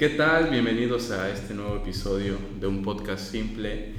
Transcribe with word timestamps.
¿qué 0.00 0.08
tal? 0.08 0.48
Bienvenidos 0.48 1.10
a 1.10 1.30
este 1.30 1.52
nuevo 1.52 1.76
episodio 1.76 2.38
de 2.58 2.66
un 2.66 2.82
podcast 2.82 3.32
simple. 3.32 3.92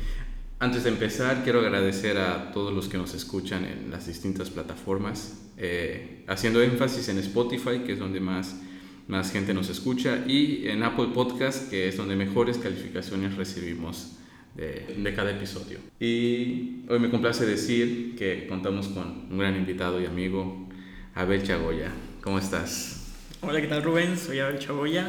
Antes 0.57 0.83
de 0.83 0.89
empezar, 0.89 1.43
quiero 1.43 1.59
agradecer 1.59 2.17
a 2.17 2.51
todos 2.51 2.73
los 2.73 2.87
que 2.87 2.97
nos 2.97 3.13
escuchan 3.13 3.65
en 3.65 3.91
las 3.91 4.07
distintas 4.07 4.49
plataformas, 4.49 5.43
eh, 5.57 6.23
haciendo 6.25 6.59
énfasis 6.63 7.07
en 7.09 7.19
Spotify, 7.19 7.83
que 7.85 7.93
es 7.93 7.99
donde 7.99 8.19
más, 8.19 8.59
más 9.07 9.31
gente 9.31 9.53
nos 9.53 9.69
escucha, 9.69 10.23
y 10.25 10.67
en 10.69 10.81
Apple 10.81 11.09
Podcast, 11.13 11.69
que 11.69 11.87
es 11.87 11.97
donde 11.97 12.15
mejores 12.15 12.57
calificaciones 12.57 13.35
recibimos 13.35 14.17
de, 14.55 14.95
de 14.97 15.13
cada 15.13 15.29
episodio. 15.29 15.77
Y 15.99 16.81
hoy 16.89 16.97
me 16.97 17.11
complace 17.11 17.45
decir 17.45 18.15
que 18.15 18.47
contamos 18.47 18.87
con 18.87 19.27
un 19.29 19.37
gran 19.37 19.55
invitado 19.55 20.01
y 20.01 20.07
amigo, 20.07 20.67
Abel 21.13 21.43
Chagoya. 21.43 21.91
¿Cómo 22.23 22.39
estás? 22.39 23.13
Hola, 23.41 23.61
¿qué 23.61 23.67
tal 23.67 23.83
Rubén? 23.83 24.17
Soy 24.17 24.39
Abel 24.39 24.57
Chagoya 24.57 25.07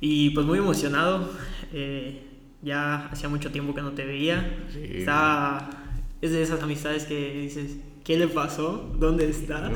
y 0.00 0.30
pues 0.30 0.46
muy 0.46 0.58
emocionado. 0.58 1.32
Eh, 1.72 2.22
ya 2.62 3.06
hacía 3.06 3.28
mucho 3.28 3.50
tiempo 3.52 3.74
que 3.74 3.82
no 3.82 3.92
te 3.92 4.04
veía. 4.04 4.66
Sí. 4.72 4.80
Estaba, 4.98 5.70
es 6.20 6.32
de 6.32 6.42
esas 6.42 6.62
amistades 6.62 7.04
que 7.04 7.40
dices, 7.42 7.76
¿qué 8.04 8.18
le 8.18 8.26
pasó? 8.28 8.92
¿Dónde 8.98 9.28
está? 9.30 9.70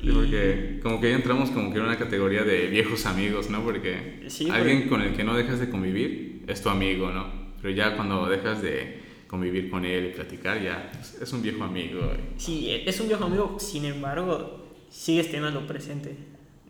Sí, 0.00 0.10
porque 0.14 0.80
como 0.82 1.00
que 1.00 1.10
ya 1.10 1.16
entramos 1.16 1.50
como 1.50 1.72
que 1.72 1.78
en 1.78 1.84
una 1.84 1.98
categoría 1.98 2.44
de 2.44 2.68
viejos 2.68 3.06
amigos, 3.06 3.50
¿no? 3.50 3.62
Porque 3.62 4.24
Sí, 4.28 4.48
alguien 4.50 4.78
porque- 4.82 4.88
con 4.90 5.02
el 5.02 5.14
que 5.16 5.24
no 5.24 5.34
dejas 5.34 5.60
de 5.60 5.68
convivir 5.70 6.44
es 6.46 6.62
tu 6.62 6.68
amigo, 6.68 7.10
¿no? 7.10 7.26
Pero 7.60 7.74
ya 7.74 7.96
cuando 7.96 8.26
dejas 8.28 8.62
de 8.62 9.00
convivir 9.26 9.68
con 9.70 9.84
él 9.84 10.06
y 10.06 10.14
platicar, 10.14 10.62
ya 10.62 10.90
es- 11.00 11.20
es 11.20 11.32
un 11.32 11.42
viejo 11.42 11.64
amigo. 11.64 12.00
Sí, 12.36 12.68
es 12.70 13.00
un 13.00 13.08
viejo 13.08 13.24
amigo, 13.24 13.56
sin 13.58 13.84
embargo, 13.84 14.64
sigues 14.88 15.30
teniendo 15.30 15.66
presente. 15.66 16.16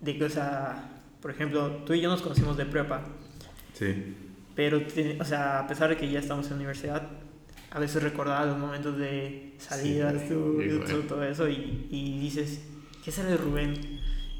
De 0.01 0.16
que, 0.19 0.24
o 0.24 0.30
sea, 0.30 0.96
por 1.20 1.30
ejemplo, 1.30 1.83
tú 1.87 1.95
y 1.95 2.01
yo 2.01 2.09
nos 2.11 2.23
conocimos 2.23 2.56
de 2.56 2.66
prepa, 2.66 3.05
Sí. 3.73 4.15
pero, 4.55 4.80
o 5.20 5.24
sea, 5.24 5.61
a 5.61 5.66
pesar 5.66 5.91
de 5.91 5.97
que 5.97 6.11
ya 6.11 6.19
estamos 6.20 6.46
en 6.46 6.52
la 6.52 6.57
universidad, 6.57 7.09
a 7.71 7.79
veces 7.79 8.02
recordaba 8.02 8.46
los 8.46 8.59
momentos 8.59 8.96
de 8.96 9.54
salidas, 9.59 10.15
Sí, 10.23 10.29
tú- 10.29 10.59
sí, 10.63 10.93
tú- 10.93 11.02
todo 11.02 11.24
eso, 11.24 11.49
y, 11.49 11.87
y 11.91 12.18
dices, 12.21 12.63
¿qué 13.04 13.10
será 13.10 13.29
de 13.30 13.37
Rubén? 13.37 13.74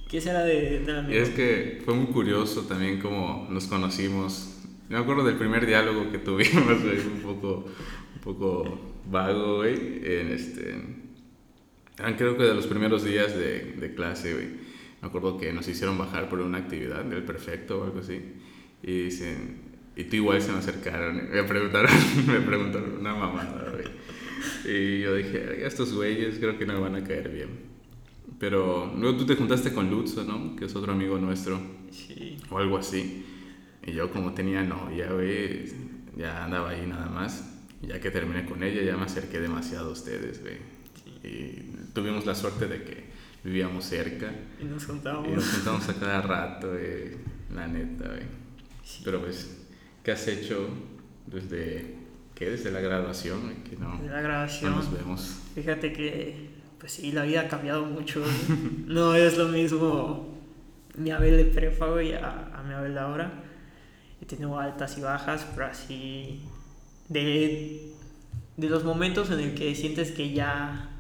¿Qué 0.09 0.21
será 0.21 0.45
de, 0.45 0.81
del 0.81 0.97
Y 0.97 0.99
amigo? 0.99 1.21
es 1.23 1.31
que 1.31 1.83
fue 1.85 1.95
muy 1.95 2.07
curioso 2.07 2.63
también 2.63 3.01
cómo 3.01 3.47
nos 3.51 3.67
conocimos. 3.67 4.53
Me 4.89 4.97
acuerdo 4.97 5.25
del 5.25 5.37
primer 5.37 5.67
diálogo 5.67 6.11
que 6.13 6.19
tuvimos, 6.19 6.65
güey, 6.85 6.99
un 7.01 7.21
poco, 7.23 7.65
un 8.15 8.21
poco 8.23 8.79
vago, 9.11 9.57
güey. 9.57 9.75
En 10.05 10.29
este, 10.29 10.77
eran 11.99 12.15
creo 12.15 12.37
que 12.39 12.45
de 12.45 12.55
los 12.55 12.67
primeros 12.69 13.03
días 13.05 13.35
de, 13.37 13.73
de 13.73 13.95
clase, 13.95 14.33
güey. 14.35 14.66
Me 15.03 15.09
acuerdo 15.09 15.39
que 15.39 15.53
nos 15.53 15.69
hicieron 15.69 15.99
bajar 15.99 16.29
por 16.29 16.41
una 16.41 16.59
actividad 16.59 17.05
del 17.05 17.23
perfecto 17.23 17.81
o 17.81 17.85
algo 17.85 18.01
así. 18.01 18.21
Y 18.83 19.05
dicen, 19.05 19.59
y 19.97 20.05
tú 20.05 20.17
igual 20.17 20.41
se 20.43 20.53
me 20.53 20.59
acercaron, 20.59 21.31
me 21.31 21.43
preguntaron, 21.45 21.91
me 22.27 22.41
preguntaron 22.41 22.99
una 22.99 23.15
mamada, 23.15 23.71
güey. 23.71 23.87
Y 24.65 25.01
yo 25.01 25.15
dije, 25.15 25.65
estos 25.67 25.95
güeyes 25.95 26.39
creo 26.39 26.59
que 26.59 26.67
no 26.67 26.75
me 26.75 26.81
van 26.81 26.97
a 26.97 27.05
caer 27.05 27.31
bien. 27.31 27.49
Pero 28.39 28.93
luego 28.99 29.17
tú 29.19 29.27
te 29.27 29.35
juntaste 29.37 29.73
con 29.73 29.91
Lutzo, 29.91 30.25
¿no? 30.25 30.57
Que 30.57 30.67
es 30.67 30.77
otro 30.77 30.93
amigo 30.93 31.19
nuestro, 31.19 31.59
Sí. 31.91 32.37
o 32.51 32.59
algo 32.59 32.77
así. 32.77 33.25
Y 33.87 33.93
yo 33.93 34.11
como 34.11 34.35
tenía 34.35 34.63
novia, 34.63 35.11
güey, 35.13 35.65
ya 36.17 36.45
andaba 36.45 36.71
ahí 36.71 36.87
nada 36.87 37.09
más. 37.09 37.53
Ya 37.83 38.01
que 38.01 38.11
terminé 38.11 38.45
con 38.45 38.63
ella, 38.63 38.83
ya 38.83 38.97
me 38.97 39.05
acerqué 39.05 39.39
demasiado 39.41 39.91
a 39.91 39.93
ustedes, 39.93 40.43
güey. 40.43 40.57
Y 41.23 41.93
tuvimos 41.95 42.27
la 42.27 42.35
suerte 42.35 42.67
de 42.67 42.83
que 42.83 43.06
vivíamos 43.47 43.85
cerca. 43.85 44.31
Y 44.61 44.65
nos 44.65 44.83
Y 44.83 44.87
juntábamos. 44.87 45.31
nos 45.31 45.49
juntamos 45.49 45.89
a 45.89 45.95
cada 45.95 46.23
rato, 46.23 46.69
güey. 46.73 47.17
La 47.55 47.67
neta, 47.69 48.09
güey. 48.09 48.23
Sí. 48.85 49.03
Pero 49.05 49.21
pues, 49.23 49.67
¿qué 50.03 50.13
has 50.13 50.27
hecho 50.29 50.69
desde, 51.27 51.95
qué? 52.35 52.51
Desde 52.51 52.71
la 52.73 52.81
graduación, 52.81 53.43
güey? 53.43 53.57
Que 53.65 53.77
no, 53.77 53.99
De 54.03 54.09
la 54.09 54.17
no 54.17 54.23
grabación. 54.23 54.73
nos 54.73 54.93
vemos. 54.93 55.39
Fíjate 55.55 55.93
que, 55.93 56.51
pues 56.79 56.93
sí, 56.93 57.13
la 57.13 57.23
vida 57.23 57.43
ha 57.43 57.49
cambiado 57.49 57.85
mucho. 57.87 58.23
no 58.87 59.15
es 59.15 59.39
lo 59.39 59.49
mismo 59.49 60.35
mi 60.97 61.11
Abel 61.11 61.37
de 61.37 61.45
prepa, 61.45 61.87
güey, 61.89 62.15
a, 62.15 62.51
a 62.55 62.63
mi 62.63 62.75
Abel 62.75 62.95
de 62.95 63.01
ahora. 63.01 63.43
He 64.21 64.25
tenido 64.27 64.59
altas 64.59 64.97
y 64.99 65.03
bajas, 65.03 65.47
pero 65.55 65.67
así. 65.67 66.43
De, 67.09 67.93
de 68.57 68.69
los 68.69 68.83
momentos 68.83 69.31
en 69.31 69.39
el 69.41 69.55
que 69.55 69.75
sientes 69.75 70.11
que 70.11 70.33
ya. 70.33 70.91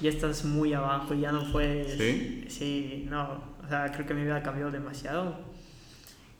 Ya 0.00 0.10
estás 0.10 0.44
muy 0.44 0.72
abajo, 0.74 1.14
ya 1.14 1.32
no 1.32 1.50
puedes. 1.52 1.96
¿Sí? 1.96 2.44
Sí, 2.48 3.06
no. 3.08 3.42
O 3.64 3.68
sea, 3.68 3.90
creo 3.92 4.06
que 4.06 4.14
mi 4.14 4.22
vida 4.22 4.36
ha 4.36 4.42
cambiado 4.42 4.70
demasiado. 4.70 5.38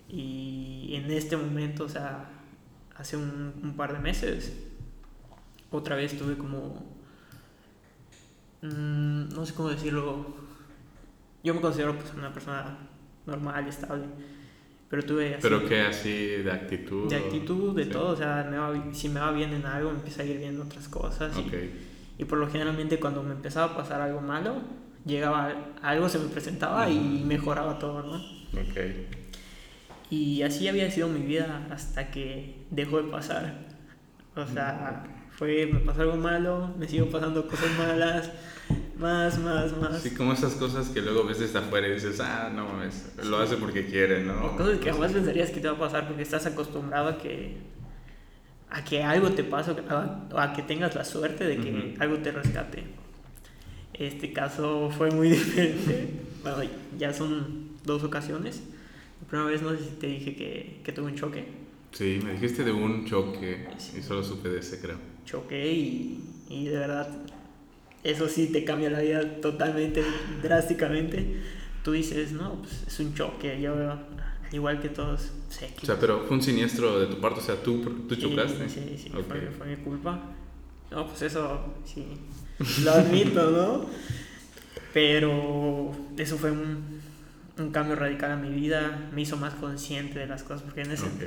Y 0.08 0.90
en 0.94 1.10
este 1.10 1.36
momento, 1.36 1.84
o 1.84 1.88
sea, 1.88 2.28
hace 2.96 3.16
un, 3.16 3.52
un 3.62 3.74
par 3.76 3.92
de 3.92 3.98
meses, 3.98 4.56
otra 5.70 5.96
vez 5.96 6.16
tuve 6.18 6.36
como. 6.36 6.94
mm, 8.62 9.28
no 9.34 9.46
sé 9.46 9.54
cómo 9.54 9.68
decirlo. 9.70 10.26
Yo 11.42 11.54
me 11.54 11.60
considero 11.60 11.96
pues, 11.96 12.12
una 12.14 12.32
persona 12.32 12.76
normal 13.26 13.64
y 13.66 13.68
estable. 13.70 14.04
Pero 14.88 15.02
tuve 15.04 15.32
así. 15.34 15.42
Pero 15.42 15.64
que 15.66 15.80
así 15.80 16.12
de 16.12 16.52
actitud. 16.52 17.08
De 17.08 17.16
actitud, 17.16 17.74
de 17.74 17.84
Sí. 17.84 17.90
todo. 17.90 18.08
O 18.12 18.16
sea, 18.16 18.46
me 18.50 18.58
va 18.58 18.92
si 18.94 19.08
me 19.08 19.20
va 19.20 19.32
bien 19.32 19.52
en 19.52 19.64
algo, 19.66 19.90
me 19.90 19.96
empieza 19.98 20.22
a 20.22 20.26
ir 20.26 20.38
bien 20.38 20.54
en 20.54 20.60
otras 20.60 20.88
cosas. 20.88 21.36
y- 21.36 21.40
Ok. 21.40 21.54
Y, 22.18 22.24
por 22.24 22.38
lo 22.38 22.48
generalmente, 22.48 22.98
cuando 22.98 23.22
me 23.22 23.32
empezaba 23.32 23.72
a 23.72 23.76
pasar 23.76 24.00
algo 24.00 24.20
malo, 24.20 24.56
llegaba 25.04 25.54
algo, 25.82 26.08
se 26.08 26.18
me 26.18 26.28
presentaba 26.28 26.88
y 26.88 26.98
Ujú. 26.98 27.26
mejoraba 27.26 27.78
todo, 27.78 28.02
¿no? 28.02 28.16
Ok. 28.60 28.76
Y 30.10 30.42
así 30.42 30.68
había 30.68 30.90
sido 30.90 31.08
mi 31.08 31.20
vida 31.20 31.66
hasta 31.70 32.10
que 32.10 32.64
dejó 32.70 33.02
de 33.02 33.10
pasar. 33.10 33.66
O 34.36 34.46
sea, 34.46 35.04
fue, 35.30 35.66
me 35.66 35.80
pasó 35.80 36.02
algo 36.02 36.16
malo, 36.16 36.74
me 36.78 36.88
sigo 36.88 37.06
pasando 37.06 37.46
cosas 37.48 37.70
malas, 37.78 38.30
más, 38.98 39.38
más, 39.38 39.76
más. 39.76 39.94
Así 39.94 40.14
como 40.14 40.32
esas 40.32 40.54
cosas 40.54 40.88
que 40.88 41.02
luego 41.02 41.24
ves 41.24 41.40
desde 41.40 41.58
afuera 41.58 41.88
y 41.88 41.94
dices, 41.94 42.20
ah, 42.20 42.50
no 42.54 42.66
mames, 42.66 43.12
lo 43.24 43.38
hace 43.38 43.56
porque 43.56 43.86
quiere, 43.86 44.22
¿no? 44.22 44.46
O 44.46 44.56
cosas 44.56 44.78
que 44.78 44.92
jamás 44.92 45.12
pensarías 45.12 45.50
que 45.50 45.60
te 45.60 45.68
va 45.68 45.74
a 45.74 45.78
pasar 45.78 46.06
porque 46.06 46.22
estás 46.22 46.46
acostumbrado 46.46 47.08
a 47.08 47.18
que 47.18 47.56
a 48.70 48.84
que 48.84 49.02
algo 49.02 49.30
te 49.30 49.44
pase 49.44 49.70
o 49.70 50.38
a, 50.38 50.52
que 50.52 50.62
tengas 50.62 50.94
la 50.94 51.04
suerte 51.04 51.44
de 51.44 51.56
que 51.58 51.70
Ujú. 51.70 52.02
algo 52.02 52.16
te 52.18 52.32
rescate. 52.32 52.84
Este 53.94 54.32
caso 54.32 54.90
fue 54.96 55.10
muy 55.10 55.28
diferente. 55.30 56.08
Bueno, 56.42 56.70
ya 56.98 57.12
son 57.12 57.70
dos 57.84 58.02
ocasiones. 58.04 58.62
La 59.22 59.28
primera 59.28 59.48
vez 59.50 59.62
no 59.62 59.70
sé 59.70 59.78
si 59.84 59.90
te 59.96 60.06
dije 60.08 60.34
que, 60.36 60.80
que 60.84 60.92
tuve 60.92 61.06
un 61.06 61.16
choque. 61.16 61.44
Sí, 61.92 62.18
me 62.22 62.32
dijiste 62.32 62.62
de 62.64 62.72
un 62.72 63.06
choque 63.06 63.66
y 63.96 64.02
solo 64.02 64.22
supe 64.22 64.50
de 64.50 64.58
ese, 64.60 64.78
creo. 64.80 64.98
choqué 65.24 65.72
y, 65.72 66.20
y 66.50 66.66
de 66.66 66.78
verdad 66.78 67.08
eso 68.04 68.28
sí 68.28 68.48
te 68.52 68.64
cambia 68.64 68.90
la 68.90 69.00
vida 69.00 69.40
totalmente, 69.40 70.02
drásticamente. 70.42 71.40
Tú 71.82 71.92
dices, 71.92 72.32
no, 72.32 72.60
pues 72.62 72.84
es 72.86 73.00
un 73.00 73.14
choque, 73.14 73.60
yo 73.60 73.74
igual 74.52 74.80
que 74.80 74.88
todos, 74.88 75.32
sé 75.48 75.68
que... 75.74 75.82
O 75.82 75.86
sea, 75.86 75.98
pero 75.98 76.24
fue 76.26 76.36
un 76.36 76.42
siniestro 76.42 76.98
de 76.98 77.06
tu 77.06 77.20
parte, 77.20 77.40
o 77.40 77.42
sea, 77.42 77.56
tú, 77.62 77.80
tú 78.08 78.16
chocaste. 78.16 78.68
Sí, 78.68 78.80
sí, 78.96 78.98
sí, 79.04 79.10
Ok. 79.16 79.26
fue, 79.26 79.40
fue 79.50 79.66
mi 79.66 79.76
culpa. 79.76 80.20
No, 80.90 81.06
pues 81.08 81.22
eso 81.22 81.74
sí, 81.84 82.06
lo 82.84 82.92
admito, 82.92 83.50
¿no? 83.50 83.86
Pero 84.92 85.90
eso 86.16 86.36
fue 86.38 86.50
un, 86.50 87.00
un 87.58 87.70
cambio 87.70 87.96
radical 87.96 88.30
en 88.32 88.42
mi 88.42 88.50
vida, 88.60 89.10
me 89.12 89.22
hizo 89.22 89.36
más 89.36 89.54
consciente 89.54 90.18
de 90.18 90.26
las 90.26 90.42
cosas, 90.42 90.62
porque 90.62 90.82
en 90.82 90.92
ese... 90.92 91.06
Ok. 91.06 91.22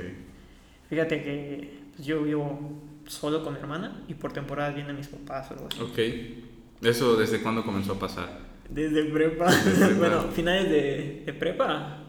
Fíjate 0.88 1.22
que 1.22 1.80
pues, 1.94 2.06
yo 2.06 2.22
vivo 2.22 2.82
solo 3.06 3.44
con 3.44 3.52
mi 3.54 3.60
hermana 3.60 4.02
y 4.08 4.14
por 4.14 4.32
temporadas 4.32 4.74
vienen 4.74 4.96
mis 4.96 5.08
papás 5.08 5.50
o 5.50 5.54
algo 5.54 5.68
así. 5.70 5.80
Ok. 5.82 6.84
¿Eso 6.86 7.16
desde 7.16 7.40
cuándo 7.42 7.64
comenzó 7.64 7.92
a 7.92 7.98
pasar? 7.98 8.40
Desde 8.68 9.04
prepa. 9.04 9.50
Desde 9.54 9.86
prepa. 9.86 9.94
bueno, 9.98 10.22
finales 10.32 10.68
de, 10.70 11.22
de 11.26 11.32
prepa, 11.34 11.99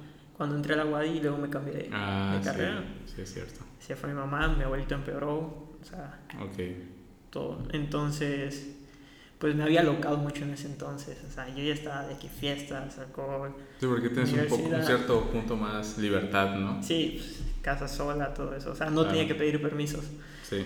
cuando 0.42 0.56
entré 0.56 0.74
a 0.74 0.78
la 0.78 0.86
UADI 0.88 1.10
y 1.18 1.22
luego 1.22 1.38
me 1.38 1.52
cambié 1.52 1.72
de, 1.76 1.90
Ah, 1.94 2.36
de 2.36 2.44
carrera. 2.44 2.84
sí, 3.06 3.14
sí, 3.16 3.22
es 3.22 3.32
cierto. 3.32 3.60
Se 3.80 3.96
fue 3.96 4.10
mi 4.10 4.16
mamá, 4.16 4.48
mi 4.48 4.64
abuelito 4.64 4.96
empeoró, 4.96 5.36
o 5.38 5.80
sea, 5.88 6.20
Ok. 6.42 6.58
todo. 7.30 7.62
Entonces, 7.74 8.72
pues 9.38 9.54
me 9.54 9.62
había 9.62 9.82
alocado 9.82 10.18
mucho 10.18 10.44
en 10.44 10.50
ese 10.56 10.66
entonces. 10.66 11.16
O 11.28 11.32
sea, 11.32 11.48
yo 11.56 11.64
ya 11.64 11.74
estaba 11.76 12.08
de 12.08 12.18
que 12.18 12.28
fiestas, 12.28 12.98
alcohol. 12.98 13.54
Sí, 13.80 13.86
porque 13.86 14.10
tienes 14.10 14.34
un, 14.34 14.46
poco, 14.48 14.64
un 14.64 14.84
cierto 14.84 15.30
punto 15.30 15.56
más 15.56 16.00
libertad, 16.00 16.56
¿no? 16.56 16.82
Sí, 16.82 17.18
pues, 17.20 17.44
casa 17.62 17.88
sola, 17.88 18.34
todo 18.34 18.56
eso. 18.56 18.72
O 18.72 18.76
sea, 18.76 18.88
no 18.90 19.02
Claro. 19.02 19.10
tenía 19.10 19.28
que 19.28 19.36
pedir 19.36 19.62
permisos. 19.62 20.06
Sí. 20.42 20.66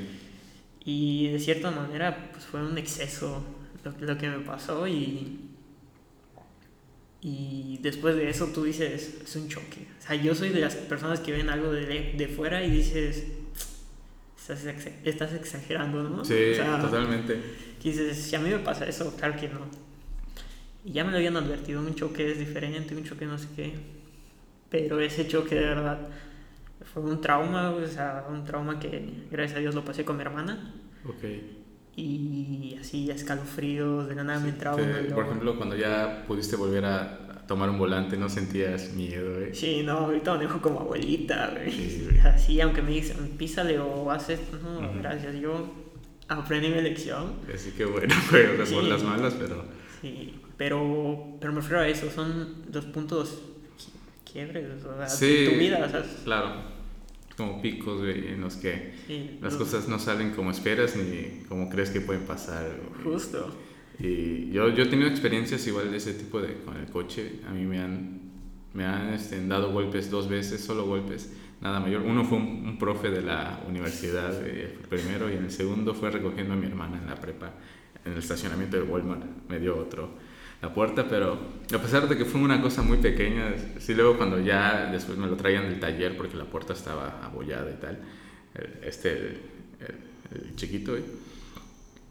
Y 0.85 1.27
de 1.33 1.39
cierta 1.39 1.69
manera, 1.69 2.29
pues 2.31 2.45
fue 2.45 2.65
un 2.65 2.77
exceso 2.77 3.43
lo, 3.83 3.91
lo 4.07 4.17
que 4.17 4.29
me 4.29 4.39
pasó 4.39 4.87
y... 4.87 5.51
Y 7.27 7.79
después 7.81 8.15
de 8.15 8.29
eso 8.29 8.45
tú 8.53 8.65
dices, 8.65 9.15
es 9.23 9.35
un 9.35 9.49
choque. 9.49 9.87
O 9.99 10.01
sea, 10.05 10.15
yo 10.15 10.35
soy 10.35 10.49
de 10.49 10.59
las 10.61 10.75
personas 10.75 11.19
que 11.21 11.31
ven 11.31 11.49
algo 11.49 11.71
de, 11.71 12.13
de 12.15 12.27
fuera 12.27 12.63
y 12.63 12.69
dices, 12.69 13.23
estás, 14.37 14.63
exa- 14.65 14.93
estás 15.03 15.33
exagerando, 15.33 16.03
¿no? 16.03 16.23
Sí, 16.23 16.51
O 16.51 16.55
sea, 16.55 16.79
totalmente. 16.79 17.39
que 17.81 17.89
dices, 17.89 18.15
si 18.15 18.35
a 18.35 18.39
mí 18.39 18.51
me 18.51 18.59
pasa 18.59 18.87
eso, 18.87 19.15
claro 19.17 19.35
que 19.39 19.47
no. 19.47 19.61
Y 20.83 20.91
ya 20.91 21.03
me 21.03 21.09
lo 21.09 21.17
habían 21.17 21.35
advertido, 21.35 21.81
un 21.81 21.95
choque 21.95 22.31
es 22.31 22.37
diferente, 22.37 22.95
un 22.95 23.03
choque 23.03 23.25
no 23.25 23.39
sé 23.39 23.47
qué. 23.55 23.73
Pero 24.69 24.99
ese 24.99 25.27
choque 25.27 25.55
de 25.55 25.61
verdad 25.61 26.07
fue 26.93 27.01
un 27.01 27.21
trauma, 27.21 27.71
o 27.71 27.87
sea, 27.87 28.27
un 28.29 28.43
trauma 28.45 28.79
que 28.79 29.03
gracias 29.31 29.57
a 29.57 29.61
Dios 29.61 29.73
lo 29.73 29.83
pasé 29.83 30.05
con 30.05 30.15
mi 30.17 30.21
hermana. 30.21 30.75
Ok. 31.07 31.23
Y 31.97 32.75
así 32.79 33.09
escalofríos, 33.09 34.07
de 34.07 34.15
la 34.15 34.23
nada 34.23 34.39
me 34.39 34.49
entraba 34.49 34.75
Te- 34.77 34.83
por 35.13 35.25
ejemplo, 35.25 35.55
cuando 35.55 35.75
ya 35.77 36.23
pudiste 36.27 36.55
volver 36.57 36.83
a 36.85 37.19
tomar 37.47 37.69
un 37.69 37.77
volante, 37.77 38.17
¿no 38.17 38.27
sentías 38.27 38.91
miedo, 38.93 39.35
güey? 39.39 39.55
Sí, 39.55 39.81
no, 39.83 39.93
ahorita 39.99 40.33
manejo 40.33 40.59
como 40.61 40.81
abuelita, 40.81 41.51
güey. 41.53 41.71
Sí, 41.71 42.01
güey. 42.09 42.19
Así, 42.19 42.59
aunque 42.59 42.81
me 42.81 42.91
dicen, 42.91 43.17
písale 43.37 43.79
o 43.79 44.11
haces, 44.11 44.39
no, 44.61 44.79
Ujú. 44.89 44.99
gracias, 44.99 45.35
yo 45.35 45.67
aprendí 46.27 46.69
mi 46.69 46.81
lección. 46.81 47.33
Así 47.53 47.71
que 47.71 47.85
bueno, 47.85 48.13
güey, 48.31 48.45
o 48.45 48.65
sea, 48.65 48.75
por 48.75 48.83
Sí. 48.83 48.89
las 48.89 49.03
malas, 49.03 49.33
pero... 49.39 49.63
Sí, 50.01 50.33
pero, 50.57 51.37
pero 51.39 51.53
me 51.53 51.61
refiero 51.61 51.81
a 51.81 51.87
eso, 51.87 52.09
son 52.11 52.63
los 52.73 52.85
puntos 52.85 53.41
qui- 53.77 54.31
quiebres 54.31 54.83
o 54.83 54.97
sea, 54.97 55.07
Sí. 55.07 55.27
de 55.45 55.49
tu 55.51 55.57
vida, 55.59 55.85
o 55.85 55.89
sea, 55.89 56.03
Claro, 56.25 56.74
como 57.35 57.61
picos, 57.61 58.01
güey, 58.01 58.29
en 58.29 58.41
los 58.41 58.55
que 58.55 58.93
sí, 59.07 59.37
las 59.41 59.53
no, 59.53 59.59
cosas 59.59 59.87
no 59.87 59.99
salen 59.99 60.31
como 60.31 60.51
esperas 60.51 60.95
ni 60.95 61.43
como 61.47 61.69
crees 61.69 61.89
que 61.89 62.01
pueden 62.01 62.23
pasar. 62.23 62.79
güey. 62.89 63.03
Justo. 63.15 63.55
Y 63.99 64.51
yo, 64.51 64.69
yo 64.69 64.83
he 64.83 64.87
tenido 64.87 65.07
experiencias 65.09 65.65
igual 65.67 65.91
de 65.91 65.97
ese 65.97 66.13
tipo 66.13 66.41
de, 66.41 66.55
con 66.65 66.75
el 66.77 66.87
coche. 66.87 67.39
A 67.47 67.51
mí 67.51 67.65
me 67.65 67.79
han, 67.79 68.19
me 68.73 68.85
han 68.85 69.13
este, 69.13 69.45
dado 69.47 69.71
golpes 69.71 70.09
dos 70.09 70.27
veces, 70.27 70.61
solo 70.61 70.85
golpes, 70.85 71.31
nada 71.61 71.79
mayor. 71.79 72.01
Uno 72.01 72.23
fue 72.25 72.37
un, 72.37 72.65
un 72.67 72.77
profe 72.77 73.09
de 73.09 73.21
la 73.21 73.63
universidad, 73.67 74.45
eh, 74.45 74.77
el 74.81 74.87
primero, 74.87 75.29
y 75.29 75.33
en 75.33 75.45
el 75.45 75.51
segundo 75.51 75.93
fue 75.93 76.11
recogiendo 76.11 76.53
a 76.53 76.57
mi 76.57 76.65
hermana 76.65 76.99
en 77.01 77.07
la 77.07 77.15
prepa, 77.15 77.53
en 78.03 78.13
el 78.13 78.17
estacionamiento 78.17 78.77
del 78.77 78.89
Walmart. 78.89 79.23
Me 79.47 79.59
dio 79.59 79.77
otro 79.77 80.24
la 80.61 80.73
puerta, 80.73 81.05
pero 81.07 81.37
a 81.73 81.77
pesar 81.81 82.07
de 82.07 82.17
que 82.17 82.25
fue 82.25 82.41
una 82.41 82.61
cosa 82.61 82.81
muy 82.81 82.97
pequeña, 82.97 83.53
sí 83.79 83.93
luego 83.93 84.17
cuando 84.17 84.39
ya 84.39 84.89
después 84.91 85.17
me 85.17 85.27
lo 85.27 85.35
traían 85.35 85.69
del 85.69 85.79
taller 85.79 86.15
porque 86.17 86.35
la 86.37 86.45
puerta 86.45 86.73
estaba 86.73 87.19
abollada 87.23 87.69
y 87.71 87.75
tal, 87.81 87.99
el- 88.55 88.87
este, 88.87 89.11
el, 89.11 89.25
el- 89.81 90.45
el 90.49 90.55
chiquito, 90.55 90.91
güey, 90.93 91.03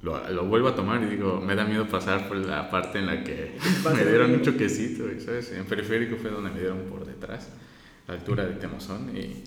lo, 0.02 0.29
lo 0.31 0.44
vuelvo 0.44 0.69
a 0.69 0.75
tomar 0.76 1.02
y 1.02 1.06
digo, 1.06 1.41
me 1.41 1.55
da 1.55 1.64
miedo 1.64 1.87
pasar 1.88 2.29
por 2.29 2.37
la 2.37 2.70
parte 2.70 2.99
en 2.99 3.06
la 3.06 3.25
que 3.25 3.56
me 3.94 4.05
dieron 4.05 4.32
un 4.32 4.43
choquecito, 4.43 5.05
¿sabes? 5.25 5.52
En 5.52 5.64
periférico 5.64 6.17
fue 6.17 6.31
donde 6.31 6.50
me 6.50 6.61
dieron 6.61 6.81
por 6.91 7.06
detrás, 7.06 7.49
la 8.06 8.14
altura 8.14 8.44
de 8.44 8.55
Temozón. 8.56 9.17
Y 9.17 9.43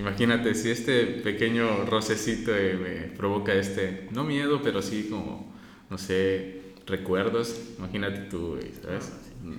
imagínate, 0.00 0.54
si 0.54 0.70
este 0.70 1.04
pequeño 1.06 1.84
rocecito 1.84 2.54
eh, 2.56 2.74
me 3.10 3.16
provoca 3.16 3.52
este, 3.52 4.08
no 4.12 4.24
miedo, 4.24 4.60
pero 4.62 4.80
sí 4.80 5.08
como, 5.10 5.54
no 5.90 5.98
sé, 5.98 6.57
recuerdos, 6.88 7.60
imagínate 7.78 8.20
tú, 8.22 8.56
güey, 8.56 8.72
¿sabes? 8.82 9.12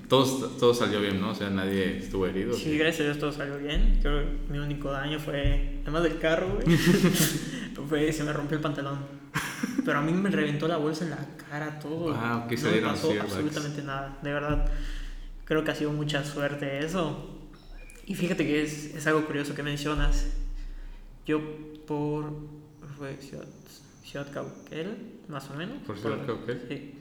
Todo, 0.08 0.48
todo 0.50 0.74
salió 0.74 1.00
bien, 1.00 1.22
¿no? 1.22 1.32
O 1.32 1.36
sea, 1.36 1.50
nadie 1.50 1.98
estuvo 1.98 2.26
herido. 2.28 2.54
Sí, 2.54 2.78
gracias 2.78 3.02
a 3.02 3.04
Dios 3.06 3.20
todo 3.20 3.32
salió 3.32 3.58
bien. 3.58 4.00
Creo 4.02 4.20
que 4.20 4.52
mi 4.52 4.60
único 4.60 4.92
daño 4.92 5.20
fue, 5.20 5.80
además 5.84 6.04
del 6.04 6.20
carro, 6.20 6.56
güey, 6.56 6.78
fue 7.88 8.12
se 8.12 8.24
me 8.24 8.34
rompió 8.34 8.58
el 8.58 8.64
pantalón. 8.64 9.00
Pero 9.86 10.00
a 10.00 10.02
mí 10.02 10.12
me 10.12 10.30
reventó 10.30 10.68
la 10.68 10.78
bolsa 10.78 11.06
en 11.06 11.12
la 11.12 11.28
cara, 11.50 11.80
todo. 11.80 12.14
Ah, 12.14 12.46
ok, 12.46 12.52
no 12.52 12.72
me 12.72 12.82
pasó 12.82 13.14
absolutamente 13.20 13.82
nada. 13.82 14.20
De 14.22 14.32
verdad, 14.32 14.70
creo 15.46 15.64
que 15.64 15.72
ha 15.72 15.76
sido 15.76 15.92
mucha 15.92 16.24
suerte 16.24 16.86
eso. 16.86 17.38
Y 18.06 18.16
fíjate 18.16 18.46
que 18.46 18.64
es, 18.64 18.96
es 18.96 19.08
algo 19.08 19.26
curioso 19.26 19.56
que 19.56 19.64
mencionas. 19.64 20.28
Yo 21.26 21.42
por 21.88 22.34
fue 22.98 23.16
Ciudad, 23.18 23.48
Ciudad 24.04 24.32
Cauquel, 24.32 25.20
más 25.28 25.50
o 25.50 25.54
menos. 25.54 25.78
¿Por 25.88 25.98
Ciudad 25.98 26.26
Cauquel? 26.26 26.62
Sí. 26.68 26.99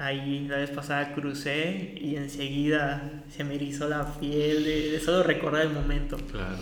Ahí 0.00 0.46
la 0.48 0.56
vez 0.56 0.70
pasada 0.70 1.12
crucé 1.14 1.94
y 2.00 2.16
enseguida 2.16 3.22
se 3.28 3.44
me 3.44 3.56
erizó 3.56 3.86
la 3.86 4.18
piel 4.18 4.64
de, 4.64 4.92
de 4.92 5.00
solo 5.00 5.22
recordar 5.22 5.66
el 5.66 5.72
momento. 5.74 6.16
Claro. 6.16 6.56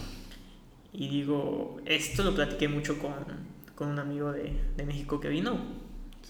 Y 0.93 1.09
digo, 1.09 1.81
esto 1.87 2.25
lo 2.25 2.35
platiqué 2.35 2.67
mucho 2.67 2.99
con, 2.99 3.15
con 3.77 3.89
un 3.91 3.99
amigo 4.01 4.33
de, 4.33 4.53
de 4.77 4.85
México 4.85 5.21
que 5.21 5.29
vino. 5.29 5.57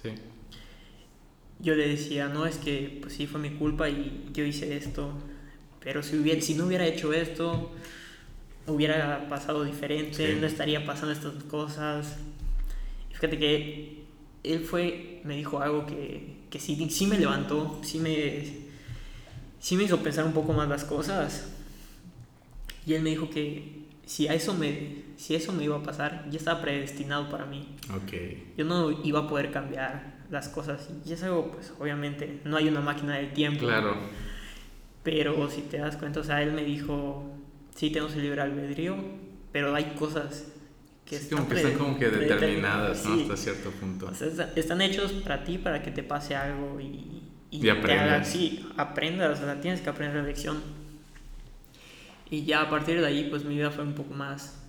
Sí. 0.02 0.10
Yo 1.60 1.74
le 1.74 1.88
decía, 1.88 2.28
no, 2.28 2.44
es 2.44 2.58
que 2.58 2.98
pues 3.00 3.14
sí 3.14 3.26
fue 3.26 3.40
mi 3.40 3.50
culpa 3.50 3.88
y 3.88 4.28
yo 4.34 4.44
hice 4.44 4.76
esto, 4.76 5.12
pero 5.80 6.02
si, 6.02 6.16
hubiera, 6.16 6.40
si 6.42 6.54
no 6.54 6.66
hubiera 6.66 6.86
hecho 6.86 7.14
esto, 7.14 7.72
hubiera 8.66 9.28
pasado 9.30 9.64
diferente, 9.64 10.34
Sí. 10.34 10.38
no 10.40 10.46
estaría 10.46 10.84
pasando 10.84 11.12
estas 11.12 11.42
cosas. 11.44 12.18
Fíjate 13.12 13.38
que 13.38 14.02
él 14.44 14.60
fue, 14.60 15.22
me 15.24 15.36
dijo 15.36 15.60
algo 15.62 15.86
que, 15.86 16.36
que 16.50 16.58
sí, 16.60 16.88
sí 16.90 17.06
me 17.06 17.18
levantó, 17.18 17.80
sí 17.82 17.98
me, 17.98 18.44
sí 19.60 19.76
me 19.76 19.84
hizo 19.84 19.98
pensar 20.02 20.24
un 20.24 20.32
poco 20.32 20.52
más 20.52 20.68
las 20.68 20.84
cosas. 20.84 21.48
Y 22.86 22.94
él 22.94 23.02
me 23.02 23.10
dijo 23.10 23.28
que 23.28 23.82
si 24.06 24.28
a 24.28 24.34
eso 24.34 24.54
me, 24.54 25.02
si 25.16 25.34
eso 25.34 25.52
me 25.52 25.64
iba 25.64 25.76
a 25.76 25.82
pasar, 25.82 26.26
ya 26.30 26.38
estaba 26.38 26.62
predestinado 26.62 27.28
para 27.28 27.44
mí 27.44 27.76
Ok. 27.94 28.12
yo 28.56 28.64
no 28.64 28.90
iba 29.04 29.20
a 29.20 29.28
poder 29.28 29.50
cambiar 29.50 30.16
las 30.30 30.48
cosas. 30.48 30.88
Y 31.04 31.12
es 31.12 31.22
algo, 31.22 31.52
pues 31.52 31.72
obviamente, 31.78 32.40
no 32.44 32.56
hay 32.56 32.68
una 32.68 32.80
máquina 32.80 33.16
del 33.16 33.32
tiempo. 33.32 33.66
Claro. 33.66 33.96
Pero 35.02 35.50
si 35.50 35.62
te 35.62 35.78
das 35.78 35.96
cuenta, 35.96 36.20
o 36.20 36.24
sea, 36.24 36.42
él 36.42 36.52
me 36.52 36.64
dijo, 36.64 37.24
sí, 37.74 37.90
tenemos 37.90 38.14
el 38.14 38.22
libre 38.22 38.40
albedrío, 38.42 38.96
pero 39.52 39.74
hay 39.74 39.94
cosas 39.98 40.46
que 41.08 41.18
Sí, 41.18 41.30
como 41.34 41.48
que 41.48 41.54
están 41.56 41.74
como 41.78 41.98
que 41.98 42.08
determinadas, 42.10 43.04
¿no? 43.06 43.14
sí. 43.16 43.22
Hasta 43.22 43.36
cierto 43.36 43.70
punto. 43.70 44.06
O 44.08 44.14
sea, 44.14 44.26
está- 44.28 44.52
están 44.54 44.80
hechos 44.82 45.12
para 45.12 45.42
ti, 45.44 45.56
para 45.58 45.82
que 45.82 45.90
te 45.90 46.02
pase 46.02 46.36
algo 46.36 46.78
y, 46.80 47.22
Y 47.50 47.60
te 47.60 47.70
aprendas. 47.70 48.06
haga- 48.10 48.24
sí, 48.24 48.68
aprendas, 48.76 49.40
o 49.40 49.44
sea, 49.44 49.60
tienes 49.60 49.80
que 49.80 49.88
aprender 49.88 50.16
la 50.22 50.28
lección. 50.28 50.60
Y 52.30 52.44
ya 52.44 52.62
a 52.62 52.70
partir 52.70 53.00
de 53.00 53.06
ahí, 53.06 53.28
pues 53.30 53.44
mi 53.44 53.54
vida 53.56 53.70
fue 53.70 53.84
un 53.84 53.94
poco 53.94 54.12
más 54.12 54.60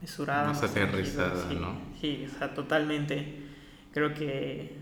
mesurada. 0.00 0.48
Más 0.48 0.60
tranquila, 0.60 0.86
aterrizada, 0.86 1.48
sí. 1.48 1.54
¿no? 1.54 1.78
Sí, 2.00 2.26
o 2.34 2.38
sea, 2.38 2.52
totalmente. 2.52 3.42
Creo 3.94 4.12
que, 4.12 4.76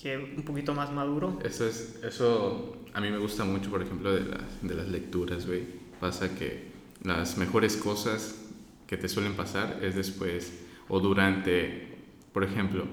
que 0.00 0.18
un 0.18 0.42
poquito 0.44 0.74
más 0.74 0.92
maduro. 0.92 1.38
Eso 1.42 1.66
es, 1.66 1.98
eso 2.04 2.84
a 2.92 3.00
mí 3.00 3.10
me 3.10 3.18
gusta 3.18 3.44
mucho, 3.44 3.70
por 3.70 3.82
ejemplo, 3.82 4.12
de 4.14 4.24
las, 4.24 4.42
de 4.62 4.74
las 4.74 4.88
lecturas, 4.88 5.46
güey. 5.46 5.64
Pasa 6.00 6.34
que 6.34 6.70
las 7.02 7.38
mejores 7.38 7.76
cosas 7.78 8.42
que 8.86 8.96
te 8.96 9.08
suelen 9.08 9.34
pasar 9.34 9.80
es 9.82 9.94
después 9.94 10.52
o 10.88 11.00
durante, 11.00 11.88
por 12.32 12.44
ejemplo, 12.44 12.84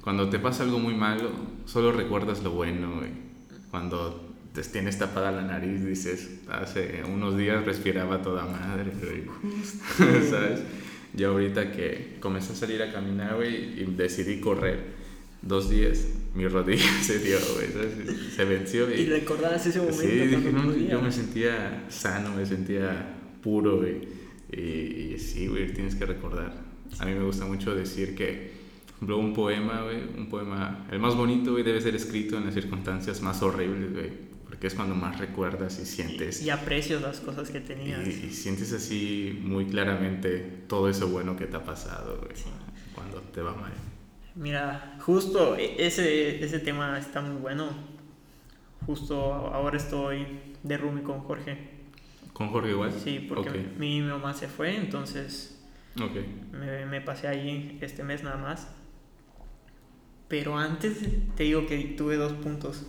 cuando 0.00 0.28
te 0.30 0.38
pasa 0.38 0.64
algo 0.64 0.78
muy 0.78 0.94
malo, 0.94 1.30
solo 1.66 1.92
recuerdas 1.92 2.42
lo 2.42 2.52
bueno, 2.52 2.96
güey. 2.96 3.10
Cuando 3.70 4.32
te 4.54 4.62
tienes 4.62 4.98
tapada 4.98 5.30
la 5.30 5.42
nariz, 5.42 5.84
dices, 5.84 6.40
hace 6.48 7.02
unos 7.04 7.36
días 7.36 7.64
respiraba 7.64 8.22
toda 8.22 8.44
madre, 8.44 8.92
güey. 9.00 9.24
¿Sabes? 10.30 10.60
Ya 11.14 11.28
ahorita 11.28 11.72
que 11.72 12.16
comencé 12.20 12.52
a 12.52 12.56
salir 12.56 12.82
a 12.82 12.92
caminar, 12.92 13.36
güey, 13.36 13.80
y 13.80 13.84
decidí 13.84 14.40
correr 14.40 15.02
dos 15.42 15.68
días, 15.68 16.06
mi 16.34 16.46
rodilla 16.48 16.88
se 17.02 17.18
dio, 17.18 17.36
güey, 17.54 17.68
¿sabes? 17.72 18.34
se 18.34 18.44
venció 18.44 18.94
Y 18.94 19.00
y... 19.00 19.06
recordabas 19.06 19.66
ese 19.66 19.80
momento. 19.80 20.00
Sí, 20.00 20.08
dije, 20.08 20.52
no, 20.52 20.74
yo 20.74 21.02
me 21.02 21.12
sentía 21.12 21.84
sano, 21.88 22.34
me 22.34 22.46
sentía 22.46 23.16
puro, 23.42 23.78
güey. 23.78 24.21
Y, 24.52 25.14
y 25.14 25.18
sí, 25.18 25.46
güey, 25.48 25.72
tienes 25.72 25.94
que 25.94 26.04
recordar. 26.06 26.52
A 26.98 27.04
mí 27.06 27.14
me 27.14 27.24
gusta 27.24 27.46
mucho 27.46 27.74
decir 27.74 28.14
que, 28.14 28.52
por 28.86 28.94
ejemplo, 28.96 29.18
un 29.18 29.32
poema, 29.34 29.82
güey, 29.82 30.02
un 30.16 30.28
poema, 30.28 30.86
el 30.92 30.98
más 30.98 31.14
bonito, 31.16 31.52
güey, 31.52 31.64
debe 31.64 31.80
ser 31.80 31.94
escrito 31.96 32.36
en 32.36 32.44
las 32.44 32.54
circunstancias 32.54 33.20
más 33.22 33.42
horribles, 33.42 33.92
güey. 33.92 34.32
Porque 34.44 34.66
es 34.66 34.74
cuando 34.74 34.94
más 34.94 35.18
recuerdas 35.18 35.80
y 35.80 35.86
sientes. 35.86 36.42
Y, 36.42 36.46
y 36.46 36.50
aprecias 36.50 37.00
las 37.00 37.20
cosas 37.20 37.48
que 37.50 37.58
Y, 37.58 37.62
tenías. 37.62 38.06
y 38.06 38.30
sientes 38.30 38.72
así 38.74 39.40
muy 39.42 39.64
claramente 39.64 40.38
todo 40.68 40.88
eso 40.90 41.08
bueno 41.08 41.34
que 41.34 41.46
te 41.46 41.56
ha 41.56 41.64
pasado, 41.64 42.18
güey. 42.22 42.36
Sí. 42.36 42.44
Cuando 42.94 43.20
te 43.22 43.40
va 43.40 43.54
mal. 43.54 43.72
Mira, 44.34 44.96
justo 45.00 45.56
e- 45.56 45.84
ese, 45.86 46.44
ese 46.44 46.58
tema 46.58 46.98
está 46.98 47.22
muy 47.22 47.40
bueno. 47.40 47.70
Justo 48.86 49.16
ahora 49.22 49.76
estoy 49.78 50.26
de 50.62 50.76
roomie 50.76 51.02
con 51.02 51.20
Jorge. 51.20 51.71
¿Con 52.42 52.50
Jorge 52.52 52.70
igual? 52.70 52.92
Sí, 52.92 53.24
porque 53.28 53.48
Ok. 53.50 53.56
mi, 53.78 54.00
mi 54.00 54.08
mamá 54.08 54.34
se 54.34 54.48
fue, 54.48 54.76
entonces 54.76 55.62
Ok. 56.00 56.16
me, 56.52 56.86
me 56.86 57.00
pasé 57.00 57.28
ahí 57.28 57.78
este 57.80 58.02
mes 58.02 58.22
nada 58.24 58.36
más. 58.36 58.68
Pero 60.28 60.56
antes 60.58 60.98
te 61.36 61.44
digo 61.44 61.66
que 61.66 61.78
tuve 61.96 62.16
dos 62.16 62.32
puntos. 62.32 62.86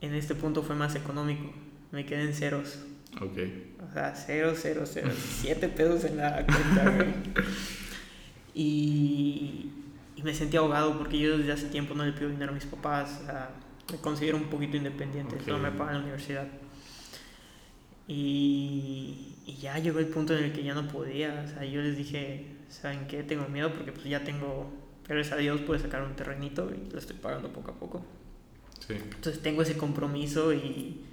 En 0.00 0.14
este 0.14 0.34
punto 0.34 0.62
fue 0.62 0.74
más 0.74 0.94
económico. 0.96 1.52
Me 1.92 2.04
quedé 2.04 2.22
en 2.22 2.34
ceros. 2.34 2.84
Ok. 3.20 3.38
O 3.88 3.92
sea, 3.92 4.14
cero, 4.16 4.54
cero, 4.56 4.82
cero. 4.86 5.10
Siete 5.40 5.68
pesos 5.68 6.04
en 6.04 6.16
la 6.16 6.44
cuenta, 6.46 6.90
güey. 6.90 7.08
Y, 8.54 9.70
y 10.16 10.22
me 10.22 10.34
sentí 10.34 10.56
ahogado 10.56 10.98
porque 10.98 11.18
yo 11.18 11.38
desde 11.38 11.52
hace 11.52 11.66
tiempo 11.68 11.94
no 11.94 12.04
le 12.04 12.12
pido 12.12 12.30
dinero 12.30 12.50
a 12.52 12.54
mis 12.54 12.66
papás. 12.66 13.20
O 13.22 13.26
sea, 13.26 13.50
me 13.92 13.98
considero 13.98 14.36
un 14.36 14.44
poquito 14.44 14.76
independiente. 14.76 15.36
Ok. 15.36 15.42
Solo 15.42 15.58
me 15.58 15.70
pagan 15.70 15.94
la 15.94 16.00
universidad. 16.00 16.46
Y, 18.14 19.36
y 19.46 19.56
ya 19.56 19.78
llegó 19.78 19.98
el 19.98 20.08
punto 20.08 20.36
en 20.36 20.44
el 20.44 20.52
que 20.52 20.62
ya 20.62 20.74
no 20.74 20.86
podía. 20.86 21.44
O 21.46 21.48
sea, 21.48 21.64
yo 21.64 21.80
les 21.80 21.96
dije, 21.96 22.46
¿saben 22.68 23.06
qué? 23.06 23.22
Tengo 23.22 23.48
miedo 23.48 23.72
porque 23.72 23.90
pues 23.90 24.04
ya 24.04 24.22
tengo, 24.22 24.70
gracias 25.08 25.32
a 25.32 25.36
Dios, 25.38 25.62
pude 25.62 25.78
sacar 25.78 26.02
un 26.02 26.14
terrenito 26.14 26.70
y 26.70 26.92
lo 26.92 26.98
estoy 26.98 27.16
pagando 27.16 27.50
poco 27.52 27.70
a 27.70 27.74
poco. 27.74 28.04
Sí. 28.86 28.94
Entonces 28.94 29.40
tengo 29.40 29.62
ese 29.62 29.78
compromiso 29.78 30.52
y, 30.52 30.58
y 30.58 31.06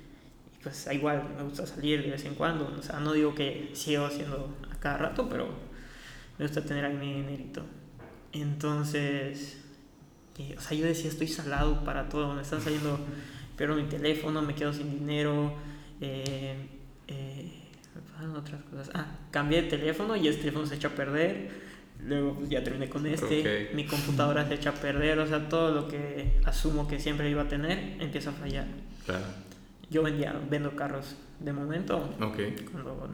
pues 0.61 0.89
igual 0.91 1.23
me 1.37 1.43
gusta 1.43 1.65
salir 1.65 2.03
de 2.03 2.11
vez 2.11 2.25
en 2.25 2.35
cuando. 2.35 2.67
O 2.77 2.83
sea, 2.83 2.99
no 2.99 3.13
digo 3.13 3.33
que 3.33 3.69
sigo 3.73 4.05
haciendo 4.05 4.57
a 4.69 4.75
cada 4.75 4.97
rato, 4.97 5.29
pero 5.29 5.47
me 6.37 6.45
gusta 6.45 6.65
tener 6.65 6.83
ahí 6.83 6.95
mi 6.95 7.13
dinerito. 7.13 7.63
Entonces, 8.33 9.57
o 10.57 10.61
sea, 10.61 10.77
yo 10.77 10.85
decía, 10.85 11.09
estoy 11.09 11.27
salado 11.27 11.83
para 11.85 12.09
todo, 12.09 12.33
me 12.33 12.41
están 12.41 12.61
saliendo, 12.61 12.99
pero 13.55 13.75
mi 13.75 13.83
teléfono, 13.83 14.41
me 14.41 14.53
quedo 14.53 14.73
sin 14.73 14.99
dinero, 14.99 15.53
eh, 16.01 16.78
eh, 17.09 17.51
otras 18.35 18.61
cosas. 18.63 18.89
Ah, 18.93 19.05
cambié 19.31 19.63
de 19.63 19.69
teléfono 19.69 20.15
y 20.15 20.27
el 20.27 20.37
teléfono 20.37 20.65
se 20.65 20.75
echa 20.75 20.89
a 20.89 20.91
perder. 20.91 21.69
Luego 22.05 22.35
pues, 22.35 22.49
ya 22.49 22.63
terminé 22.63 22.89
con 22.89 23.05
este, 23.05 23.71
mi 23.73 23.85
computadora 23.85 24.47
se 24.47 24.53
echa 24.53 24.69
a 24.69 24.73
perder, 24.73 25.19
o 25.19 25.27
sea, 25.27 25.49
todo 25.49 25.71
lo 25.71 25.87
que 25.87 26.39
asumo 26.45 26.87
que 26.87 26.97
siempre 26.97 27.29
iba 27.29 27.41
a 27.41 27.47
tener 27.47 28.01
empieza 28.01 28.29
a 28.29 28.33
fallar. 28.33 28.67
Claro. 29.05 29.25
Yo 29.89 30.03
vendía, 30.03 30.39
vendo 30.49 30.75
carros 30.75 31.15
de 31.39 31.51
momento. 31.51 31.97
Ok. 32.21 32.37
Cuando, 32.71 33.09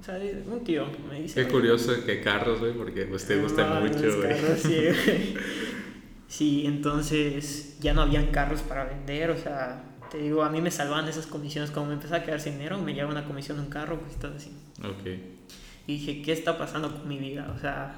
o 0.00 0.02
sea, 0.02 0.18
un 0.50 0.64
tío 0.64 0.86
me 1.08 1.22
dice... 1.22 1.44
Qué 1.44 1.50
curioso 1.50 1.92
que 2.04 2.20
carros, 2.20 2.60
güey, 2.60 2.72
porque 2.72 3.04
pues 3.04 3.26
te 3.26 3.36
gusta 3.36 3.80
mucho, 3.80 4.16
güey. 4.16 4.34
sí, 4.56 5.34
sí, 6.28 6.66
entonces 6.66 7.78
ya 7.80 7.94
no 7.94 8.02
habían 8.02 8.28
carros 8.28 8.62
para 8.62 8.84
vender, 8.84 9.30
o 9.30 9.36
sea, 9.36 9.84
te 10.10 10.18
digo, 10.18 10.42
a 10.42 10.50
mí 10.50 10.60
me 10.60 10.70
salvaban 10.70 11.08
esas 11.08 11.26
comisiones. 11.26 11.70
Como 11.70 11.86
me 11.86 11.94
empezaba 11.94 12.22
a 12.22 12.24
quedar 12.24 12.40
sin 12.40 12.54
dinero, 12.54 12.78
me 12.78 12.94
llevaba 12.94 13.12
una 13.12 13.26
comisión 13.26 13.58
de 13.58 13.64
un 13.64 13.70
carro, 13.70 14.00
todo 14.20 14.34
así. 14.34 14.50
Ok. 14.80 15.06
Y 15.86 15.92
dije, 15.92 16.22
¿qué 16.22 16.32
está 16.32 16.58
pasando 16.58 16.92
con 16.92 17.08
mi 17.08 17.18
vida? 17.18 17.52
O 17.56 17.60
sea, 17.60 17.94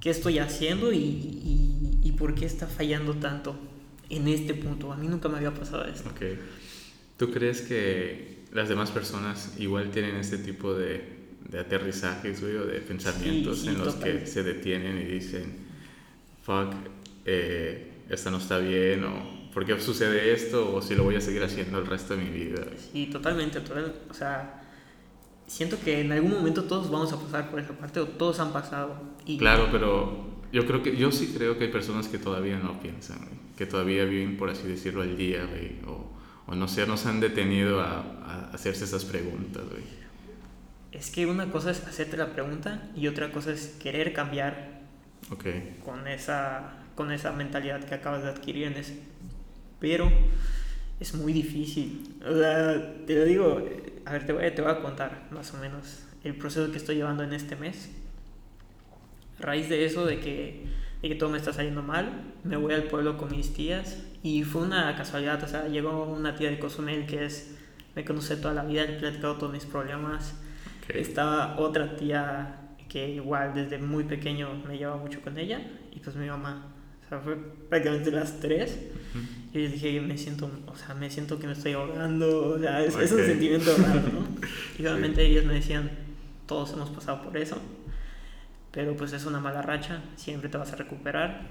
¿qué 0.00 0.10
estoy 0.10 0.38
haciendo 0.38 0.92
y, 0.92 0.98
y, 0.98 1.98
y 2.02 2.12
por 2.12 2.34
qué 2.34 2.46
está 2.46 2.66
fallando 2.66 3.14
tanto 3.14 3.56
en 4.08 4.28
este 4.28 4.54
punto? 4.54 4.92
A 4.92 4.96
mí 4.96 5.08
nunca 5.08 5.28
me 5.28 5.38
había 5.38 5.52
pasado 5.52 5.84
esto. 5.84 6.08
Ok. 6.10 6.38
¿Tú 7.16 7.30
crees 7.30 7.62
que 7.62 8.44
las 8.52 8.68
demás 8.68 8.90
personas 8.90 9.54
igual 9.58 9.90
tienen 9.90 10.16
este 10.16 10.38
tipo 10.38 10.74
de, 10.74 11.20
de 11.48 11.58
aterrizajes, 11.58 12.40
güey, 12.40 12.56
o 12.56 12.66
de 12.66 12.80
pensamientos 12.80 13.66
en 13.66 13.78
los 13.78 13.94
que 13.96 14.26
se 14.26 14.42
detienen 14.42 14.98
y 14.98 15.04
dicen, 15.04 15.56
fuck, 16.42 16.72
eh, 17.24 17.92
esta 18.08 18.30
no 18.30 18.38
está 18.38 18.58
bien, 18.58 19.04
o 19.04 19.39
por 19.52 19.64
qué 19.66 19.78
sucede 19.80 20.32
esto, 20.32 20.74
o 20.74 20.82
si 20.82 20.94
lo 20.94 21.04
voy 21.04 21.16
a 21.16 21.20
seguir 21.20 21.42
haciendo 21.42 21.78
el 21.78 21.86
resto 21.86 22.16
de 22.16 22.24
mi 22.24 22.30
vida? 22.30 22.62
Sí, 22.92 23.06
totalmente, 23.06 23.60
total, 23.60 23.94
o 24.08 24.14
sea, 24.14 24.62
siento 25.46 25.78
que 25.84 26.00
en 26.00 26.12
algún 26.12 26.32
momento 26.32 26.64
todos 26.64 26.90
vamos 26.90 27.12
a 27.12 27.20
pasar 27.20 27.50
por 27.50 27.60
esa 27.60 27.72
parte, 27.72 28.00
o 28.00 28.06
todos 28.06 28.40
han 28.40 28.52
pasado. 28.52 29.00
Y... 29.26 29.38
Claro, 29.38 29.68
pero 29.70 30.26
yo 30.52 30.66
creo 30.66 30.82
que, 30.82 30.96
yo 30.96 31.12
sí 31.12 31.32
creo 31.36 31.58
que 31.58 31.64
hay 31.64 31.70
personas 31.70 32.08
que 32.08 32.18
todavía 32.18 32.58
no 32.58 32.80
piensan, 32.80 33.18
que 33.56 33.66
todavía 33.66 34.04
viven, 34.04 34.36
por 34.36 34.50
así 34.50 34.66
decirlo, 34.66 35.02
al 35.02 35.16
día, 35.16 35.48
o 35.86 36.20
o 36.50 36.56
no 36.56 36.66
sé, 36.66 36.84
nos 36.84 37.06
han 37.06 37.20
detenido 37.20 37.80
a, 37.80 38.00
a 38.00 38.50
hacerse 38.52 38.84
esas 38.84 39.04
preguntas, 39.04 39.62
güey? 39.70 39.84
Es 40.90 41.12
que 41.12 41.24
una 41.26 41.48
cosa 41.52 41.70
es 41.70 41.86
hacerte 41.86 42.16
la 42.16 42.32
pregunta 42.32 42.90
y 42.96 43.06
otra 43.06 43.30
cosa 43.30 43.52
es 43.52 43.76
querer 43.80 44.12
cambiar 44.12 44.80
okay. 45.30 45.78
con, 45.84 46.08
esa, 46.08 46.72
con 46.96 47.12
esa 47.12 47.30
mentalidad 47.30 47.84
que 47.84 47.94
acabas 47.94 48.24
de 48.24 48.30
adquirir 48.30 48.64
en 48.64 48.72
ese. 48.74 49.00
Pero 49.80 50.10
es 51.00 51.14
muy 51.14 51.32
difícil. 51.32 52.16
O 52.24 52.36
sea, 52.36 53.04
te 53.06 53.14
lo 53.14 53.24
digo, 53.24 53.62
a 54.04 54.12
ver, 54.12 54.26
te 54.26 54.32
voy, 54.32 54.50
te 54.50 54.62
voy 54.62 54.70
a 54.70 54.80
contar 54.80 55.28
más 55.30 55.52
o 55.54 55.58
menos 55.58 56.04
el 56.22 56.34
proceso 56.34 56.70
que 56.70 56.76
estoy 56.76 56.96
llevando 56.96 57.22
en 57.22 57.32
este 57.32 57.56
mes. 57.56 57.90
A 59.38 59.42
raíz 59.46 59.68
de 59.68 59.84
eso, 59.84 60.04
de 60.04 60.20
que, 60.20 60.66
de 61.00 61.08
que 61.08 61.14
todo 61.14 61.30
me 61.30 61.38
está 61.38 61.52
saliendo 61.52 61.82
mal, 61.82 62.34
me 62.44 62.56
voy 62.56 62.74
al 62.74 62.84
pueblo 62.84 63.16
con 63.16 63.30
mis 63.30 63.54
tías 63.54 63.98
y 64.22 64.44
fue 64.44 64.62
una 64.62 64.94
casualidad, 64.96 65.42
o 65.42 65.48
sea, 65.48 65.66
llegó 65.66 66.04
una 66.04 66.36
tía 66.36 66.50
de 66.50 66.58
Cozumel 66.58 67.06
que 67.06 67.24
es, 67.24 67.56
me 67.96 68.04
conoce 68.04 68.36
toda 68.36 68.52
la 68.52 68.64
vida, 68.64 68.84
le 68.84 68.96
he 68.96 68.98
platicado 68.98 69.36
todos 69.36 69.52
mis 69.52 69.64
problemas. 69.64 70.34
Estaba 70.88 71.58
otra 71.58 71.96
tía 71.96 72.56
que 72.88 73.08
igual 73.08 73.54
desde 73.54 73.78
muy 73.78 74.04
pequeño 74.04 74.52
me 74.66 74.76
llevaba 74.76 74.98
mucho 74.98 75.22
con 75.22 75.38
ella 75.38 75.60
y 75.92 76.00
pues 76.00 76.16
mi 76.16 76.26
mamá. 76.26 76.74
Sea, 77.10 77.18
fue 77.18 77.36
prácticamente 77.68 78.10
las 78.12 78.40
tres. 78.40 78.78
Y 79.52 79.64
yo 79.64 79.68
dije, 79.68 80.00
me 80.00 80.16
siento, 80.16 80.48
o 80.66 80.76
sea, 80.76 80.94
me 80.94 81.10
siento 81.10 81.38
que 81.38 81.48
me 81.48 81.54
estoy 81.54 81.72
ahogando, 81.72 82.50
o 82.50 82.58
sea, 82.58 82.82
es, 82.84 82.94
un 82.94 83.18
sentimiento 83.18 83.76
raro, 83.76 84.00
¿no? 84.00 84.28
Y 84.78 84.86
obviamente 84.86 85.26
ellos 85.26 85.44
me 85.44 85.54
decían, 85.54 85.90
todos 86.46 86.72
hemos 86.72 86.88
pasado 86.90 87.22
por 87.22 87.36
eso, 87.36 87.60
pero 88.70 88.96
pues 88.96 89.12
es 89.12 89.26
una 89.26 89.40
mala 89.40 89.60
racha, 89.60 90.04
siempre 90.14 90.48
te 90.48 90.56
vas 90.56 90.72
a 90.72 90.76
recuperar 90.76 91.48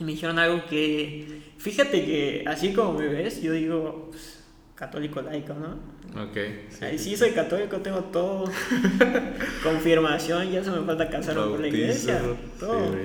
y 0.00 0.04
me 0.04 0.12
dijeron 0.12 0.38
algo 0.38 0.64
que, 0.66 1.42
fíjate 1.58 2.04
que 2.04 2.44
así 2.46 2.72
como 2.72 2.94
me 2.98 3.08
ves, 3.08 3.42
yo 3.42 3.52
digo, 3.52 4.08
pues, 4.10 4.44
católico 4.74 5.20
laico, 5.20 5.54
¿no? 5.54 6.22
Ok. 6.22 6.36
Sí, 6.70 6.98
sí, 6.98 7.16
soy 7.16 7.32
católico, 7.32 7.78
tengo 7.78 8.04
todo. 8.04 8.44
Confirmación, 9.62 10.50
ya 10.52 10.62
se 10.62 10.70
me 10.70 10.86
falta 10.86 11.10
casarme 11.10 11.42
con 11.50 11.60
la 11.60 11.68
iglesia. 11.68 12.22
Todo. 12.60 12.96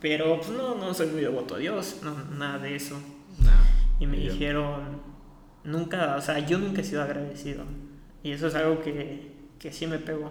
Pero 0.00 0.38
pues 0.38 0.50
no, 0.50 0.74
no 0.74 0.94
soy 0.94 1.08
muy 1.08 1.20
devoto 1.20 1.56
a 1.56 1.58
Dios, 1.58 2.00
no, 2.02 2.14
nada 2.36 2.58
de 2.58 2.76
eso. 2.76 2.98
y 3.98 4.06
me 4.06 4.16
dijeron, 4.16 5.00
nunca, 5.64 6.16
o 6.16 6.20
sea, 6.20 6.38
yo 6.38 6.58
nunca 6.58 6.80
he 6.80 6.84
sido 6.84 7.02
agradecido. 7.02 7.64
Y 8.22 8.32
eso 8.32 8.46
es 8.46 8.54
algo 8.54 8.80
que, 8.80 9.32
que 9.58 9.72
sí 9.72 9.86
me 9.86 9.98
pegó. 9.98 10.30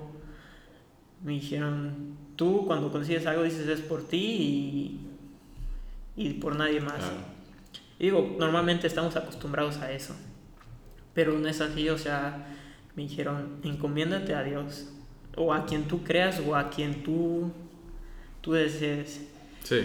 Me 1.24 1.34
dijeron, 1.34 2.18
tú 2.36 2.66
cuando 2.66 2.92
consigues 2.92 3.26
algo 3.26 3.44
dices 3.44 3.68
es 3.68 3.82
por 3.82 4.08
ti 4.08 4.18
y 4.18 5.10
y 6.20 6.34
por 6.34 6.58
nadie 6.58 6.82
más. 6.82 7.00
Y 7.98 8.06
digo, 8.06 8.36
normalmente 8.38 8.88
estamos 8.88 9.16
acostumbrados 9.16 9.78
a 9.78 9.92
eso, 9.94 10.14
pero 11.14 11.40
no 11.40 11.48
es 11.48 11.62
así, 11.62 11.88
o 11.88 11.98
sea, 11.98 12.46
me 12.96 13.04
dijeron, 13.04 13.62
encomiéndate 13.64 14.36
a 14.36 14.44
Dios, 14.44 14.90
o 15.38 15.54
a 15.54 15.66
quien 15.66 15.88
tú 15.88 16.04
creas, 16.04 16.42
o 16.46 16.58
a 16.58 16.70
quien 16.70 17.04
tú, 17.04 17.54
tú 18.42 18.52
desees. 18.52 19.30
Sí. 19.64 19.82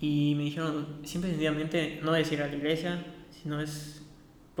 Y 0.00 0.34
me 0.36 0.44
dijeron, 0.44 0.86
siempre 1.04 1.30
sencillamente, 1.30 2.00
no 2.02 2.12
decir 2.12 2.42
a 2.42 2.48
la 2.48 2.54
iglesia, 2.54 3.04
sino 3.42 3.60
es 3.60 4.00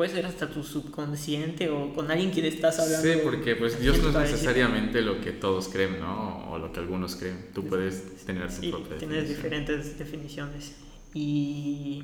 puede 0.00 0.12
ser 0.14 0.24
hasta 0.24 0.48
tu 0.48 0.62
subconsciente 0.62 1.68
o 1.68 1.92
con 1.92 2.10
alguien 2.10 2.30
que 2.30 2.40
le 2.40 2.48
estás 2.48 2.78
hablando. 2.78 3.06
Sí, 3.06 3.18
porque 3.22 3.54
pues 3.54 3.78
Dios 3.78 3.98
no 3.98 4.08
es 4.08 4.14
necesariamente 4.14 5.02
lo 5.02 5.20
que 5.20 5.30
todos 5.30 5.68
creen, 5.68 6.00
¿no? 6.00 6.50
O 6.50 6.58
lo 6.58 6.72
que 6.72 6.80
algunos 6.80 7.16
creen. 7.16 7.48
Tú 7.52 7.66
puedes 7.66 8.24
tener 8.24 8.48
tu 8.50 8.70
propia 8.70 8.96
Tienes 8.96 9.28
diferentes 9.28 9.98
definiciones. 9.98 10.74
Y, 11.12 12.02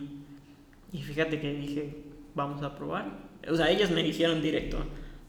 y 0.93 1.03
fíjate 1.03 1.41
que 1.41 1.55
dije, 1.55 1.97
vamos 2.35 2.63
a 2.63 2.77
probar. 2.77 3.19
O 3.49 3.57
sea, 3.57 3.71
ellas 3.71 3.91
me 3.91 4.03
dijeron 4.03 4.43
directo, 4.43 4.77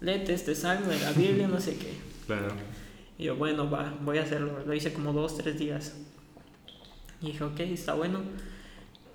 léete 0.01 0.33
este 0.33 0.53
salmo 0.53 0.89
de 0.89 0.99
la 0.99 1.13
Biblia, 1.13 1.47
no 1.47 1.61
sé 1.61 1.77
qué. 1.77 1.93
Claro. 2.27 2.49
Y 3.17 3.23
yo, 3.23 3.37
bueno, 3.37 3.69
va, 3.69 3.97
voy 4.01 4.17
a 4.17 4.23
hacerlo. 4.23 4.59
Lo 4.65 4.73
hice 4.73 4.91
como 4.91 5.13
dos, 5.13 5.37
tres 5.37 5.57
días. 5.57 5.95
Y 7.21 7.27
dije, 7.27 7.43
ok, 7.43 7.59
está 7.59 7.93
bueno. 7.93 8.21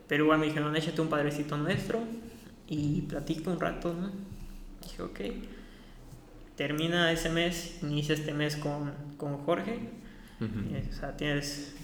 Pero 0.09 0.25
igual 0.25 0.41
me 0.41 0.47
dijeron, 0.47 0.75
échate 0.77 1.01
un 1.01 1.09
padrecito 1.09 1.57
nuestro 1.57 2.01
y 2.69 3.03
platico 3.03 3.51
un 3.51 3.61
rato, 3.61 3.95
¿no? 3.95 4.11
dije, 4.83 5.03
ok. 5.03 5.21
Termina 6.57 7.11
ese 7.13 7.31
mes, 7.31 7.79
inicia 7.83 8.15
este 8.15 8.35
mes 8.35 8.57
con, 8.57 8.93
con 9.17 9.39
Jorge. 9.39 9.79
o 10.41 10.93
sea, 10.93 11.17
tienes 11.17 11.75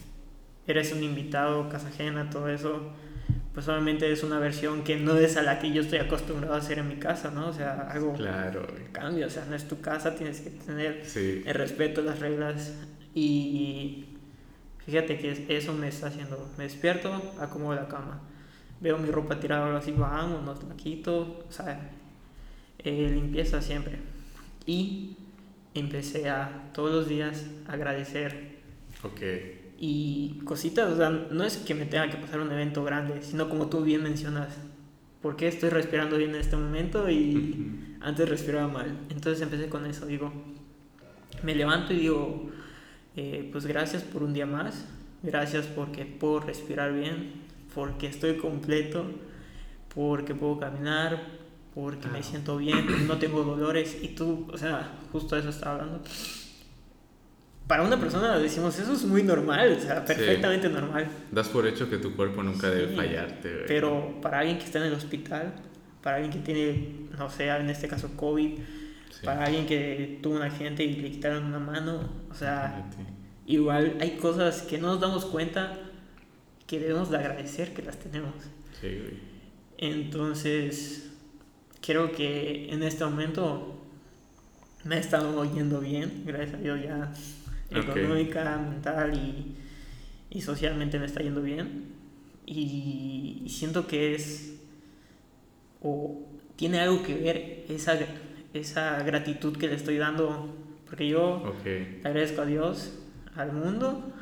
eres 0.68 0.92
un 0.92 1.02
invitado, 1.02 1.68
casa 1.68 1.88
ajena, 1.88 2.28
todo 2.28 2.48
eso, 2.48 2.92
pues 3.54 3.66
obviamente 3.68 4.12
es 4.12 4.22
una 4.22 4.38
versión 4.38 4.84
que 4.84 4.96
no 4.96 5.16
es 5.16 5.36
a 5.36 5.42
la 5.42 5.58
que 5.58 5.72
yo 5.72 5.80
estoy 5.80 5.98
acostumbrado 5.98 6.54
a 6.54 6.58
hacer 6.58 6.78
en 6.78 6.88
mi 6.88 6.96
casa, 6.96 7.30
¿no? 7.30 7.48
O 7.48 7.52
sea, 7.52 7.88
algo 7.90 8.12
claro. 8.12 8.66
cambia, 8.92 9.26
o 9.26 9.30
sea, 9.30 9.46
no 9.46 9.56
es 9.56 9.66
tu 9.66 9.80
casa, 9.80 10.14
tienes 10.14 10.42
que 10.42 10.50
tener 10.50 11.02
el 11.16 11.54
respeto, 11.54 12.02
las 12.02 12.20
reglas 12.20 12.74
y 13.14 14.17
fíjate 14.88 15.18
que 15.18 15.44
eso 15.54 15.74
me 15.74 15.88
está 15.88 16.06
haciendo, 16.06 16.48
me 16.56 16.64
despierto, 16.64 17.12
acomodo 17.38 17.74
la 17.74 17.88
cama, 17.88 18.22
veo 18.80 18.96
mi 18.96 19.10
ropa 19.10 19.38
tirada 19.38 19.76
así, 19.76 19.92
vamos, 19.92 20.64
la 20.66 20.76
quito, 20.76 21.44
o 21.46 21.52
sea, 21.52 21.90
eh, 22.78 23.10
limpieza 23.12 23.60
siempre. 23.60 23.98
Y 24.64 25.14
empecé 25.74 26.30
a 26.30 26.70
todos 26.72 26.90
los 26.90 27.08
días 27.08 27.44
agradecer. 27.66 28.60
Ok. 29.02 29.20
Y 29.78 30.40
cositas, 30.44 30.90
o 30.90 30.96
sea, 30.96 31.10
no 31.10 31.44
es 31.44 31.58
que 31.58 31.74
me 31.74 31.84
tenga 31.84 32.08
que 32.08 32.16
pasar 32.16 32.40
un 32.40 32.50
evento 32.50 32.82
grande, 32.82 33.22
sino 33.22 33.50
como 33.50 33.68
tú 33.68 33.82
bien 33.82 34.02
mencionas, 34.02 34.56
¿por 35.20 35.36
qué 35.36 35.48
estoy 35.48 35.68
respirando 35.68 36.16
bien 36.16 36.30
en 36.30 36.40
este 36.40 36.56
momento 36.56 37.10
y 37.10 37.98
antes 38.00 38.26
respiraba 38.26 38.68
mal? 38.68 39.00
Entonces 39.10 39.42
empecé 39.42 39.68
con 39.68 39.84
eso, 39.84 40.06
digo, 40.06 40.32
me 41.42 41.54
levanto 41.54 41.92
y 41.92 41.98
digo, 41.98 42.50
eh, 43.20 43.48
pues 43.50 43.66
gracias 43.66 44.04
por 44.04 44.22
un 44.22 44.32
día 44.32 44.46
más, 44.46 44.84
gracias 45.24 45.66
porque 45.66 46.04
puedo 46.04 46.38
respirar 46.38 46.92
bien, 46.92 47.32
porque 47.74 48.06
estoy 48.06 48.36
completo, 48.36 49.06
porque 49.92 50.36
puedo 50.36 50.60
caminar, 50.60 51.20
porque 51.74 52.06
me 52.06 52.22
siento 52.22 52.58
bien, 52.58 52.86
no 53.08 53.18
tengo 53.18 53.42
dolores 53.42 53.98
y 54.00 54.10
tú, 54.10 54.46
o 54.52 54.56
sea, 54.56 55.00
justo 55.10 55.36
eso 55.36 55.48
estaba 55.48 55.74
hablando 55.74 56.00
para 57.66 57.82
una 57.82 57.98
persona 57.98 58.38
decimos, 58.38 58.78
eso 58.78 58.94
es 58.94 59.04
muy 59.04 59.24
normal, 59.24 59.76
o 59.76 59.80
sea, 59.80 60.04
perfectamente 60.04 60.68
normal. 60.68 61.08
Das 61.32 61.48
por 61.48 61.66
hecho 61.66 61.90
que 61.90 61.98
tu 61.98 62.14
cuerpo 62.14 62.42
nunca 62.44 62.70
debe 62.70 62.94
fallarte. 62.96 63.64
Pero 63.66 64.20
para 64.22 64.38
alguien 64.38 64.58
que 64.58 64.64
está 64.64 64.78
en 64.78 64.84
el 64.84 64.94
hospital, 64.94 65.54
para 66.02 66.16
alguien 66.16 66.32
que 66.32 66.38
tiene, 66.38 67.08
no 67.18 67.28
sé, 67.28 67.48
en 67.48 67.68
este 67.68 67.88
caso 67.88 68.10
COVID, 68.16 68.58
Sí. 69.10 69.24
para 69.24 69.44
alguien 69.44 69.66
que 69.66 70.18
tuvo 70.22 70.36
un 70.36 70.42
accidente 70.42 70.84
y 70.84 70.96
le 70.96 71.10
quitaron 71.10 71.44
una 71.44 71.58
mano. 71.58 72.08
O 72.30 72.34
sea, 72.34 72.88
igual 73.46 73.96
hay 74.00 74.16
cosas 74.16 74.62
que 74.62 74.78
no 74.78 74.88
nos 74.88 75.00
damos 75.00 75.24
cuenta 75.24 75.78
que 76.66 76.78
debemos 76.78 77.10
de 77.10 77.16
agradecer 77.18 77.72
que 77.74 77.82
las 77.82 77.98
tenemos. 77.98 78.34
Sí, 78.80 78.88
güey. 78.88 79.28
Entonces, 79.78 81.10
creo 81.80 82.12
que 82.12 82.68
en 82.70 82.82
este 82.82 83.04
momento 83.04 83.80
me 84.84 84.96
ha 84.96 84.98
estado 84.98 85.44
yendo 85.52 85.80
bien, 85.80 86.22
gracias 86.26 86.54
a 86.54 86.58
Dios 86.58 86.82
ya 86.82 87.12
económica, 87.70 88.58
mental 88.58 89.14
y, 89.14 89.56
y 90.30 90.40
socialmente 90.42 90.98
me 90.98 91.06
está 91.06 91.22
yendo 91.22 91.42
bien. 91.42 91.86
Y, 92.46 93.42
y 93.44 93.48
siento 93.50 93.86
que 93.86 94.14
es, 94.14 94.54
o 95.82 96.26
tiene 96.56 96.80
algo 96.80 97.02
que 97.02 97.14
ver 97.14 97.66
esa, 97.68 97.98
esa 98.54 99.02
gratitud 99.02 99.56
que 99.56 99.68
le 99.68 99.74
estoy 99.74 99.96
dando, 99.98 100.54
porque 100.88 101.08
yo 101.08 101.54
le 101.64 102.00
agradezco 102.04 102.42
a 102.42 102.46
Dios, 102.46 102.98
al 103.36 103.52
mundo 103.52 104.12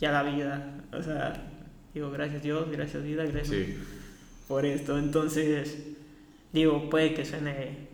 y 0.00 0.04
a 0.06 0.12
la 0.12 0.22
vida. 0.22 0.74
O 0.92 1.02
sea, 1.02 1.50
digo, 1.92 2.10
gracias 2.10 2.42
Dios, 2.42 2.70
gracias 2.70 3.02
vida, 3.04 3.24
gracias 3.24 3.48
Sí. 3.48 3.76
por 4.48 4.64
esto. 4.64 4.98
Entonces, 4.98 5.86
digo, 6.52 6.88
puede 6.90 7.14
que 7.14 7.24
suene 7.24 7.84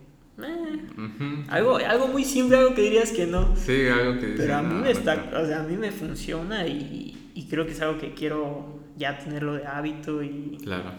eh, 0.41 1.45
algo, 1.49 1.77
algo 1.77 2.07
muy 2.07 2.23
simple, 2.23 2.57
algo 2.57 2.73
que 2.73 2.81
dirías 2.83 3.11
que 3.11 3.27
no. 3.27 3.55
Sí, 3.55 3.85
algo 3.87 4.19
que 4.19 4.27
Pero 4.37 4.55
a 4.55 4.61
mí 4.61 4.73
no, 4.75 4.81
me 4.81 4.91
está, 4.91 5.15
está. 5.15 5.39
o 5.41 5.45
sea, 5.45 5.59
a 5.61 5.63
mí 5.63 5.75
me 5.77 5.91
funciona 5.91 6.65
y, 6.67 7.31
y 7.35 7.45
creo 7.47 7.65
que 7.65 7.73
es 7.73 7.81
algo 7.81 7.99
que 7.99 8.13
quiero 8.13 8.79
ya 8.97 9.17
tenerlo 9.19 9.53
de 9.55 9.65
hábito 9.65 10.23
y, 10.23 10.57
Claro. 10.63 10.91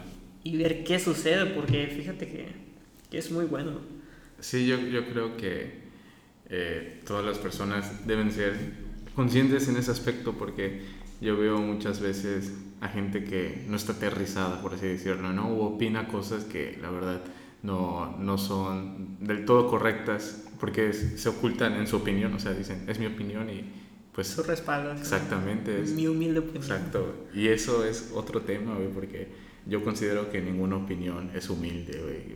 y 0.43 0.57
ver 0.57 0.83
qué 0.83 0.99
sucede, 0.99 1.45
porque 1.47 1.87
fíjate 1.87 2.27
que, 2.27 2.47
que 3.09 3.17
es 3.17 3.31
muy 3.31 3.45
bueno. 3.45 3.79
Sí, 4.43 4.65
yo, 4.67 4.77
yo 4.77 5.07
creo 5.07 5.37
que 5.37 5.71
eh, 6.49 7.01
todas 7.07 7.25
las 7.25 7.37
personas 7.37 8.05
deben 8.05 8.29
ser 8.31 8.53
conscientes 9.15 9.67
en 9.69 9.77
ese 9.77 9.91
aspecto 9.91 10.33
porque 10.33 10.81
yo 11.21 11.37
veo 11.37 11.57
muchas 11.59 12.01
veces 12.01 12.51
a 12.81 12.89
gente 12.89 13.23
que 13.23 13.63
no 13.69 13.77
está 13.77 13.93
aterrizada, 13.93 14.61
por 14.61 14.73
así 14.73 14.85
decirlo, 14.87 15.31
¿no? 15.31 15.47
O 15.55 15.75
opina 15.75 16.07
cosas 16.09 16.43
que 16.43 16.77
la 16.81 16.89
verdad 16.89 17.21
no, 17.61 18.17
no 18.19 18.37
son 18.37 19.15
del 19.21 19.45
todo 19.45 19.69
correctas 19.69 20.43
porque 20.59 20.89
es- 20.89 21.21
se 21.21 21.29
ocultan 21.29 21.75
en 21.75 21.87
su 21.87 21.95
opinión, 21.97 22.33
o 22.33 22.39
sea, 22.39 22.51
dicen, 22.53 22.83
es 22.89 22.99
mi 22.99 23.05
opinión 23.05 23.49
y 23.49 23.63
pues 24.11 24.29
Eso 24.31 24.43
respalda. 24.43 24.93
exactamente 24.97 25.81
es... 25.81 25.91
Mi 25.93 26.07
humilde 26.07 26.39
opinión. 26.39 26.61
Exacto. 26.63 27.27
Y 27.33 27.47
eso 27.47 27.85
es 27.85 28.11
otro 28.13 28.41
tema, 28.41 28.75
güey, 28.75 28.89
porque 28.89 29.29
yo 29.65 29.83
considero 29.83 30.29
que 30.29 30.41
ninguna 30.41 30.75
opinión 30.75 31.31
es 31.33 31.49
humilde, 31.49 31.99
güey. 32.03 32.35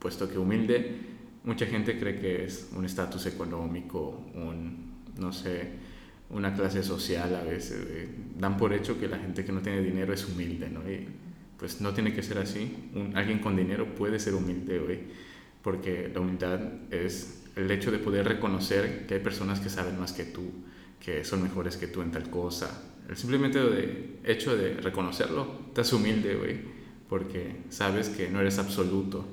Puesto 0.00 0.28
que 0.28 0.36
humilde, 0.38 1.13
mucha 1.44 1.66
gente 1.66 1.98
cree 1.98 2.18
que 2.18 2.44
es 2.44 2.68
un 2.74 2.84
estatus 2.84 3.26
económico, 3.26 4.24
un, 4.34 4.94
no 5.18 5.32
sé, 5.32 5.70
una 6.30 6.54
clase 6.54 6.82
social 6.82 7.34
a 7.36 7.42
veces, 7.42 7.86
güey. 7.88 8.08
Dan 8.38 8.56
por 8.56 8.72
hecho 8.72 8.98
que 8.98 9.08
la 9.08 9.18
gente 9.18 9.44
que 9.44 9.52
no 9.52 9.60
tiene 9.60 9.82
dinero 9.82 10.12
es 10.12 10.26
humilde, 10.26 10.68
¿no? 10.70 10.80
Y 10.90 11.06
pues 11.58 11.80
no 11.80 11.92
tiene 11.92 12.12
que 12.14 12.22
ser 12.22 12.38
así. 12.38 12.90
Un- 12.94 13.16
alguien 13.16 13.38
con 13.38 13.56
dinero 13.56 13.94
puede 13.94 14.18
ser 14.18 14.34
humilde, 14.34 14.78
güey. 14.78 15.00
Porque 15.62 16.10
la 16.12 16.20
humildad 16.20 16.60
es 16.90 17.42
el 17.56 17.70
hecho 17.70 17.90
de 17.90 17.98
poder 17.98 18.26
reconocer 18.26 19.06
que 19.06 19.14
hay 19.14 19.20
personas 19.20 19.60
que 19.60 19.68
saben 19.70 19.98
más 19.98 20.12
que 20.12 20.24
tú, 20.24 20.50
que 21.00 21.24
son 21.24 21.42
mejores 21.42 21.76
que 21.76 21.86
tú 21.86 22.02
en 22.02 22.10
tal 22.10 22.28
cosa. 22.30 22.82
El 23.08 23.16
simplemente 23.16 23.58
de 23.60 24.18
hecho 24.24 24.56
de 24.56 24.74
reconocerlo 24.74 25.46
hace 25.76 25.94
humilde, 25.94 26.34
güey, 26.36 26.58
porque 27.08 27.56
sabes 27.68 28.08
que 28.08 28.28
no 28.30 28.40
eres 28.40 28.58
absoluto 28.58 29.26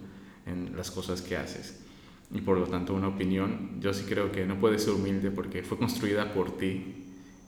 en 0.45 0.75
las 0.75 0.91
cosas 0.91 1.21
que 1.21 1.37
haces. 1.37 1.79
Y 2.33 2.39
por 2.41 2.57
lo 2.57 2.65
tanto, 2.65 2.93
una 2.93 3.09
opinión, 3.09 3.71
yo 3.81 3.93
sí 3.93 4.05
creo 4.07 4.31
que 4.31 4.45
no 4.45 4.57
puede 4.59 4.79
ser 4.79 4.93
humilde 4.93 5.31
porque 5.31 5.63
fue 5.63 5.77
construida 5.77 6.33
por 6.33 6.57
ti. 6.57 6.95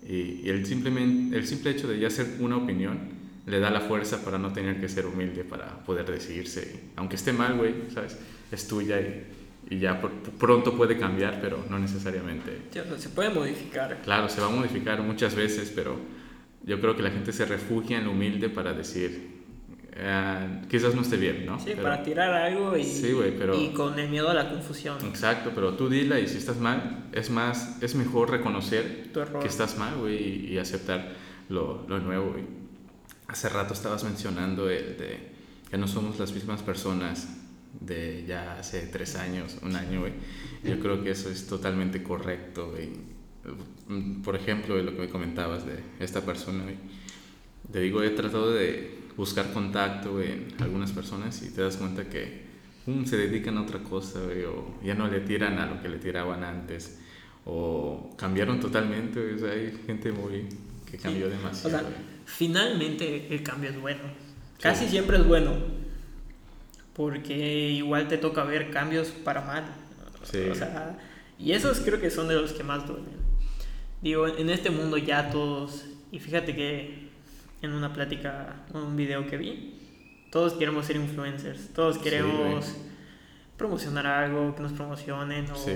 Y, 0.07 0.49
el, 0.49 0.65
simplemente, 0.65 1.37
el 1.37 1.47
simple 1.47 1.71
hecho 1.71 1.87
de 1.87 1.99
ya 1.99 2.09
ser 2.09 2.35
una 2.39 2.57
opinión 2.57 2.99
le 3.45 3.59
da 3.59 3.69
la 3.69 3.81
fuerza 3.81 4.23
para 4.23 4.37
no 4.37 4.51
tener 4.51 4.79
que 4.81 4.89
ser 4.89 5.05
humilde, 5.05 5.43
para 5.45 5.83
poder 5.85 6.05
decidirse. 6.09 6.81
Aunque 6.97 7.15
esté 7.15 7.31
mal, 7.33 7.55
güey, 7.57 7.73
¿sabes? 7.93 8.17
Es 8.51 8.67
tuya 8.67 8.99
y, 8.99 9.23
y 9.69 9.79
ya 9.79 10.01
por- 10.01 10.11
pronto 10.11 10.75
puede 10.75 10.97
cambiar, 10.97 11.39
pero 11.41 11.65
no 11.69 11.79
necesariamente. 11.79 12.63
Se 12.97 13.09
puede 13.09 13.29
modificar. 13.29 14.01
Claro, 14.03 14.27
se 14.27 14.41
va 14.41 14.47
a 14.47 14.49
modificar 14.49 15.01
muchas 15.01 15.35
veces, 15.35 15.71
pero 15.73 15.97
yo 16.65 16.79
creo 16.81 16.95
que 16.95 17.01
la 17.03 17.11
gente 17.11 17.31
se 17.31 17.45
refugia 17.45 17.97
en 17.99 18.05
lo 18.05 18.11
humilde 18.11 18.49
para 18.49 18.73
decir, 18.73 19.42
eh, 19.95 20.61
quizás 20.69 20.95
no 20.95 21.01
esté 21.01 21.17
bien, 21.17 21.45
¿no? 21.45 21.59
Sí, 21.59 21.65
Pero- 21.67 21.83
para 21.83 22.03
tirar 22.03 22.33
algo 22.33 22.75
y, 22.75 22.83
Sí, 22.83 23.11
güey, 23.11 23.37
pero- 23.37 23.59
y 23.59 23.69
con 23.73 23.97
el 23.99 24.09
miedo 24.09 24.29
a 24.29 24.33
la 24.33 24.49
confusión. 24.49 24.97
Exacto, 25.05 25.51
pero 25.53 25.75
tú 25.75 25.87
dila 25.89 26.19
y 26.19 26.27
si 26.27 26.37
estás 26.37 26.57
mal, 26.57 27.09
es 27.11 27.29
más, 27.29 27.77
es 27.81 27.93
mejor 27.95 28.31
reconocer 28.31 29.11
que 29.41 29.47
estás 29.47 29.77
mal, 29.77 29.95
güey, 29.97 30.51
y, 30.53 30.57
aceptar 30.57 31.13
lo, 31.49 31.85
lo 31.87 31.99
nuevo, 31.99 32.31
güey. 32.31 32.43
Hace 33.27 33.49
rato 33.49 33.73
estabas 33.73 34.03
mencionando 34.03 34.69
el 34.69 34.97
de 34.97 35.33
que 35.69 35.77
no 35.77 35.87
somos 35.87 36.19
las 36.19 36.33
mismas 36.33 36.61
personas 36.61 37.27
de 37.79 38.23
ya 38.27 38.59
hace 38.59 38.81
tres 38.87 39.15
años, 39.15 39.57
un 39.63 39.75
año, 39.75 40.01
güey. 40.01 40.13
Yo 40.63 40.79
creo 40.79 41.03
que 41.03 41.11
eso 41.11 41.29
es 41.29 41.47
totalmente 41.47 42.01
correcto, 42.03 42.69
güey. 42.71 42.89
Mm, 43.87 44.21
Por 44.21 44.35
ejemplo, 44.35 44.75
de 44.75 44.83
lo 44.83 44.91
que 44.93 45.01
me 45.01 45.09
comentabas 45.09 45.65
de 45.65 45.79
esta 45.99 46.21
persona, 46.21 46.63
güey. 46.63 46.77
Te 47.71 47.79
digo, 47.79 48.01
he 48.03 48.09
tratado 48.11 48.51
de 48.51 49.02
buscar 49.17 49.51
contacto 49.53 50.13
güey, 50.13 50.31
en 50.31 50.55
algunas 50.59 50.91
personas 50.91 51.41
y 51.43 51.49
te 51.51 51.61
das 51.61 51.77
cuenta 51.77 52.09
que 52.09 52.43
um, 52.87 53.05
se 53.05 53.17
dedican 53.17 53.57
a 53.57 53.61
otra 53.61 53.79
cosa, 53.79 54.21
güey, 54.21 54.43
o 54.43 54.79
ya 54.83 54.95
no 54.95 55.07
le 55.07 55.21
tiran 55.21 55.59
a 55.59 55.65
lo 55.65 55.81
que 55.81 55.89
le 55.89 55.97
tiraban 55.97 56.43
antes, 56.43 56.99
o 57.45 58.13
cambiaron 58.17 58.59
totalmente, 58.59 59.21
güey, 59.21 59.35
o 59.35 59.39
sea, 59.39 59.51
hay 59.51 59.79
gente 59.85 60.11
muy 60.11 60.47
que 60.89 60.97
cambió 60.97 61.27
O 61.27 61.29
demasiado. 61.29 61.79
sea, 61.79 61.89
finalmente 62.25 63.27
el 63.33 63.43
cambio 63.43 63.69
es 63.69 63.79
bueno. 63.79 64.01
Casi 64.61 64.87
siempre 64.87 65.17
es 65.17 65.27
bueno. 65.27 65.51
Porque 66.93 67.71
igual 67.71 68.07
te 68.07 68.17
toca 68.17 68.43
ver 68.43 68.69
cambios 68.69 69.09
para 69.09 69.41
mal. 69.41 69.65
Sí. 70.23 70.47
O 70.49 70.55
sea, 70.55 70.97
y 71.39 71.51
esos 71.51 71.79
creo 71.79 71.99
que 71.99 72.11
son 72.11 72.27
de 72.27 72.35
los 72.35 72.53
que 72.53 72.63
más 72.63 72.87
duelen. 72.87 73.23
Digo, 74.01 74.27
en 74.27 74.49
este 74.49 74.69
mundo 74.69 74.97
ya 74.97 75.31
todos, 75.31 75.85
y 76.11 76.19
fíjate 76.19 76.55
que 76.55 77.02
en 77.63 77.73
una 77.73 77.91
plática, 77.93 78.65
un 78.73 78.95
video 78.95 79.25
que 79.25 79.37
vi, 79.37 79.79
todos 80.31 80.53
queremos 80.53 80.85
ser 80.85 80.97
influencers, 80.97 81.69
todos 81.73 81.95
Sí, 81.95 82.01
queremos 82.03 82.65
güey. 82.65 82.83
promocionar 83.57 84.05
algo, 84.05 84.53
que 84.55 84.61
nos 84.61 84.73
promocionen 84.73 85.49
o 85.49 85.55
Sí. 85.55 85.71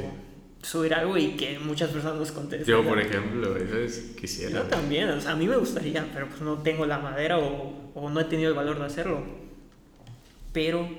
subir 0.61 0.93
algo 0.93 1.17
y 1.17 1.31
que 1.37 1.59
muchas 1.59 1.89
personas 1.91 2.17
nos 2.17 2.31
contesten. 2.31 2.67
Yo, 2.67 2.83
por 2.83 2.99
ejemplo, 2.99 3.55
eso 3.57 3.77
es, 3.77 4.15
quisiera. 4.19 4.51
Yo 4.51 4.63
también, 4.63 5.09
o 5.09 5.21
sea, 5.21 5.31
a 5.31 5.35
mí 5.35 5.47
me 5.47 5.55
gustaría, 5.57 6.05
pero 6.13 6.27
pues 6.27 6.41
no 6.41 6.57
tengo 6.59 6.85
la 6.85 6.99
madera 6.99 7.37
o, 7.39 7.91
o 7.95 8.09
no 8.09 8.19
he 8.19 8.25
tenido 8.25 8.49
el 8.49 8.55
valor 8.55 8.77
de 8.79 8.85
hacerlo. 8.85 9.23
Pero 10.53 10.89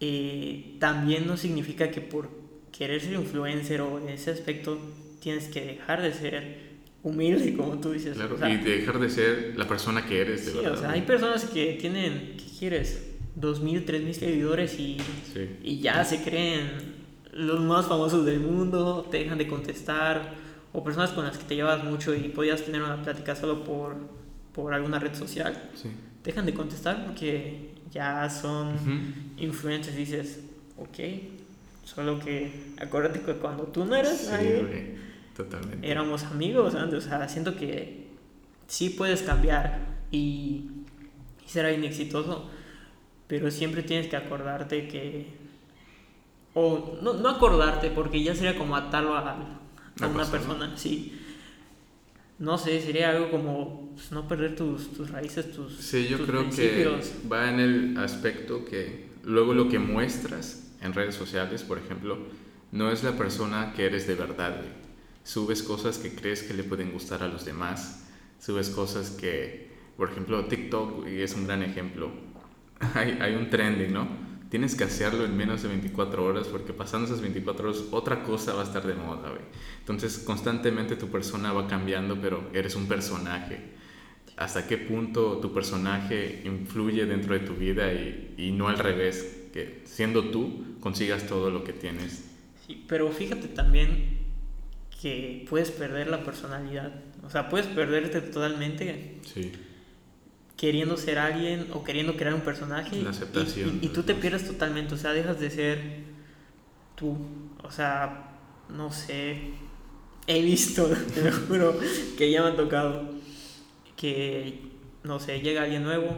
eh, 0.00 0.76
también 0.78 1.26
no 1.26 1.36
significa 1.36 1.90
que 1.90 2.00
por 2.00 2.28
querer 2.70 3.00
ser 3.00 3.14
influencer 3.14 3.80
o 3.80 3.98
en 3.98 4.08
ese 4.10 4.30
aspecto 4.30 4.78
tienes 5.20 5.48
que 5.48 5.60
dejar 5.64 6.02
de 6.02 6.12
ser 6.12 6.61
humilde, 7.02 7.54
como 7.56 7.78
tú 7.80 7.92
dices. 7.92 8.16
Claro, 8.16 8.34
O 8.34 8.38
sea, 8.38 8.48
y 8.50 8.58
dejar 8.58 8.98
de 9.00 9.10
ser 9.10 9.54
la 9.56 9.66
persona 9.66 10.06
que 10.06 10.20
eres, 10.20 10.46
de 10.46 10.52
sí, 10.52 10.56
verdad. 10.58 10.72
o 10.72 10.76
sea, 10.76 10.88
güey. 10.88 11.00
hay 11.00 11.06
personas 11.06 11.44
que 11.46 11.76
tienen, 11.80 12.36
¿qué 12.36 12.44
quieres? 12.58 13.08
Dos 13.34 13.60
mil, 13.60 13.84
tres 13.84 14.02
mil 14.02 14.14
seguidores 14.14 14.78
y, 14.78 14.98
Sí. 15.32 15.56
y 15.62 15.80
ya 15.80 16.04
se 16.04 16.22
creen 16.22 17.02
los 17.32 17.60
más 17.60 17.86
famosos 17.86 18.24
del 18.26 18.40
mundo, 18.40 19.08
te 19.10 19.18
dejan 19.18 19.38
de 19.38 19.46
contestar, 19.48 20.34
o 20.74 20.84
personas 20.84 21.10
con 21.10 21.24
las 21.24 21.38
que 21.38 21.44
te 21.44 21.54
llevas 21.56 21.82
mucho 21.84 22.14
y 22.14 22.28
podías 22.28 22.62
tener 22.62 22.82
una 22.82 23.02
plática 23.02 23.34
solo 23.34 23.64
por, 23.64 23.96
por 24.54 24.72
alguna 24.74 24.98
red 24.98 25.14
social, 25.14 25.70
Sí. 25.74 25.88
dejan 26.24 26.46
de 26.46 26.54
contestar 26.54 27.04
porque 27.06 27.70
ya 27.90 28.28
son 28.30 28.74
Ujú. 28.74 28.90
influencers, 29.38 29.96
dices, 29.96 30.40
ok, 30.78 30.98
solo 31.84 32.18
que 32.20 32.52
acuérdate 32.78 33.20
que 33.20 33.32
cuando 33.34 33.64
tú 33.64 33.84
no 33.86 33.96
eras 33.96 34.18
Sí, 34.18 34.26
nadie, 34.30 34.94
totalmente. 35.44 35.90
éramos 35.90 36.24
amigos 36.24 36.74
antes, 36.74 37.04
o 37.06 37.08
sea, 37.08 37.28
siento 37.28 37.56
que 37.56 38.08
sí 38.66 38.90
puedes 38.90 39.22
cambiar 39.22 39.80
y, 40.10 40.64
y 41.44 41.48
ser 41.48 41.66
alguien 41.66 41.84
exitoso, 41.84 42.50
pero 43.26 43.50
siempre 43.50 43.82
tienes 43.82 44.08
que 44.08 44.16
acordarte 44.16 44.88
que, 44.88 45.26
o 46.54 46.98
no, 47.02 47.14
no 47.14 47.28
acordarte, 47.30 47.90
porque 47.90 48.22
ya 48.22 48.34
sería 48.34 48.56
como 48.58 48.76
atarlo 48.76 49.14
a, 49.14 49.60
a 50.00 50.06
una 50.06 50.30
persona. 50.30 50.30
persona, 50.30 50.76
sí. 50.76 51.18
No 52.38 52.58
sé, 52.58 52.80
sería 52.80 53.10
algo 53.10 53.30
como 53.30 53.90
pues, 53.94 54.10
no 54.10 54.26
perder 54.26 54.56
tus, 54.56 54.92
tus 54.92 55.10
raíces, 55.10 55.52
tus, 55.52 55.76
Sí, 55.76 56.08
yo 56.08 56.18
tus 56.18 56.26
creo 56.26 56.40
principios. 56.40 57.06
que 57.08 57.28
va 57.28 57.48
en 57.50 57.60
el 57.60 57.96
aspecto 57.98 58.64
que 58.64 59.10
luego 59.24 59.54
lo 59.54 59.68
que 59.68 59.78
muestras 59.78 60.72
en 60.80 60.92
redes 60.92 61.14
sociales, 61.14 61.62
por 61.62 61.78
ejemplo, 61.78 62.18
no 62.72 62.90
es 62.90 63.04
la 63.04 63.12
persona 63.16 63.72
que 63.74 63.86
eres 63.86 64.06
de 64.06 64.14
verdad. 64.16 64.56
güey. 64.58 64.81
Subes 65.24 65.62
cosas 65.62 65.98
que 65.98 66.14
crees 66.14 66.42
que 66.42 66.54
le 66.54 66.64
pueden 66.64 66.92
gustar 66.92 67.22
a 67.22 67.28
los 67.28 67.44
demás. 67.44 68.06
Subes 68.38 68.70
cosas 68.70 69.10
que, 69.10 69.70
por 69.96 70.10
ejemplo, 70.10 70.44
TikTok 70.46 71.06
es 71.06 71.34
un 71.34 71.46
gran 71.46 71.62
ejemplo. 71.62 72.10
Hay, 72.94 73.16
hay 73.20 73.36
un 73.36 73.48
trending, 73.48 73.92
¿no? 73.92 74.32
tienes 74.52 74.74
que 74.74 74.84
hacerlo 74.84 75.24
en 75.24 75.34
menos 75.34 75.62
de 75.62 75.68
24 75.68 76.22
horas 76.22 76.46
porque 76.46 76.74
pasando 76.74 77.06
esas 77.06 77.22
24 77.22 77.70
horas 77.70 77.84
otra 77.90 78.22
cosa 78.22 78.52
va 78.52 78.60
a 78.60 78.64
estar 78.64 78.86
de 78.86 78.92
moda, 78.92 79.30
güey. 79.30 79.40
Entonces 79.78 80.18
constantemente 80.18 80.94
tu 80.94 81.08
persona 81.08 81.54
va 81.54 81.66
cambiando, 81.66 82.20
pero 82.20 82.50
eres 82.52 82.76
un 82.76 82.86
personaje. 82.86 83.60
¿Hasta 84.36 84.66
qué 84.66 84.76
punto 84.76 85.38
tu 85.38 85.54
personaje 85.54 86.42
influye 86.44 87.06
dentro 87.06 87.32
de 87.32 87.40
tu 87.40 87.54
vida 87.54 87.94
y, 87.94 88.34
y 88.36 88.52
no 88.52 88.68
al 88.68 88.78
revés? 88.78 89.46
Que 89.54 89.80
siendo 89.86 90.24
tú 90.24 90.76
consigas 90.80 91.26
todo 91.26 91.48
lo 91.48 91.64
que 91.64 91.72
tienes. 91.72 92.28
Sí, 92.66 92.84
pero 92.86 93.10
fíjate 93.10 93.48
también 93.48 94.11
que 95.02 95.44
puedes 95.50 95.72
perder 95.72 96.06
la 96.06 96.22
personalidad. 96.22 96.92
O 97.24 97.30
sea, 97.30 97.48
puedes 97.48 97.66
perderte 97.66 98.20
totalmente. 98.20 99.18
Sí 99.24 99.52
queriendo 100.62 100.96
ser 100.96 101.18
alguien 101.18 101.66
o 101.72 101.82
queriendo 101.82 102.16
crear 102.16 102.34
un 102.34 102.42
personaje. 102.42 103.02
La 103.02 103.10
aceptación. 103.10 103.80
Y, 103.82 103.86
y, 103.86 103.88
tú 103.88 104.04
te 104.04 104.14
pierdes 104.14 104.46
totalmente, 104.46 104.94
o 104.94 104.96
sea, 104.96 105.12
dejas 105.12 105.40
de 105.40 105.50
ser 105.50 105.80
tú. 106.94 107.16
O 107.64 107.70
sea, 107.72 108.30
no 108.68 108.92
sé. 108.92 109.40
He 110.28 110.40
visto, 110.40 110.86
te 111.14 111.24
lo 111.24 111.32
juro, 111.32 111.80
que 112.16 112.30
ya 112.30 112.42
me 112.42 112.50
ha 112.50 112.56
tocado 112.56 113.10
que, 113.96 114.60
no 115.02 115.18
sé, 115.18 115.40
llega 115.40 115.62
alguien 115.62 115.82
nuevo, 115.82 116.16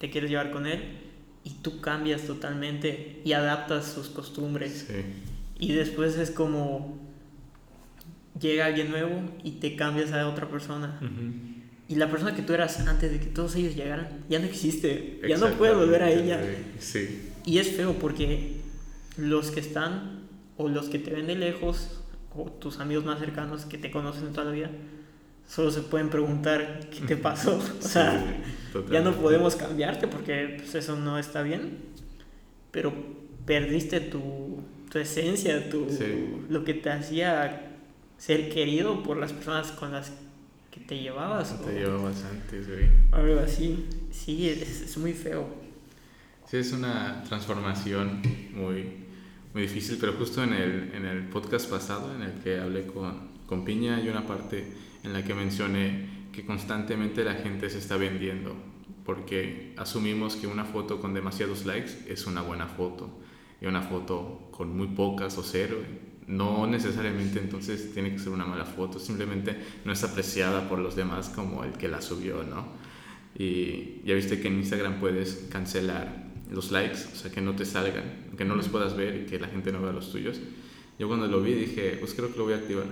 te 0.00 0.10
quieres 0.10 0.28
llevar 0.28 0.50
con 0.50 0.66
él 0.66 0.98
y 1.44 1.50
tú 1.50 1.80
cambias 1.80 2.22
totalmente 2.22 3.20
y 3.24 3.32
adaptas 3.32 3.92
sus 3.92 4.08
costumbres. 4.08 4.86
Sí. 4.88 5.04
Y 5.60 5.72
después 5.72 6.16
es 6.16 6.32
como 6.32 6.98
llega 8.40 8.66
alguien 8.66 8.90
nuevo 8.90 9.20
y 9.42 9.52
te 9.52 9.76
cambias 9.76 10.12
a 10.12 10.28
otra 10.28 10.48
persona. 10.48 10.98
Ujú. 11.00 11.54
Y 11.88 11.96
la 11.96 12.10
persona 12.10 12.34
que 12.34 12.42
tú 12.42 12.52
eras 12.54 12.80
antes 12.80 13.10
de 13.12 13.20
que 13.20 13.26
todos 13.26 13.54
ellos 13.56 13.74
llegaran 13.76 14.24
ya 14.28 14.38
no 14.38 14.46
existe, 14.46 15.20
ya 15.28 15.36
no 15.36 15.48
puedes 15.50 15.76
volver 15.76 16.02
a 16.02 16.10
ella. 16.10 16.40
Sí. 16.78 17.30
Y 17.44 17.58
es 17.58 17.72
feo 17.72 17.94
porque 17.94 18.56
los 19.16 19.50
que 19.50 19.60
están 19.60 20.20
o 20.56 20.68
los 20.68 20.88
que 20.88 20.98
te 20.98 21.10
ven 21.10 21.26
de 21.26 21.34
lejos 21.36 22.00
o 22.34 22.50
tus 22.50 22.80
amigos 22.80 23.04
más 23.04 23.18
cercanos 23.20 23.64
que 23.66 23.78
te 23.78 23.90
conocen 23.90 24.32
toda 24.32 24.46
la 24.46 24.52
vida 24.52 24.70
solo 25.46 25.70
se 25.70 25.82
pueden 25.82 26.08
preguntar 26.08 26.88
qué 26.90 27.00
te 27.06 27.16
pasó. 27.16 27.58
O 27.78 27.82
sea, 27.82 28.24
Sí, 28.72 28.78
ya 28.90 29.02
no 29.02 29.12
podemos 29.12 29.54
cambiarte 29.54 30.08
porque 30.08 30.54
pues, 30.58 30.74
eso 30.74 30.96
no 30.96 31.18
está 31.18 31.42
bien. 31.42 31.78
Pero 32.70 32.92
perdiste 33.46 34.00
tu, 34.00 34.62
tu 34.90 34.98
esencia, 34.98 35.68
tu, 35.70 35.88
Sí. 35.90 36.42
lo 36.48 36.64
que 36.64 36.74
te 36.74 36.90
hacía 36.90 37.73
ser 38.18 38.48
querido 38.50 39.02
por 39.02 39.16
las 39.16 39.32
personas 39.32 39.70
con 39.72 39.92
las 39.92 40.12
que 40.70 40.80
te 40.80 40.98
llevabas. 41.00 41.52
o- 41.52 41.64
Te 41.64 41.74
llevabas 41.80 42.24
antes, 42.24 42.66
güey. 42.68 42.86
algo 43.12 43.40
así. 43.40 43.86
Sí, 44.10 44.48
es, 44.48 44.80
es 44.82 44.96
muy 44.98 45.12
feo. 45.12 45.46
Sí, 46.48 46.58
es 46.58 46.72
una 46.72 47.22
transformación 47.28 48.20
muy, 48.54 49.04
muy 49.52 49.62
difícil, 49.62 49.96
pero 50.00 50.12
justo 50.14 50.42
en 50.42 50.52
el, 50.52 50.92
en 50.94 51.04
el 51.06 51.28
podcast 51.28 51.68
pasado, 51.70 52.14
en 52.14 52.22
el 52.22 52.32
que 52.42 52.58
hablé 52.60 52.86
con, 52.86 53.28
con 53.46 53.64
Piña, 53.64 53.96
hay 53.96 54.08
una 54.08 54.26
parte 54.26 54.64
en 55.02 55.12
la 55.12 55.22
que 55.24 55.34
mencioné 55.34 56.24
que 56.32 56.44
constantemente 56.44 57.24
la 57.24 57.34
gente 57.34 57.70
se 57.70 57.78
está 57.78 57.96
vendiendo, 57.96 58.54
porque 59.04 59.72
asumimos 59.76 60.36
que 60.36 60.46
una 60.46 60.64
foto 60.64 61.00
con 61.00 61.14
demasiados 61.14 61.64
likes 61.66 61.92
es 62.08 62.26
una 62.26 62.42
buena 62.42 62.66
foto, 62.66 63.10
y 63.60 63.66
una 63.66 63.82
foto 63.82 64.48
con 64.50 64.76
muy 64.76 64.88
pocas 64.88 65.38
o 65.38 65.42
cero, 65.42 65.76
no 66.26 66.66
necesariamente 66.66 67.38
entonces 67.38 67.92
tiene 67.92 68.12
que 68.12 68.18
ser 68.18 68.30
una 68.30 68.46
mala 68.46 68.64
foto, 68.64 68.98
simplemente 68.98 69.56
no 69.84 69.92
es 69.92 70.02
apreciada 70.04 70.68
por 70.68 70.78
los 70.78 70.96
demás 70.96 71.28
como 71.28 71.64
el 71.64 71.72
que 71.72 71.88
la 71.88 72.00
subió, 72.00 72.42
¿no? 72.42 72.66
Y 73.36 74.02
ya 74.04 74.14
viste 74.14 74.40
que 74.40 74.48
en 74.48 74.58
Instagram 74.58 75.00
puedes 75.00 75.46
cancelar 75.50 76.24
los 76.50 76.70
likes, 76.70 76.98
o 77.12 77.16
sea, 77.16 77.30
que 77.30 77.40
no 77.40 77.54
te 77.56 77.64
salgan, 77.64 78.28
que 78.36 78.44
no 78.44 78.54
los 78.54 78.68
puedas 78.68 78.96
ver 78.96 79.22
y 79.22 79.26
que 79.26 79.38
la 79.38 79.48
gente 79.48 79.72
no 79.72 79.82
vea 79.82 79.92
los 79.92 80.12
tuyos. 80.12 80.40
Yo 80.98 81.08
cuando 81.08 81.26
lo 81.26 81.40
vi 81.40 81.54
dije, 81.54 81.96
pues 81.98 82.14
creo 82.14 82.30
que 82.30 82.38
lo 82.38 82.44
voy 82.44 82.52
a 82.52 82.56
activar. 82.56 82.86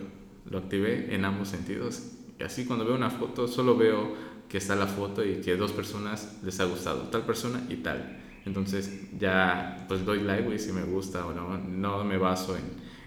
Lo 0.50 0.58
activé 0.58 1.14
en 1.14 1.24
ambos 1.24 1.48
sentidos. 1.48 2.02
Y 2.38 2.42
así 2.42 2.64
cuando 2.64 2.84
veo 2.84 2.96
una 2.96 3.10
foto, 3.10 3.46
solo 3.46 3.76
veo 3.76 4.14
que 4.48 4.58
está 4.58 4.74
la 4.74 4.86
foto 4.86 5.24
y 5.24 5.36
que 5.36 5.56
dos 5.56 5.72
personas 5.72 6.40
les 6.42 6.58
ha 6.60 6.64
gustado, 6.64 7.02
tal 7.08 7.24
persona 7.24 7.64
y 7.68 7.76
tal. 7.76 8.20
Entonces 8.44 9.08
ya 9.18 9.84
pues 9.86 10.04
doy 10.04 10.20
like, 10.22 10.42
güey, 10.42 10.58
si 10.58 10.72
me 10.72 10.82
gusta 10.82 11.24
o 11.24 11.32
no. 11.32 11.58
No 11.58 12.02
me 12.04 12.18
baso 12.18 12.56
en 12.56 12.62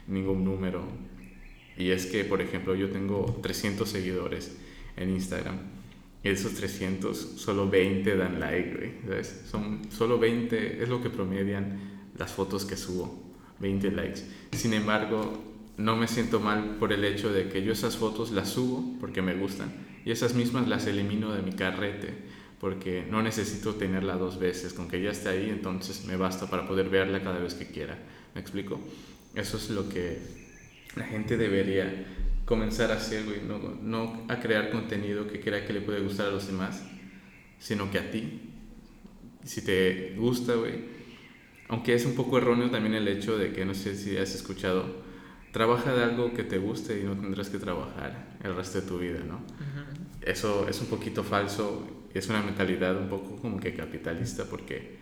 ningún 0.07 0.43
número. 0.43 0.83
Y 1.77 1.89
es 1.89 2.05
que, 2.05 2.23
por 2.23 2.41
ejemplo, 2.41 2.75
yo 2.75 2.89
tengo 2.89 3.39
300 3.41 3.87
seguidores 3.87 4.57
en 4.95 5.09
Instagram. 5.09 5.57
Y 6.23 6.29
esos 6.29 6.53
300, 6.53 7.17
solo 7.17 7.69
20 7.69 8.15
dan 8.15 8.39
like, 8.39 8.75
güey. 8.75 8.91
¿sabes? 9.05 9.43
Son 9.49 9.81
solo 9.91 10.17
20, 10.17 10.81
es 10.81 10.89
lo 10.89 11.01
que 11.01 11.09
promedian 11.09 12.09
las 12.17 12.31
fotos 12.31 12.65
que 12.65 12.77
subo. 12.77 13.23
20 13.59 13.91
likes. 13.91 14.21
Sin 14.51 14.73
embargo, 14.73 15.43
no 15.77 15.95
me 15.95 16.07
siento 16.07 16.39
mal 16.39 16.77
por 16.79 16.93
el 16.93 17.03
hecho 17.05 17.31
de 17.31 17.49
que 17.49 17.63
yo 17.63 17.73
esas 17.73 17.97
fotos 17.97 18.31
las 18.31 18.49
subo 18.49 18.97
porque 18.99 19.21
me 19.21 19.35
gustan. 19.35 19.71
Y 20.05 20.11
esas 20.11 20.33
mismas 20.33 20.67
las 20.67 20.87
elimino 20.87 21.33
de 21.33 21.41
mi 21.41 21.51
carrete 21.51 22.13
porque 22.59 23.05
no 23.09 23.21
necesito 23.21 23.75
tenerla 23.75 24.15
dos 24.15 24.39
veces. 24.39 24.73
Con 24.73 24.87
que 24.87 25.01
ya 25.01 25.11
esté 25.11 25.29
ahí, 25.29 25.49
entonces 25.49 26.05
me 26.05 26.15
basta 26.15 26.49
para 26.49 26.67
poder 26.67 26.89
verla 26.89 27.21
cada 27.21 27.39
vez 27.39 27.53
que 27.53 27.67
quiera. 27.67 27.97
¿Me 28.33 28.41
explico? 28.41 28.79
Eso 29.35 29.57
es 29.57 29.69
lo 29.69 29.89
que 29.89 30.19
la 30.95 31.05
gente 31.05 31.37
debería 31.37 32.05
comenzar 32.45 32.91
a 32.91 32.95
hacer, 32.95 33.25
güey. 33.25 33.41
No, 33.45 33.59
no 33.81 34.25
a 34.29 34.39
crear 34.39 34.71
contenido 34.71 35.27
que 35.27 35.39
crea 35.39 35.65
que 35.65 35.73
le 35.73 35.81
puede 35.81 36.01
gustar 36.01 36.27
a 36.27 36.31
los 36.31 36.47
demás, 36.47 36.83
sino 37.59 37.91
que 37.91 37.99
a 37.99 38.11
ti. 38.11 38.51
Si 39.43 39.63
te 39.63 40.15
gusta, 40.17 40.55
güey. 40.55 40.95
Aunque 41.67 41.95
es 41.95 42.05
un 42.05 42.15
poco 42.15 42.37
erróneo 42.37 42.69
también 42.69 42.93
el 42.93 43.07
hecho 43.07 43.37
de 43.37 43.51
que, 43.51 43.65
no 43.65 43.73
sé 43.73 43.95
si 43.95 44.17
has 44.17 44.35
escuchado, 44.35 45.03
trabaja 45.51 45.93
de 45.93 46.03
algo 46.03 46.33
que 46.33 46.43
te 46.43 46.59
guste 46.59 46.99
y 46.99 47.03
no 47.03 47.15
tendrás 47.15 47.49
que 47.49 47.57
trabajar 47.57 48.37
el 48.43 48.55
resto 48.55 48.81
de 48.81 48.87
tu 48.87 48.99
vida, 48.99 49.19
¿no? 49.27 49.41
Eso 50.21 50.67
es 50.67 50.79
un 50.81 50.87
poquito 50.87 51.23
falso, 51.23 51.87
es 52.13 52.29
una 52.29 52.41
mentalidad 52.41 52.95
un 52.99 53.09
poco 53.09 53.37
como 53.37 53.59
que 53.59 53.73
capitalista 53.73 54.45
porque 54.45 54.97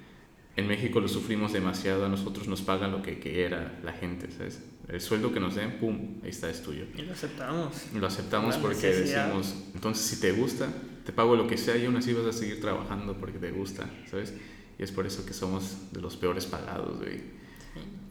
en 0.55 0.67
México 0.67 0.99
lo 0.99 1.07
sufrimos 1.07 1.51
demasiado, 1.53 2.05
a 2.05 2.09
nosotros 2.09 2.47
nos 2.47 2.61
pagan 2.61 2.91
lo 2.91 3.01
que 3.01 3.19
quiera 3.19 3.79
la 3.83 3.91
gente, 3.93 4.29
¿sabes? 4.31 4.61
El 4.87 5.01
sueldo 5.01 5.33
que 5.33 5.39
nos 5.39 5.55
den, 5.55 5.79
pum, 5.79 6.19
ahí 6.23 6.29
está, 6.29 6.49
es 6.49 6.61
tuyo. 6.61 6.85
Y 6.95 7.01
lo 7.01 7.13
aceptamos. 7.13 7.73
Lo 7.95 8.05
aceptamos 8.05 8.55
La 8.55 8.61
porque 8.61 8.87
necesidad. 8.87 9.25
decimos, 9.25 9.55
entonces 9.73 10.05
si 10.05 10.19
te 10.19 10.31
gusta, 10.31 10.67
te 11.05 11.11
pago 11.11 11.35
lo 11.35 11.47
que 11.47 11.57
sea 11.57 11.75
y 11.77 11.85
aún 11.85 11.95
así 11.95 12.13
vas 12.13 12.25
a 12.25 12.33
seguir 12.33 12.61
trabajando 12.61 13.17
porque 13.17 13.39
te 13.39 13.51
gusta, 13.51 13.89
¿sabes? 14.09 14.33
Y 14.77 14.83
es 14.83 14.91
por 14.91 15.05
eso 15.05 15.25
que 15.25 15.33
somos 15.33 15.91
de 15.91 16.01
los 16.01 16.17
peores 16.17 16.45
pagados, 16.45 16.97
güey. 16.99 17.21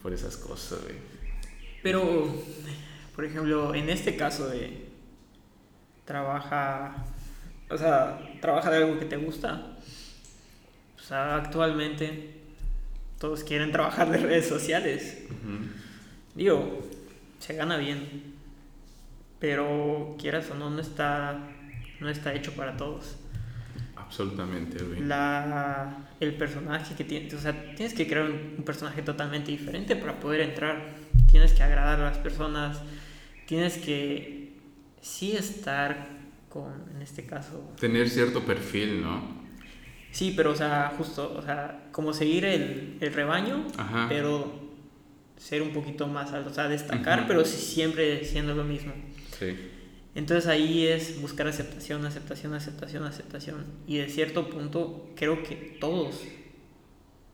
Por 0.03 0.13
esas 0.13 0.37
cosas, 0.37 0.81
güey. 0.83 0.97
Pero, 1.83 2.35
por 3.15 3.25
ejemplo, 3.25 3.75
en 3.75 3.89
este 3.89 4.17
caso 4.17 4.49
de 4.49 4.89
trabaja, 6.05 7.05
o 7.71 7.77
sea, 7.79 8.19
trabaja 8.41 8.71
de 8.71 8.79
algo 8.79 8.99
que 8.99 9.05
te 9.05 9.17
gusta. 9.17 9.77
Sea, 11.13 11.37
actualmente 11.37 12.31
todos 13.19 13.45
quieren 13.45 13.71
trabajar 13.71 14.11
de 14.11 14.17
redes 14.17 14.49
sociales. 14.49 15.19
Digo, 16.35 16.81
se 17.39 17.55
gana 17.55 17.77
bien, 17.77 18.33
pero 19.39 20.17
quieras 20.19 20.51
o 20.51 20.55
no, 20.55 20.71
no 20.71 20.81
está, 20.81 21.51
no 22.01 22.09
está 22.09 22.33
hecho 22.33 22.53
para 22.55 22.79
todos. 22.79 23.17
Absolutamente. 23.95 24.79
La, 25.01 26.09
el 26.19 26.33
personaje 26.35 26.95
que 26.95 27.05
tienes, 27.05 27.35
o 27.35 27.39
sea, 27.39 27.75
tienes 27.75 27.93
que 27.93 28.07
crear 28.07 28.25
un, 28.25 28.55
un 28.57 28.65
personaje 28.65 29.03
totalmente 29.03 29.51
diferente 29.51 29.97
para 29.97 30.19
poder 30.19 30.41
entrar. 30.41 30.95
Tienes 31.31 31.53
que 31.53 31.63
agradar 31.63 32.01
a 32.01 32.05
las 32.05 32.17
personas, 32.17 32.81
tienes 33.47 33.77
que 33.77 34.55
sí 35.03 35.33
estar 35.33 36.09
con, 36.49 36.73
en 36.97 37.03
este 37.03 37.27
caso, 37.27 37.71
Tener 37.79 38.09
cierto 38.09 38.47
perfil, 38.47 39.03
¿no? 39.03 39.42
Sí, 40.13 40.33
pero 40.37 40.53
o 40.53 40.55
sea, 40.55 40.95
justo, 40.97 41.35
o 41.37 41.43
sea, 41.43 41.89
como 41.91 42.13
seguir 42.15 42.45
el, 42.45 42.99
el 43.01 43.13
rebaño, 43.13 43.67
Ajá. 43.77 44.07
pero 44.09 44.63
ser 45.37 45.61
un 45.63 45.71
poquito 45.73 46.07
más 46.07 46.33
alto, 46.33 46.51
o 46.51 46.55
sea, 46.55 46.69
destacar, 46.69 47.27
pero 47.27 47.45
siempre 47.45 48.25
siendo 48.25 48.55
lo 48.55 48.63
mismo. 48.63 48.93
Sí. 49.37 49.57
Entonces 50.15 50.47
ahí 50.47 50.87
es 50.87 51.21
buscar 51.21 51.49
aceptación, 51.49 52.05
aceptación, 52.07 52.55
aceptación, 52.55 53.03
aceptación. 53.05 53.65
Y 53.89 53.97
de 53.97 54.09
cierto 54.09 54.49
punto 54.49 55.11
creo 55.17 55.43
que 55.43 55.77
todos. 55.81 56.21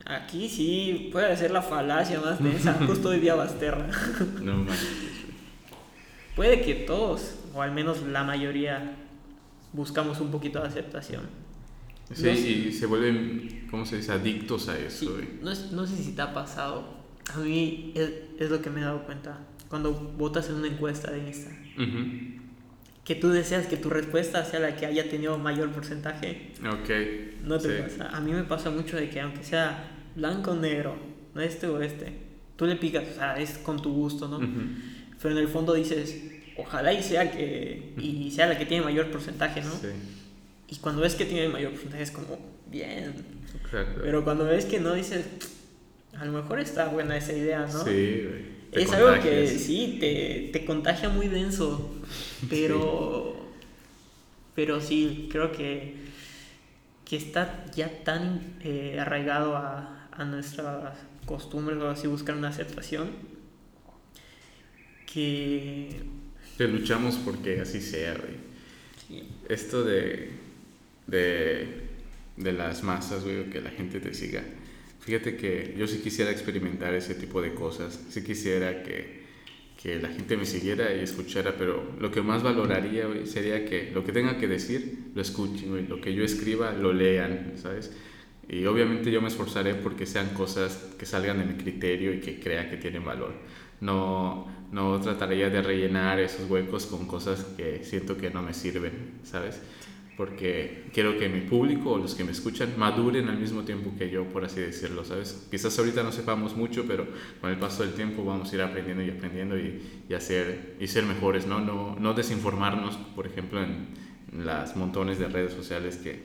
Aquí 0.07 0.49
sí 0.49 1.11
puede 1.13 1.37
ser 1.37 1.51
la 1.51 1.61
falacia 1.61 2.21
más 2.21 2.43
densa, 2.43 2.73
justo 2.87 3.11
hoy 3.11 3.21
día 3.21 3.35
Basterra. 3.35 3.91
No 4.41 4.57
manches. 4.59 4.89
puede 6.37 6.63
que 6.63 6.75
todos, 6.75 7.35
o 7.53 7.61
al 7.63 7.73
menos 7.73 8.03
la 8.03 8.23
mayoría, 8.23 8.95
buscamos 9.73 10.21
un 10.21 10.31
poquito 10.31 10.61
de 10.61 10.69
aceptación. 10.69 11.23
Sí, 12.15 12.23
No 12.27 12.35
sé. 12.35 12.41
y 12.41 12.73
se 12.73 12.87
vuelven, 12.87 13.67
¿cómo 13.71 13.85
se 13.85 13.97
dice? 13.99 14.13
Adictos 14.13 14.69
a 14.69 14.77
Sí, 14.77 14.83
eso, 14.87 15.17
no, 15.43 15.51
es- 15.51 15.73
no 15.73 15.87
sé 15.87 15.97
si 16.03 16.13
te 16.13 16.23
ha 16.23 16.33
pasado. 16.33 16.97
A 17.35 17.39
mí 17.39 17.93
es, 17.95 18.11
es 18.39 18.51
lo 18.51 18.63
que 18.63 18.71
me 18.71 18.81
he 18.81 18.85
dado 18.85 19.05
cuenta. 19.05 19.39
Cuando 19.69 19.93
votas 19.93 20.49
en 20.49 20.55
una 20.57 20.69
encuesta 20.69 21.11
de 21.11 21.19
Insta, 21.29 21.51
que 23.05 23.15
tú 23.15 23.29
deseas 23.31 23.67
que 23.67 23.77
tu 23.77 23.89
respuesta 23.91 24.45
sea 24.45 24.61
la 24.61 24.77
que 24.77 24.87
haya 24.87 25.09
tenido 25.11 25.39
mayor 25.39 25.71
porcentaje. 25.71 26.53
Ok. 26.67 27.45
No 27.45 27.59
te 27.59 27.77
Sí. 27.77 27.83
pasa. 27.83 28.09
A 28.17 28.21
mí 28.21 28.33
me 28.33 28.45
pasa 28.45 28.71
mucho 28.71 28.97
de 28.97 29.09
que 29.11 29.21
aunque 29.21 29.43
sea 29.45 29.91
blanco 30.17 30.53
o 30.53 30.57
negro, 30.57 30.97
no 31.35 31.41
este 31.41 31.67
o 31.67 31.81
este. 31.83 32.13
Tú 32.57 32.67
le 32.67 32.77
picas, 32.77 33.05
o 33.11 33.15
sea, 33.15 33.39
es 33.39 33.59
con 33.59 33.81
tu 33.81 33.93
gusto, 33.93 34.29
¿no? 34.29 34.41
Pero 35.21 35.35
en 35.35 35.39
el 35.41 35.49
fondo 35.49 35.75
dices, 35.75 36.23
ojalá 36.57 36.93
y 36.93 37.03
sea 37.03 37.31
que 37.31 37.93
y 37.99 38.31
sea 38.31 38.47
la 38.47 38.59
que 38.59 38.67
tiene 38.67 38.85
mayor 38.85 39.11
porcentaje, 39.11 39.63
¿no? 39.63 39.71
Sí. 39.71 39.89
Y 40.69 40.77
cuando 40.77 41.03
ves 41.03 41.15
que 41.15 41.25
tiene 41.25 41.49
mayor 41.49 41.73
porcentaje 41.73 42.03
es 42.03 42.11
como, 42.11 42.39
bien. 42.67 43.15
Exacto. 43.65 44.01
Pero 44.03 44.25
cuando 44.25 44.45
ves 44.45 44.67
que 44.67 44.81
no, 44.81 44.95
dices, 44.95 45.25
a 46.17 46.25
lo 46.25 46.33
mejor 46.33 46.61
está 46.61 46.89
buena 46.89 47.17
esa 47.17 47.33
idea, 47.33 47.67
¿no? 47.67 47.85
Sí, 47.85 48.27
Es 48.73 48.93
algo 48.93 49.23
que 49.23 49.47
sí, 49.49 49.97
te, 49.99 50.51
te 50.53 50.65
contagia 50.65 51.09
muy 51.09 51.29
denso, 51.29 51.91
pero, 52.51 53.35
pero 54.55 54.81
sí, 54.81 55.29
creo 55.33 55.53
que, 55.53 55.95
que 57.05 57.17
está 57.17 57.65
ya 57.75 58.05
tan 58.05 58.59
eh, 58.63 58.99
arraigado 59.01 59.57
a, 59.57 60.09
a 60.13 60.25
nuestras 60.25 60.99
costumbres 61.25 61.79
o 61.79 61.89
así 61.89 62.07
buscar 62.07 62.37
una 62.37 62.49
aceptación 62.49 63.11
que... 65.07 66.03
Que 66.57 66.67
luchamos 66.67 67.17
porque 67.17 67.61
así 67.61 67.81
sea, 67.81 68.15
güey. 68.15 69.23
Esto 69.49 69.85
de, 69.85 70.31
de, 71.09 71.67
de 72.37 72.53
las 72.53 72.85
masas, 72.85 73.25
güey, 73.25 73.51
que 73.51 73.61
la 73.61 73.71
gente 73.71 73.99
te 73.99 74.15
siga 74.15 74.45
Fíjate 75.09 75.37
que 75.37 75.75
yo 75.75 75.87
sí 75.87 76.01
quisiera 76.01 76.31
experimentar 76.31 76.93
ese 76.93 77.15
tipo 77.15 77.41
de 77.41 77.55
cosas, 77.55 77.99
sí 78.11 78.23
quisiera 78.23 78.83
que, 78.83 79.23
que 79.83 79.99
la 79.99 80.09
gente 80.09 80.37
me 80.37 80.45
siguiera 80.45 80.95
y 80.95 81.01
escuchara, 81.01 81.55
pero 81.57 81.83
lo 81.99 82.11
que 82.11 82.21
más 82.21 82.43
valoraría 82.43 83.07
sería 83.25 83.65
que 83.65 83.91
lo 83.95 84.05
que 84.05 84.13
tenga 84.13 84.37
que 84.37 84.47
decir 84.47 85.13
lo 85.15 85.23
escuchen, 85.23 85.89
lo 85.89 86.03
que 86.03 86.13
yo 86.13 86.23
escriba 86.25 86.73
lo 86.73 86.93
lean, 86.93 87.53
¿sabes? 87.57 87.91
Y 88.51 88.67
obviamente 88.67 89.11
yo 89.11 89.23
me 89.23 89.29
esforzaré 89.29 89.75
porque 89.77 90.05
sean 90.05 90.29
cosas 90.35 90.77
que 90.99 91.07
salgan 91.07 91.39
de 91.39 91.47
mi 91.47 91.55
criterio 91.55 92.13
y 92.13 92.21
que 92.21 92.39
crea 92.39 92.69
que 92.69 92.77
tienen 92.77 93.03
valor. 93.03 93.33
No, 93.81 94.47
no 94.73 95.01
trataría 95.01 95.49
de 95.49 95.63
rellenar 95.63 96.21
esos 96.21 96.51
huecos 96.51 96.85
con 96.85 97.07
cosas 97.07 97.45
que 97.57 97.83
siento 97.83 98.19
que 98.19 98.29
no 98.29 98.43
me 98.43 98.53
sirven, 98.53 99.21
¿sabes? 99.23 99.59
Porque 100.19 100.87
quiero 100.93 101.17
que 101.17 101.29
mi 101.29 101.43
público 101.43 101.93
o 101.93 101.99
los 101.99 102.17
que 102.17 102.25
me 102.25 102.33
escuchan 102.33 102.75
maduren 102.77 103.29
al 103.29 103.39
mismo 103.39 103.63
tiempo 103.63 103.93
que 103.97 104.11
yo, 104.11 104.25
por 104.25 104.45
así 104.45 104.61
decirlo, 104.61 105.05
¿sabes? 105.05 105.47
Quizás 105.49 105.79
ahorita 105.79 106.03
no 106.03 106.11
sepamos 106.11 106.57
mucho, 106.57 106.87
pero 106.89 107.07
con 107.41 107.51
el 107.51 107.57
paso 107.57 107.85
del 107.85 107.93
tiempo 107.93 108.25
vamos 108.25 108.51
a 108.51 108.55
ir 108.57 108.63
aprendiendo 108.63 109.05
y 109.05 109.11
aprendiendo 109.11 109.57
y, 109.57 109.81
y 110.09 110.15
hacer, 110.15 110.75
y 110.81 110.89
ser 110.89 111.05
mejores, 111.05 111.47
¿no? 111.47 111.61
¿no? 111.61 111.95
No 112.01 112.15
desinformarnos, 112.15 112.97
por 113.15 113.29
ejemplo, 113.29 113.63
en, 113.63 114.09
las 114.45 114.77
montones 114.77 115.21
de 115.21 115.29
redes 115.29 115.53
sociales 115.53 115.97
que 115.99 116.21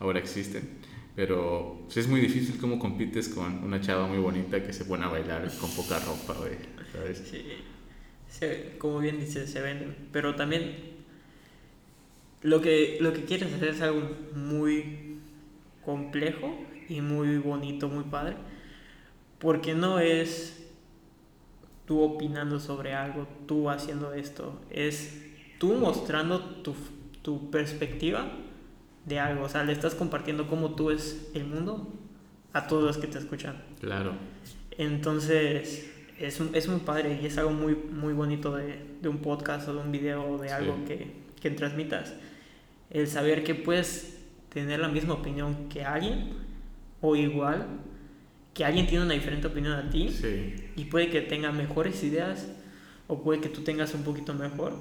ahora 0.00 0.18
existen. 0.18 0.68
Pero 1.14 1.86
sí 1.88 2.00
es 2.00 2.08
muy 2.08 2.20
difícil 2.20 2.58
cómo 2.60 2.80
compites 2.80 3.28
con 3.28 3.62
una 3.62 3.80
chava 3.80 4.08
muy 4.08 4.18
bonita 4.18 4.62
que 4.64 4.72
se 4.72 4.84
pone 4.84 5.04
a 5.04 5.08
bailar 5.08 5.48
con 5.58 5.70
poca 5.70 6.00
ropa, 6.00 6.34
¿sabes? 6.92 7.32
Sí, 8.28 8.46
como 8.78 8.98
bien 8.98 9.20
dices, 9.20 9.48
se 9.48 9.60
venden. 9.60 9.96
Pero 10.12 10.34
también 10.34 10.97
lo 12.42 12.60
que, 12.60 12.98
lo 13.00 13.12
que 13.12 13.24
quieres 13.24 13.52
hacer 13.52 13.68
es 13.68 13.80
algo 13.80 14.02
muy 14.34 15.18
complejo 15.84 16.54
y 16.88 17.00
muy 17.00 17.38
bonito, 17.38 17.88
muy 17.88 18.04
padre, 18.04 18.36
porque 19.38 19.74
no 19.74 19.98
es 19.98 20.66
tú 21.86 22.00
opinando 22.02 22.60
sobre 22.60 22.94
algo, 22.94 23.26
tú 23.46 23.70
haciendo 23.70 24.12
esto, 24.12 24.60
es 24.70 25.24
tú 25.58 25.74
mostrando 25.74 26.40
tu, 26.40 26.74
tu 27.22 27.50
perspectiva 27.50 28.30
de 29.06 29.18
algo, 29.18 29.44
o 29.44 29.48
sea, 29.48 29.64
le 29.64 29.72
estás 29.72 29.94
compartiendo 29.94 30.48
cómo 30.48 30.74
tú 30.74 30.90
es 30.90 31.30
el 31.34 31.46
mundo 31.46 31.88
a 32.52 32.66
todos 32.66 32.84
los 32.84 32.98
que 32.98 33.06
te 33.06 33.18
escuchan. 33.18 33.62
Claro. 33.80 34.12
Entonces, 34.76 35.90
es, 36.18 36.40
es 36.52 36.68
muy 36.68 36.80
padre 36.80 37.18
y 37.22 37.26
es 37.26 37.38
algo 37.38 37.50
muy, 37.50 37.74
muy 37.74 38.12
bonito 38.12 38.54
de, 38.54 38.78
de 39.00 39.08
un 39.08 39.18
podcast 39.18 39.68
o 39.68 39.74
de 39.74 39.80
un 39.80 39.90
video 39.90 40.24
o 40.28 40.38
de 40.38 40.50
algo 40.50 40.84
que, 40.86 41.27
que 41.40 41.50
transmitas 41.50 42.14
el 42.90 43.06
saber 43.06 43.44
que 43.44 43.54
puedes 43.54 44.18
tener 44.48 44.80
la 44.80 44.88
misma 44.88 45.14
opinión 45.14 45.68
que 45.68 45.84
alguien 45.84 46.30
o 47.00 47.16
igual, 47.16 47.66
que 48.54 48.64
alguien 48.64 48.86
tiene 48.86 49.04
una 49.04 49.14
diferente 49.14 49.46
opinión 49.46 49.74
a 49.74 49.90
ti 49.90 50.10
y 50.76 50.84
puede 50.86 51.10
que 51.10 51.20
tenga 51.20 51.52
mejores 51.52 52.02
ideas 52.02 52.46
o 53.06 53.22
puede 53.22 53.40
que 53.40 53.48
tú 53.48 53.62
tengas 53.62 53.94
un 53.94 54.02
poquito 54.02 54.34
mejor, 54.34 54.74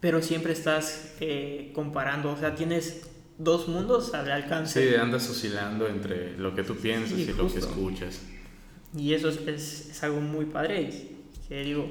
pero 0.00 0.22
siempre 0.22 0.52
estás 0.52 1.14
eh, 1.20 1.70
comparando, 1.74 2.32
o 2.32 2.36
sea, 2.36 2.54
tienes 2.54 3.08
dos 3.38 3.68
mundos 3.68 4.14
al 4.14 4.30
alcance. 4.30 4.90
Sí, 4.90 4.96
andas 4.96 5.28
oscilando 5.30 5.88
entre 5.88 6.36
lo 6.36 6.54
que 6.54 6.64
tú 6.64 6.76
piensas 6.76 7.18
y 7.18 7.26
lo 7.26 7.50
que 7.50 7.58
escuchas. 7.58 8.20
Y 8.96 9.12
eso 9.12 9.28
es, 9.28 9.38
es, 9.46 10.02
algo 10.02 10.20
muy 10.20 10.46
padre, 10.46 10.90
que 11.48 11.62
digo, 11.62 11.88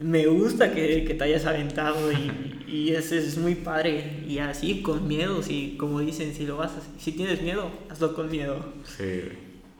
me 0.00 0.26
gusta 0.26 0.72
que, 0.72 1.04
que 1.04 1.14
te 1.14 1.24
hayas 1.24 1.46
aventado 1.46 2.10
y, 2.12 2.64
y 2.66 2.90
es, 2.90 3.12
es, 3.12 3.38
muy 3.38 3.54
padre. 3.54 4.24
Y 4.26 4.38
así, 4.38 4.82
con 4.82 5.06
miedo, 5.06 5.42
si, 5.42 5.76
como 5.78 6.00
dicen, 6.00 6.34
si 6.34 6.46
lo 6.46 6.56
vas 6.56 6.72
si 6.98 7.12
tienes 7.12 7.42
miedo, 7.42 7.70
hazlo 7.88 8.14
con 8.14 8.30
miedo. 8.30 8.74
Sí. 8.84 9.22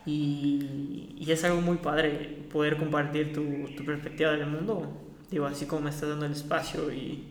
Y, 0.07 1.17
y 1.19 1.27
es 1.31 1.43
algo 1.45 1.61
muy 1.61 1.79
padre 1.79 2.39
poder 2.53 2.77
compartir 2.77 3.33
tu, 3.33 3.43
tu, 3.77 3.85
perspectiva 3.85 4.33
del 4.33 4.47
mundo. 4.47 5.01
Digo, 5.31 5.47
así 5.47 5.67
como 5.67 5.83
me 5.83 5.91
estás 5.91 6.11
dando 6.11 6.27
el 6.27 6.33
espacio 6.33 6.93
y, 6.93 7.25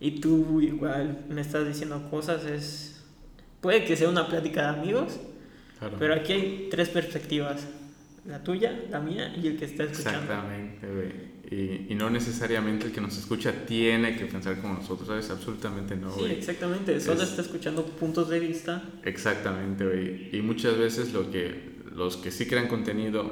y 0.00 0.20
tú 0.20 0.60
igual 0.60 1.24
me 1.28 1.40
estás 1.40 1.66
diciendo 1.66 2.08
cosas, 2.10 2.44
es 2.46 3.04
puede 3.60 3.84
que 3.84 3.96
sea 3.96 4.08
una 4.08 4.26
plática 4.26 4.62
de 4.62 4.80
amigos, 4.80 5.20
pero 5.98 6.14
aquí 6.14 6.32
hay 6.32 6.68
tres 6.70 6.88
perspectivas. 6.88 7.66
La 8.26 8.42
tuya, 8.42 8.78
la 8.90 9.00
mía 9.00 9.34
y 9.36 9.46
el 9.46 9.58
que 9.58 9.66
está 9.66 9.84
escuchando. 9.84 10.20
Exactamente, 10.20 10.86
güey. 10.86 11.33
Y, 11.50 11.92
y, 11.92 11.94
no 11.94 12.08
necesariamente 12.08 12.86
el 12.86 12.92
que 12.92 13.00
nos 13.00 13.18
escucha 13.18 13.52
tiene 13.66 14.16
que 14.16 14.24
pensar 14.24 14.60
como 14.60 14.74
nosotros, 14.74 15.08
¿sabes? 15.08 15.28
Absolutamente 15.30 15.94
no, 15.94 16.10
Sí, 16.14 16.24
exactamente. 16.24 16.98
Solo 17.00 17.22
está 17.22 17.42
escuchando 17.42 17.84
puntos 17.84 18.30
de 18.30 18.40
vista. 18.40 18.82
Exactamente, 19.04 19.84
güey. 19.84 20.36
Y 20.36 20.40
muchas 20.42 20.78
veces 20.78 21.12
lo 21.12 21.30
que, 21.30 21.74
los 21.94 22.16
que 22.16 22.30
sí 22.30 22.46
crean 22.46 22.66
contenido 22.66 23.30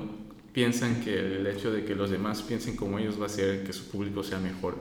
piensan 0.53 1.01
que 1.01 1.19
el 1.19 1.47
hecho 1.47 1.73
de 1.73 1.85
que 1.85 1.95
los 1.95 2.11
demás 2.11 2.43
piensen 2.43 2.77
como 2.77 2.99
ellos 2.99 3.19
va 3.19 3.25
a 3.25 3.27
hacer 3.27 3.65
que 3.65 3.73
su 3.73 3.91
público 3.91 4.23
sea 4.23 4.39
mejor, 4.39 4.77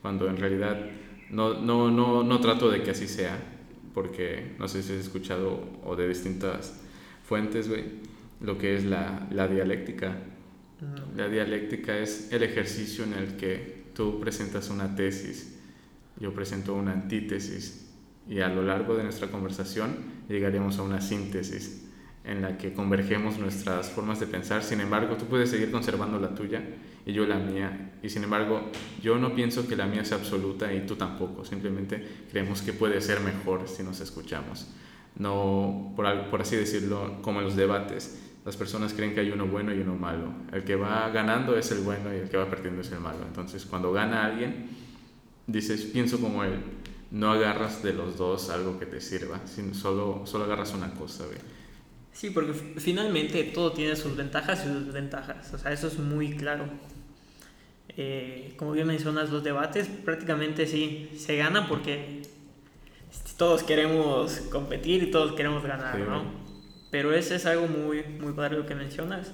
cuando 0.00 0.28
en 0.28 0.36
realidad 0.36 0.78
no, 1.30 1.54
no, 1.54 1.90
no, 1.90 2.22
no 2.22 2.40
trato 2.40 2.70
de 2.70 2.82
que 2.82 2.92
así 2.92 3.08
sea, 3.08 3.36
porque 3.92 4.54
no 4.58 4.68
sé 4.68 4.82
si 4.82 4.92
has 4.92 5.00
escuchado 5.00 5.64
o 5.84 5.96
de 5.96 6.08
distintas 6.08 6.80
fuentes, 7.24 7.68
güey, 7.68 7.84
lo 8.40 8.58
que 8.58 8.76
es 8.76 8.84
la, 8.84 9.26
la 9.32 9.48
dialéctica 9.48 10.16
la 11.16 11.28
dialéctica 11.28 11.96
es 11.96 12.32
el 12.32 12.42
ejercicio 12.42 13.04
en 13.04 13.14
el 13.14 13.36
que 13.36 13.86
tú 13.94 14.20
presentas 14.20 14.68
una 14.68 14.94
tesis, 14.94 15.58
yo 16.18 16.32
presento 16.34 16.74
una 16.74 16.92
antítesis 16.92 17.86
y 18.28 18.40
a 18.40 18.48
lo 18.48 18.62
largo 18.62 18.96
de 18.96 19.04
nuestra 19.04 19.28
conversación 19.28 19.96
llegaremos 20.28 20.78
a 20.78 20.82
una 20.82 21.00
síntesis 21.00 21.84
en 22.24 22.42
la 22.42 22.58
que 22.58 22.72
convergemos 22.72 23.38
nuestras 23.38 23.88
formas 23.90 24.18
de 24.18 24.26
pensar. 24.26 24.62
Sin 24.64 24.80
embargo, 24.80 25.16
tú 25.16 25.26
puedes 25.26 25.48
seguir 25.48 25.70
conservando 25.70 26.18
la 26.18 26.34
tuya 26.34 26.60
y 27.06 27.12
yo 27.12 27.24
la 27.24 27.38
mía. 27.38 27.92
Y 28.02 28.08
sin 28.08 28.24
embargo, 28.24 28.68
yo 29.00 29.16
no 29.16 29.34
pienso 29.34 29.68
que 29.68 29.76
la 29.76 29.86
mía 29.86 30.04
sea 30.04 30.18
absoluta 30.18 30.72
y 30.72 30.84
tú 30.86 30.96
tampoco. 30.96 31.44
Simplemente 31.44 32.04
creemos 32.30 32.62
que 32.62 32.72
puede 32.72 33.00
ser 33.00 33.20
mejor 33.20 33.68
si 33.68 33.84
nos 33.84 34.00
escuchamos. 34.00 34.66
No, 35.14 35.92
por, 35.94 36.28
por 36.28 36.42
así 36.42 36.56
decirlo, 36.56 37.22
como 37.22 37.38
en 37.38 37.44
los 37.44 37.56
debates 37.56 38.25
las 38.46 38.56
personas 38.56 38.94
creen 38.94 39.12
que 39.12 39.18
hay 39.18 39.30
uno 39.32 39.46
bueno 39.48 39.74
y 39.74 39.80
uno 39.80 39.96
malo. 39.96 40.32
El 40.52 40.62
que 40.62 40.76
va 40.76 41.10
ganando 41.10 41.58
es 41.58 41.72
el 41.72 41.80
bueno 41.80 42.14
y 42.14 42.18
el 42.18 42.28
que 42.28 42.36
va 42.36 42.48
perdiendo 42.48 42.80
es 42.80 42.92
el 42.92 43.00
malo. 43.00 43.18
Entonces, 43.26 43.66
cuando 43.66 43.92
gana 43.92 44.24
alguien, 44.24 44.70
dices, 45.48 45.82
pienso 45.82 46.20
como 46.20 46.44
él. 46.44 46.60
No 47.10 47.32
agarras 47.32 47.82
de 47.82 47.92
los 47.92 48.16
dos 48.16 48.48
algo 48.50 48.78
que 48.78 48.86
te 48.86 49.00
sirva, 49.00 49.40
sino 49.46 49.74
solo, 49.74 50.22
solo 50.26 50.44
agarras 50.44 50.72
una 50.74 50.92
cosa. 50.94 51.24
Sí, 52.12 52.30
porque 52.30 52.52
finalmente 52.52 53.42
todo 53.44 53.72
tiene 53.72 53.96
sus 53.96 54.16
ventajas 54.16 54.64
y 54.64 54.68
sus 54.68 54.86
desventajas. 54.86 55.52
O 55.52 55.58
sea, 55.58 55.72
eso 55.72 55.88
es 55.88 55.98
muy 55.98 56.36
claro. 56.36 56.68
Eh, 57.96 58.54
como 58.56 58.72
bien 58.72 58.86
mencionas, 58.86 59.30
los 59.30 59.42
debates 59.42 59.88
prácticamente 59.88 60.68
sí 60.68 61.10
se 61.18 61.36
gana 61.36 61.66
porque 61.66 62.22
todos 63.36 63.64
queremos 63.64 64.38
competir 64.52 65.02
y 65.02 65.10
todos 65.10 65.32
queremos 65.32 65.64
ganar, 65.64 65.98
¿no? 65.98 66.45
Pero 66.90 67.12
ese 67.12 67.36
es 67.36 67.46
algo 67.46 67.66
muy, 67.66 68.02
muy 68.04 68.32
padre 68.32 68.56
lo 68.56 68.66
que 68.66 68.74
mencionas. 68.74 69.32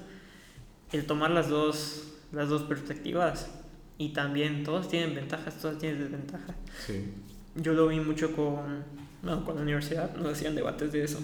El 0.92 1.06
tomar 1.06 1.30
las 1.30 1.48
dos, 1.48 2.14
las 2.32 2.48
dos 2.48 2.62
perspectivas. 2.62 3.50
Y 3.98 4.10
también 4.10 4.64
todos 4.64 4.88
tienen 4.88 5.14
ventajas, 5.14 5.58
todos 5.60 5.78
tienen 5.78 6.00
desventajas. 6.00 6.56
Sí. 6.86 7.12
Yo 7.54 7.74
lo 7.74 7.88
vi 7.88 8.00
mucho 8.00 8.34
con, 8.34 8.84
no, 9.22 9.44
con 9.44 9.56
la 9.56 9.62
universidad, 9.62 10.14
nos 10.16 10.32
hacían 10.32 10.54
debates 10.54 10.92
de 10.92 11.04
eso. 11.04 11.20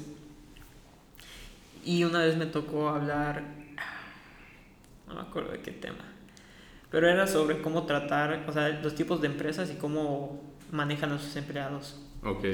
Y 1.84 2.04
una 2.04 2.24
vez 2.24 2.36
me 2.36 2.46
tocó 2.46 2.88
hablar, 2.90 3.42
no 5.06 5.14
me 5.14 5.20
acuerdo 5.20 5.52
de 5.52 5.60
qué 5.60 5.70
tema, 5.70 6.04
pero 6.90 7.08
era 7.08 7.26
sobre 7.26 7.62
cómo 7.62 7.86
tratar, 7.86 8.44
o 8.46 8.52
sea, 8.52 8.68
los 8.68 8.94
tipos 8.94 9.20
de 9.22 9.28
empresas 9.28 9.70
y 9.70 9.76
cómo 9.76 10.42
manejan 10.70 11.12
a 11.12 11.18
sus 11.18 11.34
empleados. 11.36 11.98
Ok. 12.22 12.44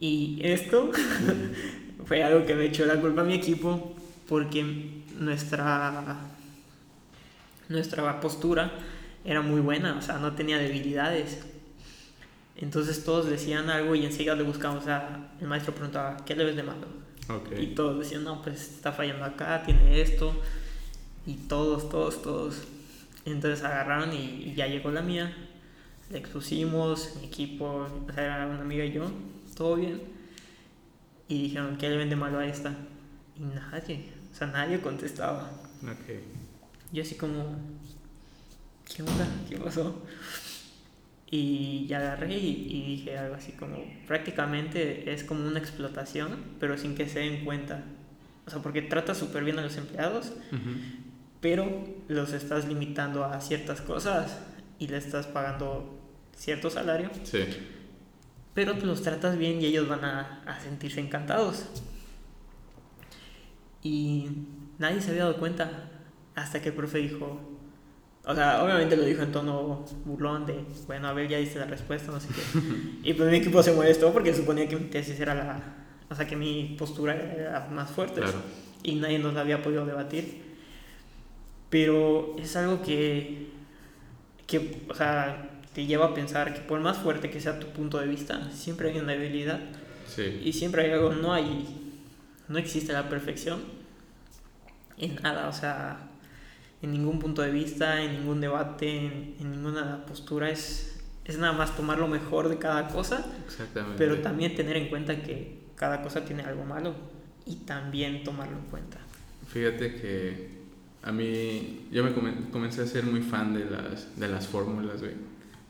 Y 0.00 0.40
esto 0.42 0.90
fue 2.04 2.22
algo 2.22 2.46
que 2.46 2.54
me 2.54 2.66
echó 2.66 2.84
la 2.86 3.00
culpa 3.00 3.22
a 3.22 3.24
mi 3.24 3.34
equipo 3.34 3.94
porque 4.28 5.02
nuestra, 5.18 6.16
nuestra 7.68 8.20
postura 8.20 8.72
era 9.24 9.40
muy 9.40 9.60
buena, 9.60 9.96
o 9.96 10.02
sea, 10.02 10.18
no 10.18 10.32
tenía 10.34 10.58
debilidades. 10.58 11.44
Entonces 12.56 13.04
todos 13.04 13.26
decían 13.26 13.68
algo 13.68 13.94
y 13.94 14.04
enseguida 14.04 14.34
le 14.34 14.44
buscamos, 14.44 14.82
o 14.82 14.86
sea, 14.86 15.30
el 15.40 15.48
maestro 15.48 15.74
preguntaba, 15.74 16.16
¿qué 16.24 16.36
le 16.36 16.44
ves 16.44 16.56
de 16.56 16.62
malo? 16.62 17.04
Y 17.58 17.68
todos 17.68 17.98
decían, 17.98 18.24
no, 18.24 18.42
pues 18.42 18.60
está 18.74 18.92
fallando 18.92 19.24
acá, 19.24 19.62
tiene 19.64 20.00
esto. 20.00 20.34
Y 21.26 21.34
todos, 21.34 21.88
todos, 21.88 22.20
todos. 22.22 22.62
Entonces 23.24 23.64
agarraron 23.64 24.12
y, 24.12 24.52
ya 24.54 24.66
llegó 24.66 24.90
la 24.90 25.00
mía. 25.00 25.34
Le 26.10 26.18
expusimos, 26.18 27.16
mi 27.18 27.26
equipo, 27.26 27.88
o 28.08 28.12
sea, 28.12 28.24
era 28.24 28.46
una 28.46 28.60
amiga 28.60 28.84
y 28.84 28.92
yo, 28.92 29.10
todo 29.56 29.76
bien. 29.76 30.02
Y 31.28 31.42
dijeron, 31.44 31.76
¿qué 31.78 31.88
le 31.88 31.96
ven 31.96 32.10
de 32.10 32.16
malo 32.16 32.38
a 32.38 32.46
esta? 32.46 32.74
Y 33.36 33.40
nadie, 33.40 34.08
o 34.32 34.36
sea, 34.36 34.46
nadie 34.46 34.80
contestaba. 34.80 35.50
Okay. 35.82 36.22
Yo 36.92 37.02
así 37.02 37.16
como, 37.16 37.56
¿qué 38.84 39.02
onda? 39.02 39.26
¿Qué 39.48 39.56
pasó? 39.56 40.02
Y 41.30 41.86
ya 41.86 41.98
agarré 41.98 42.36
y, 42.36 42.96
dije 42.96 43.18
algo 43.18 43.34
así 43.34 43.52
como, 43.52 43.78
prácticamente 44.06 45.12
es 45.12 45.24
como 45.24 45.46
una 45.48 45.58
explotación, 45.58 46.38
pero 46.60 46.78
sin 46.78 46.94
que 46.94 47.08
se 47.08 47.20
den 47.20 47.44
cuenta. 47.44 47.82
O 48.46 48.50
sea, 48.50 48.60
porque 48.60 48.82
trata 48.82 49.14
súper 49.14 49.42
bien 49.42 49.58
a 49.58 49.62
los 49.62 49.76
empleados, 49.76 50.32
pero 51.40 51.88
los 52.08 52.32
estás 52.32 52.68
limitando 52.68 53.24
a 53.24 53.40
ciertas 53.40 53.80
cosas 53.80 54.38
y 54.78 54.88
le 54.88 54.98
estás 54.98 55.26
pagando 55.26 55.98
cierto 56.36 56.70
salario. 56.70 57.10
Sí. 57.24 57.44
Pero 58.54 58.74
los 58.74 59.02
tratas 59.02 59.36
bien 59.36 59.60
y 59.60 59.66
ellos 59.66 59.88
van 59.88 60.04
a, 60.04 60.42
a 60.46 60.60
sentirse 60.60 61.00
encantados. 61.00 61.66
Y 63.82 64.30
nadie 64.78 65.00
se 65.00 65.10
había 65.10 65.24
dado 65.24 65.38
cuenta 65.38 65.90
hasta 66.34 66.62
que 66.62 66.70
el 66.70 66.74
profe 66.74 66.98
dijo, 66.98 67.40
o 68.26 68.34
sea, 68.34 68.62
obviamente 68.64 68.96
lo 68.96 69.04
dijo 69.04 69.22
en 69.22 69.32
tono 69.32 69.84
burlón 70.06 70.46
de, 70.46 70.64
bueno, 70.86 71.08
a 71.08 71.12
ver, 71.12 71.28
ya 71.28 71.36
diste 71.36 71.58
la 71.58 71.66
respuesta, 71.66 72.10
no 72.10 72.18
sé 72.18 72.28
qué. 72.28 72.60
y 73.10 73.12
pues 73.12 73.30
mi 73.30 73.36
equipo 73.36 73.62
se 73.62 73.72
molestó 73.72 74.12
porque 74.12 74.32
suponía 74.32 74.66
que 74.68 74.76
mi 74.76 74.86
tesis 74.86 75.20
era 75.20 75.34
la... 75.34 75.62
O 76.08 76.14
sea, 76.14 76.26
que 76.26 76.36
mi 76.36 76.76
postura 76.78 77.14
era 77.14 77.68
más 77.70 77.90
fuerte. 77.90 78.22
Y 78.82 78.96
nadie 78.96 79.18
nos 79.18 79.34
la 79.34 79.40
había 79.40 79.62
podido 79.62 79.84
debatir. 79.84 80.42
Pero 81.70 82.36
es 82.38 82.54
algo 82.56 82.82
que, 82.82 83.50
que, 84.46 84.82
o 84.88 84.94
sea, 84.94 85.53
te 85.74 85.86
lleva 85.86 86.06
a 86.06 86.14
pensar 86.14 86.54
que 86.54 86.60
por 86.60 86.80
más 86.80 86.98
fuerte 86.98 87.30
que 87.30 87.40
sea 87.40 87.58
tu 87.58 87.68
punto 87.68 87.98
de 87.98 88.06
vista, 88.06 88.50
siempre 88.52 88.90
hay 88.90 88.98
una 88.98 89.12
debilidad. 89.12 89.60
Sí. 90.06 90.40
Y 90.44 90.52
siempre 90.52 90.84
hay 90.84 90.92
algo, 90.92 91.12
no 91.12 91.32
hay, 91.32 91.66
no 92.48 92.58
existe 92.58 92.92
la 92.92 93.08
perfección 93.08 93.60
en 94.98 95.16
nada, 95.16 95.48
o 95.48 95.52
sea, 95.52 95.98
en 96.82 96.92
ningún 96.92 97.18
punto 97.18 97.42
de 97.42 97.50
vista, 97.50 98.00
en 98.02 98.12
ningún 98.20 98.40
debate, 98.40 99.06
en, 99.40 99.50
ninguna 99.50 100.06
postura. 100.06 100.50
Es, 100.50 101.00
es 101.24 101.38
nada 101.38 101.52
más 101.52 101.76
tomar 101.76 101.98
lo 101.98 102.06
mejor 102.06 102.48
de 102.48 102.58
cada 102.58 102.88
cosa, 102.88 103.26
Exactamente. 103.46 103.96
pero 103.98 104.20
también 104.20 104.54
tener 104.54 104.76
en 104.76 104.88
cuenta 104.88 105.22
que 105.22 105.58
cada 105.74 106.02
cosa 106.02 106.24
tiene 106.24 106.42
algo 106.42 106.64
malo 106.64 106.94
y 107.46 107.56
también 107.56 108.22
tomarlo 108.22 108.56
en 108.56 108.64
cuenta. 108.64 108.98
Fíjate 109.48 109.94
que 109.96 110.48
a 111.02 111.12
mí, 111.12 111.88
yo 111.90 112.04
me 112.04 112.12
comencé 112.50 112.82
a 112.82 112.86
ser 112.86 113.04
muy 113.04 113.20
fan 113.20 113.54
de 113.54 113.64
las, 113.64 114.18
de 114.18 114.28
las 114.28 114.46
fórmulas, 114.46 115.02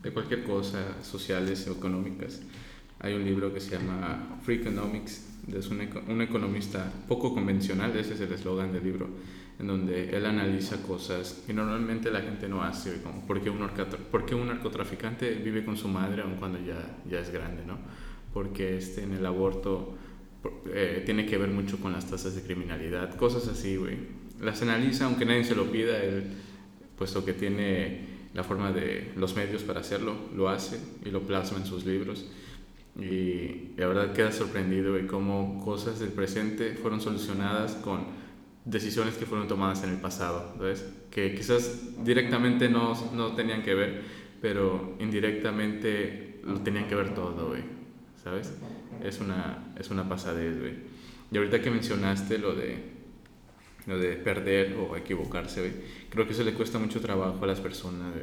de 0.04 0.12
cualquier 0.12 0.44
cosa, 0.44 1.02
sociales 1.02 1.66
o 1.66 1.72
económicas. 1.72 2.42
Hay 3.00 3.14
un 3.14 3.24
libro 3.24 3.52
que 3.52 3.60
se 3.60 3.72
llama 3.72 4.38
Free 4.44 4.56
Economics, 4.56 5.30
de 5.46 5.58
un, 5.68 6.12
un 6.12 6.22
economista 6.22 6.90
poco 7.08 7.34
convencional, 7.34 7.96
ese 7.96 8.14
es 8.14 8.20
el 8.20 8.32
eslogan 8.32 8.72
del 8.72 8.84
libro 8.84 9.08
en 9.58 9.68
donde 9.68 10.16
él 10.16 10.26
analiza 10.26 10.82
cosas 10.82 11.42
que 11.46 11.52
normalmente 11.52 12.10
la 12.10 12.20
gente 12.22 12.48
no 12.48 12.62
hace, 12.62 13.00
como 13.02 13.24
por 13.26 13.40
qué 13.40 13.50
un, 13.50 13.62
un 13.62 14.46
narcotraficante 14.48 15.30
vive 15.34 15.64
con 15.64 15.76
su 15.76 15.88
madre 15.88 16.22
aun 16.22 16.36
cuando 16.36 16.58
ya, 16.58 16.98
ya 17.08 17.20
es 17.20 17.30
grande, 17.30 17.64
¿no? 17.64 17.78
Porque 18.32 18.76
este, 18.76 19.04
en 19.04 19.12
el 19.12 19.24
aborto 19.24 19.94
eh, 20.72 21.02
tiene 21.06 21.24
que 21.24 21.38
ver 21.38 21.50
mucho 21.50 21.78
con 21.78 21.92
las 21.92 22.10
tasas 22.10 22.34
de 22.34 22.42
criminalidad, 22.42 23.14
cosas 23.14 23.46
así, 23.46 23.76
güey. 23.76 23.96
Las 24.40 24.60
analiza 24.62 25.04
aunque 25.04 25.24
nadie 25.24 25.44
se 25.44 25.54
lo 25.54 25.70
pida, 25.70 26.02
él, 26.02 26.24
puesto 26.98 27.24
que 27.24 27.32
tiene 27.32 28.13
la 28.35 28.42
forma 28.42 28.73
de 28.73 29.12
los 29.16 29.37
medios 29.37 29.62
para 29.62 29.81
hacerlo, 29.81 30.14
lo 30.35 30.49
hace 30.49 30.79
y 31.05 31.11
lo 31.11 31.20
plasma 31.23 31.59
en 31.59 31.66
sus 31.66 31.87
libros. 31.87 32.27
Y 32.97 33.73
la 33.77 33.87
verdad 33.87 34.12
queda 34.12 34.31
sorprendido 34.31 34.94
de 34.94 35.07
cómo 35.07 35.61
cosas 35.64 36.01
del 36.01 36.11
presente 36.11 36.75
fueron 36.75 37.01
solucionadas 37.01 37.75
con 37.77 38.07
decisiones 38.64 39.14
que 39.14 39.27
fueron 39.27 39.47
tomadas 39.47 39.85
en 39.85 39.90
el 39.90 40.01
pasado, 40.01 40.55
¿sabes? 40.57 40.85
Que 41.11 41.35
quizás 41.35 42.05
directamente 42.05 42.68
no, 42.68 42.94
no 43.12 43.35
tenían 43.35 43.62
que 43.62 43.75
ver, 43.75 44.03
pero 44.40 44.97
indirectamente 44.99 46.40
lo 46.44 46.61
tenían 46.61 46.88
que 46.88 46.94
ver 46.94 47.14
todo, 47.14 47.49
güey, 47.49 47.62
¿sabes? 48.23 48.53
Es 49.03 49.20
una, 49.20 49.75
es 49.79 49.90
una 49.90 50.09
pasadez, 50.09 50.59
güey. 50.59 50.75
Y 51.31 51.37
ahorita 51.37 51.61
que 51.61 51.70
mencionaste 51.70 52.38
lo 52.38 52.55
de, 52.55 52.93
lo 53.87 53.99
de 53.99 54.16
perder 54.16 54.77
o 54.77 54.97
equivocarse, 54.97 55.85
creo 56.11 56.27
que 56.27 56.33
eso 56.33 56.42
le 56.42 56.55
cuesta 56.55 56.79
mucho 56.79 57.01
trabajo 57.01 57.44
a 57.44 57.47
las 57.47 57.61
personas, 57.61 58.14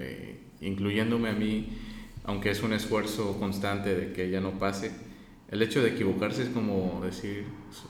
incluyéndome 0.59 1.29
a 1.29 1.33
mí, 1.33 1.69
aunque 2.23 2.51
es 2.51 2.63
un 2.63 2.73
esfuerzo 2.73 3.37
constante 3.39 3.95
de 3.95 4.13
que 4.13 4.29
ya 4.29 4.41
no 4.41 4.59
pase 4.59 4.91
el 5.51 5.61
hecho 5.61 5.83
de 5.83 5.89
equivocarse 5.89 6.43
es 6.43 6.49
como 6.49 7.01
decir 7.03 7.43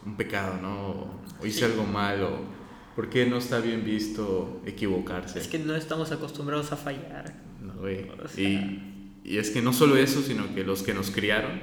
un 0.06 0.18
pecado, 0.18 0.60
¿no? 0.60 1.22
O 1.40 1.46
hice 1.46 1.66
algo 1.66 1.84
malo. 1.84 2.40
¿Por 2.96 3.08
qué 3.10 3.28
no 3.28 3.38
está 3.38 3.60
bien 3.60 3.86
visto 3.86 4.62
equivocarse? 4.66 5.40
Es 5.40 5.48
que 5.48 5.60
no 5.60 5.76
estamos 5.76 6.12
acostumbrados 6.12 6.72
a 6.72 6.76
fallar. 6.76 7.36
No, 7.62 7.76
güey. 7.76 8.08
y, 8.36 9.22
y, 9.24 9.38
es 9.38 9.52
que 9.52 9.62
no 9.62 9.74
solo 9.74 9.96
eso, 9.96 10.22
sino 10.22 10.54
que 10.56 10.64
los 10.64 10.82
que 10.82 10.96
nos 10.96 11.12
criaron 11.12 11.62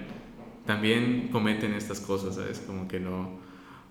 también 0.65 1.29
cometen 1.33 1.75
estas 1.75 2.01
cosas, 2.01 2.37
¿sabes? 2.37 2.61
Como 2.61 2.87
que 2.87 3.01
no 3.01 3.41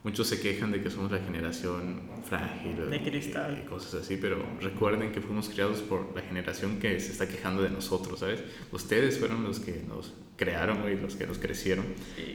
Muchos 0.07 0.27
se 0.27 0.39
quejan 0.39 0.71
de 0.71 0.81
que 0.81 0.89
somos 0.89 1.11
la 1.11 1.17
generación 1.17 1.99
frágil 2.23 2.89
de 2.89 3.03
cristal. 3.03 3.61
y 3.61 3.67
cosas 3.67 3.93
así, 3.95 4.15
pero 4.15 4.41
recuerden 4.61 5.11
que 5.11 5.19
fuimos 5.19 5.49
criados 5.49 5.81
por 5.81 6.15
la 6.15 6.21
generación 6.21 6.79
que 6.79 6.97
se 7.01 7.11
está 7.11 7.27
quejando 7.27 7.61
de 7.61 7.71
nosotros, 7.71 8.19
¿sabes? 8.19 8.41
Ustedes 8.71 9.19
fueron 9.19 9.43
los 9.43 9.59
que 9.59 9.83
nos 9.85 10.13
crearon 10.37 10.89
y 10.89 10.95
los 10.95 11.17
que 11.17 11.27
nos 11.27 11.39
crecieron. 11.39 11.85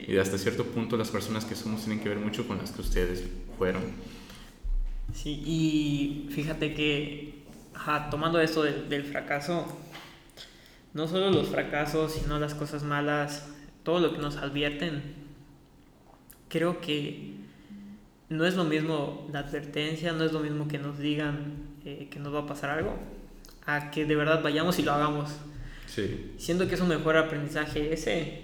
Y 0.07 0.15
hasta 0.17 0.37
cierto 0.37 0.65
punto 0.65 0.97
las 0.97 1.09
personas 1.09 1.45
que 1.45 1.55
somos 1.55 1.83
tienen 1.83 1.99
que 1.99 2.09
ver 2.09 2.19
mucho 2.19 2.47
con 2.47 2.59
las 2.59 2.69
que 2.69 2.81
ustedes 2.81 3.27
fueron. 3.57 3.81
Sí, 5.11 5.41
y 5.43 6.29
fíjate 6.29 6.75
que, 6.75 7.41
tomando 8.11 8.37
del, 8.37 8.87
del 8.87 9.03
fracaso, 9.03 9.65
no 10.93 11.07
solo 11.07 11.31
los 11.31 11.47
fracasos, 11.47 12.13
sino 12.13 12.37
las 12.37 12.53
cosas 12.53 12.83
malas, 12.83 13.49
todo 13.81 13.99
lo 13.99 14.13
que 14.13 14.19
nos 14.19 14.37
advierten, 14.37 15.01
creo 16.49 16.79
que 16.79 17.41
no 18.29 18.45
es 18.45 18.55
lo 18.55 18.63
mismo 18.63 19.27
la 19.31 19.39
advertencia, 19.39 20.13
no 20.13 20.23
es 20.23 20.31
lo 20.31 20.39
mismo 20.39 20.67
que 20.67 20.79
nos 20.79 20.97
digan 20.97 21.73
eh, 21.85 22.07
que 22.09 22.19
nos 22.19 22.33
va 22.33 22.39
a 22.39 22.47
pasar 22.47 22.69
algo, 22.69 22.95
a 23.65 23.91
que 23.91 24.05
de 24.05 24.15
verdad 24.15 24.41
vayamos 24.41 24.79
y 24.79 24.83
lo 24.83 24.93
hagamos. 24.93 25.31
Sí. 25.85 26.33
Siento 26.37 26.67
que 26.67 26.75
es 26.75 26.81
un 26.81 26.87
mejor 26.87 27.17
aprendizaje 27.17 27.93
ese, 27.93 28.41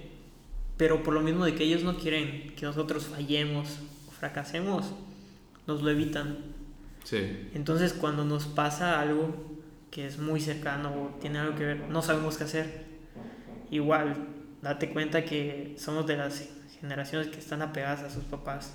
pero 0.77 1.03
por 1.03 1.13
lo 1.13 1.21
mismo 1.21 1.45
de 1.45 1.55
que 1.55 1.63
ellos 1.63 1.83
no 1.83 1.97
quieren 1.97 2.53
que 2.55 2.65
nosotros 2.65 3.05
fallemos 3.05 3.79
o 4.07 4.11
fracasemos, 4.11 4.93
nos 5.67 5.81
lo 5.81 5.89
evitan. 5.89 6.37
Sí. 7.03 7.49
Entonces 7.53 7.93
cuando 7.93 8.25
nos 8.25 8.45
pasa 8.45 8.99
algo 8.99 9.33
que 9.89 10.05
es 10.05 10.19
muy 10.19 10.41
cercano 10.41 10.89
o 10.89 11.19
tiene 11.19 11.39
algo 11.39 11.55
que 11.55 11.65
ver, 11.65 11.89
no 11.89 12.01
sabemos 12.01 12.37
qué 12.37 12.43
hacer. 12.43 12.85
Igual, 13.71 14.15
date 14.61 14.89
cuenta 14.89 15.25
que 15.25 15.75
somos 15.77 16.05
de 16.07 16.17
las 16.17 16.49
generaciones 16.79 17.27
que 17.27 17.39
están 17.39 17.61
apegadas 17.61 18.01
a 18.01 18.09
sus 18.09 18.23
papás. 18.23 18.73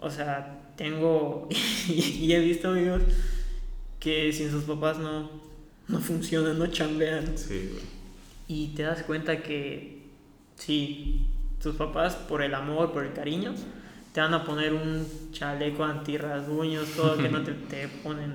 O 0.00 0.10
sea, 0.10 0.60
tengo 0.76 1.48
y 1.88 2.32
he 2.32 2.38
visto 2.40 2.68
amigos 2.68 3.02
que 3.98 4.32
sin 4.32 4.50
sus 4.50 4.64
papás 4.64 4.98
no, 4.98 5.30
no 5.88 6.00
funcionan, 6.00 6.58
no 6.58 6.66
chambean. 6.66 7.38
Sí, 7.38 7.70
Y 8.48 8.68
te 8.68 8.82
das 8.82 9.02
cuenta 9.02 9.42
que 9.42 10.02
sí, 10.56 11.26
tus 11.62 11.76
papás 11.76 12.16
por 12.16 12.42
el 12.42 12.54
amor, 12.54 12.92
por 12.92 13.04
el 13.04 13.12
cariño, 13.12 13.54
te 14.12 14.20
van 14.20 14.34
a 14.34 14.44
poner 14.44 14.72
un 14.72 15.06
chaleco 15.32 15.84
antirrasguños, 15.84 16.88
todo 16.90 17.16
que 17.16 17.28
no 17.28 17.42
te, 17.42 17.52
te 17.52 17.88
ponen 17.88 18.34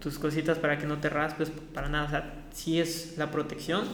tus 0.00 0.18
cositas 0.18 0.58
para 0.58 0.78
que 0.78 0.86
no 0.86 0.98
te 0.98 1.08
raspes, 1.08 1.50
para 1.72 1.88
nada. 1.88 2.06
O 2.06 2.10
sea, 2.10 2.44
sí 2.52 2.80
es 2.80 3.16
la 3.16 3.30
protección, 3.30 3.84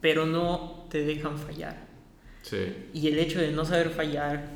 pero 0.00 0.26
no 0.26 0.86
te 0.90 1.04
dejan 1.04 1.38
fallar. 1.38 1.91
Y 2.92 3.08
el 3.08 3.18
hecho 3.18 3.40
de 3.40 3.52
no 3.52 3.64
saber 3.64 3.90
fallar. 3.90 4.52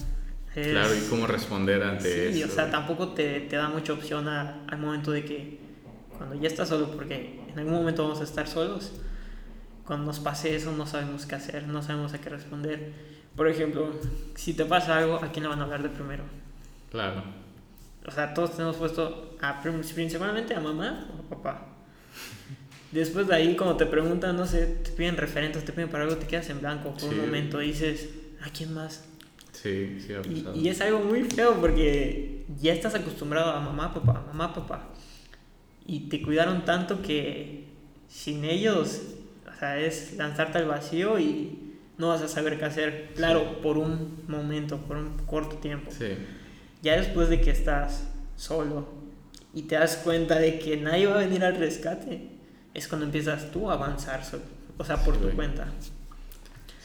claro, 0.52 0.94
y 0.94 1.00
cómo 1.08 1.26
responder 1.26 1.82
ante 1.82 2.32
sí, 2.32 2.42
eso. 2.42 2.52
o 2.52 2.54
sea, 2.54 2.70
tampoco 2.70 3.08
te, 3.08 3.40
te 3.40 3.56
da 3.56 3.68
mucha 3.68 3.92
opción 3.92 4.28
al 4.28 4.78
momento 4.78 5.10
de 5.12 5.24
que 5.24 5.58
cuando 6.16 6.34
ya 6.34 6.48
estás 6.48 6.68
solo, 6.68 6.90
porque 6.90 7.40
en 7.48 7.58
algún 7.58 7.74
momento 7.74 8.02
vamos 8.02 8.20
a 8.20 8.24
estar 8.24 8.48
solos, 8.48 8.92
cuando 9.86 10.06
nos 10.06 10.18
pase 10.18 10.54
eso 10.56 10.72
no 10.72 10.86
sabemos 10.86 11.26
qué 11.26 11.36
hacer, 11.36 11.66
no 11.68 11.82
sabemos 11.82 12.12
a 12.14 12.20
qué 12.20 12.28
responder. 12.28 12.92
Por 13.36 13.48
ejemplo, 13.48 13.92
si 14.34 14.54
te 14.54 14.64
pasa 14.64 14.98
algo, 14.98 15.16
¿a 15.16 15.30
quién 15.30 15.44
le 15.44 15.48
van 15.50 15.60
a 15.60 15.64
hablar 15.64 15.82
de 15.82 15.90
primero? 15.90 16.24
Claro. 16.90 17.22
O 18.06 18.10
sea, 18.10 18.32
todos 18.34 18.52
tenemos 18.52 18.76
puesto 18.76 19.36
a, 19.40 19.60
principalmente 19.60 20.54
a 20.54 20.60
mamá 20.60 21.06
o 21.10 21.20
a 21.20 21.36
papá. 21.36 21.66
Después 22.92 23.26
de 23.26 23.34
ahí, 23.34 23.56
como 23.56 23.76
te 23.76 23.86
preguntan, 23.86 24.36
no 24.36 24.46
sé, 24.46 24.66
te 24.66 24.90
piden 24.90 25.16
referentes, 25.16 25.64
te 25.64 25.72
piden 25.72 25.88
para 25.88 26.04
algo, 26.04 26.16
te 26.16 26.26
quedas 26.26 26.48
en 26.50 26.60
blanco 26.60 26.94
por 26.94 27.10
un 27.10 27.20
momento 27.20 27.60
y 27.60 27.68
dices, 27.68 28.08
¿a 28.42 28.50
quién 28.50 28.72
más? 28.72 29.04
Sí, 29.52 29.98
sí, 30.00 30.12
y, 30.54 30.60
y, 30.60 30.68
es 30.68 30.80
algo 30.82 31.00
muy 31.00 31.24
feo 31.24 31.58
porque 31.60 32.44
ya 32.60 32.72
estás 32.72 32.94
acostumbrado 32.94 33.52
a 33.52 33.60
mamá, 33.60 33.92
papá, 33.92 34.24
mamá, 34.26 34.54
papá. 34.54 34.90
Y 35.86 36.08
te 36.08 36.22
cuidaron 36.22 36.64
tanto 36.64 37.02
que 37.02 37.64
sin 38.08 38.44
ellos, 38.44 39.02
o 39.50 39.58
sea, 39.58 39.78
es 39.80 40.14
lanzarte 40.16 40.58
al 40.58 40.66
vacío 40.66 41.18
y 41.18 41.74
no 41.98 42.08
vas 42.08 42.22
a 42.22 42.28
saber 42.28 42.58
qué 42.58 42.64
hacer. 42.64 43.12
Claro, 43.14 43.60
por 43.62 43.78
un 43.78 44.24
momento, 44.28 44.78
por 44.78 44.96
un 44.96 45.16
corto 45.26 45.56
tiempo. 45.56 45.90
Sí. 45.90 46.16
Ya 46.82 46.96
después 46.96 47.28
de 47.28 47.40
que 47.40 47.50
estás 47.50 48.08
solo 48.36 48.88
y 49.54 49.62
te 49.62 49.76
das 49.76 49.96
cuenta 49.96 50.38
de 50.38 50.58
que 50.58 50.76
nadie 50.76 51.06
va 51.06 51.16
a 51.16 51.18
venir 51.18 51.42
al 51.42 51.56
rescate, 51.56 52.35
es 52.76 52.86
cuando 52.88 53.06
empiezas 53.06 53.50
tú 53.50 53.70
a 53.70 53.74
avanzar, 53.74 54.20
o 54.76 54.84
sea, 54.84 55.02
por 55.02 55.16
tu 55.16 55.30
cuenta. 55.30 55.66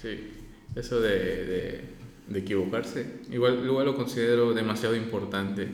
Sí, 0.02 0.32
eso 0.74 1.02
de, 1.02 1.84
de, 2.30 2.40
equivocarse, 2.40 3.20
igual, 3.30 3.62
igual 3.66 3.86
lo 3.86 3.96
considero 3.96 4.54
demasiado 4.54 4.96
importante. 4.96 5.68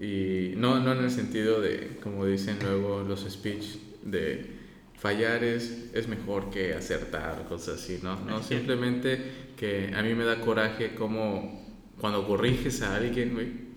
Y 0.00 0.54
no, 0.56 0.80
no 0.80 0.92
en 0.92 1.04
el 1.04 1.10
sentido 1.10 1.60
de, 1.60 1.98
como 2.02 2.24
dicen 2.24 2.56
luego 2.62 3.02
los 3.02 3.30
speech, 3.30 3.76
de 4.02 4.56
fallar 4.98 5.44
es, 5.44 5.90
es 5.92 6.08
mejor 6.08 6.48
que 6.48 6.72
acertar, 6.72 7.44
cosas 7.46 7.82
así, 7.82 8.00
¿no? 8.02 8.18
No, 8.20 8.42
simplemente 8.42 9.50
que 9.54 9.92
a 9.94 10.02
mí 10.02 10.14
me 10.14 10.24
da 10.24 10.40
coraje 10.40 10.94
como 10.94 11.60
cuando 12.00 12.26
corriges 12.26 12.80
a 12.80 12.96
alguien, 12.96 13.34
güey, 13.34 13.69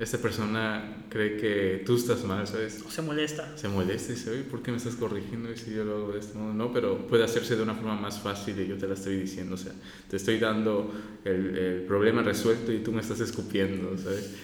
esta 0.00 0.16
persona 0.16 1.04
cree 1.10 1.36
que 1.36 1.82
tú 1.84 1.94
estás 1.94 2.24
mal, 2.24 2.46
¿sabes? 2.46 2.82
O 2.86 2.90
se 2.90 3.02
molesta. 3.02 3.56
Se 3.58 3.68
molesta 3.68 4.12
y 4.12 4.14
dice, 4.14 4.30
oye, 4.30 4.42
¿por 4.44 4.62
qué 4.62 4.70
me 4.70 4.78
estás 4.78 4.94
corrigiendo? 4.94 5.52
Y 5.52 5.58
si 5.58 5.74
yo 5.74 5.84
lo 5.84 5.96
hago 5.96 6.12
de 6.12 6.20
este 6.20 6.38
modo, 6.38 6.54
no, 6.54 6.72
pero 6.72 7.06
puede 7.06 7.22
hacerse 7.22 7.54
de 7.54 7.62
una 7.62 7.74
forma 7.74 7.96
más 7.96 8.18
fácil 8.18 8.58
y 8.58 8.66
yo 8.66 8.78
te 8.78 8.88
la 8.88 8.94
estoy 8.94 9.18
diciendo, 9.18 9.56
o 9.56 9.58
sea, 9.58 9.72
te 10.08 10.16
estoy 10.16 10.38
dando 10.38 10.90
el, 11.22 11.54
el 11.54 11.82
problema 11.82 12.22
resuelto 12.22 12.72
y 12.72 12.78
tú 12.78 12.92
me 12.92 13.02
estás 13.02 13.20
escupiendo, 13.20 13.96
¿sabes? 13.98 14.36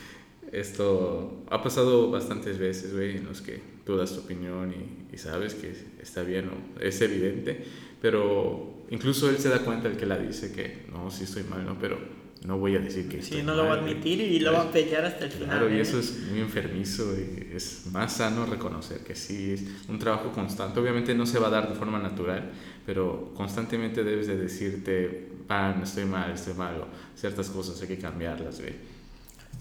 Esto 0.52 1.42
ha 1.50 1.62
pasado 1.62 2.10
bastantes 2.10 2.58
veces, 2.58 2.92
güey, 2.92 3.16
en 3.16 3.24
los 3.24 3.40
que 3.40 3.58
tú 3.86 3.96
das 3.96 4.12
tu 4.12 4.20
opinión 4.20 4.74
y, 4.74 5.14
y, 5.14 5.18
sabes 5.18 5.54
que 5.54 5.72
está 6.02 6.22
bien 6.22 6.50
o 6.50 6.80
es 6.80 7.00
evidente, 7.00 7.64
pero 8.02 8.84
incluso 8.90 9.30
él 9.30 9.38
se 9.38 9.48
da 9.48 9.60
cuenta, 9.60 9.88
el 9.88 9.96
que 9.96 10.04
la 10.04 10.18
dice, 10.18 10.52
que 10.52 10.84
no, 10.92 11.10
sí 11.10 11.24
estoy 11.24 11.44
mal, 11.44 11.64
¿no? 11.64 11.78
Pero 11.78 12.25
no 12.46 12.58
voy 12.58 12.76
a 12.76 12.78
decir 12.78 13.08
que 13.08 13.20
sí, 13.22 13.42
no 13.42 13.54
lo 13.56 13.64
va 13.64 13.74
a 13.74 13.78
admitir 13.78 14.20
y 14.20 14.38
lo 14.38 14.52
va 14.52 14.62
a 14.62 14.70
pelear 14.70 15.04
hasta 15.04 15.24
el 15.24 15.32
final. 15.32 15.48
Claro, 15.48 15.68
y 15.68 15.78
¿eh? 15.78 15.80
eso 15.80 15.98
es 15.98 16.16
muy 16.30 16.40
enfermizo 16.40 17.12
y 17.18 17.54
es 17.54 17.86
más 17.90 18.12
sano 18.12 18.46
reconocer 18.46 19.00
que 19.00 19.16
sí, 19.16 19.52
es 19.52 19.64
un 19.88 19.98
trabajo 19.98 20.30
constante. 20.30 20.78
Obviamente 20.78 21.12
no 21.12 21.26
se 21.26 21.40
va 21.40 21.48
a 21.48 21.50
dar 21.50 21.68
de 21.68 21.74
forma 21.74 21.98
natural, 21.98 22.52
pero 22.86 23.32
constantemente 23.34 24.04
debes 24.04 24.28
de 24.28 24.36
decirte, 24.36 25.28
pan, 25.48 25.82
estoy 25.82 26.04
mal, 26.04 26.30
estoy 26.30 26.54
malo, 26.54 26.86
ciertas 27.16 27.50
cosas 27.50 27.82
hay 27.82 27.88
que 27.88 27.98
cambiarlas, 27.98 28.60
güey. 28.60 28.74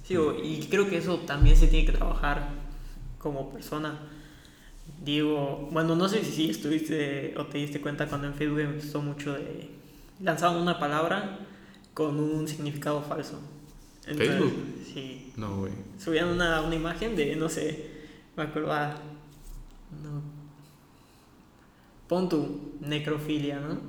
Sí, 0.03 0.15
y 0.43 0.67
creo 0.69 0.87
que 0.87 0.99
eso 0.99 1.17
también 1.21 1.57
se 1.57 1.65
tiene 1.65 1.87
que 1.87 1.93
trabajar 1.93 2.49
como 3.17 3.51
persona. 3.51 3.97
Digo, 5.03 5.69
bueno, 5.71 5.95
no 5.95 6.07
sé 6.07 6.23
si 6.23 6.51
estuviste 6.51 7.33
o 7.35 7.47
te 7.47 7.57
diste 7.57 7.81
cuenta 7.81 8.05
cuando 8.05 8.27
en 8.27 8.35
Facebook 8.35 8.57
me 8.57 8.73
gustó 8.73 9.01
mucho 9.01 9.33
de... 9.33 9.71
Lanzaban 10.21 10.61
una 10.61 10.79
palabra 10.79 11.39
con 11.95 12.19
un 12.19 12.47
significado 12.47 13.01
falso. 13.01 13.39
¿Facebook? 14.03 14.53
Sí. 14.93 15.31
No, 15.37 15.61
güey. 15.61 15.73
Subían 15.97 16.27
una, 16.27 16.61
una, 16.61 16.75
imagen 16.75 17.15
de, 17.15 17.35
no 17.35 17.49
sé, 17.49 17.89
me 18.35 18.43
acuerdo, 18.43 18.71
ah, 18.71 18.95
no. 20.03 20.21
Pon 22.07 22.29
tu 22.29 22.77
necrofilia, 22.81 23.59
¿no? 23.59 23.79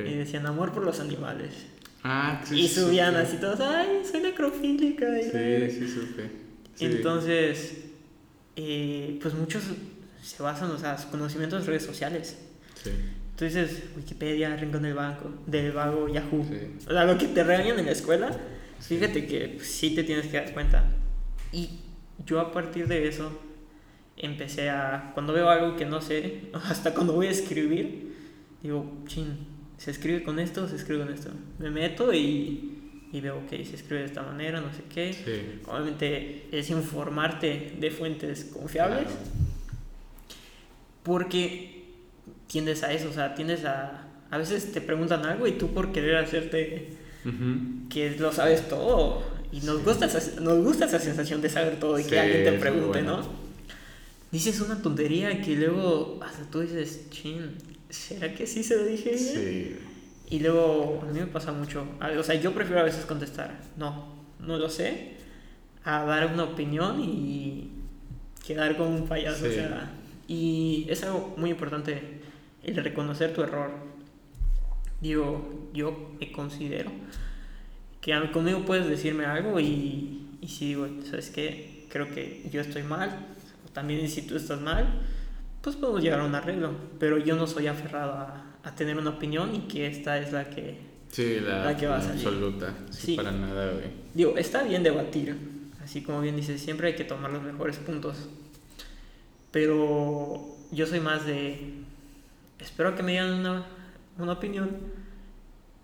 Y 0.00 0.14
decían 0.14 0.46
amor 0.46 0.72
por 0.72 0.84
los 0.84 0.98
animales. 0.98 1.66
Ah, 2.02 2.42
sí, 2.44 2.62
Y 2.62 2.68
subían 2.68 3.14
así 3.14 3.36
todos, 3.36 3.60
ay, 3.60 4.02
soy 4.10 4.22
necrofílica. 4.22 5.06
Sí, 5.22 5.70
sí, 5.70 5.88
supe. 5.88 6.30
Entonces, 6.80 7.84
eh, 8.56 9.18
pues 9.20 9.34
muchos 9.34 9.62
se 10.22 10.42
basan, 10.42 10.70
o 10.70 10.78
sea, 10.78 10.96
sus 10.96 11.10
conocimientos 11.10 11.60
de 11.60 11.66
redes 11.68 11.84
sociales. 11.84 12.38
Sí. 12.82 12.90
Entonces, 13.32 13.84
Wikipedia, 13.96 14.54
Rincón 14.56 14.82
del 14.82 14.94
Banco, 14.94 15.30
del 15.46 15.72
Vago, 15.72 16.08
Yahoo. 16.08 16.44
O 16.78 16.90
sea, 16.92 17.04
lo 17.04 17.18
que 17.18 17.26
te 17.26 17.42
regañan 17.42 17.78
en 17.78 17.86
la 17.86 17.92
escuela, 17.92 18.30
fíjate 18.80 19.26
que 19.26 19.58
sí 19.60 19.94
te 19.94 20.04
tienes 20.04 20.26
que 20.26 20.36
dar 20.36 20.52
cuenta. 20.52 20.84
Y 21.50 21.80
yo 22.24 22.40
a 22.40 22.52
partir 22.52 22.86
de 22.86 23.08
eso 23.08 23.32
empecé 24.16 24.70
a, 24.70 25.10
cuando 25.14 25.32
veo 25.32 25.48
algo 25.48 25.76
que 25.76 25.86
no 25.86 26.00
sé, 26.00 26.42
hasta 26.52 26.94
cuando 26.94 27.14
voy 27.14 27.26
a 27.26 27.30
escribir, 27.30 28.14
digo, 28.62 28.86
chin, 29.06 29.46
se 29.78 29.90
escribe 29.90 30.22
con 30.22 30.38
esto, 30.38 30.68
se 30.68 30.76
escribe 30.76 31.04
con 31.04 31.12
esto. 31.12 31.30
Me 31.58 31.70
meto 31.70 32.12
y, 32.12 32.78
y 33.12 33.20
veo, 33.20 33.38
ok, 33.38 33.48
se 33.48 33.76
escribe 33.76 34.00
de 34.00 34.06
esta 34.06 34.22
manera, 34.22 34.60
no 34.60 34.72
sé 34.72 34.82
qué. 34.92 35.60
Obviamente 35.66 36.46
es 36.52 36.70
informarte 36.70 37.74
de 37.80 37.90
fuentes 37.90 38.44
confiables. 38.52 39.08
Porque 41.02 41.71
tiendes 42.52 42.82
a 42.82 42.92
eso, 42.92 43.08
o 43.08 43.12
sea, 43.12 43.34
tiendes 43.34 43.64
a... 43.64 44.04
A 44.30 44.38
veces 44.38 44.72
te 44.72 44.80
preguntan 44.80 45.26
algo 45.26 45.46
y 45.46 45.52
tú 45.52 45.74
por 45.74 45.92
querer 45.92 46.16
hacerte 46.16 46.90
que 47.90 48.16
lo 48.18 48.32
sabes 48.32 48.68
todo. 48.68 49.22
Y 49.50 49.60
nos, 49.60 49.84
gusta 49.84 50.06
esa, 50.06 50.40
nos 50.40 50.64
gusta 50.64 50.86
esa 50.86 50.98
sensación 50.98 51.42
de 51.42 51.50
saber 51.50 51.78
todo 51.78 51.98
y 51.98 52.04
que 52.04 52.18
alguien 52.18 52.44
te 52.44 52.52
pregunte, 52.52 53.02
¿no? 53.02 53.20
Dices 54.30 54.60
una 54.60 54.80
tontería 54.80 55.42
que 55.42 55.54
luego 55.56 56.18
hasta 56.22 56.44
tú 56.50 56.60
dices, 56.60 57.10
chin, 57.10 57.56
¿será 57.90 58.34
que 58.34 58.46
sí 58.46 58.62
se 58.62 58.76
lo 58.76 58.84
dije? 58.84 59.18
Sí. 59.18 59.76
Y 60.30 60.38
luego 60.38 61.00
a 61.02 61.12
mí 61.12 61.20
me 61.20 61.26
pasa 61.26 61.52
mucho. 61.52 61.86
O 62.18 62.22
sea, 62.22 62.34
yo 62.34 62.54
prefiero 62.54 62.80
a 62.80 62.84
veces 62.84 63.04
contestar, 63.04 63.60
no, 63.76 64.14
no 64.40 64.56
lo 64.56 64.70
sé, 64.70 65.16
a 65.84 66.04
dar 66.04 66.32
una 66.32 66.44
opinión 66.44 67.00
y 67.02 67.70
quedar 68.46 68.78
como 68.78 68.94
un 68.94 69.06
payaso. 69.06 69.46
O 69.46 69.50
sea, 69.50 69.92
y 70.26 70.86
es 70.88 71.02
algo 71.02 71.34
muy 71.36 71.50
importante 71.50 72.21
el 72.62 72.76
reconocer 72.76 73.34
tu 73.34 73.42
error. 73.42 73.70
Digo, 75.00 75.68
yo 75.72 76.14
me 76.20 76.30
considero 76.30 76.90
que 78.00 78.30
conmigo 78.32 78.64
puedes 78.64 78.86
decirme 78.88 79.24
algo 79.24 79.60
y, 79.60 80.26
y 80.40 80.48
si 80.48 80.68
digo, 80.68 80.88
¿sabes 81.08 81.30
qué? 81.30 81.86
Creo 81.88 82.08
que 82.12 82.48
yo 82.52 82.60
estoy 82.60 82.82
mal, 82.82 83.26
también 83.72 84.08
si 84.08 84.22
tú 84.22 84.36
estás 84.36 84.60
mal, 84.60 84.86
pues 85.60 85.76
podemos 85.76 86.02
llegar 86.02 86.20
a 86.20 86.24
un 86.24 86.34
arreglo. 86.34 86.72
Pero 86.98 87.18
yo 87.18 87.36
no 87.36 87.46
soy 87.46 87.68
aferrado 87.68 88.12
a, 88.12 88.44
a 88.64 88.74
tener 88.74 88.96
una 88.96 89.10
opinión 89.10 89.54
y 89.54 89.60
que 89.60 89.86
esta 89.86 90.18
es 90.18 90.32
la 90.32 90.50
que, 90.50 90.78
sí, 91.08 91.38
la, 91.40 91.76
que 91.76 91.86
va 91.86 91.98
a 91.98 92.02
salir. 92.02 92.26
absoluta. 92.26 92.74
Sí, 92.90 93.14
para 93.16 93.30
nada, 93.30 93.70
güey. 93.72 93.86
Digo, 94.14 94.36
está 94.36 94.62
bien 94.64 94.82
debatir, 94.82 95.36
así 95.82 96.02
como 96.02 96.20
bien 96.20 96.36
dices, 96.36 96.60
siempre 96.60 96.88
hay 96.88 96.94
que 96.94 97.04
tomar 97.04 97.30
los 97.30 97.42
mejores 97.42 97.76
puntos. 97.76 98.28
Pero 99.52 100.56
yo 100.70 100.86
soy 100.86 101.00
más 101.00 101.26
de 101.26 101.81
espero 102.62 102.94
que 102.94 103.02
me 103.02 103.12
digan 103.12 103.32
una, 103.34 103.66
una 104.18 104.32
opinión 104.32 104.78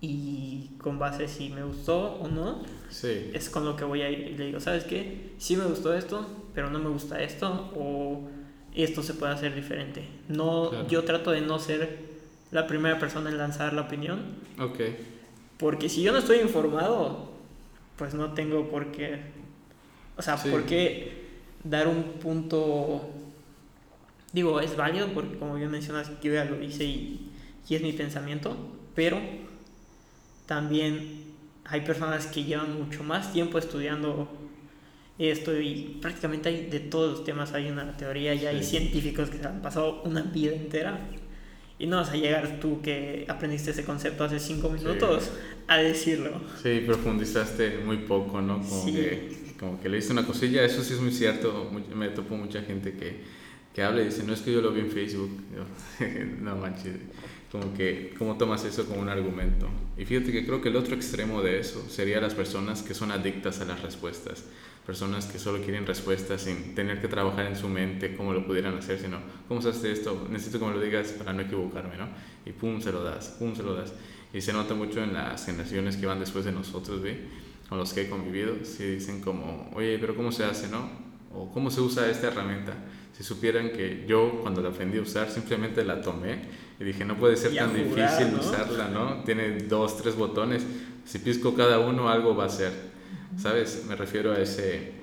y 0.01 0.71
con 0.77 0.97
base 0.97 1.27
si 1.27 1.49
me 1.49 1.63
gustó 1.63 2.15
o 2.15 2.27
no, 2.27 2.63
sí. 2.89 3.31
es 3.33 3.49
con 3.49 3.65
lo 3.65 3.75
que 3.75 3.83
voy 3.83 4.01
a 4.01 4.09
ir. 4.09 4.19
Y 4.19 4.37
le 4.37 4.45
digo, 4.45 4.59
¿sabes 4.59 4.85
qué? 4.85 5.33
Sí 5.37 5.57
me 5.57 5.65
gustó 5.65 5.93
esto, 5.93 6.25
pero 6.53 6.69
no 6.69 6.79
me 6.79 6.89
gusta 6.89 7.21
esto, 7.21 7.71
o 7.75 8.29
esto 8.73 9.03
se 9.03 9.13
puede 9.13 9.33
hacer 9.33 9.53
diferente. 9.55 10.07
No, 10.29 10.87
Yo 10.87 11.03
trato 11.03 11.31
de 11.31 11.41
no 11.41 11.59
ser 11.59 12.09
la 12.51 12.65
primera 12.65 12.97
persona 12.97 13.29
en 13.29 13.37
lanzar 13.37 13.73
la 13.73 13.81
opinión. 13.81 14.21
Ok. 14.59 14.79
Porque 15.57 15.89
si 15.89 16.01
yo 16.01 16.13
no 16.13 16.19
estoy 16.19 16.39
informado, 16.39 17.31
pues 17.97 18.13
no 18.13 18.33
tengo 18.33 18.69
por 18.69 18.91
qué. 18.91 19.19
O 20.15 20.21
sea, 20.21 20.37
por 20.37 20.63
qué 20.63 21.27
dar 21.63 21.87
un 21.87 22.03
punto 22.03 23.09
Digo, 24.33 24.59
es 24.61 24.75
válido 24.75 25.07
porque 25.13 25.37
como 25.37 25.55
bien 25.55 25.71
mencionas, 25.71 26.11
yo 26.21 26.33
ya 26.33 26.45
lo 26.45 26.61
hice 26.61 26.83
y, 26.85 27.31
y 27.67 27.75
es 27.75 27.81
mi 27.81 27.93
pensamiento, 27.93 28.55
pero 28.95 29.19
también 30.45 31.23
hay 31.65 31.81
personas 31.81 32.27
que 32.27 32.43
llevan 32.43 32.77
mucho 32.77 33.03
más 33.03 33.31
tiempo 33.31 33.57
estudiando 33.57 34.27
esto 35.19 35.59
y 35.59 35.97
prácticamente 36.01 36.49
hay 36.49 36.67
de 36.67 36.79
todos 36.79 37.11
los 37.11 37.23
temas 37.25 37.53
hay 37.53 37.69
una 37.69 37.95
teoría 37.97 38.33
y 38.33 38.45
hay 38.45 38.63
científicos 38.63 39.29
que 39.29 39.37
se 39.37 39.45
han 39.45 39.61
pasado 39.61 40.01
una 40.03 40.21
vida 40.21 40.53
entera 40.53 40.97
y 41.77 41.87
no 41.87 41.97
vas 41.97 42.09
a 42.09 42.15
llegar 42.15 42.59
tú 42.59 42.81
que 42.81 43.25
aprendiste 43.27 43.71
ese 43.71 43.83
concepto 43.83 44.23
hace 44.23 44.39
cinco 44.39 44.69
minutos 44.69 45.31
a 45.67 45.77
decirlo. 45.77 46.41
Sí, 46.61 46.83
profundizaste 46.85 47.79
muy 47.85 47.97
poco, 47.97 48.41
¿no? 48.41 48.61
Como, 48.61 48.85
que, 48.85 49.53
como 49.57 49.79
que 49.79 49.87
le 49.87 49.97
hice 49.97 50.11
una 50.11 50.25
cosilla, 50.25 50.63
eso 50.63 50.83
sí 50.83 50.93
es 50.93 50.99
muy 50.99 51.11
cierto, 51.11 51.71
me 51.95 52.09
topo 52.09 52.35
mucha 52.35 52.61
gente 52.63 52.93
que 52.93 53.23
que 53.73 53.83
habla 53.83 54.01
y 54.01 54.05
dice, 54.05 54.23
no 54.23 54.33
es 54.33 54.41
que 54.41 54.51
yo 54.51 54.61
lo 54.61 54.71
vi 54.71 54.81
en 54.81 54.91
Facebook. 54.91 55.31
no 56.41 56.55
manches. 56.55 56.95
como 57.51 57.73
que, 57.73 58.13
¿cómo 58.17 58.37
tomas 58.37 58.63
eso 58.65 58.85
como 58.85 59.01
un 59.01 59.09
argumento? 59.09 59.67
Y 59.97 60.05
fíjate 60.05 60.31
que 60.31 60.45
creo 60.45 60.61
que 60.61 60.69
el 60.69 60.75
otro 60.75 60.95
extremo 60.95 61.41
de 61.41 61.59
eso 61.59 61.85
sería 61.89 62.19
las 62.19 62.33
personas 62.33 62.81
que 62.81 62.93
son 62.93 63.11
adictas 63.11 63.61
a 63.61 63.65
las 63.65 63.81
respuestas. 63.81 64.43
Personas 64.85 65.27
que 65.27 65.37
solo 65.37 65.61
quieren 65.61 65.85
respuestas 65.85 66.41
sin 66.41 66.73
tener 66.73 66.99
que 66.99 67.07
trabajar 67.07 67.45
en 67.45 67.55
su 67.55 67.69
mente 67.69 68.15
cómo 68.15 68.33
lo 68.33 68.45
pudieran 68.45 68.75
hacer, 68.75 68.97
sino, 68.99 69.19
¿cómo 69.47 69.61
se 69.61 69.69
hace 69.69 69.91
esto? 69.91 70.27
Necesito 70.31 70.59
que 70.59 70.65
me 70.65 70.73
lo 70.73 70.81
digas 70.81 71.09
para 71.11 71.31
no 71.31 71.41
equivocarme, 71.41 71.95
¿no? 71.95 72.07
Y 72.45 72.53
pum, 72.53 72.81
se 72.81 72.91
lo 72.91 73.03
das, 73.03 73.35
pum, 73.37 73.55
se 73.55 73.61
lo 73.61 73.75
das. 73.75 73.93
Y 74.33 74.41
se 74.41 74.51
nota 74.51 74.73
mucho 74.73 75.03
en 75.03 75.13
las 75.13 75.45
generaciones 75.45 75.95
que 75.95 76.07
van 76.07 76.19
después 76.19 76.45
de 76.45 76.51
nosotros, 76.51 77.01
¿ve? 77.01 77.19
Con 77.67 77.77
los 77.77 77.93
que 77.93 78.01
he 78.01 78.09
convivido, 78.09 78.55
si 78.63 78.83
dicen 78.83 79.21
como, 79.21 79.69
oye, 79.75 79.99
pero 79.99 80.15
¿cómo 80.15 80.31
se 80.31 80.43
hace, 80.43 80.69
no? 80.69 81.08
O 81.33 81.51
¿cómo 81.51 81.69
se 81.69 81.81
usa 81.81 82.09
esta 82.09 82.27
herramienta? 82.27 82.73
Si 83.15 83.23
supieran 83.23 83.71
que 83.71 84.05
yo 84.07 84.39
cuando 84.41 84.61
la 84.61 84.69
aprendí 84.69 84.97
a 84.97 85.01
usar 85.01 85.29
simplemente 85.29 85.83
la 85.83 86.01
tomé 86.01 86.39
y 86.79 86.83
dije, 86.83 87.03
no 87.03 87.17
puede 87.17 87.35
ser 87.35 87.53
tan 87.53 87.73
difícil 87.73 88.33
usarla, 88.39 88.87
¿no? 88.87 89.23
Tiene 89.25 89.57
dos, 89.57 89.97
tres 89.97 90.15
botones. 90.15 90.65
Si 91.05 91.19
pisco 91.19 91.53
cada 91.53 91.79
uno, 91.79 92.09
algo 92.09 92.35
va 92.35 92.45
a 92.45 92.49
ser. 92.49 92.71
¿Sabes? 93.37 93.85
Me 93.87 93.95
refiero 93.95 94.31
a 94.31 94.39
ese, 94.39 94.93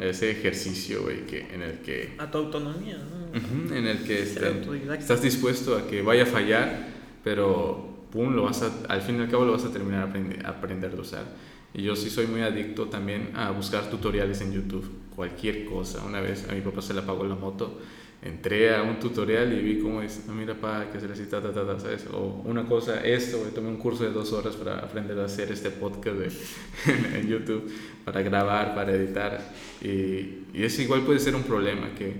ese 0.00 0.30
ejercicio, 0.30 1.02
güey, 1.02 1.26
que, 1.26 1.54
en 1.54 1.62
el 1.62 1.78
que... 1.78 2.14
A 2.18 2.30
tu 2.30 2.38
autonomía, 2.38 2.98
¿no? 2.98 3.74
en 3.74 3.86
el 3.86 4.02
que 4.02 4.22
este, 4.22 4.50
estás 4.98 5.22
dispuesto 5.22 5.76
a 5.76 5.86
que 5.86 6.02
vaya 6.02 6.24
a 6.24 6.26
fallar, 6.26 6.88
pero 7.22 8.06
pum, 8.10 8.34
lo 8.34 8.42
vas 8.42 8.62
a, 8.62 8.72
al 8.88 9.02
fin 9.02 9.16
y 9.16 9.20
al 9.20 9.30
cabo 9.30 9.44
lo 9.44 9.52
vas 9.52 9.64
a 9.64 9.70
terminar 9.72 10.10
a 10.44 10.48
aprender 10.48 10.92
a 10.92 11.00
usar. 11.00 11.24
Y 11.72 11.82
yo 11.82 11.96
sí 11.96 12.10
soy 12.10 12.26
muy 12.26 12.42
adicto 12.42 12.86
también 12.86 13.30
a 13.34 13.50
buscar 13.50 13.88
tutoriales 13.88 14.40
en 14.40 14.52
YouTube, 14.52 14.90
cualquier 15.14 15.64
cosa. 15.64 16.04
Una 16.04 16.20
vez 16.20 16.48
a 16.48 16.52
mi 16.52 16.60
papá 16.60 16.82
se 16.82 16.94
le 16.94 17.00
apagó 17.00 17.24
la 17.24 17.36
moto 17.36 17.78
entré 18.22 18.74
a 18.74 18.82
un 18.82 19.00
tutorial 19.00 19.52
y 19.52 19.62
vi 19.62 19.78
cómo 19.80 20.02
es, 20.02 20.26
no, 20.26 20.34
mira, 20.34 20.54
pa, 20.54 20.90
que 20.92 21.00
se 21.00 21.08
necesita, 21.08 21.40
ta, 21.40 21.52
ta, 21.52 21.66
ta, 21.66 21.80
¿sabes? 21.80 22.06
O 22.12 22.42
una 22.44 22.66
cosa, 22.66 23.02
esto, 23.02 23.38
tomé 23.54 23.68
un 23.68 23.78
curso 23.78 24.04
de 24.04 24.10
dos 24.10 24.32
horas 24.32 24.56
para 24.56 24.78
aprender 24.78 25.18
a 25.18 25.24
hacer 25.24 25.50
este 25.50 25.70
podcast 25.70 26.16
de, 26.16 27.18
en, 27.18 27.28
YouTube, 27.28 27.70
para 28.04 28.20
grabar, 28.20 28.74
para 28.74 28.92
editar. 28.92 29.40
Y, 29.80 30.44
y 30.52 30.62
eso 30.62 30.82
igual 30.82 31.02
puede 31.02 31.18
ser 31.18 31.34
un 31.34 31.44
problema, 31.44 31.94
que 31.94 32.14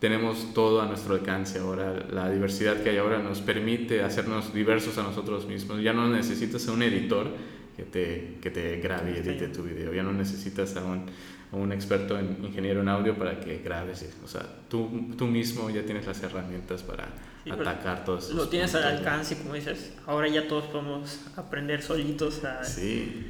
tenemos 0.00 0.52
todo 0.52 0.82
a 0.82 0.86
nuestro 0.86 1.14
alcance 1.14 1.60
ahora. 1.60 2.06
La 2.10 2.28
diversidad 2.28 2.82
que 2.82 2.90
hay 2.90 2.96
ahora 2.96 3.22
nos 3.22 3.40
permite 3.40 4.02
hacernos 4.02 4.52
diversos 4.52 4.98
a 4.98 5.04
nosotros 5.04 5.46
mismos. 5.46 5.80
Ya 5.80 5.92
no 5.92 6.08
necesitas 6.08 6.66
un 6.66 6.82
editor 6.82 7.28
que 7.76 7.82
te, 7.84 8.38
que 8.40 8.50
te 8.50 8.78
grabe 8.78 9.12
y 9.12 9.18
edite 9.18 9.48
tu 9.48 9.62
video. 9.62 9.92
Ya 9.92 10.02
no 10.02 10.12
necesitas 10.12 10.76
a 10.76 10.84
un 10.84 11.06
un 11.52 11.72
experto 11.72 12.18
en 12.18 12.44
ingeniero 12.44 12.80
en 12.80 12.88
audio 12.88 13.16
para 13.16 13.38
que 13.40 13.58
grabes. 13.58 14.08
O 14.24 14.28
sea, 14.28 14.46
tú, 14.68 15.14
tú 15.16 15.26
mismo 15.26 15.70
ya 15.70 15.84
tienes 15.84 16.06
las 16.06 16.22
herramientas 16.22 16.82
para 16.82 17.08
atacar 17.50 18.04
todos 18.04 18.30
Lo 18.30 18.48
tienes 18.48 18.74
al 18.74 18.84
alcance, 18.84 19.36
como 19.38 19.54
dices. 19.54 19.92
Ahora 20.06 20.28
ya 20.28 20.48
todos 20.48 20.64
podemos 20.64 21.20
aprender 21.36 21.82
solitos 21.82 22.44
a... 22.44 22.64
Sí. 22.64 23.26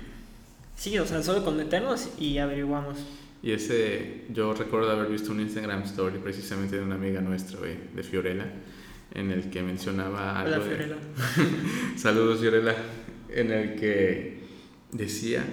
Sí, 0.75 0.99
o 0.99 1.07
sea, 1.07 1.23
solo 1.23 1.45
con 1.45 1.57
meternos 1.57 2.11
y 2.19 2.39
averiguamos. 2.39 2.99
Y 3.43 3.53
ese, 3.53 4.25
yo 4.31 4.53
recuerdo 4.55 4.91
haber 4.91 5.09
visto 5.09 5.33
un 5.33 5.41
Instagram 5.41 5.83
story 5.83 6.19
precisamente 6.19 6.77
de 6.77 6.83
una 6.83 6.97
amiga 6.97 7.21
nuestra, 7.21 7.61
de 7.61 8.03
Fiorella, 8.03 8.47
en 9.15 9.31
el 9.31 9.49
que 9.51 9.63
mencionaba 9.63 10.41
algo. 10.41 10.57
Hola, 10.57 10.65
Fiorella. 10.65 10.97
Saludos, 11.97 12.41
Fiorella. 12.41 12.75
En 13.31 13.53
el 13.53 13.77
que 13.77 14.36
decía 14.93 15.45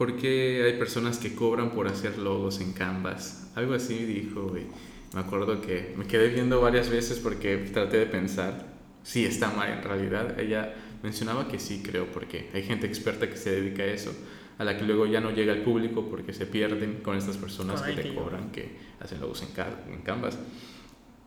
¿Por 0.00 0.16
qué 0.16 0.62
hay 0.64 0.78
personas 0.78 1.18
que 1.18 1.34
cobran 1.34 1.72
por 1.72 1.86
hacer 1.86 2.16
logos 2.16 2.62
en 2.62 2.72
Canvas? 2.72 3.50
Algo 3.54 3.74
así 3.74 3.98
dijo, 4.06 4.44
güey. 4.44 4.62
Me 5.12 5.20
acuerdo 5.20 5.60
que 5.60 5.92
me 5.98 6.06
quedé 6.06 6.28
viendo 6.30 6.58
varias 6.58 6.88
veces 6.88 7.18
porque 7.18 7.58
traté 7.70 7.98
de 7.98 8.06
pensar 8.06 8.64
si 9.02 9.26
está 9.26 9.50
mal 9.50 9.68
en 9.68 9.82
realidad. 9.82 10.40
Ella 10.40 10.74
mencionaba 11.02 11.48
que 11.48 11.58
sí, 11.58 11.82
creo, 11.84 12.06
porque 12.06 12.48
hay 12.54 12.62
gente 12.62 12.86
experta 12.86 13.28
que 13.28 13.36
se 13.36 13.50
dedica 13.50 13.82
a 13.82 13.88
eso, 13.88 14.14
a 14.56 14.64
la 14.64 14.78
que 14.78 14.84
luego 14.84 15.04
ya 15.04 15.20
no 15.20 15.32
llega 15.32 15.52
al 15.52 15.60
público 15.60 16.08
porque 16.08 16.32
se 16.32 16.46
pierden 16.46 17.02
con 17.02 17.18
estas 17.18 17.36
personas 17.36 17.82
que 17.82 17.92
te 17.92 18.14
cobran, 18.14 18.52
que 18.52 18.70
hacen 19.00 19.20
logos 19.20 19.42
en, 19.42 19.92
en 19.92 20.00
Canvas. 20.00 20.38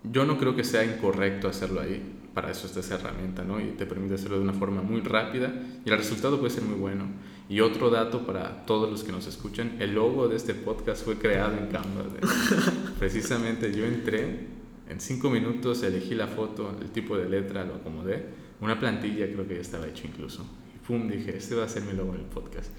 Yo 0.04 0.26
no 0.26 0.40
creo 0.40 0.56
que 0.56 0.64
sea 0.64 0.84
incorrecto 0.84 1.48
hacerlo 1.48 1.82
ahí, 1.82 2.02
para 2.34 2.52
eso 2.52 2.68
está 2.68 2.80
esa 2.80 2.96
herramienta, 2.96 3.44
¿no? 3.44 3.60
Y 3.60 3.72
te 3.72 3.86
permite 3.86 4.16
hacerlo 4.16 4.38
de 4.38 4.44
una 4.44 4.54
forma 4.54 4.82
muy 4.82 5.02
rápida 5.02 5.54
y 5.86 5.90
el 5.90 5.98
resultado 5.98 6.40
puede 6.40 6.52
ser 6.52 6.64
muy 6.64 6.78
bueno. 6.80 7.06
Y 7.50 7.60
otro 7.60 7.90
dato 7.90 8.26
para 8.26 8.66
todos 8.66 8.90
los 8.90 9.04
que 9.04 9.12
nos 9.12 9.28
escuchan, 9.28 9.76
el 9.80 9.94
logo 9.94 10.28
de 10.28 10.38
este 10.38 10.54
podcast 10.54 11.04
fue 11.04 11.18
creado 11.18 11.58
en 11.58 11.68
Canva. 11.68 12.06
Precisamente 13.00 13.74
yo 13.74 13.86
entré, 13.86 14.48
en 14.90 15.00
cinco 15.00 15.30
minutos 15.30 15.84
elegí 15.84 16.16
la 16.16 16.28
foto, 16.28 16.76
el 16.82 16.90
tipo 16.90 17.18
de 17.18 17.30
letra, 17.30 17.66
lo 17.66 17.76
acomodé, 17.76 18.26
una 18.62 18.80
plantilla 18.80 19.28
creo 19.28 19.48
que 19.48 19.56
ya 19.56 19.62
estaba 19.62 19.88
hecho 19.88 20.08
incluso. 20.08 20.46
Y 20.76 20.80
pum, 20.80 21.08
dije, 21.08 21.38
este 21.38 21.54
va 21.56 21.66
a 21.66 21.70
ser 21.70 21.84
mi 21.84 21.94
logo 21.94 22.14
del 22.14 22.22
podcast. 22.22 22.72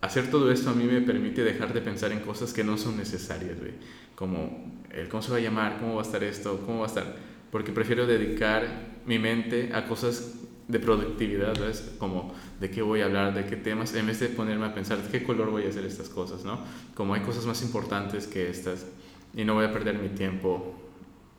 Hacer 0.00 0.30
todo 0.30 0.52
esto 0.52 0.70
a 0.70 0.74
mí 0.74 0.84
me 0.84 1.00
permite 1.00 1.42
dejar 1.42 1.72
de 1.72 1.80
pensar 1.80 2.12
en 2.12 2.20
cosas 2.20 2.52
que 2.52 2.62
no 2.62 2.78
son 2.78 2.96
necesarias, 2.96 3.58
güey. 3.58 3.72
Como 4.14 4.80
el 4.90 5.08
cómo 5.08 5.22
se 5.22 5.32
va 5.32 5.38
a 5.38 5.40
llamar, 5.40 5.78
cómo 5.80 5.96
va 5.96 6.02
a 6.02 6.04
estar 6.04 6.22
esto, 6.22 6.60
cómo 6.64 6.80
va 6.80 6.84
a 6.84 6.88
estar. 6.88 7.27
Porque 7.50 7.72
prefiero 7.72 8.06
dedicar 8.06 8.66
mi 9.06 9.18
mente 9.18 9.70
a 9.72 9.86
cosas 9.86 10.34
de 10.68 10.78
productividad, 10.78 11.58
¿ves? 11.58 11.94
Como 11.98 12.34
de 12.60 12.70
qué 12.70 12.82
voy 12.82 13.00
a 13.00 13.06
hablar, 13.06 13.34
de 13.34 13.46
qué 13.46 13.56
temas, 13.56 13.94
en 13.94 14.06
vez 14.06 14.20
de 14.20 14.28
ponerme 14.28 14.66
a 14.66 14.74
pensar 14.74 15.02
de 15.02 15.08
qué 15.08 15.24
color 15.24 15.50
voy 15.50 15.64
a 15.64 15.68
hacer 15.70 15.84
estas 15.84 16.10
cosas, 16.10 16.44
¿no? 16.44 16.60
Como 16.94 17.14
hay 17.14 17.22
cosas 17.22 17.46
más 17.46 17.62
importantes 17.62 18.26
que 18.26 18.50
estas 18.50 18.86
y 19.34 19.44
no 19.44 19.54
voy 19.54 19.64
a 19.64 19.72
perder 19.72 19.98
mi 19.98 20.10
tiempo 20.10 20.74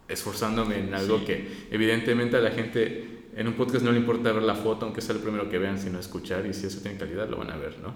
esforzándome 0.07 0.79
en 0.79 0.93
algo 0.95 1.23
que 1.23 1.67
evidentemente 1.69 2.37
a 2.37 2.39
la 2.39 2.49
gente 2.49 3.27
en 3.35 3.47
un 3.47 3.53
podcast 3.53 3.85
no 3.85 3.91
le 3.91 3.99
importa 3.99 4.31
ver 4.31 4.41
la 4.41 4.55
foto, 4.55 4.85
aunque 4.85 5.01
sea 5.01 5.13
lo 5.13 5.21
primero 5.21 5.47
que 5.47 5.59
vean, 5.59 5.77
sino 5.77 5.99
escuchar 5.99 6.45
y 6.47 6.53
si 6.53 6.65
eso 6.65 6.81
tiene 6.81 6.97
calidad 6.97 7.29
lo 7.29 7.37
van 7.37 7.51
a 7.51 7.57
ver, 7.57 7.77
¿no? 7.79 7.93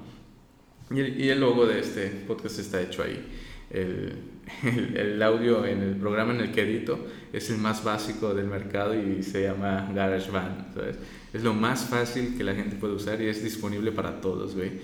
Y 0.95 0.99
el, 0.99 1.19
y 1.19 1.29
el 1.29 1.39
logo 1.39 1.65
de 1.65 1.79
este 1.79 2.07
podcast 2.27 2.59
está 2.59 2.79
hecho 2.79 3.01
ahí. 3.01 3.25
El, 3.73 4.19
el, 4.63 4.97
el, 4.97 5.23
audio 5.23 5.65
en 5.65 5.81
el 5.81 5.95
programa 5.95 6.33
en 6.33 6.41
el 6.41 6.51
que 6.51 6.61
edito 6.61 7.07
es 7.31 7.49
el 7.49 7.57
más 7.57 7.83
básico 7.83 8.33
del 8.33 8.47
mercado 8.47 8.93
y 8.95 9.23
se 9.23 9.43
llama 9.43 9.91
GarageBand, 9.93 10.73
¿sabes? 10.73 10.97
Es 11.33 11.43
lo 11.43 11.53
más 11.53 11.85
fácil 11.85 12.37
que 12.37 12.43
la 12.43 12.53
gente 12.53 12.75
puede 12.75 12.93
usar 12.93 13.21
y 13.21 13.27
es 13.27 13.43
disponible 13.43 13.91
para 13.91 14.21
todos, 14.21 14.55
güey. 14.55 14.79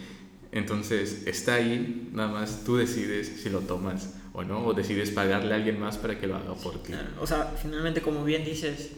Entonces, 0.52 1.28
está 1.28 1.56
ahí, 1.56 2.10
nada 2.12 2.30
más 2.30 2.64
tú 2.64 2.78
decides 2.78 3.28
si 3.28 3.50
lo 3.50 3.60
tomas 3.60 4.16
o 4.34 4.44
no, 4.44 4.66
o 4.66 4.74
decides 4.74 5.12
pagarle 5.12 5.54
a 5.54 5.58
alguien 5.58 5.80
más 5.80 5.98
para 5.98 6.20
que 6.20 6.26
lo 6.26 6.36
haga 6.36 6.56
por 6.56 6.82
ti. 6.82 6.94
O 7.20 7.28
sea, 7.28 7.54
finalmente, 7.62 8.02
como 8.02 8.24
bien 8.24 8.44
dices, 8.44 8.92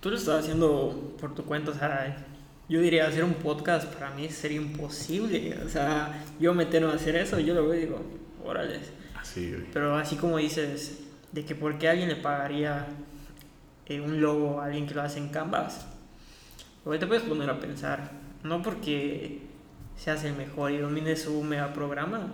tú 0.00 0.10
lo 0.10 0.16
estás 0.16 0.44
haciendo 0.44 1.16
por 1.20 1.34
tu 1.34 1.42
cuenta, 1.44 1.72
o 1.72 1.74
sea, 1.74 2.24
yo 2.68 2.80
diría 2.80 3.08
hacer 3.08 3.24
un 3.24 3.34
podcast 3.34 3.92
para 3.92 4.10
mí 4.14 4.28
sería 4.28 4.58
imposible, 4.58 5.58
o 5.64 5.68
sea, 5.68 6.24
yo 6.38 6.54
meterme 6.54 6.92
a 6.92 6.94
hacer 6.94 7.16
eso, 7.16 7.40
yo 7.40 7.54
lo 7.54 7.68
veo 7.68 7.74
y 7.74 7.84
digo, 7.86 8.00
órale. 8.44 8.80
Así, 9.20 9.50
güey. 9.50 9.66
Pero 9.72 9.96
así 9.96 10.16
como 10.16 10.38
dices, 10.38 11.00
de 11.32 11.44
que 11.44 11.54
por 11.54 11.78
qué 11.78 11.88
alguien 11.88 12.08
le 12.08 12.16
pagaría 12.16 12.86
eh, 13.86 14.00
un 14.00 14.20
logo 14.20 14.60
a 14.60 14.66
alguien 14.66 14.86
que 14.86 14.94
lo 14.94 15.02
hace 15.02 15.18
en 15.18 15.28
Canvas, 15.28 15.86
Hoy 16.84 16.98
te 16.98 17.06
puedes 17.06 17.22
poner 17.22 17.48
a 17.48 17.60
pensar, 17.60 18.10
no 18.42 18.60
porque 18.60 19.40
seas 19.96 20.24
el 20.24 20.34
mejor 20.34 20.72
y 20.72 20.78
domines 20.78 21.28
un 21.28 21.48
mega 21.48 21.72
programa, 21.72 22.26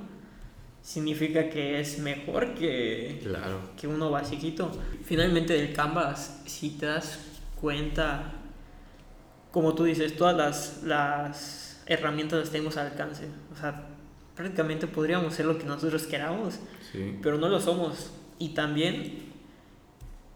significa 0.81 1.51
que 1.51 1.81
es 1.81 1.99
mejor 1.99 2.55
que, 2.55 3.21
claro. 3.23 3.61
que 3.79 3.87
uno 3.87 4.11
basiquito. 4.11 4.71
Finalmente 5.05 5.53
del 5.53 5.75
Canvas, 5.75 6.41
si 6.47 6.71
te 6.71 6.87
das 6.87 7.19
cuenta, 7.61 8.33
como 9.51 9.75
tú 9.75 9.85
dices, 9.85 10.17
todas 10.17 10.35
las, 10.35 10.83
las 10.85 11.83
herramientas 11.85 12.39
las 12.39 12.51
tenemos 12.51 12.79
al 12.79 12.87
alcance. 12.87 13.27
O 13.53 13.57
sea, 13.61 13.85
prácticamente 14.39 14.87
podríamos 14.87 15.35
ser 15.35 15.47
lo 15.47 15.59
que 15.59 15.65
nosotros 15.65 16.05
queramos, 16.05 16.61
sí. 16.93 17.19
pero 17.21 17.39
no 17.39 17.49
lo 17.49 17.61
somos. 17.61 18.13
Y 18.39 18.51
también 18.51 19.19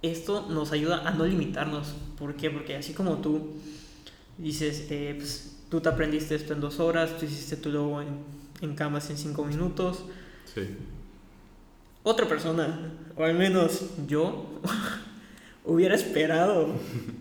esto 0.02 0.48
nos 0.50 0.72
ayuda 0.72 1.08
a 1.08 1.12
no 1.12 1.24
limitarnos. 1.24 1.94
¿Por 2.18 2.34
qué? 2.34 2.50
Porque 2.50 2.74
así 2.74 2.94
como 2.94 3.18
tú 3.18 3.52
dices, 4.38 4.88
eh, 4.90 5.14
pues, 5.16 5.56
tú 5.70 5.80
te 5.80 5.88
aprendiste 5.88 6.34
esto 6.34 6.52
en 6.52 6.60
dos 6.60 6.80
horas, 6.80 7.16
tú 7.16 7.26
hiciste 7.26 7.56
tu 7.56 7.70
logo 7.70 8.02
en, 8.02 8.08
en 8.60 8.74
Canvas 8.74 9.08
en 9.10 9.16
cinco 9.16 9.44
minutos. 9.44 10.04
Sí. 10.52 10.62
Otra 12.02 12.26
persona, 12.26 12.94
o 13.16 13.22
al 13.22 13.34
menos 13.34 13.84
yo, 14.08 14.60
hubiera 15.64 15.94
esperado 15.94 16.68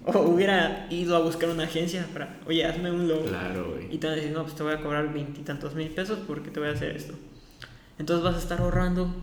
o 0.06 0.20
hubiera 0.22 0.88
ido 0.89 1.16
a 1.16 1.20
buscar 1.20 1.50
una 1.50 1.64
agencia 1.64 2.06
para, 2.14 2.39
oye, 2.48 2.66
hazme 2.66 2.92
un 2.92 3.08
logo. 3.08 3.26
Claro, 3.26 3.74
güey. 3.74 3.94
Y 3.94 3.98
te 3.98 4.08
van 4.08 4.14
a 4.14 4.16
decir, 4.18 4.32
no, 4.32 4.44
pues 4.44 4.56
te 4.56 4.64
voy 4.64 4.74
a 4.74 4.82
cobrar 4.82 5.14
veintitantos 5.14 5.76
mil 5.76 5.89
pesos 5.89 6.20
porque 6.28 6.50
te 6.50 6.60
voy 6.60 6.70
a 6.70 6.74
hacer 6.74 6.96
esto. 6.96 7.14
Entonces 8.00 8.24
vas 8.24 8.36
a 8.36 8.39
estar 8.39 8.60
ahorrando 8.60 9.14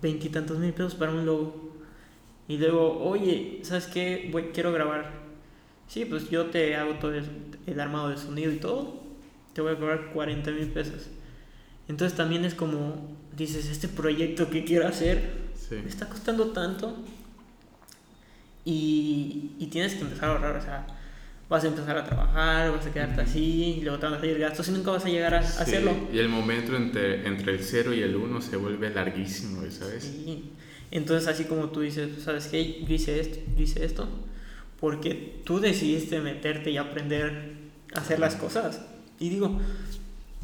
veintitantos 0.00 0.58
mil 0.58 0.72
pesos 0.72 0.94
para 0.94 1.12
un 1.12 1.26
logo. 1.26 1.74
Y 2.48 2.56
luego, 2.56 2.98
oye, 3.04 3.60
¿sabes 3.62 3.86
qué? 3.86 4.28
Voy, 4.32 4.50
quiero 4.54 4.72
grabar 4.72 5.28
Sí, 5.88 6.04
pues 6.04 6.28
yo 6.28 6.46
te 6.46 6.76
hago 6.76 6.94
todo 6.94 7.14
el, 7.14 7.80
armado 7.80 8.10
de 8.10 8.18
sonido 8.18 8.52
y 8.52 8.56
todo, 8.56 9.02
te 9.54 9.62
voy 9.62 9.72
a 9.72 9.78
cobrar 9.78 10.10
40 10.12 10.50
mil 10.50 10.68
pesos. 10.68 11.08
Entonces 11.88 12.16
también 12.16 12.44
es 12.44 12.54
como, 12.54 13.16
dices, 13.34 13.66
este 13.68 13.88
proyecto 13.88 14.50
que 14.50 14.64
quiero 14.64 14.86
hacer 14.86 15.48
me 15.70 15.88
está 15.88 16.08
costando 16.08 16.48
tanto 16.48 16.96
y, 18.70 19.52
y 19.58 19.66
tienes 19.66 19.94
que 19.94 20.00
empezar 20.02 20.28
a 20.30 20.32
ahorrar, 20.32 20.56
o 20.56 20.62
sea, 20.62 20.86
vas 21.48 21.64
a 21.64 21.68
empezar 21.68 21.96
a 21.96 22.04
trabajar, 22.04 22.70
vas 22.70 22.86
a 22.86 22.92
quedarte 22.92 23.22
así, 23.22 23.76
y 23.78 23.80
luego 23.80 23.98
te 23.98 24.06
van 24.06 24.14
a 24.14 24.20
salir 24.20 24.38
gastos 24.38 24.68
y 24.68 24.72
nunca 24.72 24.90
vas 24.90 25.04
a 25.04 25.08
llegar 25.08 25.34
a, 25.34 25.42
Sí, 25.42 25.62
hacerlo. 25.62 25.96
Y 26.12 26.18
el 26.18 26.28
momento 26.28 26.76
entre, 26.76 27.26
entre 27.26 27.52
el 27.54 27.60
0 27.62 27.94
y 27.94 28.00
el 28.02 28.16
1 28.16 28.40
se 28.42 28.56
vuelve 28.56 28.90
larguísimo, 28.90 29.62
¿sabes? 29.70 30.04
Sí. 30.04 30.50
Entonces, 30.90 31.28
así 31.28 31.44
como 31.44 31.70
tú 31.70 31.80
dices, 31.80 32.22
¿sabes 32.22 32.46
qué? 32.48 32.84
Yo 32.86 32.94
hice 32.94 33.20
esto, 33.20 33.38
yo 33.56 33.62
hice 33.62 33.84
esto, 33.84 34.08
porque 34.80 35.40
tú 35.44 35.60
decidiste 35.60 36.20
meterte 36.20 36.70
y 36.70 36.76
aprender 36.76 37.52
a 37.94 38.00
hacer 38.00 38.18
las 38.20 38.36
cosas. 38.36 38.80
Y 39.18 39.30
digo, 39.30 39.58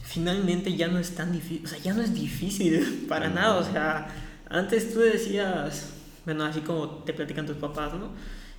finalmente 0.03 0.75
ya 0.77 0.89
no 0.89 0.99
es 0.99 1.14
tan 1.14 1.33
difícil, 1.33 1.64
o 1.64 1.68
sea, 1.68 1.79
ya 1.79 1.95
no 1.95 2.03
es 2.03 2.14
difícil 2.14 3.05
para 3.09 3.29
No. 3.29 3.35
nada. 3.37 3.57
O 3.59 3.64
sea, 3.64 4.07
antes 4.49 4.93
tú 4.93 5.01
decías, 5.01 5.91
bueno, 6.25 6.45
así 6.45 6.61
como 6.61 6.89
te 7.05 7.12
platican 7.12 7.47
tus 7.47 7.57
papás, 7.57 7.95
¿no? 7.95 8.09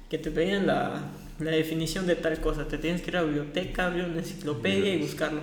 Que 0.09 0.17
te 0.17 0.31
pedían 0.31 0.67
la, 0.67 1.01
la 1.39 1.51
definición 1.51 2.05
de 2.07 2.15
tal 2.15 2.39
cosa, 2.39 2.67
te 2.67 2.77
tienes 2.77 3.01
que 3.01 3.09
ir 3.11 3.17
a 3.17 3.21
la 3.21 3.27
biblioteca, 3.27 3.87
abrir 3.87 4.05
una 4.05 4.19
enciclopedia 4.19 4.93
y 4.93 5.01
buscarlo. 5.01 5.41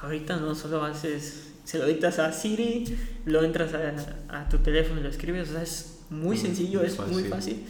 Ahorita 0.00 0.36
no, 0.36 0.54
solo 0.54 0.84
haces, 0.84 1.52
se 1.64 1.78
lo 1.78 1.86
dictas 1.86 2.18
a 2.18 2.32
Siri, 2.32 2.84
lo 3.26 3.42
entras 3.44 3.72
a, 3.74 4.40
a 4.40 4.48
tu 4.48 4.58
teléfono 4.58 5.00
y 5.00 5.02
lo 5.02 5.08
escribes, 5.10 5.50
o 5.50 5.52
sea, 5.52 5.62
es 5.62 6.00
muy 6.08 6.36
Mm, 6.36 6.40
sencillo, 6.40 6.78
muy 6.80 6.88
es 6.88 6.98
muy 6.98 7.24
fácil. 7.24 7.28
fácil. 7.30 7.64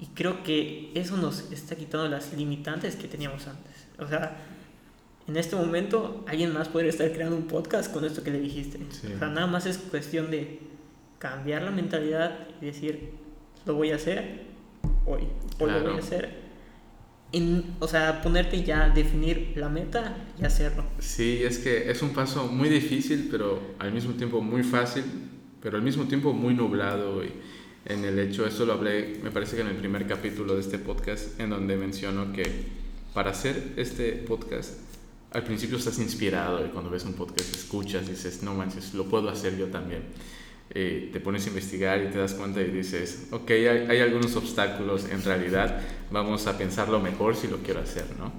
Y 0.00 0.06
creo 0.14 0.42
que 0.44 0.92
eso 0.94 1.16
nos 1.16 1.50
está 1.50 1.74
quitando 1.74 2.08
las 2.08 2.32
limitantes 2.32 2.94
que 2.96 3.08
teníamos 3.08 3.46
antes. 3.48 3.86
O 3.98 4.06
sea, 4.06 4.36
en 5.26 5.36
este 5.36 5.56
momento 5.56 6.24
alguien 6.28 6.52
más 6.54 6.68
podría 6.68 6.90
estar 6.90 7.10
creando 7.12 7.36
un 7.36 7.48
podcast 7.48 7.92
con 7.92 8.04
esto 8.04 8.22
que 8.22 8.30
le 8.30 8.40
dijiste. 8.40 8.78
Sí. 8.90 9.08
O 9.14 9.18
sea, 9.18 9.28
nada 9.28 9.46
más 9.48 9.66
es 9.66 9.76
cuestión 9.78 10.30
de 10.30 10.60
cambiar 11.18 11.62
la 11.62 11.70
mentalidad 11.70 12.46
y 12.60 12.66
decir, 12.66 13.10
lo 13.66 13.74
voy 13.74 13.90
a 13.90 13.96
hacer 13.96 14.46
hoy, 15.06 15.22
o 15.58 15.66
lo 15.66 15.72
Claro. 15.72 15.84
voy 15.90 15.96
a 15.96 15.98
hacer. 15.98 16.48
En, 17.32 17.74
o 17.80 17.86
sea, 17.88 18.22
ponerte 18.22 18.62
ya, 18.62 18.88
definir 18.88 19.52
la 19.56 19.68
meta 19.68 20.16
y 20.40 20.44
hacerlo. 20.44 20.84
Sí, 20.98 21.40
es 21.42 21.58
que 21.58 21.90
es 21.90 22.00
un 22.02 22.10
paso 22.14 22.46
muy 22.46 22.68
difícil, 22.70 23.28
pero 23.30 23.60
al 23.78 23.92
mismo 23.92 24.14
tiempo 24.14 24.40
muy 24.40 24.62
fácil, 24.62 25.04
pero 25.60 25.76
al 25.76 25.82
mismo 25.82 26.04
tiempo 26.04 26.32
muy 26.32 26.54
nublado. 26.54 27.22
Y 27.22 27.30
en 27.84 28.04
el 28.04 28.18
hecho, 28.18 28.46
eso 28.46 28.64
lo 28.64 28.72
hablé, 28.74 29.18
me 29.22 29.30
parece 29.30 29.56
que 29.56 29.62
en 29.62 29.68
el 29.68 29.76
primer 29.76 30.06
capítulo 30.06 30.54
de 30.54 30.60
este 30.60 30.78
podcast, 30.78 31.38
en 31.38 31.50
donde 31.50 31.76
menciono 31.76 32.32
que 32.32 32.44
para 33.12 33.32
hacer 33.32 33.74
este 33.76 34.12
podcast, 34.12 34.78
al 35.32 35.42
principio 35.42 35.76
estás 35.76 35.98
inspirado 35.98 36.64
y 36.64 36.70
cuando 36.70 36.88
ves 36.88 37.04
un 37.04 37.12
podcast 37.12 37.54
escuchas 37.54 38.06
y 38.08 38.12
dices, 38.12 38.42
no 38.42 38.54
manches, 38.54 38.94
lo 38.94 39.04
puedo 39.04 39.28
hacer 39.28 39.58
yo 39.58 39.66
también. 39.66 40.02
Eh, 40.70 41.08
te 41.12 41.20
pones 41.20 41.46
a 41.46 41.48
investigar 41.48 42.02
y 42.02 42.10
te 42.10 42.18
das 42.18 42.34
cuenta 42.34 42.60
y 42.60 42.66
dices, 42.66 43.28
ok, 43.30 43.50
hay, 43.50 44.00
algunos 44.00 44.36
obstáculos 44.36 45.08
en 45.10 45.22
realidad, 45.22 45.80
vamos 46.10 46.46
a 46.46 46.58
pensarlo 46.58 47.00
mejor 47.00 47.36
si 47.36 47.48
lo 47.48 47.58
quiero 47.58 47.80
hacer, 47.80 48.04
¿no? 48.18 48.32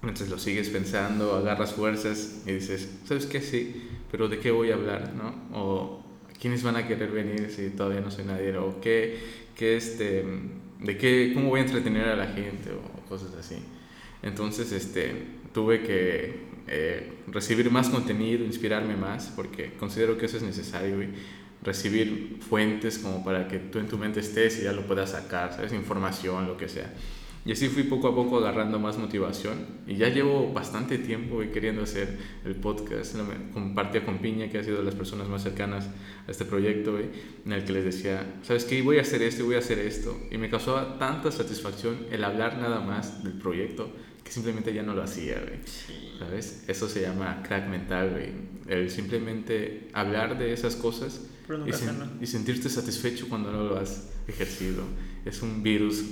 Entonces 0.00 0.30
lo 0.30 0.38
sigues 0.38 0.70
pensando, 0.70 1.34
agarras 1.34 1.74
fuerzas 1.74 2.42
y 2.46 2.52
dices, 2.52 2.88
¿sabes 3.04 3.26
qué? 3.26 3.42
Sí, 3.42 3.88
pero 4.10 4.28
¿de 4.28 4.38
qué 4.38 4.50
voy 4.50 4.70
a 4.70 4.74
hablar? 4.74 5.12
¿no? 5.12 5.34
O 5.58 6.04
¿quiénes 6.40 6.62
van 6.62 6.76
a 6.76 6.86
querer 6.86 7.10
venir 7.10 7.50
si 7.50 7.70
todavía 7.70 8.00
no 8.00 8.10
soy 8.10 8.24
nadie? 8.24 8.56
¿O 8.56 8.80
qué, 8.80 9.18
qué 9.56 9.76
este, 9.76 10.24
de 10.80 10.96
qué, 10.96 11.32
cómo 11.34 11.50
voy 11.50 11.60
a 11.60 11.64
entretener 11.64 12.08
a 12.08 12.16
la 12.16 12.28
gente? 12.28 12.70
O 12.70 13.08
cosas 13.08 13.34
así. 13.34 13.56
Entonces 14.22 14.72
este, 14.72 15.14
tuve 15.52 15.82
que 15.82 16.47
eh, 16.68 17.12
recibir 17.28 17.70
más 17.70 17.88
contenido, 17.88 18.44
inspirarme 18.44 18.96
más, 18.96 19.32
porque 19.34 19.72
considero 19.78 20.18
que 20.18 20.26
eso 20.26 20.36
es 20.36 20.42
necesario. 20.42 20.96
Recibir 21.60 22.38
fuentes 22.48 22.98
como 22.98 23.24
para 23.24 23.48
que 23.48 23.58
tú 23.58 23.80
en 23.80 23.88
tu 23.88 23.98
mente 23.98 24.20
estés 24.20 24.60
y 24.60 24.64
ya 24.64 24.72
lo 24.72 24.86
puedas 24.86 25.10
sacar, 25.10 25.52
¿sabes? 25.52 25.72
Información, 25.72 26.46
lo 26.46 26.56
que 26.56 26.68
sea. 26.68 26.92
Y 27.44 27.52
así 27.52 27.68
fui 27.68 27.84
poco 27.84 28.08
a 28.08 28.14
poco 28.14 28.36
agarrando 28.36 28.78
más 28.78 28.98
motivación 28.98 29.66
y 29.86 29.96
ya 29.96 30.08
llevo 30.08 30.52
bastante 30.52 30.98
tiempo 30.98 31.36
güey, 31.36 31.50
queriendo 31.50 31.82
hacer 31.82 32.18
el 32.44 32.56
podcast. 32.56 33.16
Compartía 33.54 34.04
con 34.04 34.18
Piña, 34.18 34.50
que 34.50 34.58
ha 34.58 34.64
sido 34.64 34.78
de 34.78 34.84
las 34.84 34.94
personas 34.94 35.28
más 35.28 35.42
cercanas 35.42 35.88
a 36.26 36.30
este 36.30 36.44
proyecto, 36.44 36.98
en 36.98 37.52
el 37.52 37.64
que 37.64 37.72
les 37.72 37.84
decía, 37.84 38.34
¿sabes 38.42 38.64
qué? 38.64 38.82
Voy 38.82 38.98
a 38.98 39.00
hacer 39.00 39.22
esto 39.22 39.46
voy 39.46 39.54
a 39.54 39.60
hacer 39.60 39.78
esto. 39.78 40.16
Y 40.30 40.36
me 40.36 40.50
causaba 40.50 40.98
tanta 40.98 41.32
satisfacción 41.32 42.06
el 42.10 42.22
hablar 42.22 42.58
nada 42.58 42.80
más 42.80 43.24
del 43.24 43.34
proyecto 43.34 43.90
que 44.28 44.34
simplemente 44.34 44.74
ya 44.74 44.82
no 44.82 44.92
lo 44.94 45.02
hacía, 45.02 45.40
güey. 45.40 45.58
¿Sabes? 46.18 46.64
Eso 46.68 46.86
se 46.88 47.00
llama 47.00 47.42
crack 47.46 47.66
mental, 47.68 48.10
güey. 48.10 48.30
El 48.68 48.90
simplemente 48.90 49.88
hablar 49.94 50.38
de 50.38 50.52
esas 50.52 50.76
cosas 50.76 51.22
y, 51.66 51.70
sen- 51.72 51.94
y 52.20 52.26
sentirte 52.26 52.68
satisfecho 52.68 53.26
cuando 53.28 53.50
no 53.50 53.64
lo 53.64 53.78
has 53.78 54.10
ejercido. 54.26 54.82
Es 55.24 55.40
un 55.42 55.62
virus 55.62 56.04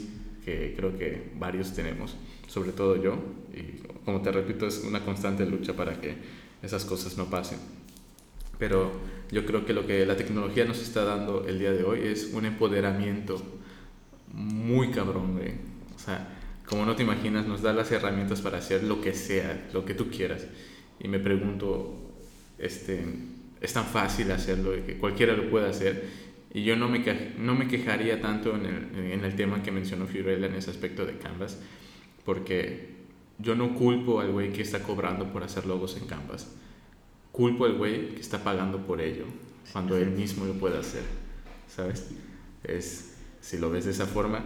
que 0.46 0.72
creo 0.76 0.96
que 0.96 1.30
varios 1.38 1.74
tenemos, 1.74 2.16
sobre 2.48 2.72
todo 2.72 2.96
yo. 3.02 3.18
Y 3.54 3.82
como 4.06 4.22
te 4.22 4.32
repito, 4.32 4.66
es 4.66 4.78
una 4.84 5.04
constante 5.04 5.44
lucha 5.44 5.74
para 5.76 6.00
que 6.00 6.14
esas 6.62 6.86
cosas 6.86 7.18
no 7.18 7.28
pasen. 7.28 7.58
Pero 8.58 8.92
yo 9.30 9.44
creo 9.44 9.66
que 9.66 9.74
lo 9.74 9.86
que 9.86 10.06
la 10.06 10.16
tecnología 10.16 10.64
nos 10.64 10.80
está 10.80 11.04
dando 11.04 11.44
el 11.46 11.58
día 11.58 11.72
de 11.72 11.84
hoy 11.84 12.00
es 12.04 12.30
un 12.32 12.46
empoderamiento 12.46 13.42
muy 14.32 14.90
cabrón, 14.90 15.34
güey. 15.36 15.52
O 15.94 15.98
sea, 15.98 16.35
como 16.66 16.84
no 16.84 16.96
te 16.96 17.04
imaginas, 17.04 17.46
nos 17.46 17.62
da 17.62 17.72
las 17.72 17.90
herramientas 17.92 18.40
para 18.40 18.58
hacer 18.58 18.82
lo 18.82 19.00
que 19.00 19.14
sea, 19.14 19.68
lo 19.72 19.84
que 19.84 19.94
tú 19.94 20.10
quieras. 20.10 20.46
Y 20.98 21.08
me 21.08 21.18
pregunto, 21.18 21.94
este, 22.58 23.04
es 23.60 23.72
tan 23.72 23.84
fácil 23.84 24.30
hacerlo 24.32 24.72
que 24.84 24.98
cualquiera 24.98 25.34
lo 25.34 25.48
puede 25.48 25.68
hacer. 25.68 26.26
Y 26.52 26.64
yo 26.64 26.76
no 26.76 26.88
me, 26.88 27.04
no 27.38 27.54
me 27.54 27.68
quejaría 27.68 28.20
tanto 28.20 28.56
en 28.56 28.66
el, 28.66 29.12
en 29.12 29.24
el 29.24 29.36
tema 29.36 29.62
que 29.62 29.70
mencionó 29.70 30.06
Fiorella 30.06 30.46
en 30.46 30.54
ese 30.54 30.70
aspecto 30.70 31.04
de 31.04 31.18
Canvas, 31.18 31.60
porque 32.24 32.96
yo 33.38 33.54
no 33.54 33.74
culpo 33.74 34.20
al 34.20 34.32
güey 34.32 34.52
que 34.52 34.62
está 34.62 34.82
cobrando 34.82 35.32
por 35.32 35.44
hacer 35.44 35.66
logos 35.66 35.96
en 35.96 36.06
Canvas. 36.06 36.52
Culpo 37.30 37.66
al 37.66 37.74
güey 37.74 38.14
que 38.14 38.20
está 38.20 38.42
pagando 38.42 38.86
por 38.86 39.00
ello, 39.00 39.24
cuando 39.72 39.96
él 39.96 40.10
mismo 40.10 40.46
lo 40.46 40.54
puede 40.54 40.78
hacer, 40.78 41.02
¿sabes? 41.68 42.08
Es, 42.64 43.18
si 43.40 43.58
lo 43.58 43.70
ves 43.70 43.84
de 43.84 43.90
esa 43.90 44.06
forma, 44.06 44.42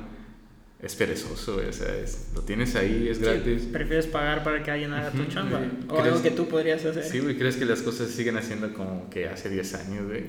es 0.82 0.94
perezoso, 0.96 1.56
o 1.68 1.72
sea, 1.72 1.94
es- 1.96 2.28
lo 2.34 2.42
tienes 2.42 2.74
ahí, 2.76 3.08
es 3.08 3.18
Sí, 3.18 3.24
gratis. 3.24 3.62
prefieres 3.72 4.06
pagar 4.06 4.42
para 4.42 4.62
que 4.62 4.70
alguien 4.70 4.92
haga 4.92 5.10
tu 5.10 5.24
chamba. 5.26 5.58
O 5.88 5.92
algo 6.00 6.02
¿Crees- 6.02 6.20
que 6.22 6.30
tú 6.30 6.48
podrías 6.48 6.84
hacer. 6.84 7.04
Sí, 7.04 7.18
güey, 7.20 7.36
¿crees 7.36 7.56
que 7.56 7.64
las 7.66 7.82
cosas 7.82 8.10
siguen 8.10 8.36
haciendo 8.38 8.72
como 8.72 9.08
que 9.10 9.28
hace 9.28 9.50
10 9.50 9.74
años, 9.74 10.06
güey? 10.06 10.24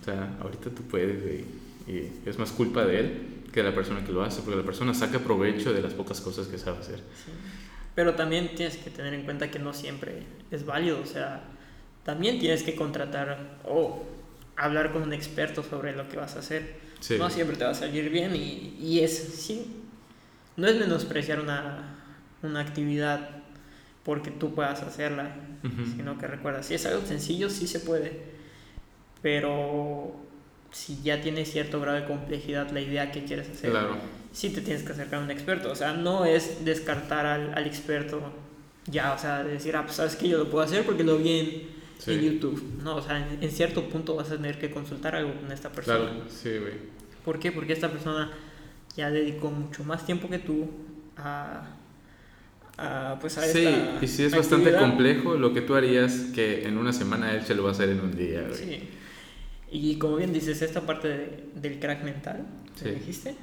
O 0.00 0.04
sea, 0.04 0.36
ahorita 0.40 0.70
tú 0.70 0.82
puedes, 0.84 1.22
güey. 1.22 1.44
Y 1.88 2.28
es 2.28 2.38
más 2.38 2.50
culpa 2.52 2.84
de 2.84 3.00
él 3.00 3.12
que 3.52 3.62
de 3.62 3.68
la 3.70 3.74
persona 3.74 4.04
que 4.04 4.12
lo 4.12 4.22
hace, 4.22 4.42
porque 4.42 4.58
la 4.58 4.64
persona 4.64 4.92
saca 4.94 5.18
provecho 5.18 5.72
de 5.72 5.80
las 5.82 5.94
pocas 5.94 6.20
cosas 6.20 6.46
que 6.46 6.58
sabe 6.58 6.78
hacer. 6.78 6.98
Sí. 6.98 7.32
Pero 7.94 8.14
también 8.14 8.54
tienes 8.54 8.76
que 8.76 8.90
tener 8.90 9.14
en 9.14 9.22
cuenta 9.24 9.50
que 9.50 9.58
no 9.58 9.72
siempre 9.74 10.22
es 10.52 10.64
válido. 10.64 11.00
O 11.00 11.06
sea, 11.06 11.42
también 12.04 12.38
tienes 12.38 12.62
que 12.62 12.76
contratar 12.76 13.58
o 13.64 14.04
hablar 14.56 14.92
con 14.92 15.02
un 15.02 15.12
experto 15.12 15.62
sobre 15.64 15.96
lo 15.96 16.08
que 16.08 16.16
vas 16.16 16.36
a 16.36 16.38
hacer. 16.40 16.74
Sí. 17.00 17.16
No 17.18 17.30
siempre 17.30 17.56
te 17.56 17.64
va 17.64 17.70
a 17.70 17.74
salir 17.74 18.10
bien 18.10 18.36
y, 18.36 18.76
y 18.80 19.00
es, 19.00 19.16
sí, 19.16 19.66
no 20.58 20.66
es 20.66 20.76
menospreciar 20.78 21.40
una, 21.40 21.96
una 22.42 22.60
actividad 22.60 23.30
porque 24.04 24.30
tú 24.30 24.54
puedas 24.54 24.82
hacerla, 24.82 25.34
sino 25.96 26.18
que 26.18 26.26
recuerda, 26.26 26.62
si 26.62 26.74
es 26.74 26.84
algo 26.86 27.04
sencillo, 27.06 27.48
sí 27.50 27.66
se 27.66 27.80
puede, 27.80 28.20
pero 29.22 30.14
si 30.70 31.00
ya 31.02 31.20
tiene 31.20 31.44
cierto 31.44 31.80
grado 31.80 31.98
de 32.00 32.04
complejidad 32.06 32.70
la 32.70 32.80
idea 32.80 33.10
que 33.10 33.24
quieres 33.24 33.48
hacer, 33.50 33.70
Claro. 33.70 33.96
sí 34.32 34.50
te 34.50 34.60
tienes 34.60 34.82
que 34.82 34.92
acercar 34.92 35.20
a 35.20 35.24
un 35.24 35.30
experto. 35.30 35.70
O 35.70 35.74
sea, 35.74 35.92
no 35.94 36.24
es 36.24 36.64
descartar 36.64 37.26
al, 37.26 37.52
al 37.54 37.66
experto 37.66 38.20
ya, 38.86 39.12
o 39.12 39.18
sea, 39.18 39.44
de 39.44 39.52
decir, 39.52 39.76
ah, 39.76 39.82
pues 39.84 39.96
sabes 39.96 40.16
que 40.16 40.28
yo 40.28 40.38
lo 40.38 40.50
puedo 40.50 40.64
hacer 40.64 40.84
porque 40.84 41.04
lo 41.04 41.18
vi 41.18 41.38
en, 41.38 41.78
Sí. 41.98 42.12
en 42.12 42.20
YouTube. 42.20 42.62
No, 42.84 42.96
o 42.96 43.02
sea, 43.02 43.18
en, 43.18 43.42
en 43.42 43.50
cierto 43.50 43.88
punto 43.88 44.14
vas 44.14 44.30
a 44.30 44.36
tener 44.36 44.56
que 44.58 44.70
consultar 44.70 45.16
algo 45.16 45.34
con 45.34 45.50
esta 45.50 45.70
persona. 45.72 45.98
Claro, 45.98 46.22
sí, 46.30 46.50
güey. 46.58 46.74
¿Por 47.24 47.40
qué? 47.40 47.50
Porque 47.50 47.72
esta 47.72 47.90
persona 47.90 48.30
ya 48.98 49.10
dedicó 49.10 49.50
mucho 49.50 49.82
más 49.84 50.04
tiempo 50.04 50.28
que 50.28 50.38
tú 50.40 50.68
a, 51.16 51.62
a, 52.76 53.16
pues 53.20 53.38
a 53.38 53.42
Sí, 53.42 53.64
esta 53.64 54.04
y 54.04 54.06
si 54.08 54.24
es 54.24 54.34
bastante 54.36 54.74
complejo, 54.74 55.34
lo 55.36 55.54
que 55.54 55.62
tú 55.62 55.74
harías 55.74 56.12
que 56.34 56.66
en 56.66 56.76
una 56.76 56.92
semana 56.92 57.32
él 57.32 57.42
se 57.44 57.54
lo 57.54 57.62
va 57.62 57.70
a 57.70 57.72
hacer 57.72 57.88
en 57.90 58.00
un 58.00 58.16
día, 58.16 58.42
güey. 58.42 58.54
Sí. 58.54 58.88
Y 59.70 59.96
como 59.98 60.16
bien 60.16 60.32
dices, 60.32 60.60
esta 60.62 60.80
parte 60.82 61.08
de- 61.08 61.44
del 61.54 61.78
crack 61.78 62.02
mental, 62.02 62.44
Sí. 62.74 62.90
dijiste, 62.90 63.34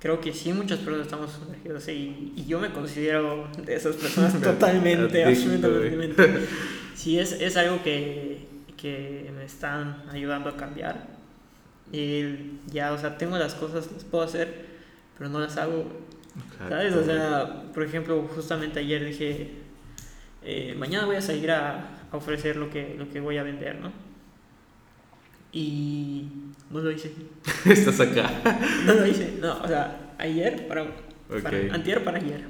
creo 0.00 0.20
que 0.20 0.32
sí 0.32 0.52
muchas 0.52 0.78
personas 0.80 1.06
estamos 1.06 1.32
sumergidos 1.32 1.88
y, 1.88 2.32
y 2.36 2.44
yo 2.46 2.60
me 2.60 2.70
considero 2.70 3.48
de 3.64 3.74
esas 3.74 3.96
personas 3.96 4.34
totalmente, 4.40 5.24
absolutamente. 5.24 6.46
Sí, 6.94 7.18
es, 7.18 7.32
es 7.32 7.56
algo 7.56 7.82
que, 7.82 8.46
que 8.76 9.30
me 9.36 9.44
están 9.44 10.04
ayudando 10.10 10.48
a 10.50 10.56
cambiar. 10.56 11.13
Y 11.94 12.58
ya, 12.72 12.92
o 12.92 12.98
sea, 12.98 13.16
tengo 13.18 13.38
las 13.38 13.54
cosas, 13.54 13.88
las 13.92 14.04
puedo 14.04 14.24
hacer, 14.24 14.66
pero 15.16 15.30
no 15.30 15.38
las 15.38 15.56
hago 15.56 15.86
¿Sabes? 16.68 16.92
O 16.94 17.04
sea, 17.04 17.62
por 17.72 17.84
ejemplo, 17.84 18.28
justamente 18.34 18.80
ayer 18.80 19.04
dije, 19.04 19.50
eh, 20.42 20.74
mañana 20.76 21.06
voy 21.06 21.14
a 21.14 21.20
salir 21.22 21.50
a, 21.52 21.90
a 22.10 22.16
ofrecer 22.16 22.56
lo 22.56 22.68
que, 22.70 22.96
lo 22.98 23.08
que 23.08 23.20
voy 23.20 23.36
a 23.38 23.44
vender, 23.44 23.78
¿no? 23.80 23.92
Y 25.52 26.24
no 26.70 26.80
lo 26.80 26.90
hice. 26.90 27.12
Estás 27.64 28.00
acá. 28.00 28.30
No 28.84 28.94
lo 28.94 29.06
hice. 29.06 29.36
No, 29.40 29.62
o 29.62 29.68
sea, 29.68 30.14
ayer 30.18 30.66
para, 30.66 30.86
para 31.42 31.58
Ok. 31.58 31.70
antier 31.72 32.02
para 32.02 32.18
ayer. 32.18 32.44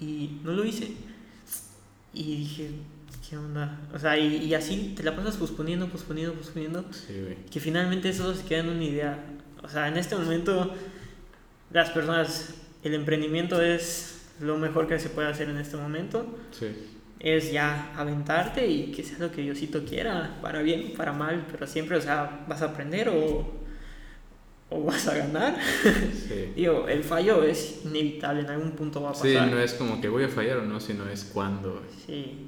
Y 0.00 0.40
no 0.42 0.52
lo 0.52 0.64
hice. 0.64 0.92
Y 2.12 2.36
dije, 2.38 2.70
¿qué 3.28 3.36
onda? 3.36 3.78
O 3.94 3.98
sea, 3.98 4.18
y, 4.18 4.36
y 4.44 4.54
así 4.54 4.94
te 4.96 5.02
la 5.02 5.14
pasas 5.14 5.36
posponiendo, 5.36 5.88
posponiendo, 5.88 6.34
posponiendo. 6.34 6.84
Sí, 6.90 7.20
güey. 7.20 7.36
Que 7.50 7.60
finalmente 7.60 8.08
eso 8.08 8.34
se 8.34 8.44
queda 8.44 8.60
en 8.60 8.68
una 8.70 8.84
idea. 8.84 9.24
O 9.62 9.68
sea, 9.68 9.88
en 9.88 9.96
este 9.96 10.16
momento 10.16 10.74
las 11.70 11.90
personas, 11.90 12.54
el 12.82 12.94
emprendimiento 12.94 13.60
es 13.60 14.22
lo 14.40 14.56
mejor 14.56 14.86
que 14.86 14.98
se 14.98 15.10
puede 15.10 15.28
hacer 15.28 15.48
en 15.48 15.58
este 15.58 15.76
momento. 15.76 16.38
Sí. 16.52 16.68
Es 17.20 17.50
ya 17.52 17.92
aventarte 17.96 18.66
y 18.66 18.92
que 18.92 19.02
sea 19.02 19.18
lo 19.18 19.32
que 19.32 19.42
Diosito 19.42 19.84
quiera, 19.84 20.38
para 20.40 20.62
bien, 20.62 20.92
para 20.96 21.12
mal, 21.12 21.46
pero 21.50 21.66
siempre, 21.66 21.96
o 21.96 22.00
sea, 22.00 22.44
vas 22.48 22.62
a 22.62 22.66
aprender 22.66 23.08
o, 23.08 23.52
o 24.70 24.84
vas 24.84 25.08
a 25.08 25.16
ganar. 25.16 25.58
Sí. 25.82 26.52
Digo, 26.56 26.86
el 26.86 27.02
fallo 27.02 27.42
es 27.42 27.80
inevitable, 27.84 28.42
en 28.42 28.50
algún 28.50 28.70
punto 28.70 29.02
va 29.02 29.10
a 29.10 29.12
pasar. 29.12 29.26
Sí, 29.26 29.50
no 29.50 29.60
es 29.60 29.74
como 29.74 30.00
que 30.00 30.08
voy 30.08 30.24
a 30.24 30.28
fallar 30.28 30.58
o 30.58 30.62
no, 30.62 30.78
sino 30.78 31.08
es 31.08 31.24
cuándo. 31.24 31.72
güey. 31.72 32.00
Sí. 32.06 32.46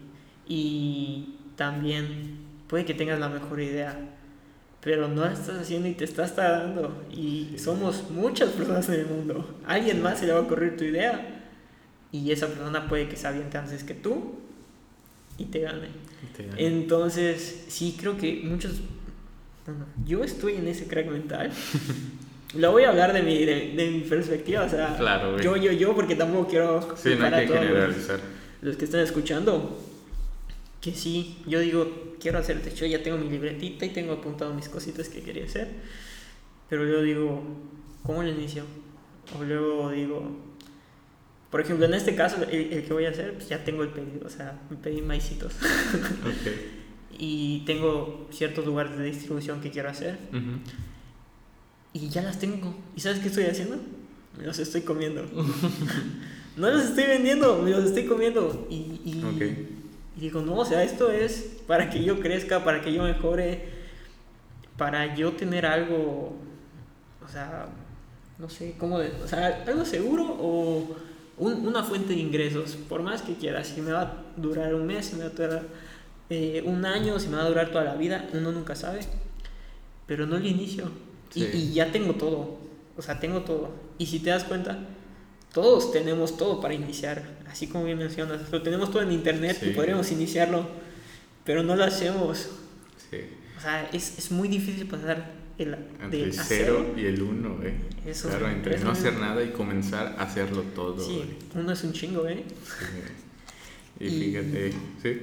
Y 0.52 1.36
también 1.54 2.38
puede 2.66 2.84
que 2.84 2.92
tengas 2.94 3.20
la 3.20 3.28
mejor 3.28 3.60
idea, 3.60 3.96
pero 4.80 5.06
no 5.06 5.24
la 5.24 5.32
estás 5.32 5.60
haciendo 5.60 5.86
y 5.88 5.92
te 5.92 6.04
estás 6.04 6.34
tardando. 6.34 7.04
Y 7.08 7.54
somos 7.56 8.10
muchas 8.10 8.50
personas 8.50 8.88
en 8.88 8.94
el 9.00 9.06
mundo. 9.06 9.58
Alguien 9.64 10.02
más 10.02 10.18
se 10.18 10.26
le 10.26 10.32
va 10.32 10.40
a 10.40 10.42
ocurrir 10.42 10.76
tu 10.76 10.82
idea 10.82 11.44
y 12.10 12.32
esa 12.32 12.48
persona 12.48 12.88
puede 12.88 13.08
que 13.08 13.16
se 13.16 13.28
aviente 13.28 13.58
antes 13.58 13.84
que 13.84 13.94
tú 13.94 14.34
y 15.38 15.44
te 15.44 15.60
gane. 15.60 15.86
Y 16.24 16.36
te 16.36 16.42
gana. 16.46 16.56
Entonces, 16.58 17.66
sí, 17.68 17.96
creo 17.96 18.16
que 18.16 18.40
muchos... 18.44 18.80
Bueno, 19.64 19.84
yo 20.04 20.24
estoy 20.24 20.54
en 20.56 20.66
ese 20.66 20.88
crack 20.88 21.06
mental. 21.08 21.52
Lo 22.54 22.72
voy 22.72 22.82
a 22.82 22.88
hablar 22.88 23.12
de 23.12 23.22
mi, 23.22 23.44
de, 23.44 23.74
de 23.76 23.90
mi 23.92 24.00
perspectiva, 24.00 24.64
o 24.64 24.68
sea, 24.68 24.96
Claro, 24.98 25.40
yo, 25.40 25.56
yo, 25.56 25.70
yo, 25.70 25.94
porque 25.94 26.16
tampoco 26.16 26.48
quiero 26.48 26.96
Sí, 26.96 27.10
no 27.16 27.26
hay 27.26 27.46
que 27.46 27.52
generalizar. 27.52 28.18
los 28.62 28.76
que 28.76 28.84
están 28.86 29.02
escuchando, 29.02 29.78
que 30.80 30.94
sí, 30.94 31.36
yo 31.46 31.60
digo, 31.60 32.14
quiero 32.20 32.38
hacer 32.38 32.62
techo, 32.62 32.86
ya 32.86 33.02
tengo 33.02 33.18
mi 33.18 33.28
libretita 33.28 33.84
y 33.84 33.90
tengo 33.90 34.14
apuntado 34.14 34.54
mis 34.54 34.68
cositas 34.68 35.08
que 35.08 35.20
quería 35.22 35.44
hacer, 35.44 35.68
pero 36.68 36.84
luego 36.84 37.02
digo, 37.02 37.42
¿cómo 38.02 38.22
lo 38.22 38.28
inicio? 38.30 38.64
O 39.38 39.44
luego 39.44 39.90
digo, 39.90 40.22
por 41.50 41.60
ejemplo, 41.60 41.84
en 41.86 41.94
este 41.94 42.14
caso, 42.14 42.42
el, 42.50 42.72
el 42.72 42.84
que 42.84 42.92
voy 42.92 43.04
a 43.04 43.10
hacer, 43.10 43.34
pues 43.34 43.48
ya 43.48 43.62
tengo 43.64 43.82
el 43.82 43.90
pedido, 43.90 44.26
o 44.26 44.30
sea, 44.30 44.58
me 44.70 44.76
pedí 44.76 45.02
maicitos 45.02 45.52
Ok. 45.54 46.52
y 47.18 47.62
tengo 47.66 48.28
ciertos 48.30 48.64
lugares 48.64 48.96
de 48.96 49.04
distribución 49.04 49.60
que 49.60 49.70
quiero 49.70 49.90
hacer 49.90 50.18
Ujú. 50.30 50.60
y 51.92 52.08
ya 52.08 52.22
las 52.22 52.38
tengo. 52.38 52.74
¿Y 52.96 53.00
sabes 53.00 53.18
qué 53.18 53.28
estoy 53.28 53.44
haciendo? 53.44 53.76
Me 54.38 54.46
los 54.46 54.58
estoy 54.58 54.80
comiendo. 54.82 55.22
no 56.56 56.70
los 56.70 56.84
estoy 56.84 57.04
vendiendo, 57.04 57.60
me 57.62 57.70
los 57.70 57.84
estoy 57.84 58.06
comiendo. 58.06 58.66
Y, 58.70 59.00
y, 59.04 59.22
Ok. 59.24 59.79
Y 60.20 60.24
digo, 60.24 60.42
no, 60.42 60.56
o 60.56 60.64
sea, 60.66 60.82
esto 60.84 61.10
es 61.10 61.62
para 61.66 61.88
que 61.88 62.04
yo 62.04 62.20
crezca, 62.20 62.62
para 62.62 62.82
que 62.82 62.92
yo 62.92 63.02
mejore, 63.04 63.64
para 64.76 65.14
yo 65.14 65.32
tener 65.32 65.64
algo, 65.64 66.34
o 67.24 67.28
sea, 67.28 67.68
no 68.38 68.50
sé, 68.50 68.74
cómo, 68.78 68.98
de- 68.98 69.12
o 69.24 69.26
sea, 69.26 69.64
algo 69.66 69.84
seguro 69.86 70.24
o 70.38 70.96
un- 71.38 71.66
una 71.66 71.82
fuente 71.82 72.12
de 72.14 72.20
ingresos, 72.20 72.76
por 72.88 73.02
más 73.02 73.22
que 73.22 73.34
quiera, 73.34 73.64
si 73.64 73.80
me 73.80 73.92
va 73.92 74.02
a 74.02 74.12
durar 74.36 74.74
un 74.74 74.86
mes, 74.86 75.06
si 75.06 75.16
me 75.16 75.24
va 75.24 75.30
a 75.30 75.30
durar 75.30 75.62
eh, 76.28 76.62
un 76.66 76.84
año, 76.84 77.18
si 77.18 77.28
me 77.28 77.36
va 77.36 77.42
a 77.44 77.48
durar 77.48 77.70
toda 77.70 77.82
la 77.84 77.94
vida, 77.96 78.28
uno 78.34 78.52
nunca 78.52 78.74
sabe, 78.76 79.00
pero 80.06 80.26
no 80.26 80.38
lo 80.38 80.46
inicio. 80.46 80.84
Y, 81.34 81.40
Sí. 81.44 81.50
y 81.54 81.72
ya 81.72 81.90
tengo 81.92 82.14
todo, 82.14 82.58
o 82.96 83.02
sea, 83.02 83.18
tengo 83.18 83.40
todo. 83.40 83.70
Y 83.98 84.06
si 84.06 84.20
te 84.20 84.30
das 84.30 84.44
cuenta, 84.44 84.78
todos 85.52 85.92
tenemos 85.92 86.36
todo 86.36 86.60
para 86.60 86.74
iniciar, 86.74 87.22
así 87.50 87.66
como 87.66 87.84
bien 87.84 87.98
mencionas, 87.98 88.50
lo 88.50 88.62
tenemos 88.62 88.90
todo 88.90 89.02
en 89.02 89.12
internet 89.12 89.58
y 89.62 89.66
Sí. 89.66 89.70
podríamos 89.72 90.10
iniciarlo, 90.12 90.66
pero 91.44 91.62
no 91.62 91.74
lo 91.76 91.84
hacemos. 91.84 92.48
Sí. 93.10 93.18
O 93.58 93.60
sea, 93.60 93.88
es, 93.92 94.18
es 94.18 94.30
muy 94.30 94.48
difícil 94.48 94.86
pasar 94.86 95.32
el, 95.58 95.76
Entre 96.02 96.22
el 96.22 96.30
hacer- 96.38 96.66
0 96.66 96.94
y 96.96 97.04
el 97.06 97.20
1, 97.20 97.56
güey. 97.56 97.72
Eso, 98.06 98.28
Claro, 98.28 98.48
entre 98.48 98.78
no 98.78 98.90
hacer 98.92 99.14
nada 99.18 99.42
y 99.44 99.50
comenzar 99.50 100.16
a 100.18 100.22
hacerlo 100.22 100.62
todo, 100.74 101.04
Sí, 101.04 101.22
uno 101.54 101.72
es 101.72 101.84
un 101.84 101.92
chingo, 101.92 102.26
¿eh? 102.26 102.44
Sí. 102.64 104.04
Y 104.04 104.06
Y- 104.06 104.20
fíjate, 104.32 104.72
sí, 105.02 105.18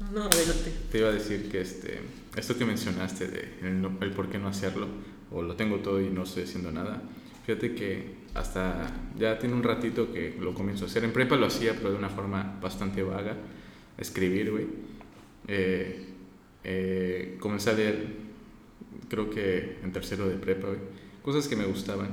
No, 0.00 0.10
no, 0.10 0.22
adelante. 0.24 0.72
te 0.90 0.98
iba 0.98 1.08
a 1.08 1.12
decir 1.12 1.48
que 1.50 1.60
este, 1.62 2.00
esto 2.36 2.58
que 2.58 2.64
mencionaste 2.66 3.28
de 3.28 3.40
el, 3.62 3.88
el 4.02 4.10
por 4.10 4.28
qué 4.28 4.38
no 4.38 4.48
hacerlo, 4.48 4.88
o 5.30 5.40
lo 5.42 5.54
tengo 5.56 5.78
todo 5.78 6.00
y 6.00 6.10
no 6.10 6.24
estoy 6.24 6.42
haciendo 6.42 6.70
nada, 6.72 7.00
fíjate 7.46 7.74
que 7.74 8.20
hasta 8.34 8.90
ya 9.18 9.38
tiene 9.38 9.54
un 9.54 9.62
ratito 9.62 10.12
que 10.12 10.36
lo 10.40 10.54
comienzo 10.54 10.84
a 10.84 10.88
hacer. 10.88 11.04
En 11.04 11.12
prepa 11.12 11.36
lo 11.36 11.46
hacía, 11.46 11.74
pero 11.74 11.90
de 11.90 11.96
una 11.96 12.08
forma 12.08 12.58
bastante 12.60 13.02
vaga, 13.02 13.36
escribir, 13.98 14.50
güey. 14.50 14.66
Eh, 15.48 16.06
eh, 16.64 17.36
comencé 17.40 17.70
a 17.70 17.72
leer, 17.74 18.06
creo 19.08 19.28
que 19.28 19.78
en 19.82 19.92
tercero 19.92 20.28
de 20.28 20.36
prepa, 20.36 20.68
güey, 20.68 20.80
cosas 21.22 21.48
que 21.48 21.56
me 21.56 21.64
gustaban 21.64 22.10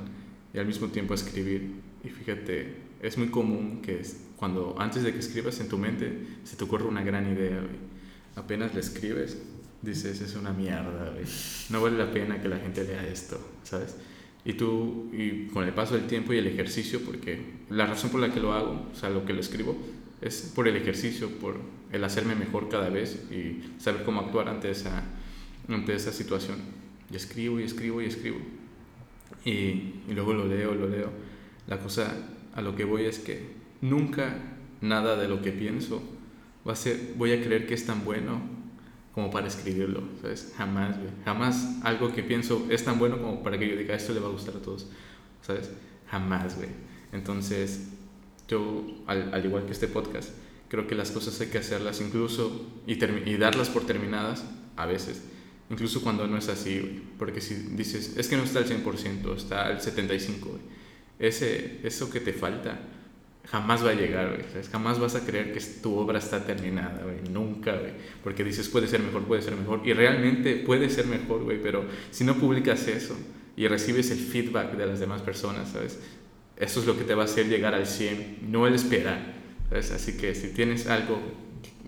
y 0.54 0.60
al 0.60 0.66
mismo 0.66 0.88
tiempo 0.88 1.14
escribir. 1.14 1.72
Y 2.04 2.10
fíjate, 2.10 2.76
es 3.02 3.18
muy 3.18 3.30
común 3.30 3.82
que 3.82 4.02
cuando 4.36 4.76
antes 4.80 5.04
de 5.04 5.14
que 5.14 5.20
escribas 5.20 5.60
en 5.60 5.70
tu 5.70 5.78
mente 5.78 6.28
se 6.44 6.56
te 6.56 6.64
ocurre 6.64 6.86
una 6.86 7.04
gran 7.04 7.32
idea, 7.32 7.60
güey. 7.60 7.90
Apenas 8.36 8.74
la 8.74 8.80
escribes, 8.80 9.38
dices, 9.82 10.22
es 10.22 10.36
una 10.36 10.52
mierda, 10.52 11.12
güey. 11.12 11.26
No 11.70 11.82
vale 11.82 11.98
la 11.98 12.12
pena 12.12 12.42
que 12.42 12.48
la 12.48 12.58
gente 12.58 12.84
lea 12.84 13.06
esto, 13.08 13.40
¿sabes? 13.64 13.96
Y 14.46 14.54
tú, 14.54 15.10
y 15.14 15.48
con 15.48 15.66
el 15.66 15.74
paso 15.74 15.96
del 15.96 16.08
tiempo 16.08 16.34
y 16.34 16.38
el 16.38 16.48
ejercicio, 16.48 17.02
porque 17.06 17.40
la 17.70 17.86
razón 17.86 18.10
por 18.10 18.22
la 18.22 18.34
que 18.34 18.40
lo 18.40 18.54
hago, 18.54 18.88
o 18.92 18.96
sea, 18.96 19.10
lo 19.10 19.26
que 19.26 19.34
lo 19.34 19.42
escribo, 19.42 19.78
es 20.22 20.52
por 20.56 20.68
el 20.68 20.76
ejercicio, 20.76 21.30
por 21.40 21.58
el 21.92 22.04
hacerme 22.04 22.36
mejor 22.36 22.70
cada 22.70 22.90
vez 22.90 23.26
y 23.32 23.64
saber 23.80 24.04
cómo 24.04 24.22
actuar 24.22 24.50
ante 24.50 24.72
esa, 24.72 25.04
ante 25.68 25.94
esa 25.94 26.12
situación. 26.12 26.58
Y 27.12 27.16
escribo 27.16 27.60
y 27.60 27.64
escribo 27.64 28.02
y 28.02 28.06
escribo. 28.06 28.38
Y, 29.46 29.52
y 29.52 30.14
luego 30.14 30.34
lo 30.34 30.48
leo, 30.48 30.74
lo 30.74 30.88
leo. 30.88 31.10
La 31.68 31.80
cosa 31.80 32.14
a 32.54 32.62
lo 32.62 32.76
que 32.76 32.84
voy 32.84 33.06
es 33.06 33.20
que 33.20 33.42
nunca 33.82 34.36
nada 34.82 35.16
de 35.18 35.28
lo 35.28 35.42
que 35.42 35.52
pienso 35.52 36.02
va 36.68 36.74
a 36.74 36.76
ser, 36.76 37.14
voy 37.18 37.32
a 37.34 37.42
creer 37.42 37.68
que 37.68 37.74
es 37.74 37.86
tan 37.86 38.04
bueno 38.04 38.42
como 39.20 39.32
para 39.32 39.48
escribirlo, 39.48 40.02
¿sabes? 40.22 40.54
Jamás, 40.56 40.98
güey. 40.98 41.10
Jamás 41.26 41.68
algo 41.84 42.14
que 42.14 42.24
pienso 42.24 42.66
es 42.70 42.86
tan 42.86 42.98
bueno 42.98 43.22
como 43.22 43.44
para 43.44 43.60
que 43.60 43.68
yo 43.68 43.76
diga, 43.76 43.94
esto 43.94 44.14
le 44.14 44.22
va 44.22 44.28
a 44.28 44.32
gustar 44.32 44.56
a 44.56 44.62
todos, 44.62 44.88
¿sabes? 45.42 45.70
Jamás, 46.08 46.56
güey. 46.56 46.70
Entonces, 47.12 47.90
yo, 48.48 48.86
al, 49.08 49.34
al 49.34 49.46
igual 49.46 49.66
que 49.66 49.74
este 49.74 49.90
podcast, 49.90 50.30
creo 50.70 50.88
que 50.88 50.96
las 50.96 51.12
cosas 51.12 51.40
hay 51.42 51.48
que 51.48 51.58
hacerlas 51.58 52.00
incluso 52.00 52.66
y, 52.88 52.94
y 52.94 53.38
darlas 53.38 53.70
por 53.70 53.86
terminadas 53.86 54.46
a 54.78 54.86
veces, 54.86 55.22
incluso 55.70 56.02
cuando 56.02 56.26
no 56.26 56.38
es 56.38 56.48
así, 56.48 56.80
güey. 56.80 57.02
Porque 57.18 57.42
si 57.42 57.56
dices, 57.56 58.16
es 58.16 58.30
que 58.30 58.38
no 58.38 58.44
está 58.44 58.60
al 58.60 58.68
100%, 58.68 59.36
está 59.36 59.66
al 59.66 59.82
75%, 59.82 60.40
güey. 60.40 60.62
Ese, 61.20 61.82
eso 61.84 62.10
que 62.10 62.22
te 62.22 62.32
falta 62.32 62.80
jamás 63.52 63.84
va 63.86 63.92
a 63.92 63.94
llegar, 63.94 64.30
güey. 64.30 64.44
¿sabes? 64.52 64.70
Jamás 64.70 65.00
vas 65.00 65.16
a 65.16 65.26
creer 65.26 65.54
que 65.54 65.60
tu 65.82 65.96
obra 65.96 66.20
está 66.20 66.46
terminada, 66.46 67.04
güey. 67.04 67.18
Nunca, 67.32 67.76
güey. 67.76 67.92
Porque 68.24 68.44
dices, 68.44 68.70
puede 68.70 68.88
ser 68.88 69.02
mejor, 69.02 69.24
puede 69.24 69.42
ser 69.42 69.56
mejor. 69.56 69.82
Y 69.86 69.94
realmente 69.94 70.56
puede 70.56 70.90
ser 70.90 71.08
mejor, 71.08 71.44
güey. 71.44 71.62
Pero 71.62 71.86
si 72.12 72.24
no 72.24 72.36
publicas 72.36 72.88
eso 72.88 73.18
y 73.56 73.68
recibes 73.68 74.12
el 74.12 74.20
feedback 74.20 74.74
de 74.74 74.86
las 74.86 75.00
demás 75.00 75.22
personas, 75.22 75.70
¿sabes? 75.70 76.00
Eso 76.58 76.80
es 76.82 76.86
lo 76.86 76.98
que 76.98 77.04
te 77.04 77.16
va 77.16 77.24
a 77.24 77.26
hacer 77.26 77.48
llegar 77.48 77.74
al 77.74 77.88
100, 77.88 78.40
no 78.52 78.68
el 78.68 78.76
esperar, 78.76 79.34
¿sabes? 79.70 79.92
Así 79.92 80.18
que 80.18 80.36
si 80.36 80.50
tienes 80.50 80.88
algo 80.88 81.20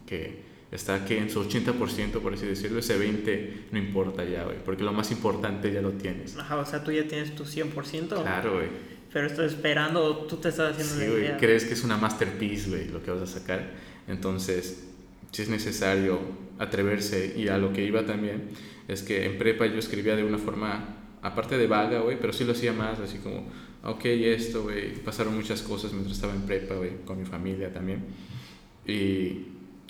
que 0.08 0.42
está 0.72 0.96
aquí 0.96 1.16
en 1.16 1.30
su 1.30 1.44
80%, 1.44 2.22
por 2.22 2.34
así 2.34 2.46
decirlo, 2.46 2.80
ese 2.80 2.98
20 2.98 3.66
no 3.72 3.78
importa 3.78 4.24
ya, 4.24 4.46
güey. 4.46 4.58
Porque 4.64 4.84
lo 4.84 4.94
más 4.94 5.12
importante 5.12 5.72
ya 5.72 5.82
lo 5.82 5.92
tienes. 5.92 6.38
Ajá, 6.38 6.58
o 6.58 6.66
sea, 6.66 6.84
tú 6.84 6.92
ya 6.92 7.08
tienes 7.08 7.36
tu 7.36 7.44
100%, 7.44 8.22
Claro, 8.22 8.54
güey. 8.56 8.68
Pero 9.14 9.28
estás 9.28 9.52
esperando, 9.54 10.26
tú 10.30 10.38
te 10.38 10.50
estás 10.50 10.72
haciendo 10.74 10.94
Sí, 10.96 11.00
la 11.02 11.20
idea. 11.20 11.38
crees 11.38 11.66
que 11.66 11.74
es 11.74 11.84
una 11.84 11.98
masterpiece, 11.98 12.70
güey, 12.70 12.88
lo 12.90 13.04
que 13.04 13.12
vas 13.12 13.22
a 13.22 13.28
sacar. 13.28 13.72
Entonces, 14.08 14.88
si 15.32 15.42
es 15.42 15.50
necesario 15.50 16.20
atreverse 16.60 17.34
y 17.38 17.48
a 17.48 17.58
lo 17.58 17.74
que 17.74 17.84
iba 17.84 18.06
también, 18.06 18.50
es 18.88 19.02
que 19.04 19.26
en 19.26 19.38
prepa 19.38 19.66
yo 19.66 19.80
escribía 19.80 20.16
de 20.16 20.24
una 20.24 20.38
forma, 20.38 20.98
aparte 21.22 21.58
de 21.58 21.68
vaga, 21.68 22.00
güey, 22.00 22.20
pero 22.20 22.34
sí 22.34 22.44
lo 22.46 22.54
hacía 22.54 22.74
más, 22.74 23.00
así 23.00 23.18
como, 23.18 23.46
ok, 23.84 24.06
esto, 24.06 24.64
güey, 24.64 24.96
pasaron 24.96 25.36
muchas 25.36 25.62
cosas 25.62 25.92
mientras 25.92 26.16
estaba 26.16 26.34
en 26.34 26.42
prepa, 26.44 26.76
güey, 26.76 27.04
con 27.06 27.20
mi 27.20 27.26
familia 27.26 27.72
también, 27.72 28.04
y, 28.86 28.92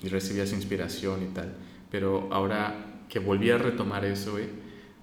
y 0.02 0.08
recibías 0.08 0.52
inspiración 0.52 1.22
y 1.22 1.34
tal. 1.34 1.54
Pero 1.90 2.28
ahora 2.32 3.04
que 3.08 3.18
volví 3.18 3.50
a 3.50 3.58
retomar 3.58 4.04
eso, 4.04 4.32
güey, 4.32 4.46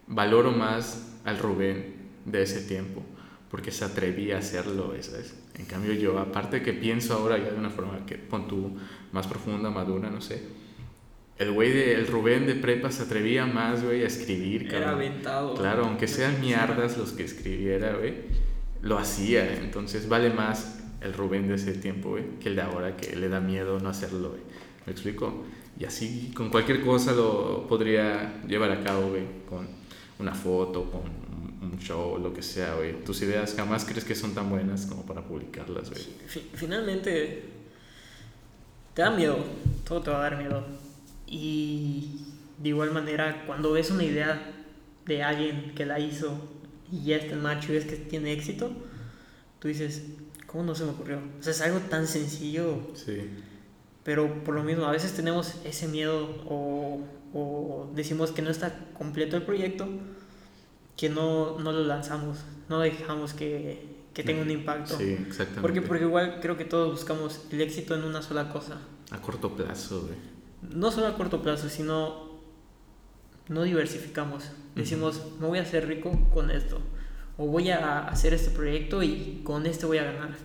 valoro 0.08 0.52
más 0.52 1.18
al 1.26 1.38
Rubén 1.38 1.94
de 2.26 2.42
ese 2.44 2.62
tiempo 2.62 3.04
porque 3.50 3.72
se 3.72 3.86
atrevía 3.86 4.36
a 4.36 4.40
hacerlo, 4.40 4.94
¿sabes? 5.02 5.36
En 5.58 5.66
cambio 5.66 5.94
yo, 5.94 6.20
aparte 6.20 6.62
que 6.62 6.74
pienso 6.74 7.14
ahora 7.14 7.38
ya 7.38 7.52
de 7.52 7.58
una 7.58 7.70
forma 7.70 8.06
que 8.06 8.16
pon 8.16 8.48
tú 8.48 8.78
más 9.12 9.28
profunda, 9.28 9.70
madura, 9.70 10.10
no 10.10 10.22
sé, 10.22 10.42
el 11.38 11.52
güey 11.52 11.72
de 11.72 11.94
el 11.94 12.08
Rubén 12.08 12.46
de 12.48 12.56
prepa 12.56 12.92
se 12.92 13.04
atrevía 13.04 13.46
más, 13.46 13.84
güey, 13.84 14.04
a 14.04 14.08
escribir, 14.08 14.64
Era 14.64 14.72
cabrón. 14.72 14.96
aventado. 14.96 15.54
Claro, 15.56 15.86
aunque 15.86 16.08
sean 16.08 16.42
mierdas 16.42 16.98
los 16.98 17.14
que 17.14 17.24
escribiera, 17.24 17.94
güey, 17.96 18.14
lo 18.82 18.98
hacía. 18.98 19.56
Entonces 19.58 20.10
vale 20.10 20.32
más 20.32 20.82
el 21.00 21.14
Rubén 21.14 21.48
de 21.48 21.56
ese 21.56 21.74
tiempo, 21.74 22.10
güey, 22.10 22.26
que 22.42 22.50
el 22.50 22.58
de 22.58 22.62
ahora 22.62 22.98
que 22.98 23.16
le 23.16 23.30
da 23.30 23.40
miedo 23.40 23.80
no 23.80 23.88
hacerlo, 23.88 24.32
güey. 24.32 24.42
¿Me 24.86 24.92
explico? 24.92 25.46
Y 25.80 25.86
así 25.86 26.32
con 26.36 26.50
cualquier 26.50 26.82
cosa 26.82 27.14
lo 27.14 27.66
podría 27.68 28.44
llevar 28.46 28.72
a 28.72 28.84
cabo, 28.84 29.08
güey, 29.10 29.24
con 29.48 29.66
una 30.20 30.34
foto, 30.36 30.92
con 30.92 31.04
un- 31.62 31.80
show, 31.80 32.18
lo 32.20 32.34
que 32.34 32.42
sea, 32.42 32.76
güey. 32.76 33.04
Tus 33.04 33.22
ideas 33.22 33.54
jamás 33.56 33.86
crees 33.86 34.04
que 34.06 34.16
son 34.16 34.34
tan 34.36 34.50
buenas 34.50 34.86
como 34.86 35.06
para 35.06 35.22
publicarlas, 35.24 35.90
güey. 35.90 36.04
Fi- 36.28 36.50
Finalmente, 36.54 37.44
te 38.94 39.02
da 39.02 39.10
miedo, 39.12 39.38
todo 39.88 40.02
te 40.02 40.10
va 40.12 40.18
a 40.20 40.30
dar 40.30 40.38
miedo. 40.38 40.66
Y 41.28 42.22
de 42.58 42.70
igual 42.70 42.92
manera, 42.92 43.44
cuando 43.46 43.72
ves 43.72 43.92
una 43.92 44.04
idea 44.04 44.42
de 45.06 45.24
alguien 45.24 45.74
que 45.76 45.86
la 45.86 46.00
hizo 46.00 46.38
y 46.92 47.04
ya 47.06 47.18
está 47.18 47.34
en 47.34 47.42
marcha 47.42 47.70
y 47.72 47.76
ves 47.76 47.86
que 47.86 47.96
tiene 47.96 48.34
éxito, 48.34 48.72
tú 49.60 49.68
dices, 49.68 50.04
¿cómo 50.48 50.64
no 50.64 50.76
se 50.76 50.84
me 50.84 50.92
ocurrió? 50.92 51.20
O 51.40 51.44
sea, 51.44 51.52
es 51.52 51.62
algo 51.62 51.80
tan 51.80 52.08
sencillo, 52.08 52.80
Sí, 52.96 53.30
pero 54.04 54.44
por 54.44 54.56
lo 54.56 54.64
mismo, 54.64 54.86
a 54.86 54.92
veces 54.92 55.14
tenemos 55.14 55.56
ese 55.66 55.88
miedo 55.88 56.44
o, 56.50 57.02
o 57.34 57.92
decimos 57.96 58.32
que 58.32 58.42
no 58.42 58.50
está 58.50 58.74
completo 58.98 59.38
el 59.38 59.44
proyecto, 59.44 59.88
que 61.00 61.08
no, 61.08 61.58
no 61.60 61.72
lo 61.72 61.86
lanzamos, 61.86 62.40
no 62.68 62.80
dejamos 62.80 63.34
que, 63.34 63.88
que 64.14 64.22
tenga 64.22 64.42
un 64.42 64.52
impacto. 64.52 64.98
sí, 64.98 65.14
exactamente. 65.14 65.62
Porque, 65.62 65.82
porque 65.82 66.04
igual 66.04 66.40
creo 66.42 66.58
que 66.58 66.66
todos 66.66 66.92
buscamos 66.92 67.46
el 67.52 67.62
éxito 67.62 67.96
en 67.96 68.04
una 68.04 68.22
sola 68.22 68.50
cosa. 68.50 68.82
A 69.10 69.22
corto 69.22 69.56
plazo, 69.56 70.02
güey. 70.02 70.18
No 70.76 70.92
solo 70.92 71.08
a 71.08 71.16
corto 71.16 71.42
plazo, 71.42 71.70
sino 71.70 72.42
no 73.48 73.64
diversificamos. 73.64 74.52
Decimos, 74.76 75.22
me 75.40 75.48
voy 75.48 75.60
a 75.60 75.62
hacer 75.62 75.88
rico 75.88 76.12
con 76.34 76.52
esto. 76.52 76.82
O 77.38 77.48
voy 77.48 77.70
a 77.70 78.00
hacer 78.00 78.34
este 78.34 78.50
proyecto 78.52 79.02
y 79.02 79.40
con 79.46 79.66
este 79.68 79.86
voy 79.86 80.00
a 80.00 80.04
ganar. 80.04 80.36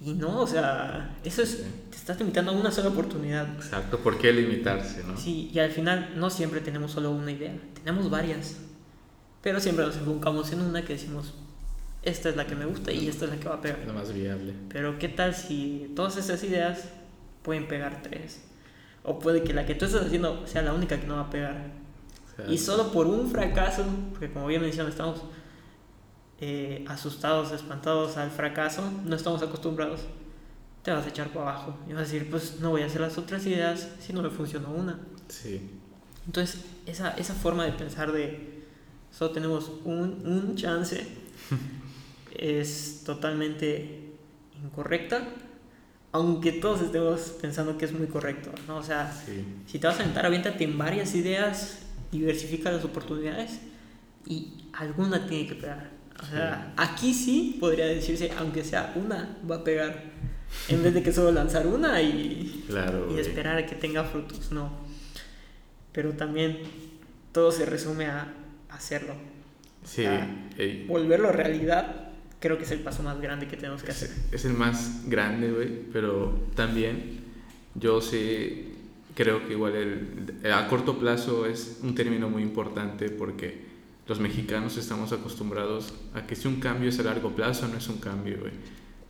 Y 0.00 0.14
no, 0.14 0.40
o 0.40 0.46
sea, 0.48 1.16
eso 1.22 1.42
es, 1.42 1.64
te 1.90 1.96
estás 1.96 2.18
limitando 2.18 2.50
a 2.50 2.54
una 2.54 2.72
sola 2.72 2.88
oportunidad. 2.88 3.54
Exacto, 3.54 4.00
¿por 4.00 4.18
qué 4.18 4.32
limitarse, 4.32 5.04
no? 5.04 5.16
Sí, 5.16 5.48
y 5.54 5.60
al 5.60 5.70
final 5.70 6.14
no 6.16 6.28
siempre 6.28 6.60
tenemos 6.60 6.90
solo 6.90 7.12
una 7.12 7.30
idea, 7.30 7.54
tenemos 7.84 8.10
varias. 8.10 8.56
Pero 9.42 9.60
siempre 9.60 9.86
nos 9.86 9.96
enfocamos 9.96 10.52
en 10.52 10.60
una 10.60 10.84
que 10.84 10.94
decimos, 10.94 11.34
esta 12.02 12.28
es 12.28 12.36
la 12.36 12.46
que 12.46 12.54
me 12.54 12.66
gusta 12.66 12.92
y 12.92 13.08
esta 13.08 13.26
es 13.26 13.30
la 13.30 13.36
que 13.38 13.48
va 13.48 13.56
a 13.56 13.60
pegar. 13.60 13.80
Es 13.80 13.86
lo 13.86 13.94
más 13.94 14.12
viable. 14.12 14.54
Pero 14.68 14.98
¿qué 14.98 15.08
tal 15.08 15.34
si 15.34 15.92
todas 15.94 16.16
esas 16.16 16.42
ideas 16.44 16.84
pueden 17.42 17.68
pegar 17.68 18.02
tres? 18.02 18.42
O 19.02 19.18
puede 19.18 19.42
que 19.42 19.54
la 19.54 19.64
que 19.66 19.74
tú 19.74 19.86
estás 19.86 20.06
haciendo 20.06 20.46
sea 20.46 20.62
la 20.62 20.74
única 20.74 21.00
que 21.00 21.06
no 21.06 21.16
va 21.16 21.22
a 21.22 21.30
pegar. 21.30 21.72
O 22.32 22.36
sea, 22.36 22.52
Y 22.52 22.58
solo 22.58 22.92
por 22.92 23.06
un 23.06 23.30
fracaso, 23.30 23.84
porque 24.10 24.30
como 24.30 24.46
bien 24.46 24.60
mencioné, 24.60 24.90
estamos 24.90 25.22
eh, 26.40 26.84
asustados, 26.88 27.52
espantados 27.52 28.16
al 28.16 28.30
fracaso, 28.30 28.82
no 29.04 29.14
estamos 29.16 29.42
acostumbrados, 29.42 30.00
te 30.82 30.90
vas 30.90 31.04
a 31.04 31.08
echar 31.08 31.28
para 31.28 31.50
abajo. 31.50 31.78
Y 31.86 31.92
vas 31.92 32.02
a 32.02 32.04
decir, 32.04 32.30
pues 32.30 32.60
no 32.60 32.70
voy 32.70 32.82
a 32.82 32.86
hacer 32.86 33.00
las 33.02 33.18
otras 33.18 33.44
ideas 33.46 33.88
si 34.00 34.12
no 34.12 34.22
me 34.22 34.30
funcionó 34.30 34.70
una. 34.70 34.98
Sí, 35.28 35.70
Entonces, 36.26 36.62
esa, 36.86 37.10
esa 37.12 37.34
forma 37.34 37.64
de 37.64 37.72
pensar 37.72 38.12
de 38.12 38.49
solo 39.20 39.32
tenemos 39.32 39.70
un, 39.84 40.22
un 40.24 40.56
chance 40.56 41.06
es 42.38 43.02
totalmente 43.04 44.14
incorrecta, 44.64 45.28
aunque 46.10 46.52
todos 46.52 46.80
estemos 46.80 47.20
pensando 47.38 47.76
que 47.76 47.84
es 47.84 47.92
muy 47.92 48.06
correcto, 48.06 48.50
¿no? 48.66 48.78
O 48.78 48.82
sea, 48.82 49.12
sí. 49.12 49.44
si 49.66 49.78
te 49.78 49.86
vas 49.86 49.98
a 49.98 50.04
aventar, 50.04 50.24
aviéntate 50.24 50.64
en 50.64 50.78
varias 50.78 51.14
ideas, 51.14 51.80
diversifica 52.10 52.72
las 52.72 52.82
oportunidades 52.82 53.60
y 54.26 54.54
alguna 54.72 55.26
tiene 55.26 55.46
que 55.46 55.54
pegar. 55.54 55.90
O 56.22 56.24
sea, 56.24 56.72
aquí 56.78 57.12
sí 57.12 57.58
podría 57.60 57.88
decirse, 57.88 58.32
aunque 58.38 58.64
sea 58.64 58.94
una, 58.96 59.36
va 59.48 59.56
a 59.56 59.64
pegar, 59.64 60.02
en 60.70 60.82
vez 60.82 60.94
de 60.94 61.02
que 61.02 61.12
solo 61.12 61.30
lanzar 61.30 61.66
una 61.66 62.00
y 62.00 62.64
Claro, 62.66 63.14
y 63.14 63.20
esperar 63.20 63.58
a 63.58 63.66
que 63.66 63.74
tenga 63.74 64.02
frutos, 64.02 64.50
no. 64.50 64.70
Pero 65.92 66.14
también 66.14 66.60
todo 67.32 67.52
se 67.52 67.66
resume 67.66 68.06
a 68.06 68.39
hacerlo. 68.70 69.14
Sí, 69.84 70.04
Ah, 70.04 70.26
ey, 70.58 70.86
Volverlo 70.86 71.32
realidad 71.32 72.10
creo 72.38 72.56
que 72.58 72.64
es 72.64 72.70
el 72.70 72.80
paso 72.80 73.02
más 73.02 73.20
grande 73.20 73.48
que 73.48 73.56
tenemos 73.56 73.82
que 73.82 73.92
es, 73.92 74.02
hacer. 74.02 74.10
es 74.32 74.44
el 74.44 74.54
más 74.54 75.02
grande, 75.08 75.50
güey, 75.52 75.68
pero 75.92 76.48
también 76.54 77.20
yo 77.74 78.00
sí 78.00 78.74
creo 79.14 79.46
que 79.46 79.52
igual 79.54 79.74
el, 79.74 80.52
a 80.52 80.66
corto 80.68 80.98
plazo 80.98 81.46
es 81.46 81.80
un 81.82 81.94
término 81.94 82.30
muy 82.30 82.42
importante 82.42 83.10
porque 83.10 83.68
los 84.06 84.18
mexicanos 84.20 84.76
estamos 84.76 85.12
acostumbrados 85.12 85.94
a 86.14 86.26
que 86.26 86.34
si 86.36 86.48
un 86.48 86.60
cambio 86.60 86.88
es 86.88 86.98
a 86.98 87.02
largo 87.04 87.30
plazo, 87.34 87.68
no 87.68 87.76
es 87.76 87.88
un 87.88 87.98
cambio, 87.98 88.38
güey. 88.40 88.52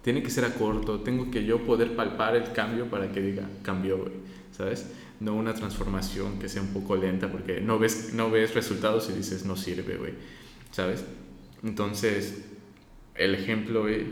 Tiene 0.02 0.22
que 0.22 0.30
ser 0.30 0.44
a 0.44 0.54
corto, 0.54 1.00
tengo 1.00 1.30
que 1.30 1.44
yo 1.44 1.64
poder 1.66 1.94
palpar 1.94 2.34
el 2.36 2.52
cambio 2.52 2.86
para 2.86 3.12
que 3.12 3.20
diga, 3.20 3.48
cambió, 3.62 3.98
güey, 3.98 4.12
¿sabes? 4.56 4.86
No 5.20 5.34
una 5.34 5.54
transformación 5.54 6.38
que 6.38 6.48
sea 6.48 6.62
un 6.62 6.72
poco 6.72 6.96
lenta 6.96 7.30
porque 7.30 7.60
no 7.60 7.78
ves, 7.78 8.12
no 8.14 8.30
ves 8.30 8.54
resultados 8.54 9.10
y 9.10 9.12
dices, 9.12 9.44
no 9.44 9.56
sirve, 9.56 9.96
güey, 9.96 10.14
¿sabes? 10.70 11.04
Entonces, 11.62 12.44
el 13.14 13.34
ejemplo 13.34 13.82
güey, 13.82 14.06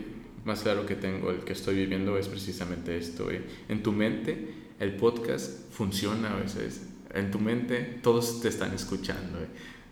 más 0.45 0.61
claro 0.61 0.85
que 0.85 0.95
tengo, 0.95 1.31
el 1.31 1.39
que 1.39 1.53
estoy 1.53 1.75
viviendo 1.75 2.17
es 2.17 2.27
precisamente 2.27 2.97
esto. 2.97 3.29
En 3.67 3.83
tu 3.83 3.91
mente, 3.91 4.53
el 4.79 4.95
podcast 4.95 5.71
funciona 5.71 6.33
a 6.33 6.39
veces. 6.39 6.87
En 7.13 7.31
tu 7.31 7.39
mente, 7.39 7.99
todos 8.01 8.41
te 8.41 8.49
están 8.49 8.73
escuchando. 8.73 9.39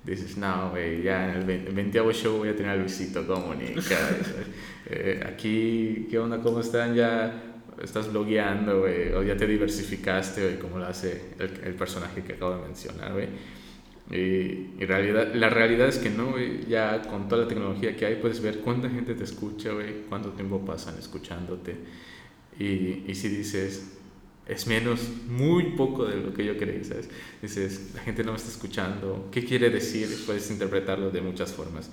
Dices, 0.03 0.38
no, 0.38 0.70
güey, 0.70 1.03
ya 1.03 1.30
en 1.30 1.38
el 1.38 1.45
20 1.45 1.72
20 1.72 2.13
show 2.13 2.38
voy 2.38 2.49
a 2.49 2.55
tener 2.55 2.72
a 2.72 2.76
Luisito 2.76 3.26
Comunica. 3.26 3.97
Eh, 4.89 5.22
aquí, 5.28 6.07
¿qué 6.09 6.18
onda? 6.18 6.39
¿Cómo 6.39 6.61
están? 6.61 6.95
Ya 6.95 7.57
estás 7.82 8.11
blogueando, 8.11 8.82
güey, 8.82 9.13
o 9.13 9.23
ya 9.23 9.38
te 9.38 9.47
diversificaste, 9.47 10.41
güey, 10.43 10.59
como 10.59 10.80
lo 10.80 10.86
hace 10.86 11.34
el, 11.39 11.61
el 11.63 11.73
personaje 11.75 12.23
que 12.23 12.34
acabo 12.34 12.55
de 12.55 12.61
mencionar, 12.63 13.13
güey. 13.13 13.28
Y, 14.09 14.75
y 14.80 14.86
realidad, 14.86 15.34
la 15.34 15.49
realidad 15.49 15.88
es 15.88 15.97
que 15.97 16.09
no, 16.09 16.32
güey. 16.32 16.65
Ya 16.65 17.01
con 17.01 17.28
toda 17.28 17.43
la 17.43 17.47
tecnología 17.47 17.95
que 17.95 18.05
hay, 18.05 18.15
puedes 18.15 18.41
ver 18.41 18.59
cuánta 18.59 18.89
gente 18.89 19.15
te 19.15 19.23
escucha, 19.23 19.73
güey. 19.73 20.03
Cuánto 20.07 20.30
tiempo 20.30 20.63
pasan 20.65 20.97
escuchándote. 20.97 21.75
Y, 22.57 23.03
y 23.07 23.15
si 23.15 23.28
dices, 23.28 23.97
es 24.47 24.67
menos, 24.67 25.09
muy 25.28 25.71
poco 25.75 26.05
de 26.05 26.17
lo 26.17 26.34
que 26.34 26.45
yo 26.45 26.57
creí, 26.57 26.84
¿sabes? 26.84 27.09
Dices, 27.41 27.91
la 27.95 28.01
gente 28.01 28.23
no 28.23 28.32
me 28.32 28.38
está 28.38 28.49
escuchando. 28.49 29.28
¿Qué 29.32 29.43
quiere 29.43 29.69
decir? 29.69 30.07
Puedes 30.25 30.49
interpretarlo 30.49 31.11
de 31.11 31.21
muchas 31.21 31.51
formas. 31.51 31.91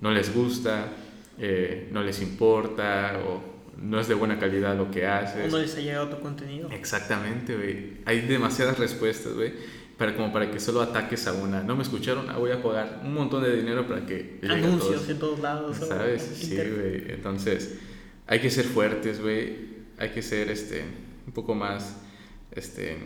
No 0.00 0.10
les 0.10 0.34
gusta, 0.34 0.92
eh, 1.38 1.88
no 1.92 2.02
les 2.02 2.20
importa, 2.20 3.20
o 3.26 3.53
no 3.80 4.00
es 4.00 4.08
de 4.08 4.14
buena 4.14 4.38
calidad 4.38 4.76
lo 4.76 4.90
que 4.90 5.06
haces. 5.06 5.52
¿O 5.52 5.56
no 5.56 5.62
les 5.62 5.76
ha 5.76 5.80
llegado 5.80 6.08
tu 6.08 6.20
contenido? 6.20 6.70
Exactamente, 6.70 7.56
güey. 7.56 7.98
Hay 8.04 8.20
demasiadas 8.22 8.78
respuestas, 8.78 9.34
güey, 9.34 9.52
para 9.96 10.14
como 10.16 10.32
para 10.32 10.50
que 10.50 10.60
solo 10.60 10.80
ataques 10.80 11.26
a 11.26 11.32
una. 11.32 11.62
No 11.62 11.76
me 11.76 11.82
escucharon, 11.82 12.28
ah, 12.30 12.38
voy 12.38 12.50
a 12.52 12.62
pagar 12.62 13.00
un 13.04 13.14
montón 13.14 13.42
de 13.42 13.56
dinero 13.56 13.86
para 13.86 14.04
que 14.06 14.40
Anuncios 14.48 14.80
todos. 14.80 15.08
en 15.10 15.18
todos 15.18 15.40
lados. 15.40 15.76
¿Sabes? 15.76 16.22
Sí, 16.22 16.56
güey. 16.56 17.10
Entonces, 17.12 17.78
hay 18.26 18.40
que 18.40 18.50
ser 18.50 18.64
fuertes, 18.64 19.20
güey. 19.20 19.74
Hay 19.98 20.10
que 20.10 20.22
ser, 20.22 20.50
este, 20.50 20.82
un 21.26 21.32
poco 21.32 21.54
más, 21.54 22.00
este, 22.52 22.96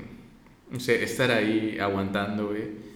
no 0.71 0.81
sé, 0.81 1.03
estar 1.03 1.31
ahí 1.31 1.79
aguantando, 1.79 2.49
güey. 2.49 2.88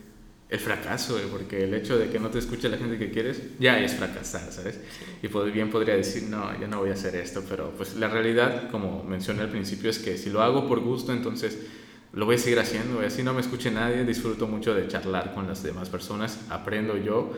El 0.53 0.61
fracaso, 0.61 1.15
güey, 1.15 1.25
porque 1.31 1.65
el 1.65 1.73
hecho 1.73 1.97
de 1.99 2.11
que 2.11 2.19
no 2.21 2.29
te 2.29 2.39
escuche 2.39 2.69
la 2.69 2.77
gente 2.77 2.99
que 2.99 3.11
quieres 3.11 3.41
ya 3.59 3.81
es 3.81 3.95
fracasar, 3.95 4.53
¿sabes? 4.53 4.79
Y 5.23 5.29
pod- 5.29 5.51
bien 5.51 5.71
podría 5.71 5.97
decir, 5.97 6.25
no, 6.25 6.53
yo 6.61 6.69
no 6.69 6.79
voy 6.81 6.91
a 6.91 6.93
hacer 6.93 7.17
esto, 7.17 7.43
pero 7.49 7.71
pues 7.77 7.95
la 7.97 8.09
realidad, 8.09 8.71
como 8.71 9.03
mencioné 9.03 9.41
al 9.41 9.49
principio, 9.49 9.89
es 9.89 9.99
que 9.99 10.19
si 10.19 10.29
lo 10.29 10.43
hago 10.43 10.69
por 10.69 10.81
gusto, 10.81 11.13
entonces 11.15 11.59
lo 12.13 12.27
voy 12.27 12.35
a 12.35 12.39
seguir 12.39 12.59
haciendo, 12.59 12.97
güey. 12.97 13.07
Así 13.07 13.23
no 13.23 13.33
me 13.33 13.41
escuche 13.41 13.71
nadie, 13.71 14.05
disfruto 14.05 14.47
mucho 14.47 14.75
de 14.75 14.87
charlar 14.89 15.33
con 15.33 15.47
las 15.47 15.63
demás 15.63 15.89
personas, 15.89 16.39
aprendo 16.51 16.99
yo, 16.99 17.33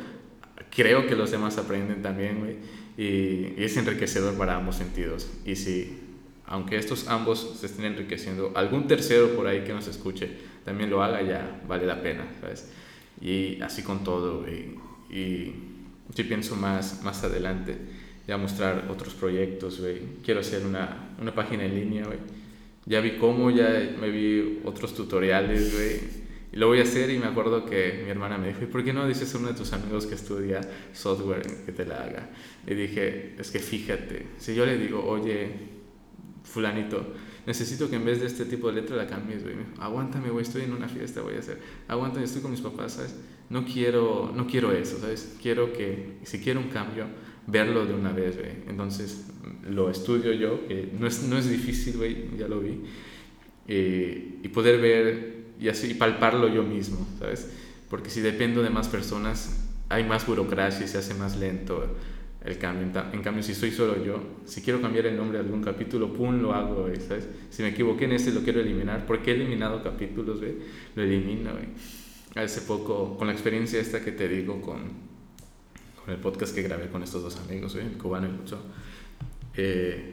creo 0.74 1.06
que 1.06 1.14
los 1.14 1.30
demás 1.30 1.56
aprenden 1.58 2.02
también, 2.02 2.40
güey, 2.40 2.56
y, 2.98 3.54
y 3.60 3.64
es 3.64 3.76
enriquecedor 3.76 4.34
para 4.34 4.56
ambos 4.56 4.76
sentidos. 4.76 5.28
Y 5.44 5.56
si, 5.56 6.00
aunque 6.46 6.76
estos 6.78 7.06
ambos 7.08 7.58
se 7.60 7.66
estén 7.66 7.84
enriqueciendo, 7.84 8.52
algún 8.56 8.88
tercero 8.88 9.36
por 9.36 9.46
ahí 9.46 9.62
que 9.64 9.72
nos 9.72 9.86
escuche 9.88 10.30
también 10.64 10.90
lo 10.90 11.02
haga, 11.02 11.22
ya 11.22 11.62
vale 11.68 11.86
la 11.86 12.02
pena, 12.02 12.26
¿sabes? 12.40 12.66
Y 13.20 13.60
así 13.62 13.82
con 13.82 14.04
todo, 14.04 14.40
güey. 14.40 14.74
Y 15.10 15.54
si 16.14 16.24
pienso 16.24 16.56
más, 16.56 17.02
más 17.02 17.22
adelante, 17.24 17.76
ya 18.26 18.36
mostrar 18.36 18.88
otros 18.90 19.14
proyectos, 19.14 19.80
güey. 19.80 20.00
Quiero 20.24 20.40
hacer 20.40 20.64
una, 20.66 21.14
una 21.20 21.34
página 21.34 21.64
en 21.64 21.74
línea, 21.74 22.04
güey. 22.04 22.18
Ya 22.86 23.00
vi 23.00 23.16
cómo, 23.16 23.50
ya 23.50 23.94
me 24.00 24.10
vi 24.10 24.60
otros 24.64 24.94
tutoriales, 24.94 25.72
güey. 25.74 26.24
Y 26.52 26.56
lo 26.56 26.68
voy 26.68 26.78
a 26.78 26.82
hacer 26.84 27.10
y 27.10 27.18
me 27.18 27.26
acuerdo 27.26 27.64
que 27.64 28.02
mi 28.04 28.10
hermana 28.10 28.38
me 28.38 28.48
dijo, 28.48 28.62
¿y 28.62 28.66
por 28.66 28.84
qué 28.84 28.92
no 28.92 29.08
dices 29.08 29.34
a 29.34 29.38
uno 29.38 29.48
de 29.48 29.54
tus 29.54 29.72
amigos 29.72 30.06
que 30.06 30.14
estudia 30.14 30.60
software 30.92 31.42
que 31.66 31.72
te 31.72 31.84
la 31.84 31.96
haga? 31.96 32.30
Y 32.64 32.74
dije, 32.74 33.34
es 33.38 33.50
que 33.50 33.58
fíjate, 33.58 34.26
si 34.38 34.54
yo 34.54 34.64
le 34.64 34.78
digo, 34.78 35.04
oye, 35.04 35.48
fulanito, 36.44 37.12
necesito 37.46 37.90
que 37.90 37.96
en 37.96 38.04
vez 38.04 38.20
de 38.20 38.26
este 38.26 38.44
tipo 38.44 38.68
de 38.68 38.80
letra 38.80 38.96
la 38.96 39.06
cambies, 39.06 39.42
güey. 39.42 39.56
Aguántame, 39.78 40.30
güey, 40.30 40.44
estoy 40.44 40.62
en 40.62 40.72
una 40.72 40.88
fiesta, 40.88 41.22
voy 41.22 41.34
a 41.34 41.38
hacer. 41.38 41.58
Aguántame, 41.88 42.24
estoy 42.24 42.42
con 42.42 42.50
mis 42.50 42.60
papás, 42.60 42.94
¿sabes? 42.94 43.14
No 43.50 43.64
quiero, 43.64 44.32
no 44.34 44.46
quiero 44.46 44.72
eso, 44.72 44.98
¿sabes? 44.98 45.36
Quiero 45.42 45.72
que, 45.72 46.18
si 46.24 46.40
quiero 46.40 46.60
un 46.60 46.68
cambio, 46.68 47.06
verlo 47.46 47.86
de 47.86 47.94
una 47.94 48.12
vez, 48.12 48.36
güey. 48.36 48.52
Entonces 48.68 49.26
lo 49.68 49.90
estudio 49.90 50.32
yo, 50.32 50.66
que 50.66 50.90
no 50.98 51.06
es, 51.06 51.22
no 51.24 51.36
es 51.36 51.48
difícil, 51.48 51.96
güey, 51.96 52.36
ya 52.36 52.48
lo 52.48 52.60
vi. 52.60 52.80
Eh, 53.68 54.40
y 54.42 54.48
poder 54.48 54.80
ver 54.80 55.44
y 55.60 55.68
así 55.68 55.94
palparlo 55.94 56.48
yo 56.48 56.62
mismo, 56.62 57.06
¿sabes? 57.18 57.50
Porque 57.88 58.10
si 58.10 58.20
dependo 58.20 58.62
de 58.62 58.70
más 58.70 58.88
personas, 58.88 59.64
hay 59.88 60.04
más 60.04 60.26
burocracia 60.26 60.84
y 60.84 60.88
se 60.88 60.98
hace 60.98 61.14
más 61.14 61.36
lento 61.36 61.94
el 62.44 62.58
cambio. 62.58 63.02
En 63.12 63.22
cambio, 63.22 63.42
si 63.42 63.54
soy 63.54 63.70
solo 63.70 64.04
yo, 64.04 64.22
si 64.44 64.60
quiero 64.60 64.80
cambiar 64.80 65.06
el 65.06 65.16
nombre 65.16 65.38
de 65.38 65.44
algún 65.44 65.62
capítulo, 65.62 66.12
pum, 66.12 66.42
lo 66.42 66.52
hago, 66.52 66.88
¿sabes? 67.06 67.26
Si 67.50 67.62
me 67.62 67.70
equivoqué 67.70 68.04
en 68.04 68.12
este, 68.12 68.32
lo 68.32 68.42
quiero 68.42 68.60
eliminar. 68.60 69.06
porque 69.06 69.32
he 69.32 69.34
eliminado 69.34 69.82
capítulos, 69.82 70.40
güey? 70.40 70.56
Lo 70.94 71.02
elimino, 71.02 71.52
güey. 71.52 71.64
Hace 72.34 72.62
poco, 72.62 73.16
con 73.16 73.28
la 73.28 73.32
experiencia 73.32 73.80
esta 73.80 74.04
que 74.04 74.12
te 74.12 74.28
digo 74.28 74.60
con, 74.60 74.80
con 76.04 76.12
el 76.12 76.20
podcast 76.20 76.54
que 76.54 76.62
grabé 76.62 76.88
con 76.88 77.02
estos 77.02 77.22
dos 77.22 77.36
amigos, 77.36 77.74
güey, 77.74 77.86
el 77.86 77.96
cubano 77.96 78.26
y 78.26 78.30
el 78.30 78.36
mucho, 78.36 78.60
eh, 79.56 80.12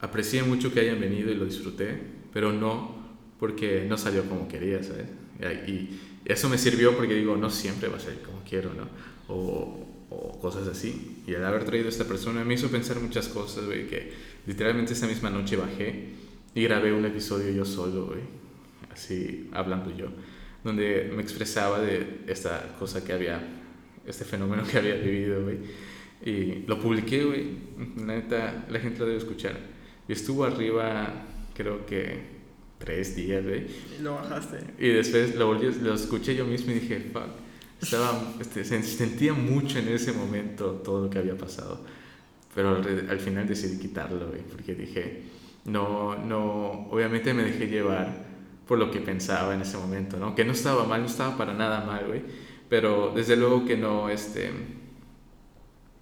aprecié 0.00 0.42
mucho 0.42 0.72
que 0.72 0.80
hayan 0.80 0.98
venido 0.98 1.30
y 1.30 1.34
lo 1.34 1.44
disfruté, 1.44 2.00
pero 2.32 2.52
no 2.52 2.96
porque 3.38 3.86
no 3.88 3.96
salió 3.96 4.24
como 4.28 4.48
quería, 4.48 4.82
¿sabes? 4.82 5.06
Y 5.68 5.90
eso 6.24 6.48
me 6.48 6.58
sirvió 6.58 6.96
porque 6.96 7.14
digo, 7.14 7.36
no 7.36 7.50
siempre 7.50 7.88
va 7.88 7.98
a 7.98 8.00
salir 8.00 8.22
como 8.22 8.42
quiero, 8.42 8.72
¿no? 8.74 8.88
O, 9.28 9.86
o 10.10 10.38
cosas 10.38 10.66
así. 10.68 11.22
Y 11.26 11.34
el 11.34 11.44
haber 11.44 11.64
traído 11.64 11.86
a 11.86 11.90
esta 11.90 12.04
persona 12.04 12.44
me 12.44 12.54
hizo 12.54 12.68
pensar 12.68 13.00
muchas 13.00 13.28
cosas, 13.28 13.66
güey, 13.66 13.86
que 13.86 14.12
literalmente 14.46 14.92
esa 14.92 15.06
misma 15.06 15.30
noche 15.30 15.56
bajé 15.56 16.10
y 16.54 16.62
grabé 16.62 16.92
un 16.92 17.04
episodio 17.04 17.50
yo 17.52 17.64
solo, 17.64 18.06
güey, 18.06 18.20
así 18.90 19.48
hablando 19.52 19.94
yo, 19.96 20.06
donde 20.64 21.10
me 21.14 21.22
expresaba 21.22 21.80
de 21.80 22.20
esta 22.26 22.76
cosa 22.78 23.04
que 23.04 23.12
había, 23.12 23.40
este 24.06 24.24
fenómeno 24.24 24.64
que 24.70 24.78
había 24.78 24.94
vivido, 24.94 25.42
güey. 25.42 25.58
Y 26.24 26.66
lo 26.66 26.80
publiqué, 26.80 27.24
güey. 27.24 27.46
La 27.98 28.16
neta, 28.16 28.66
la 28.68 28.80
gente 28.80 28.98
lo 28.98 29.06
debe 29.06 29.18
escuchar. 29.18 29.56
Y 30.08 30.12
estuvo 30.12 30.44
arriba, 30.44 31.26
creo 31.54 31.86
que 31.86 32.38
tres 32.78 33.14
días, 33.14 33.44
güey. 33.44 33.66
Y 33.98 34.02
lo 34.02 34.14
bajaste. 34.14 34.58
Y 34.78 34.88
después 34.88 35.36
lo, 35.36 35.46
volví, 35.46 35.70
lo 35.80 35.94
escuché 35.94 36.34
yo 36.34 36.44
mismo 36.44 36.72
y 36.72 36.80
dije, 36.80 37.00
fuck. 37.12 37.47
Estaba, 37.80 38.34
este, 38.40 38.64
sentía 38.64 39.34
mucho 39.34 39.78
en 39.78 39.88
ese 39.88 40.12
momento 40.12 40.72
todo 40.84 41.04
lo 41.04 41.10
que 41.10 41.18
había 41.18 41.36
pasado. 41.36 41.80
Pero 42.54 42.76
al, 42.76 43.20
final 43.20 43.46
decidí 43.46 43.78
quitarlo, 43.78 44.28
güey, 44.28 44.40
porque 44.40 44.74
dije, 44.74 45.22
no, 45.64 46.16
no, 46.16 46.88
obviamente 46.90 47.32
me 47.32 47.44
dejé 47.44 47.68
llevar 47.68 48.26
por 48.66 48.78
lo 48.78 48.90
que 48.90 49.00
pensaba 49.00 49.54
en 49.54 49.62
ese 49.62 49.76
momento, 49.76 50.16
¿no? 50.16 50.34
Que 50.34 50.44
no 50.44 50.52
estaba 50.52 50.84
mal, 50.84 51.00
no 51.00 51.06
estaba 51.06 51.36
para 51.36 51.54
nada 51.54 51.84
mal, 51.84 52.06
güey. 52.08 52.22
Pero 52.68 53.12
desde 53.14 53.36
luego 53.36 53.64
que 53.64 53.76
no, 53.76 54.08
este, 54.10 54.50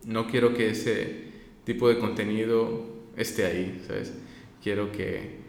no 0.05 0.27
quiero 0.27 0.55
que 0.55 0.71
ese 0.71 1.27
tipo 1.65 1.89
de 1.89 1.99
contenido 1.99 2.87
esté 3.17 3.45
ahí, 3.45 3.83
¿sabes? 3.87 4.15
Quiero 4.63 4.91
que, 4.91 5.41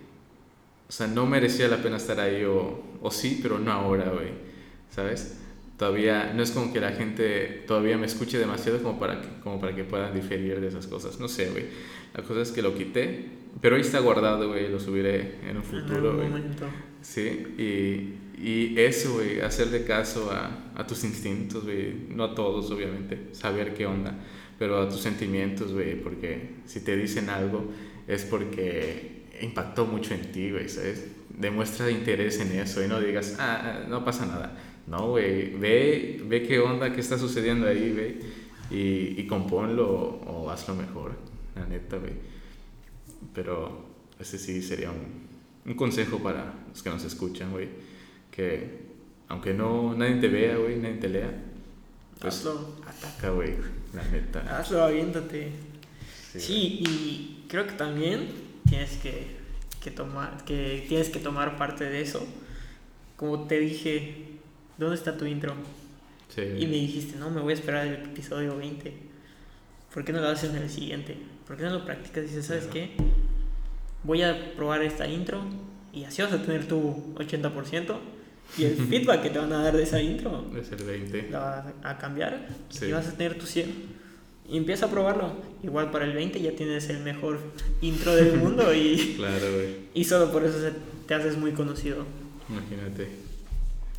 o 0.89 0.91
sea, 0.91 1.07
no 1.07 1.25
merecía 1.25 1.67
la 1.69 1.81
pena 1.81 1.97
estar 1.97 2.19
ahí 2.19 2.43
o, 2.43 2.83
o 3.01 3.11
sí, 3.11 3.39
pero 3.41 3.59
no 3.59 3.71
ahora, 3.71 4.09
güey. 4.09 4.31
¿Sabes? 4.89 5.37
Todavía 5.77 6.33
no 6.35 6.41
es 6.41 6.51
como 6.51 6.73
que 6.73 6.79
la 6.79 6.91
gente 6.91 7.63
todavía 7.67 7.97
me 7.97 8.07
escuche 8.07 8.39
demasiado 8.39 8.81
como 8.81 8.99
para 8.99 9.21
que, 9.21 9.27
como 9.43 9.59
para 9.59 9.75
que 9.75 9.83
puedan 9.83 10.13
diferir 10.13 10.59
de 10.59 10.67
esas 10.67 10.87
cosas. 10.87 11.19
No 11.19 11.27
sé, 11.27 11.49
güey. 11.51 11.65
La 12.15 12.23
cosa 12.23 12.41
es 12.41 12.51
que 12.51 12.63
lo 12.63 12.73
quité, 12.73 13.25
pero 13.61 13.75
ahí 13.75 13.81
está 13.81 13.99
guardado, 13.99 14.47
güey. 14.47 14.69
Lo 14.69 14.79
subiré 14.79 15.35
en 15.47 15.57
un 15.57 15.63
futuro, 15.63 16.15
güey. 16.15 16.29
Sí, 17.01 17.53
y, 17.57 18.43
y 18.43 18.79
eso, 18.79 19.13
güey. 19.13 19.39
Hacerle 19.41 19.83
caso 19.83 20.31
a, 20.31 20.71
a 20.75 20.87
tus 20.87 21.03
instintos, 21.03 21.63
güey. 21.63 21.93
No 22.09 22.23
a 22.23 22.35
todos, 22.35 22.71
obviamente. 22.71 23.29
Saber 23.33 23.75
qué 23.75 23.85
onda. 23.85 24.15
Pero 24.57 24.81
a 24.81 24.89
tus 24.89 25.01
sentimientos, 25.01 25.73
güey. 25.73 26.01
Porque 26.01 26.55
si 26.65 26.79
te 26.79 26.97
dicen 26.97 27.29
algo 27.29 27.71
es 28.07 28.23
porque 28.23 29.17
impactó 29.41 29.85
mucho 29.85 30.13
en 30.13 30.31
ti, 30.31 30.51
güey, 30.51 30.69
¿sabes? 30.69 31.05
Demuestra 31.29 31.91
interés 31.91 32.39
en 32.39 32.53
eso 32.53 32.83
y 32.83 32.87
no 32.87 32.99
digas, 32.99 33.35
ah, 33.39 33.61
ah 33.63 33.85
no 33.87 34.03
pasa 34.03 34.25
nada. 34.25 34.57
No, 34.87 35.09
güey, 35.09 35.53
ve, 35.55 36.21
ve 36.25 36.43
qué 36.43 36.59
onda, 36.59 36.93
qué 36.93 37.01
está 37.01 37.17
sucediendo 37.17 37.67
ahí, 37.67 37.91
güey, 37.91 38.15
y, 38.71 39.21
y 39.21 39.27
componlo 39.27 39.85
o, 39.85 40.49
hazlo 40.49 40.75
mejor, 40.75 41.11
la 41.55 41.65
neta, 41.65 41.97
güey. 41.97 42.13
Pero 43.33 43.85
ese 44.17 44.37
sí 44.37 44.61
sería 44.61 44.89
un, 44.89 45.27
un 45.65 45.73
consejo 45.75 46.19
para 46.19 46.53
los 46.69 46.81
que 46.81 46.89
nos 46.89 47.03
escuchan, 47.03 47.51
güey, 47.51 47.67
que 48.31 48.87
aunque 49.27 49.53
no 49.53 49.93
nadie 49.93 50.15
te 50.15 50.29
vea, 50.29 50.55
güey, 50.55 50.77
nadie 50.77 50.95
te 50.95 51.09
lea, 51.09 51.43
pues 52.21 52.35
hazlo. 52.35 52.75
ataca, 52.87 53.31
güey, 53.31 53.55
la 53.93 54.03
neta. 54.05 54.57
Hazlo, 54.57 54.83
aviéntate. 54.83 55.51
Sí, 56.31 56.39
sí 56.39 56.83
y 56.87 57.45
creo 57.49 57.67
que 57.67 57.73
también 57.73 58.29
tienes 58.69 58.97
que, 58.97 59.35
que, 59.83 59.91
tomar, 59.91 60.45
que 60.45 60.85
tienes 60.87 61.09
que 61.09 61.19
tomar 61.19 61.57
parte 61.57 61.83
de 61.83 62.01
eso. 62.01 62.25
Como 63.17 63.47
te 63.47 63.59
dije, 63.59 64.26
¿dónde 64.77 64.95
está 64.95 65.17
tu 65.17 65.25
intro? 65.25 65.53
Y 66.37 66.67
me 66.67 66.75
dijiste, 66.75 67.17
no, 67.17 67.31
me 67.31 67.41
voy 67.41 67.51
a 67.51 67.55
esperar 67.55 67.87
el 67.87 67.95
episodio 67.95 68.55
20. 68.57 68.93
¿Por 69.93 70.05
qué 70.05 70.13
no 70.13 70.21
lo 70.21 70.27
haces 70.27 70.51
en 70.51 70.57
el 70.57 70.69
siguiente? 70.69 71.17
¿Por 71.47 71.57
qué 71.57 71.63
no 71.63 71.71
lo 71.71 71.85
practicas? 71.85 72.25
Dices, 72.25 72.45
¿sabes 72.45 72.65
qué? 72.65 72.91
Voy 74.03 74.21
a 74.21 74.53
probar 74.55 74.83
esta 74.83 75.07
intro 75.07 75.41
y 75.91 76.03
así 76.03 76.21
vas 76.21 76.33
a 76.33 76.41
tener 76.41 76.67
tu 76.67 77.15
80%. 77.15 77.97
Y 78.57 78.65
el 78.65 78.75
feedback 78.89 79.23
que 79.23 79.29
te 79.31 79.39
van 79.39 79.51
a 79.51 79.63
dar 79.63 79.75
de 79.75 79.83
esa 79.83 79.99
intro 79.99 80.45
es 80.55 80.71
el 80.71 80.83
20. 80.83 81.29
La 81.31 81.39
vas 81.39 81.65
a 81.83 81.97
cambiar 81.97 82.47
y 82.79 82.91
vas 82.91 83.07
a 83.07 83.17
tener 83.17 83.37
tu 83.39 83.47
100 83.47 83.97
y 84.49 84.57
empieza 84.57 84.85
a 84.85 84.91
probarlo. 84.91 85.31
Igual 85.63 85.91
para 85.91 86.05
el 86.05 86.13
20 86.13 86.39
ya 86.41 86.51
tienes 86.51 86.89
el 86.89 86.99
mejor 86.99 87.39
intro 87.81 88.15
del 88.15 88.37
mundo 88.37 88.73
y, 88.73 89.15
claro, 89.17 89.47
y 89.93 90.03
solo 90.03 90.31
por 90.31 90.45
eso 90.45 90.57
te 91.07 91.13
haces 91.13 91.37
muy 91.37 91.51
conocido. 91.53 92.05
Imagínate. 92.47 93.26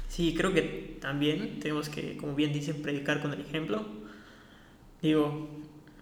Sí, 0.08 0.34
creo 0.36 0.52
que 0.52 0.98
también 1.00 1.60
tenemos 1.60 1.88
que, 1.88 2.16
como 2.16 2.34
bien 2.34 2.52
dicen, 2.52 2.82
predicar 2.82 3.22
con 3.22 3.32
el 3.32 3.40
ejemplo. 3.40 3.86
Digo, 5.00 5.48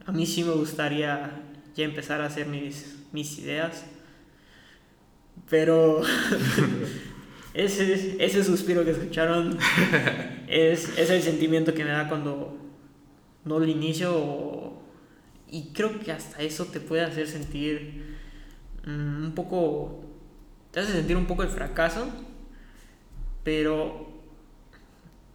a 0.07 0.13
mí 0.13 0.25
sí 0.25 0.45
me 0.45 0.53
gustaría 0.53 1.43
ya 1.75 1.85
empezar 1.85 2.21
a 2.21 2.27
hacer 2.27 2.47
mis, 2.47 2.97
mis 3.13 3.39
ideas, 3.39 3.85
pero 5.51 6.01
ese, 7.55 8.17
ese 8.25 8.45
suspiro 8.45 8.85
que 8.85 8.93
escucharon 8.93 9.59
es, 10.49 10.97
es 10.97 11.11
el 11.11 11.23
sentimiento 11.23 11.75
que 11.75 11.85
me 11.85 11.91
da 11.91 12.09
cuando 12.09 12.57
no 13.45 13.63
el 13.63 13.71
inicio. 13.71 14.75
Y 15.49 15.73
creo 15.73 15.99
que 16.01 16.13
hasta 16.13 16.43
eso 16.43 16.67
te 16.67 16.81
puede 16.81 17.03
hacer 17.03 17.29
sentir 17.29 18.17
mm, 18.85 19.25
un 19.25 19.33
poco. 19.35 20.05
Te 20.73 20.81
hace 20.81 20.93
sentir 20.93 21.17
un 21.17 21.27
poco 21.27 21.43
el 21.43 21.49
fracaso, 21.49 22.09
pero 23.47 24.09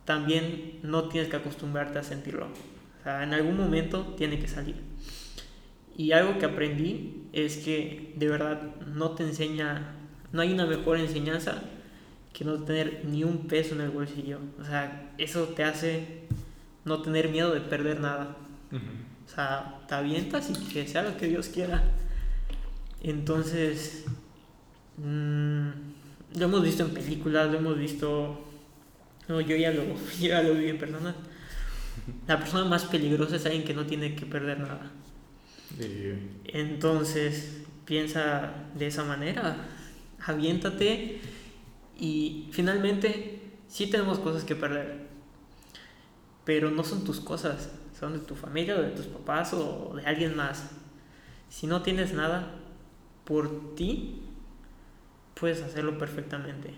también 0.03 0.79
no 0.83 1.07
tienes 1.07 1.29
que 1.29 1.37
acostumbrarte 1.37 1.97
a 1.97 2.03
sentirlo. 2.03 2.47
O 2.47 3.03
sea, 3.03 3.23
en 3.23 3.33
algún 3.33 3.55
momento 3.55 4.15
tiene 4.17 4.37
que 4.37 4.49
salir. 4.49 4.75
Y 5.95 6.11
algo 6.11 6.37
que 6.37 6.45
aprendí 6.45 7.29
es 7.31 7.55
que 7.59 8.11
de 8.17 8.27
verdad 8.27 8.75
no 8.85 9.11
te 9.11 9.23
enseña, 9.23 9.95
no 10.33 10.41
hay 10.41 10.51
una 10.51 10.65
mejor 10.65 10.97
enseñanza 10.97 11.63
que 12.33 12.43
no 12.43 12.61
tener 12.65 13.05
ni 13.05 13.23
un 13.23 13.47
peso 13.47 13.75
en 13.75 13.81
el 13.81 13.91
bolsillo. 13.91 14.39
O 14.59 14.65
sea, 14.65 15.13
eso 15.17 15.45
te 15.45 15.63
hace 15.63 16.23
no 16.83 17.01
tener 17.01 17.29
miedo 17.29 17.53
de 17.53 17.61
perder 17.61 18.01
nada. 18.01 18.35
O 19.25 19.29
sea, 19.29 19.85
te 19.87 19.95
avientas 19.95 20.49
y 20.49 20.73
que 20.73 20.85
sea 20.85 21.03
lo 21.03 21.15
que 21.15 21.27
Dios 21.27 21.47
quiera. 21.47 21.81
Entonces, 23.01 24.03
mm, 24.97 25.90
lo 26.35 26.45
hemos 26.45 26.63
visto 26.63 26.83
en 26.83 26.91
películas, 26.91 27.51
lo 27.51 27.57
hemos 27.57 27.77
visto... 27.77 28.47
No, 29.27 29.39
yo 29.39 29.55
ya 29.55 29.71
lo, 29.71 29.83
ya 30.19 30.41
lo 30.41 30.55
vi 30.55 30.69
en 30.69 30.77
persona. 30.77 31.15
La 32.27 32.39
persona 32.39 32.65
más 32.65 32.85
peligrosa 32.85 33.35
es 33.35 33.45
alguien 33.45 33.63
que 33.63 33.73
no 33.73 33.85
tiene 33.85 34.15
que 34.15 34.25
perder 34.25 34.59
nada. 34.59 34.91
Entonces, 36.45 37.61
piensa 37.85 38.53
de 38.75 38.87
esa 38.87 39.03
manera, 39.03 39.55
aviéntate 40.25 41.21
y 41.97 42.49
finalmente 42.51 43.39
sí 43.67 43.87
tenemos 43.87 44.19
cosas 44.19 44.43
que 44.43 44.55
perder 44.55 45.11
pero 46.43 46.71
no 46.71 46.83
son 46.83 47.03
tus 47.03 47.19
cosas, 47.19 47.69
son 47.97 48.13
de 48.13 48.19
tu 48.19 48.35
familia 48.35 48.75
o 48.75 48.81
de 48.81 48.89
tus 48.89 49.05
papás 49.05 49.53
o 49.53 49.93
de 49.95 50.05
alguien 50.05 50.35
más. 50.35 50.71
Si 51.49 51.67
no 51.67 51.81
tienes 51.81 52.13
nada 52.13 52.55
por 53.25 53.75
ti, 53.75 54.20
puedes 55.41 55.61
hacerlo 55.63 55.97
perfectamente. 55.97 56.69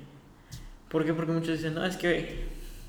¿Por 0.89 1.05
qué? 1.05 1.14
Porque 1.14 1.34
muchos 1.34 1.57
dicen, 1.57 1.76
no, 1.76 1.86
es 1.86 1.97
que 1.97 2.45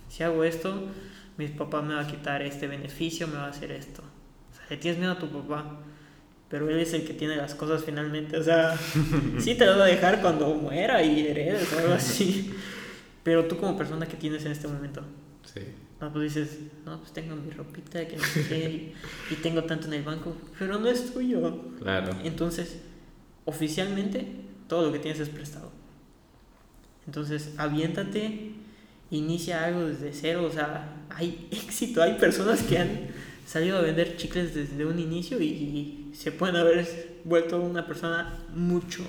si 0.09 0.23
hago 0.23 0.45
esto, 0.45 0.89
mis 1.37 1.51
papás 1.51 1.83
me 1.83 1.95
va 1.95 2.03
a 2.03 2.07
quitar 2.07 2.43
este 2.43 2.69
beneficio, 2.69 3.27
me 3.27 3.35
va 3.35 3.47
a 3.47 3.51
hacer 3.51 3.73
esto. 3.73 4.03
O 4.53 4.55
sea, 4.55 4.65
le 4.71 4.77
tienes 4.77 5.01
miedo 5.01 5.13
a 5.13 5.19
tu 5.19 5.29
papá. 5.29 5.81
pero 6.49 6.71
él 6.71 6.79
es 6.79 6.95
el 6.95 7.05
que 7.05 7.13
tiene 7.13 7.35
las 7.35 7.57
cosas 7.57 7.83
finalmente. 7.85 8.39
O 8.39 8.43
sea, 8.43 8.79
sí 9.39 9.57
te 9.57 9.67
lo 9.67 9.77
va 9.77 9.85
a 9.85 9.89
dejar 9.89 10.23
cuando 10.23 10.55
muera 10.55 11.03
y 11.03 11.27
heredes 11.27 11.73
o 11.73 11.79
algo 11.81 11.95
así. 11.95 12.55
Pero 13.25 13.47
tú 13.47 13.57
como 13.57 13.77
persona 13.77 14.07
que 14.07 14.17
tienes 14.17 14.45
en 14.45 14.53
este 14.53 14.69
momento. 14.69 15.03
Sí. 15.53 15.63
No, 16.01 16.13
pues 16.13 16.35
dices, 16.35 16.59
no, 16.85 17.01
pues 17.01 17.13
tengo 17.13 17.35
mi 17.35 17.51
ropita 17.51 18.07
que 18.07 18.17
no 18.17 18.23
sé 18.23 18.71
y, 18.71 18.95
y 19.33 19.37
tengo 19.37 19.65
tanto 19.65 19.89
en 19.89 19.95
el 19.95 20.03
banco, 20.03 20.37
pero 20.57 20.79
no 20.79 20.87
es 20.87 21.13
tuyo. 21.13 21.73
Claro. 21.81 22.13
Entonces, 22.23 22.81
oficialmente, 23.45 24.45
todo 24.69 24.87
lo 24.87 24.93
que 24.93 24.99
tienes 24.99 25.21
es 25.21 25.29
prestado. 25.29 25.71
Entonces, 27.07 27.53
aviéntate, 27.59 28.53
inicia 29.11 29.65
algo 29.65 29.85
desde 29.85 30.13
cero, 30.13 30.45
o 30.45 30.51
sea, 30.51 31.05
hay 31.11 31.49
éxito, 31.53 32.03
hay 32.03 32.15
personas 32.15 32.63
que 32.63 32.79
han 32.79 33.09
salido 33.47 33.79
a 33.79 33.83
vender 33.83 34.17
chicles 34.17 34.55
desde 34.55 34.87
un 34.87 34.99
inicio 34.99 35.41
y, 35.41 35.47
y 35.47 36.11
se 36.15 36.33
pueden 36.33 36.57
haber 36.57 37.21
vuelto 37.25 37.61
una 37.61 37.87
persona 37.87 38.39
mucho 38.55 39.05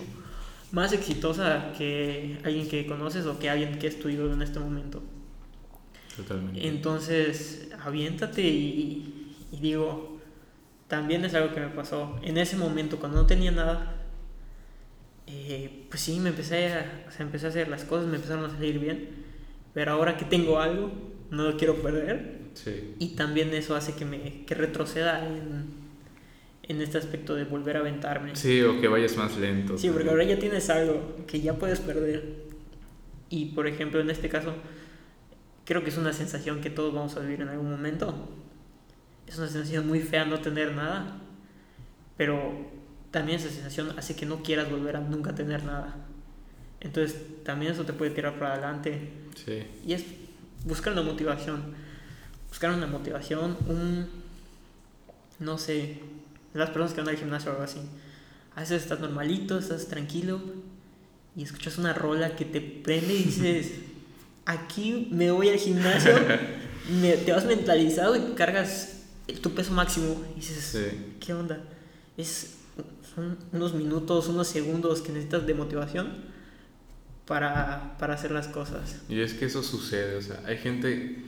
más 0.71 0.91
exitosa 0.91 1.71
que 1.77 2.37
alguien 2.43 2.67
que 2.67 2.85
conoces 2.85 3.25
o 3.25 3.39
que 3.39 3.49
alguien 3.49 3.79
que 3.79 3.87
es 3.87 3.99
tuyo 3.99 4.31
en 4.33 4.41
este 4.41 4.59
momento. 4.59 5.01
Totalmente. 6.17 6.67
Entonces, 6.67 7.69
aviéntate 7.83 8.41
y, 8.41 9.35
y 9.51 9.59
digo, 9.59 10.19
también 10.87 11.23
es 11.25 11.33
algo 11.33 11.53
que 11.53 11.61
me 11.61 11.69
pasó. 11.69 12.19
En 12.21 12.37
ese 12.37 12.57
momento, 12.57 12.99
cuando 12.99 13.21
no 13.21 13.27
tenía 13.27 13.51
nada, 13.51 13.94
eh, 15.27 15.85
pues 15.89 16.01
sí, 16.01 16.19
me 16.19 16.29
empecé 16.29 16.73
a, 16.73 17.05
o 17.07 17.11
sea, 17.11 17.25
empecé 17.25 17.47
a 17.47 17.49
hacer 17.49 17.67
las 17.67 17.83
cosas, 17.83 18.07
me 18.07 18.15
empezaron 18.15 18.45
a 18.45 18.49
salir 18.49 18.79
bien. 18.79 19.09
Pero 19.73 19.91
ahora 19.91 20.17
que 20.17 20.25
tengo 20.25 20.59
algo, 20.59 20.91
no 21.31 21.43
lo 21.43 21.57
quiero 21.57 21.75
perder. 21.75 22.39
Sí. 22.53 22.95
Y 22.99 23.15
también 23.15 23.53
eso 23.53 23.75
hace 23.75 23.93
que 23.93 24.05
me 24.05 24.45
que 24.45 24.55
retroceda 24.55 25.27
en, 25.27 25.65
en 26.63 26.81
este 26.81 26.97
aspecto 26.97 27.35
de 27.35 27.43
volver 27.43 27.77
a 27.77 27.79
aventarme. 27.81 28.35
Sí, 28.35 28.61
o 28.61 28.79
que 28.79 28.87
vayas 28.87 29.17
más 29.17 29.37
lento. 29.37 29.77
Sí, 29.77 29.89
porque 29.89 30.09
ahora 30.09 30.23
ya 30.23 30.39
tienes 30.39 30.69
algo 30.69 31.17
que 31.27 31.41
ya 31.41 31.55
puedes 31.55 31.79
perder. 31.79 32.45
Y 33.29 33.45
por 33.47 33.67
ejemplo, 33.67 33.99
en 33.99 34.09
este 34.09 34.29
caso, 34.29 34.53
creo 35.65 35.83
que 35.83 35.89
es 35.89 35.97
una 35.97 36.13
sensación 36.13 36.61
que 36.61 36.69
todos 36.69 36.93
vamos 36.93 37.17
a 37.17 37.19
vivir 37.19 37.41
en 37.41 37.49
algún 37.49 37.69
momento. 37.69 38.29
Es 39.27 39.37
una 39.37 39.47
sensación 39.47 39.87
muy 39.87 39.99
fea 39.99 40.25
no 40.25 40.39
tener 40.39 40.73
nada, 40.73 41.17
pero 42.15 42.53
también 43.15 43.39
esa 43.39 43.47
sensación 43.49 43.97
hace 43.97 44.13
que 44.13 44.25
no 44.25 44.43
quieras 44.43 44.69
volver 44.69 44.97
a 44.97 44.99
nunca 44.99 45.33
tener 45.33 45.63
nada. 45.63 45.95
Entonces, 46.81 47.15
también 47.45 47.71
eso 47.71 47.85
te 47.85 47.93
puede 47.93 48.11
tirar 48.11 48.37
para 48.37 48.55
adelante. 48.55 49.09
Sí. 49.45 49.63
Y 49.87 49.93
es 49.93 50.03
buscar 50.65 50.91
una 50.91 51.01
motivación. 51.01 51.63
Buscar 52.49 52.71
una 52.71 52.87
motivación, 52.87 53.55
un. 53.69 54.07
No 55.39 55.57
sé. 55.57 55.99
Las 56.53 56.71
personas 56.71 56.93
que 56.93 56.99
van 56.99 57.09
al 57.09 57.15
gimnasio 57.15 57.51
o 57.51 57.53
algo 57.53 57.63
así. 57.63 57.79
A 58.53 58.59
veces 58.59 58.83
estás 58.83 58.99
normalito, 58.99 59.57
estás 59.57 59.87
tranquilo. 59.87 60.41
Y 61.37 61.43
escuchas 61.43 61.77
una 61.77 61.93
rola 61.93 62.35
que 62.35 62.43
te 62.43 62.59
prende 62.59 63.13
y 63.13 63.23
dices: 63.23 63.71
Aquí 64.45 65.07
me 65.11 65.31
voy 65.31 65.47
al 65.47 65.57
gimnasio. 65.57 66.11
me- 67.01 67.15
te 67.15 67.31
vas 67.31 67.45
mentalizado 67.45 68.17
y 68.17 68.33
cargas 68.35 69.03
tu 69.41 69.51
peso 69.55 69.71
máximo. 69.71 70.21
Y 70.35 70.41
dices: 70.41 70.63
Sí. 70.65 71.15
¿Qué 71.21 71.33
onda? 71.33 71.61
Es, 72.17 72.57
son 73.15 73.37
unos 73.53 73.73
minutos, 73.73 74.27
unos 74.27 74.47
segundos 74.47 75.01
que 75.01 75.11
necesitas 75.11 75.47
de 75.47 75.53
motivación 75.53 76.35
para, 77.25 77.95
para 77.97 78.13
hacer 78.13 78.31
las 78.31 78.47
cosas. 78.47 79.01
Y 79.09 79.21
es 79.21 79.33
que 79.33 79.45
eso 79.45 79.63
sucede, 79.63 80.17
o 80.17 80.21
sea, 80.21 80.41
hay 80.45 80.57
gente, 80.57 81.23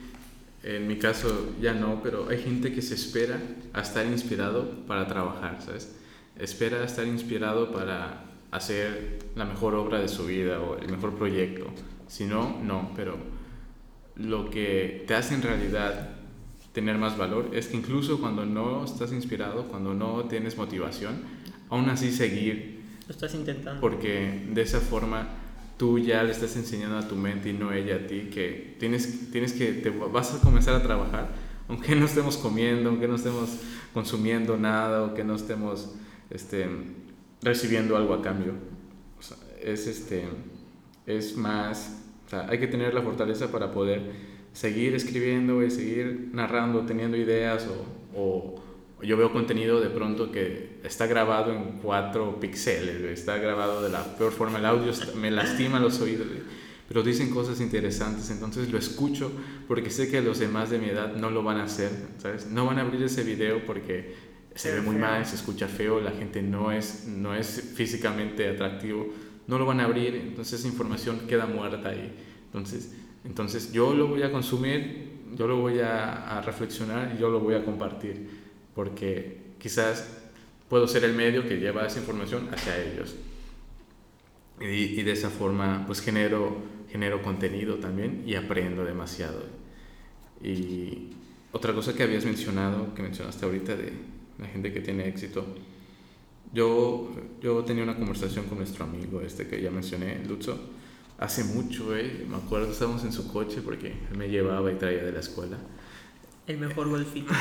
en 0.63 0.87
mi 0.87 0.97
caso 0.97 1.53
ya 1.61 1.73
no, 1.73 2.01
pero 2.03 2.29
hay 2.29 2.39
gente 2.39 2.73
que 2.73 2.81
se 2.81 2.95
espera 2.95 3.41
a 3.73 3.81
estar 3.81 4.05
inspirado 4.05 4.85
para 4.85 5.07
trabajar, 5.07 5.61
¿sabes? 5.63 5.95
Espera 6.37 6.81
a 6.81 6.83
estar 6.83 7.07
inspirado 7.07 7.71
para 7.71 8.25
hacer 8.51 9.19
la 9.35 9.45
mejor 9.45 9.73
obra 9.75 9.99
de 9.99 10.07
su 10.07 10.25
vida 10.25 10.59
o 10.59 10.77
el 10.77 10.89
mejor 10.89 11.15
proyecto. 11.15 11.67
Si 12.07 12.25
no, 12.25 12.59
no, 12.63 12.91
pero 12.95 13.17
lo 14.15 14.49
que 14.49 15.03
te 15.07 15.15
hace 15.15 15.35
en 15.35 15.41
realidad 15.41 16.09
tener 16.73 16.97
más 16.97 17.17
valor 17.17 17.49
es 17.53 17.67
que 17.67 17.77
incluso 17.77 18.19
cuando 18.19 18.45
no 18.45 18.85
estás 18.85 19.11
inspirado, 19.11 19.67
cuando 19.67 19.93
no 19.93 20.25
tienes 20.25 20.57
motivación, 20.57 21.36
aún 21.69 21.89
así 21.89 22.11
seguir 22.11 22.81
Lo 23.07 23.13
estás 23.13 23.33
intentando. 23.33 23.81
porque 23.81 24.47
de 24.51 24.61
esa 24.61 24.79
forma 24.79 25.27
tú 25.77 25.99
ya 25.99 26.23
le 26.23 26.31
estás 26.31 26.55
enseñando 26.55 26.97
a 26.97 27.07
tu 27.07 27.15
mente 27.15 27.49
y 27.49 27.53
no 27.53 27.71
ella 27.71 27.97
a 27.97 28.07
ti 28.07 28.29
que 28.33 28.75
tienes, 28.79 29.31
tienes 29.31 29.53
que, 29.53 29.73
te 29.73 29.89
vas 29.89 30.33
a 30.33 30.39
comenzar 30.39 30.75
a 30.75 30.81
trabajar, 30.81 31.29
aunque 31.67 31.95
no 31.95 32.05
estemos 32.05 32.37
comiendo, 32.37 32.89
aunque 32.89 33.07
no 33.07 33.15
estemos 33.15 33.57
consumiendo 33.93 34.57
nada, 34.57 35.03
o 35.03 35.13
que 35.13 35.23
no 35.23 35.35
estemos 35.35 35.93
este, 36.29 36.67
recibiendo 37.41 37.95
algo 37.95 38.13
a 38.13 38.21
cambio. 38.21 38.53
O 39.19 39.21
sea, 39.21 39.37
es, 39.61 39.87
este, 39.87 40.25
es 41.05 41.37
más, 41.37 42.01
o 42.25 42.29
sea, 42.29 42.47
hay 42.49 42.59
que 42.59 42.67
tener 42.67 42.93
la 42.93 43.01
fortaleza 43.01 43.51
para 43.51 43.71
poder 43.71 44.01
seguir 44.53 44.95
escribiendo 44.95 45.63
y 45.63 45.69
seguir 45.69 46.29
narrando, 46.33 46.85
teniendo 46.85 47.17
ideas 47.17 47.67
o, 47.67 48.19
o 48.19 48.55
yo 49.01 49.15
veo 49.15 49.31
contenido 49.31 49.79
de 49.79 49.89
pronto 49.89 50.31
que 50.31 50.79
está 50.83 51.05
grabado 51.05 51.53
en 51.53 51.79
4 51.83 52.39
píxeles, 52.39 53.01
está 53.03 53.37
grabado 53.37 53.83
de 53.83 53.89
la 53.89 54.03
peor 54.17 54.31
forma, 54.31 54.57
el 54.57 54.65
audio 54.65 54.91
me 55.15 55.29
lastima 55.29 55.79
los 55.79 56.01
oídos, 56.01 56.27
pero 56.87 57.03
dicen 57.03 57.29
cosas 57.29 57.61
interesantes, 57.61 58.29
entonces 58.31 58.71
lo 58.71 58.77
escucho 58.77 59.31
porque 59.67 59.89
sé 59.91 60.09
que 60.09 60.21
los 60.21 60.39
demás 60.39 60.69
de 60.69 60.79
mi 60.79 60.87
edad 60.87 61.15
no 61.15 61.29
lo 61.29 61.43
van 61.43 61.57
a 61.57 61.65
hacer, 61.65 61.91
¿sabes? 62.17 62.47
No 62.47 62.65
van 62.65 62.79
a 62.79 62.81
abrir 62.81 63.03
ese 63.03 63.23
video 63.23 63.65
porque 63.65 64.15
se 64.55 64.73
ve 64.73 64.81
muy 64.81 64.95
mal, 64.95 65.25
se 65.25 65.35
escucha 65.35 65.67
feo, 65.67 66.01
la 66.01 66.11
gente 66.11 66.41
no 66.41 66.71
es, 66.71 67.05
no 67.07 67.35
es 67.35 67.73
físicamente 67.75 68.49
atractivo, 68.49 69.07
no 69.45 69.59
lo 69.59 69.65
van 69.65 69.79
a 69.79 69.83
abrir, 69.83 70.15
entonces 70.15 70.59
esa 70.59 70.67
información 70.67 71.21
queda 71.27 71.45
muerta 71.45 71.89
ahí. 71.89 72.13
Entonces, 72.45 72.95
entonces 73.23 73.71
yo 73.71 73.93
lo 73.93 74.07
voy 74.07 74.23
a 74.23 74.31
consumir, 74.31 75.19
yo 75.35 75.47
lo 75.47 75.57
voy 75.57 75.79
a, 75.79 76.37
a 76.37 76.41
reflexionar 76.41 77.13
y 77.15 77.21
yo 77.21 77.29
lo 77.29 77.39
voy 77.39 77.53
a 77.53 77.63
compartir, 77.63 78.27
porque 78.77 79.55
quizás 79.57 80.07
puedo 80.69 80.87
ser 80.87 81.03
el 81.03 81.13
medio 81.13 81.47
que 81.47 81.57
lleva 81.57 81.87
esa 81.87 81.97
información 81.97 82.47
hacia 82.53 82.79
ellos. 82.79 83.15
Y, 84.61 85.01
de 85.01 85.11
esa 85.11 85.31
forma 85.31 85.83
pues 85.87 85.99
genero, 85.99 86.57
genero 86.87 87.23
contenido 87.23 87.77
también 87.77 88.21
y 88.27 88.35
aprendo 88.35 88.85
demasiado. 88.85 89.45
Y 90.43 91.09
otra 91.51 91.73
cosa 91.73 91.95
que 91.95 92.03
habías 92.03 92.23
mencionado, 92.23 92.93
que 92.93 93.01
mencionaste 93.01 93.45
ahorita 93.45 93.75
de 93.75 93.93
la 94.37 94.45
gente 94.45 94.71
que 94.71 94.81
tiene 94.81 95.07
éxito, 95.07 95.43
yo, 96.53 97.15
yo 97.41 97.63
tenía 97.63 97.83
una 97.83 97.95
conversación 97.95 98.45
con 98.45 98.59
nuestro 98.59 98.85
amigo 98.85 99.21
este 99.21 99.47
que 99.47 99.59
ya 99.59 99.71
mencioné, 99.71 100.23
Lutzo, 100.23 100.55
hace 101.17 101.43
mucho, 101.45 101.97
eh, 101.97 102.27
me 102.29 102.37
acuerdo, 102.37 102.71
estábamos 102.71 103.03
en 103.03 103.11
su 103.11 103.27
coche 103.33 103.61
porque 103.63 103.87
él 103.87 104.17
me 104.19 104.29
llevaba 104.29 104.71
y 104.71 104.75
traía 104.75 105.03
de 105.03 105.11
la 105.11 105.21
escuela, 105.21 105.57
El 106.47 106.59
mejor 106.59 106.87
golfito. 106.87 107.33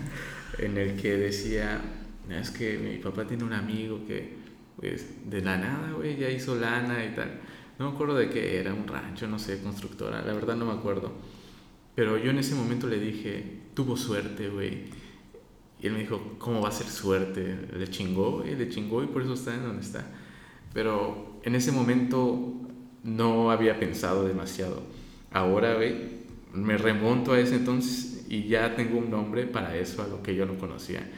en 0.58 0.78
el 0.78 0.96
que 0.96 1.18
decía, 1.18 1.82
es 2.30 2.50
que 2.50 2.78
mi 2.78 2.96
papá 2.96 3.26
tiene 3.26 3.44
un 3.44 3.52
amigo 3.52 4.00
que, 4.06 4.36
pues, 4.76 5.28
de 5.28 5.42
la 5.42 5.58
nada, 5.58 5.92
güey, 5.92 6.16
ya 6.16 6.30
hizo 6.30 6.54
lana 6.54 7.04
y 7.04 7.14
tal. 7.14 7.40
No 7.78 7.90
me 7.90 7.94
acuerdo 7.94 8.14
de 8.14 8.30
qué 8.30 8.58
era, 8.58 8.72
un 8.72 8.88
rancho, 8.88 9.26
no 9.28 9.38
sé, 9.38 9.60
constructora, 9.60 10.22
la 10.24 10.32
verdad 10.32 10.56
no 10.56 10.64
me 10.64 10.72
acuerdo. 10.72 11.12
Pero 11.94 12.16
yo 12.16 12.30
en 12.30 12.38
ese 12.38 12.54
momento 12.54 12.86
le 12.86 12.98
dije, 12.98 13.44
tuvo 13.74 13.98
suerte, 13.98 14.48
güey. 14.48 14.84
Y 15.82 15.86
él 15.86 15.92
me 15.92 15.98
dijo, 15.98 16.36
¿cómo 16.38 16.62
va 16.62 16.70
a 16.70 16.72
ser 16.72 16.86
suerte? 16.86 17.68
Le 17.76 17.88
chingó, 17.88 18.38
güey, 18.38 18.56
le 18.56 18.70
chingó 18.70 19.04
y 19.04 19.08
por 19.08 19.20
eso 19.20 19.34
está 19.34 19.54
en 19.54 19.64
donde 19.64 19.82
está. 19.82 20.06
Pero 20.72 21.38
en 21.42 21.54
ese 21.54 21.70
momento 21.70 22.54
no 23.02 23.50
había 23.50 23.78
pensado 23.78 24.26
demasiado. 24.26 24.82
Ahora, 25.30 25.74
güey, 25.74 26.24
me 26.54 26.78
remonto 26.78 27.32
a 27.32 27.40
ese 27.40 27.56
entonces 27.56 28.13
y 28.34 28.48
ya 28.48 28.74
tengo 28.74 28.98
un 28.98 29.10
nombre 29.10 29.46
para 29.46 29.76
eso, 29.76 30.02
a 30.02 30.08
lo 30.08 30.20
que 30.20 30.34
yo 30.34 30.44
no 30.44 30.58
conocía. 30.58 31.08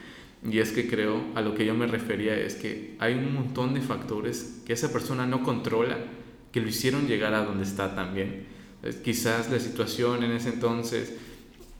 Y 0.47 0.59
es 0.59 0.71
que 0.71 0.87
creo, 0.87 1.19
a 1.33 1.41
lo 1.41 1.55
que 1.55 1.65
yo 1.65 1.73
me 1.73 1.87
refería 1.87 2.37
es 2.37 2.53
que 2.53 2.95
hay 2.99 3.15
un 3.15 3.33
montón 3.33 3.73
de 3.73 3.81
factores 3.81 4.61
que 4.67 4.73
esa 4.73 4.93
persona 4.93 5.25
no 5.25 5.41
controla, 5.41 5.97
que 6.51 6.61
lo 6.61 6.67
hicieron 6.67 7.07
llegar 7.07 7.33
a 7.33 7.43
donde 7.43 7.63
está 7.63 7.95
también. 7.95 8.45
Es 8.83 8.97
Quizás 8.97 9.49
la 9.49 9.59
situación 9.59 10.23
en 10.23 10.31
ese 10.31 10.49
entonces, 10.49 11.15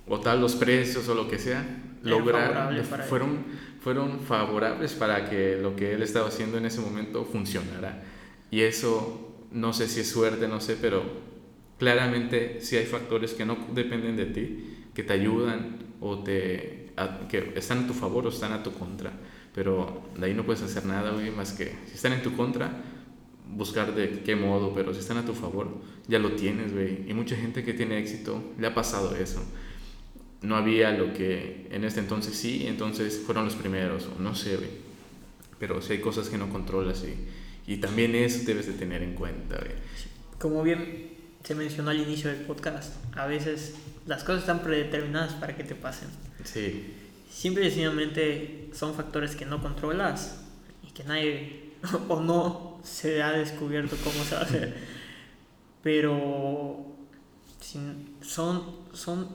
o 0.07 0.19
tal 0.19 0.41
los 0.41 0.55
precios 0.55 1.07
o 1.07 1.13
lo 1.13 1.29
que 1.29 1.37
sea, 1.37 1.83
lograron, 2.01 2.75
él. 2.75 2.83
fueron, 2.83 3.45
fueron 3.79 4.19
favorables 4.21 4.93
para 4.93 5.29
que 5.29 5.59
lo 5.61 5.75
que 5.75 5.93
él 5.93 6.01
estaba 6.01 6.29
haciendo 6.29 6.57
en 6.57 6.65
ese 6.65 6.81
momento 6.81 7.25
funcionara. 7.25 8.03
Y 8.49 8.61
eso, 8.61 9.45
no 9.51 9.71
sé 9.71 9.87
si 9.87 9.99
es 9.99 10.09
suerte, 10.09 10.47
no 10.47 10.61
sé, 10.61 10.77
pero 10.81 11.03
claramente 11.77 12.57
sí 12.61 12.75
hay 12.75 12.85
factores 12.85 13.35
que 13.35 13.45
no 13.45 13.55
dependen 13.75 14.17
de 14.17 14.25
ti, 14.25 14.76
que 14.97 15.03
te 15.03 15.13
ayudan 15.13 15.77
o 16.01 16.23
te, 16.23 16.89
a- 16.97 17.27
que 17.29 17.53
están 17.55 17.83
a 17.83 17.87
tu 17.87 17.93
favor 17.93 18.25
o 18.25 18.29
están 18.29 18.51
a 18.51 18.63
tu 18.63 18.73
contra. 18.73 19.11
Pero 19.53 20.01
de 20.19 20.25
ahí 20.25 20.33
no 20.33 20.43
puedes 20.43 20.63
hacer 20.63 20.85
nada, 20.85 21.11
güey, 21.11 21.29
más 21.29 21.51
que 21.53 21.65
si 21.85 21.93
están 21.93 22.13
en 22.13 22.23
tu 22.23 22.35
contra, 22.35 22.71
buscar 23.55 23.93
de 23.93 24.21
qué 24.25 24.35
modo, 24.35 24.73
pero 24.73 24.93
si 24.95 24.99
están 24.99 25.17
a 25.17 25.25
tu 25.25 25.33
favor, 25.35 25.67
ya 26.07 26.17
lo 26.19 26.31
tienes, 26.31 26.73
güey. 26.73 27.09
Y 27.09 27.13
mucha 27.13 27.35
gente 27.35 27.63
que 27.63 27.73
tiene 27.75 27.99
éxito 27.99 28.43
le 28.59 28.65
ha 28.67 28.73
pasado 28.73 29.15
eso. 29.15 29.41
No 30.41 30.55
había 30.55 30.91
lo 30.91 31.13
que 31.13 31.67
en 31.71 31.83
este 31.83 31.99
entonces 31.99 32.35
sí, 32.35 32.65
entonces 32.67 33.21
fueron 33.25 33.45
los 33.45 33.55
primeros, 33.55 34.07
o 34.17 34.21
no 34.21 34.33
sé, 34.35 34.57
güey. 34.57 34.69
pero 35.59 35.81
si 35.81 35.93
hay 35.93 35.99
cosas 35.99 36.29
que 36.29 36.37
no 36.37 36.49
controlas 36.49 37.03
y, 37.05 37.71
y 37.71 37.77
también 37.77 38.13
eso 38.15 38.43
debes 38.45 38.65
de 38.67 38.73
tener 38.73 39.01
en 39.03 39.13
cuenta. 39.15 39.57
güey. 39.57 39.71
Como 40.39 40.61
bien 40.63 41.16
se 41.47 41.55
mencionó 41.55 41.91
al 41.91 42.01
inicio 42.01 42.29
del 42.29 42.41
podcast, 42.41 42.93
a 43.15 43.25
veces 43.25 43.75
las 44.05 44.25
cosas 44.25 44.41
están 44.41 44.63
predeterminadas 44.63 45.31
para 45.35 45.55
que 45.55 45.63
te 45.63 45.75
pasen. 45.75 46.09
Sí, 46.43 46.93
Simple 47.31 47.65
y 47.65 47.69
sencillamente 47.69 48.69
son 48.73 48.93
factores 48.93 49.33
que 49.33 49.45
no 49.45 49.61
controlas 49.61 50.41
y 50.85 50.91
que 50.91 51.05
nadie 51.05 51.71
o 52.09 52.19
no 52.19 52.81
se 52.83 53.23
ha 53.23 53.31
descubierto 53.31 53.95
cómo 54.03 54.25
se 54.25 54.35
va 54.35 54.41
a 54.41 54.43
hacer. 54.43 54.75
Pero 55.83 56.85
son, 58.19 58.65
son, 58.91 59.29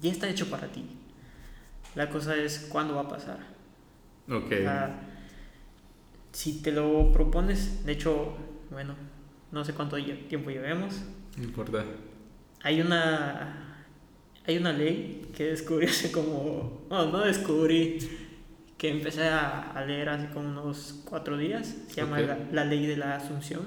ya 0.00 0.12
está 0.12 0.28
hecho 0.28 0.48
para 0.48 0.68
ti. 0.68 0.84
La 1.96 2.08
cosa 2.08 2.36
es 2.36 2.68
cuándo 2.70 2.94
va 2.94 3.00
a 3.00 3.08
pasar. 3.08 3.40
ok. 4.28 4.44
O 4.44 4.48
sea, 4.48 5.00
si 6.30 6.62
te 6.62 6.70
lo 6.70 7.12
propones, 7.12 7.84
de 7.84 7.94
hecho, 7.94 8.36
bueno, 8.70 8.94
no 9.52 9.64
sé 9.64 9.72
cuánto 9.74 9.96
tiempo 10.28 10.50
llevemos, 10.50 11.02
No 11.36 11.44
importa. 11.44 11.84
hay 12.62 12.80
una 12.80 13.66
hay 14.46 14.56
una 14.58 14.72
ley 14.72 15.30
que 15.36 15.44
descubrí 15.44 15.86
hace 15.86 16.10
como 16.10 16.84
bueno 16.88 17.12
no 17.12 17.18
descubrí 17.20 17.98
que 18.78 18.88
empecé 18.90 19.28
a, 19.28 19.72
a 19.72 19.84
leer 19.84 20.08
hace 20.08 20.30
como 20.32 20.48
unos 20.48 21.02
cuatro 21.04 21.36
días. 21.36 21.76
Se 21.88 21.96
llama 21.96 22.18
la, 22.20 22.38
la 22.50 22.64
ley 22.64 22.86
de 22.86 22.96
la 22.96 23.16
asunción. 23.16 23.60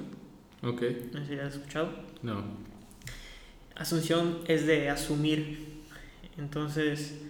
Ok, 0.63 0.81
no 1.13 1.19
sé 1.19 1.27
si 1.27 1.35
la 1.35 1.45
has 1.47 1.53
escuchado. 1.53 1.89
No. 2.23 2.43
asunción 3.75 4.39
es 4.47 4.65
de 4.65 4.89
asumir. 4.89 5.83
Entonces 6.37 7.21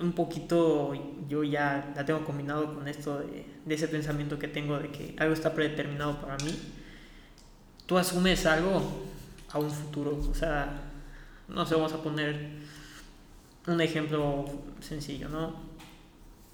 un 0.00 0.12
poquito 0.12 0.92
yo 1.28 1.44
ya 1.44 1.92
la 1.94 2.04
tengo 2.06 2.24
combinado 2.24 2.74
con 2.74 2.88
esto 2.88 3.18
de, 3.20 3.44
de 3.64 3.74
ese 3.74 3.88
pensamiento 3.88 4.38
que 4.38 4.48
tengo 4.48 4.78
de 4.78 4.88
que 4.90 5.14
algo 5.18 5.34
está 5.34 5.54
predeterminado 5.54 6.18
para 6.20 6.36
mí 6.44 6.50
tú 7.86 7.98
asumes 7.98 8.46
algo 8.46 8.82
a 9.50 9.58
un 9.58 9.70
futuro 9.70 10.18
o 10.30 10.34
sea 10.34 10.82
no 11.48 11.66
sé 11.66 11.74
vamos 11.74 11.92
a 11.92 12.02
poner 12.02 12.50
un 13.66 13.80
ejemplo 13.80 14.46
sencillo 14.80 15.28
no 15.28 15.54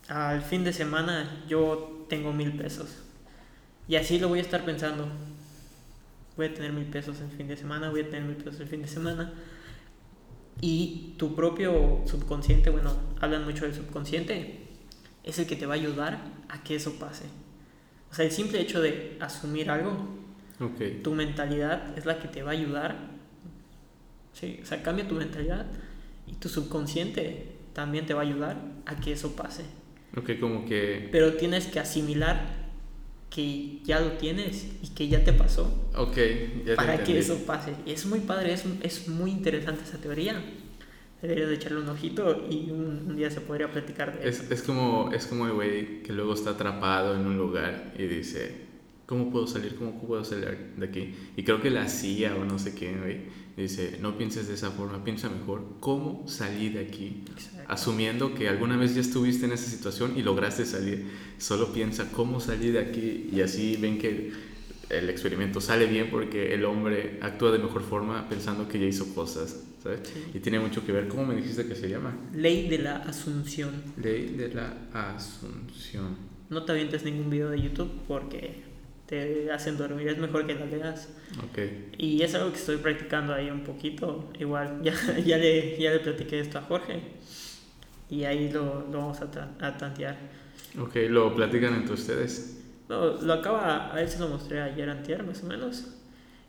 al 0.09 0.43
fin 0.43 0.65
de 0.65 0.73
semana 0.73 1.45
yo 1.49 2.07
tengo 2.09 2.33
mil 2.33 2.53
pesos 2.57 2.97
y 3.87 3.97
así 3.97 4.19
lo 4.19 4.29
voy 4.29 4.39
a 4.39 4.43
estar 4.43 4.65
pensando 4.65 5.09
voy 6.39 6.47
a 6.47 6.55
tener 6.55 6.73
mil 6.73 6.87
pesos 6.87 7.21
el 7.21 7.31
fin 7.33 7.49
de 7.49 7.57
semana, 7.57 7.91
voy 7.91 8.03
a 8.03 8.05
tener 8.05 8.23
mil 8.23 8.37
pesos 8.37 8.61
el 8.61 8.69
fin 8.69 8.81
de 8.81 8.89
semana. 8.89 9.35
Y 10.61 11.15
tu 11.19 11.35
propio 11.35 12.03
subconsciente, 12.07 12.71
bueno, 12.71 12.97
hablan 13.21 13.45
mucho 13.45 13.65
del 13.65 13.75
subconsciente, 13.75 14.69
es 15.25 15.39
el 15.41 15.49
que 15.49 15.57
te 15.57 15.67
va 15.67 15.75
a 15.75 15.77
ayudar 15.77 16.21
a 16.49 16.63
que 16.63 16.77
eso 16.77 16.97
pase. 16.99 17.25
O 18.11 18.15
sea, 18.15 18.25
el 18.25 18.31
simple 18.31 18.61
hecho 18.61 18.81
de 18.81 19.19
asumir 19.21 19.69
algo, 19.69 19.91
Ok, 20.61 21.03
tu 21.03 21.15
mentalidad 21.15 21.97
es 21.97 22.05
la 22.07 22.19
que 22.19 22.29
te 22.29 22.43
va 22.43 22.51
a 22.51 22.55
ayudar. 22.55 22.97
Sí, 24.33 24.61
o 24.63 24.67
sea, 24.67 24.83
cambia 24.83 25.07
tu 25.07 25.15
mentalidad 25.15 25.67
y 26.27 26.35
tu 26.35 26.49
subconsciente 26.49 27.57
también 27.73 28.07
te 28.07 28.15
va 28.15 28.23
a 28.23 28.25
ayudar 28.25 28.57
a 28.87 28.97
que 28.97 29.13
eso 29.13 29.37
pase. 29.37 29.65
ok, 30.17 30.31
como 30.41 30.65
que... 30.65 31.09
Pero 31.13 31.35
tienes 31.35 31.67
que 31.67 31.79
asimilar 31.81 32.69
que 33.31 33.81
ya 33.85 34.01
lo 34.01 34.13
tienes 34.13 34.69
y 34.83 34.89
que 34.95 35.07
ya 35.07 35.23
te 35.23 35.35
pasó 35.35 35.91
Ok, 35.95 36.17
ya 36.65 36.73
te 36.73 36.77
para 36.77 37.05
que 37.05 37.19
eso 37.19 37.45
pase. 37.47 37.75
Y 37.87 37.93
es 37.93 38.07
muy 38.07 38.21
padre, 38.21 38.53
es, 38.53 38.65
es 38.83 39.09
muy 39.09 39.31
interesante 39.31 39.83
esa 39.85 39.99
teoría. 39.99 40.43
Deberías 41.21 41.49
de 41.49 41.57
echarle 41.57 41.81
un 41.81 41.89
ojito 41.89 42.47
y 42.49 42.71
un, 42.71 43.05
un 43.09 43.17
día 43.17 43.31
se 43.31 43.41
podría 43.41 43.71
platicar 43.71 44.19
de 44.19 44.29
eso. 44.29 44.43
Es, 44.45 44.51
es 44.51 44.63
como, 44.63 45.11
es 45.13 45.27
como 45.27 45.47
el 45.47 45.53
güey 45.53 46.03
que 46.03 46.13
luego 46.13 46.35
está 46.35 46.51
atrapado 46.51 47.15
en 47.17 47.27
un 47.27 47.37
lugar 47.37 47.93
y 47.99 48.07
dice, 48.07 48.68
¿cómo 49.09 49.31
puedo 49.31 49.47
salir? 49.47 49.75
¿Cómo 49.75 49.99
puedo 49.99 50.23
salir 50.23 50.75
de 50.77 50.85
aquí? 50.87 51.15
Y 51.35 51.43
creo 51.43 51.63
que 51.63 51.71
la 51.71 51.89
CIA 51.89 52.37
o 52.37 52.45
no 52.45 52.59
sé 52.59 52.75
quién, 52.75 53.01
güey, 53.01 53.21
dice, 53.57 53.97
no 54.03 54.19
pienses 54.19 54.49
de 54.49 54.55
esa 54.55 54.71
forma, 54.71 55.03
piensa 55.03 55.31
mejor, 55.31 55.65
¿cómo 55.81 56.29
salir 56.29 56.75
de 56.75 56.81
aquí? 56.81 57.25
Exacto. 57.33 57.73
Asumiendo 57.73 58.35
que 58.35 58.49
alguna 58.49 58.77
vez 58.77 58.95
ya 58.95 59.01
estuviste 59.01 59.47
en 59.47 59.53
esa 59.53 59.71
situación 59.71 60.13
y 60.17 60.23
lograste 60.23 60.67
salir, 60.67 61.07
solo 61.39 61.73
piensa 61.73 62.13
cómo 62.13 62.39
salir 62.39 62.75
de 62.75 62.81
aquí 62.81 63.31
y 63.33 63.41
así 63.41 63.79
ven 63.81 63.99
que 63.99 64.31
el 64.91 65.09
experimento 65.09 65.63
sale 65.63 65.87
bien 65.87 66.09
porque 66.11 66.53
el 66.53 66.67
hombre 66.67 67.19
actúa 67.23 67.51
de 67.51 67.59
mejor 67.59 67.83
forma 67.83 68.29
pensando 68.29 68.69
que 68.69 68.79
ya 68.79 68.87
hizo 68.87 69.15
cosas, 69.15 69.65
¿sabes? 69.83 70.01
Sí. 70.05 70.21
Y 70.35 70.41
tiene 70.41 70.61
mucho 70.61 70.85
que 70.85 70.93
ver, 70.93 71.09
¿cómo 71.09 71.25
me 71.25 71.35
dijiste 71.35 71.67
que 71.67 71.75
se 71.75 71.89
llama? 71.89 72.15
Ley 72.35 72.69
de 72.69 72.79
la 72.79 72.97
asunción. 72.97 73.73
Ley 73.97 74.35
de 74.37 74.53
la 74.53 74.77
Asunción. 74.93 76.17
No 76.51 76.65
te 76.65 76.73
avientes 76.73 77.05
ningún 77.05 77.29
video 77.29 77.51
de 77.51 77.61
YouTube 77.61 77.91
porque 78.07 78.68
te 79.09 79.51
hacen 79.51 79.77
dormir. 79.79 80.09
Es 80.09 80.19
mejor 80.19 80.47
que 80.47 80.55
la 80.55 80.67
leas. 80.67 81.09
Ok, 81.39 81.59
Y 81.99 82.23
es 82.23 82.35
algo 82.35 82.51
que 82.53 82.59
estoy 82.59 82.77
practicando 82.77 83.33
ahí 83.35 83.51
un 83.51 83.65
poquito. 83.65 84.31
Igual, 84.39 84.81
ya, 84.85 84.93
ya, 85.25 85.39
le, 85.39 85.79
ya 85.81 85.91
le 85.93 86.01
platiqué 86.01 86.41
esto 86.41 86.59
a 86.59 86.63
Jorge. 86.63 87.01
Y 88.11 88.25
ahí 88.25 88.51
lo, 88.51 88.87
lo 88.91 88.99
vamos 88.99 89.21
a, 89.21 89.31
ta- 89.31 89.51
a 89.61 89.77
tantear. 89.77 90.17
ok, 90.81 90.95
lo 91.09 91.35
platican 91.35 91.75
entre 91.75 91.95
ustedes. 91.95 92.55
No, 92.89 93.07
lo 93.21 93.33
acaba, 93.35 93.95
a 93.95 94.01
él 94.01 94.09
se 94.09 94.19
lo 94.19 94.29
mostré 94.29 94.63
ayer 94.63 94.89
antier 94.89 95.23
más 95.23 95.43
o 95.43 95.47
menos. 95.47 95.89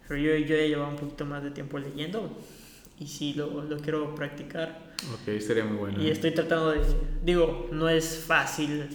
Pero 0.07 0.19
yo, 0.22 0.36
yo 0.38 0.56
ya 0.56 0.64
llevaba 0.68 0.90
un 0.90 0.95
poquito 0.95 1.26
más 1.26 1.44
de 1.44 1.52
tiempo 1.52 1.77
leyendo. 1.80 2.30
Y 2.99 3.07
sí, 3.07 3.34
lo, 3.34 3.64
lo 3.64 3.77
quiero 3.77 4.14
practicar. 4.15 4.94
Ok, 5.14 5.30
estaría 5.30 5.64
muy 5.65 5.77
bueno. 5.77 6.02
Y 6.03 6.10
estoy 6.10 6.31
tratando 6.31 6.72
de... 6.72 6.81
Digo, 7.23 7.69
no 7.72 7.88
es 7.90 8.23
fácil 8.26 8.88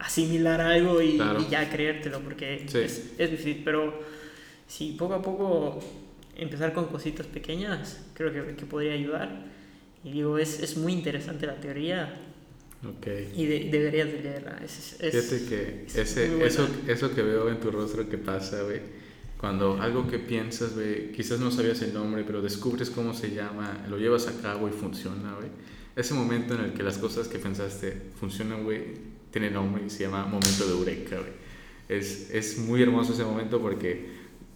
asimilar 0.00 0.60
algo 0.60 1.00
y, 1.00 1.16
Claro. 1.16 1.40
y 1.40 1.48
ya 1.50 1.70
creértelo 1.70 2.20
porque 2.20 2.64
Sí. 2.66 2.78
es, 2.78 3.12
es 3.18 3.30
difícil. 3.30 3.62
Pero 3.64 3.94
si 4.66 4.92
poco 4.92 5.14
a 5.14 5.22
poco 5.22 5.78
empezar 6.36 6.72
con 6.72 6.86
cositas 6.86 7.26
pequeñas, 7.26 8.00
creo 8.14 8.32
que, 8.32 8.56
que 8.56 8.66
podría 8.66 8.94
ayudar. 8.94 9.44
Y 10.02 10.12
digo, 10.12 10.38
es, 10.38 10.60
es 10.60 10.76
muy 10.76 10.92
interesante 10.94 11.46
la 11.46 11.60
teoría 11.60 12.16
Ok. 12.82 13.06
y 13.36 13.44
de- 13.46 13.68
deberías 13.70 14.10
de 14.10 14.22
leerla. 14.22 14.58
Es, 14.64 14.96
es- 15.00 15.10
Fíjate 15.28 15.48
que 15.48 15.84
es 15.86 15.96
ese, 15.96 16.44
eso, 16.46 16.66
eso 16.88 17.14
que 17.14 17.22
veo 17.22 17.50
en 17.50 17.60
tu 17.60 17.70
rostro 17.70 18.08
que 18.08 18.16
pasa, 18.16 18.62
güey, 18.62 18.80
cuando 19.36 19.80
algo 19.80 20.08
que 20.08 20.18
piensas, 20.18 20.74
güey, 20.74 21.12
quizás 21.12 21.40
no 21.40 21.50
sabías 21.50 21.82
el 21.82 21.92
nombre, 21.92 22.24
pero 22.24 22.40
descubres 22.40 22.88
cómo 22.90 23.12
se 23.12 23.34
llama, 23.34 23.84
lo 23.90 23.98
llevas 23.98 24.26
a 24.28 24.40
cabo 24.40 24.66
y 24.68 24.72
funciona, 24.72 25.34
güey. 25.34 25.48
Ese 25.96 26.14
momento 26.14 26.54
en 26.54 26.60
el 26.64 26.72
que 26.72 26.82
las 26.82 26.96
cosas 26.96 27.28
que 27.28 27.38
pensaste 27.38 27.94
funcionan, 28.18 28.64
güey, 28.64 29.09
tiene 29.30 29.50
nombre 29.50 29.84
y 29.86 29.90
se 29.90 30.04
llama 30.04 30.24
momento 30.26 30.66
de 30.66 30.72
eureka. 30.72 31.18
Es, 31.88 32.30
es 32.30 32.58
muy 32.58 32.82
hermoso 32.82 33.12
ese 33.12 33.24
momento 33.24 33.60
porque 33.60 34.08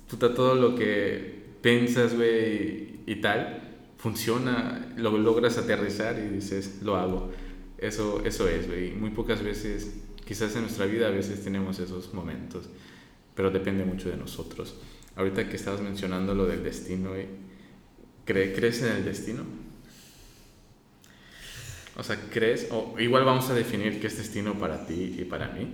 puta, 0.08 0.34
todo 0.34 0.54
lo 0.54 0.74
que 0.76 1.42
piensas, 1.60 2.14
güey, 2.14 3.00
y 3.06 3.16
tal, 3.20 3.70
funciona, 3.96 4.92
lo 4.96 5.16
logras 5.18 5.58
aterrizar 5.58 6.18
y 6.18 6.34
dices, 6.34 6.80
lo 6.82 6.96
hago. 6.96 7.32
Eso, 7.78 8.22
eso 8.24 8.48
es, 8.48 8.66
güey. 8.68 8.92
Muy 8.92 9.10
pocas 9.10 9.42
veces, 9.42 9.94
quizás 10.26 10.54
en 10.56 10.62
nuestra 10.62 10.86
vida 10.86 11.08
a 11.08 11.10
veces 11.10 11.42
tenemos 11.42 11.78
esos 11.80 12.14
momentos, 12.14 12.68
pero 13.34 13.50
depende 13.50 13.84
mucho 13.84 14.08
de 14.10 14.16
nosotros. 14.16 14.76
Ahorita 15.16 15.48
que 15.48 15.56
estabas 15.56 15.80
mencionando 15.80 16.34
lo 16.34 16.46
del 16.46 16.62
destino, 16.62 17.10
güey, 17.10 17.26
¿cre- 18.26 18.54
¿crees 18.54 18.82
en 18.82 18.92
el 18.92 19.04
destino? 19.04 19.44
O 21.96 22.02
sea, 22.02 22.18
¿crees? 22.30 22.68
O 22.70 22.94
igual 22.98 23.24
vamos 23.24 23.48
a 23.50 23.54
definir 23.54 24.00
qué 24.00 24.08
es 24.08 24.16
destino 24.16 24.58
para 24.58 24.86
ti 24.86 25.16
y 25.18 25.24
para 25.24 25.48
mí, 25.48 25.68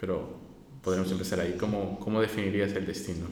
pero 0.00 0.38
podremos 0.82 1.10
empezar 1.10 1.40
ahí. 1.40 1.56
¿Cómo, 1.58 1.98
cómo 2.00 2.20
definirías 2.20 2.72
el 2.72 2.86
destino? 2.86 3.26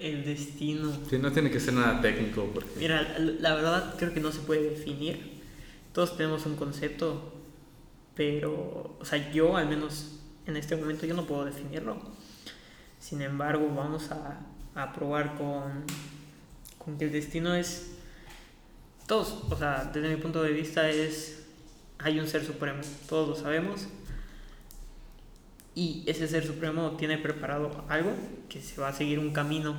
el 0.00 0.24
destino. 0.24 0.90
Sí, 1.08 1.18
no 1.18 1.30
tiene 1.30 1.50
que 1.50 1.60
ser 1.60 1.74
nada 1.74 2.00
técnico, 2.00 2.50
porque... 2.52 2.70
Mira, 2.78 3.18
la 3.18 3.54
verdad 3.54 3.94
creo 3.98 4.12
que 4.12 4.20
no 4.20 4.32
se 4.32 4.40
puede 4.40 4.70
definir. 4.70 5.40
Todos 5.92 6.16
tenemos 6.16 6.46
un 6.46 6.56
concepto, 6.56 7.34
pero, 8.14 8.96
o 8.98 9.04
sea, 9.04 9.30
yo 9.30 9.56
al 9.56 9.68
menos 9.68 10.18
en 10.46 10.56
este 10.56 10.74
momento 10.74 11.06
yo 11.06 11.14
no 11.14 11.26
puedo 11.26 11.44
definirlo. 11.44 11.98
Sin 12.98 13.20
embargo, 13.20 13.70
vamos 13.74 14.10
a, 14.10 14.40
a 14.74 14.92
probar 14.92 15.36
con, 15.36 15.84
con 16.78 16.96
que 16.96 17.04
el 17.04 17.12
destino 17.12 17.54
es, 17.54 17.90
todos, 19.10 19.42
o 19.50 19.56
sea, 19.56 19.90
desde 19.92 20.08
mi 20.08 20.22
punto 20.22 20.40
de 20.40 20.52
vista 20.52 20.88
es, 20.88 21.42
hay 21.98 22.20
un 22.20 22.28
ser 22.28 22.44
supremo, 22.44 22.78
todos 23.08 23.28
lo 23.28 23.34
sabemos. 23.34 23.88
Y 25.74 26.04
ese 26.06 26.28
ser 26.28 26.46
supremo 26.46 26.92
tiene 26.92 27.18
preparado 27.18 27.84
algo 27.88 28.12
que 28.48 28.62
se 28.62 28.80
va 28.80 28.86
a 28.86 28.92
seguir 28.92 29.18
un 29.18 29.32
camino 29.32 29.76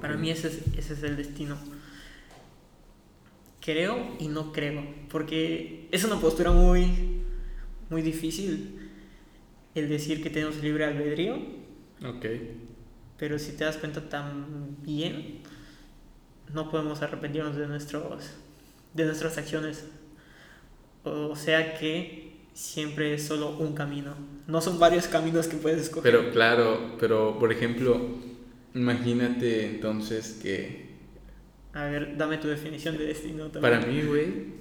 para 0.00 0.16
mí 0.16 0.30
ese 0.30 0.48
es, 0.48 0.62
ese 0.76 0.94
es 0.94 1.02
el 1.04 1.16
destino. 1.16 1.56
Creo 3.60 4.16
y 4.18 4.26
no 4.26 4.52
creo, 4.52 4.84
porque 5.08 5.86
es 5.92 6.02
una 6.02 6.20
postura 6.20 6.50
muy, 6.50 7.22
muy 7.88 8.02
difícil 8.02 8.80
el 9.76 9.88
decir 9.88 10.24
que 10.24 10.30
tenemos 10.30 10.56
libre 10.56 10.86
albedrío, 10.86 11.36
Ok. 12.04 12.26
pero 13.16 13.38
si 13.38 13.52
te 13.52 13.62
das 13.62 13.76
cuenta 13.76 14.08
también 14.08 15.42
no 16.52 16.70
podemos 16.70 17.02
arrepentirnos 17.02 17.56
de, 17.56 17.66
nuestros, 17.66 18.30
de 18.94 19.04
nuestras 19.04 19.38
acciones. 19.38 19.84
O 21.04 21.36
sea 21.36 21.78
que 21.78 22.36
siempre 22.52 23.14
es 23.14 23.26
solo 23.26 23.56
un 23.58 23.74
camino. 23.74 24.14
No 24.46 24.60
son 24.60 24.78
varios 24.78 25.06
caminos 25.06 25.46
que 25.46 25.56
puedes 25.56 25.82
escoger. 25.82 26.10
Pero 26.10 26.30
claro, 26.32 26.96
pero 26.98 27.38
por 27.38 27.52
ejemplo, 27.52 28.00
imagínate 28.74 29.66
entonces 29.66 30.38
que... 30.42 30.86
A 31.74 31.84
ver, 31.84 32.16
dame 32.16 32.38
tu 32.38 32.48
definición 32.48 32.96
de 32.96 33.06
destino 33.06 33.48
también. 33.48 33.62
Para 33.62 33.86
mí, 33.86 34.02
güey, 34.02 34.56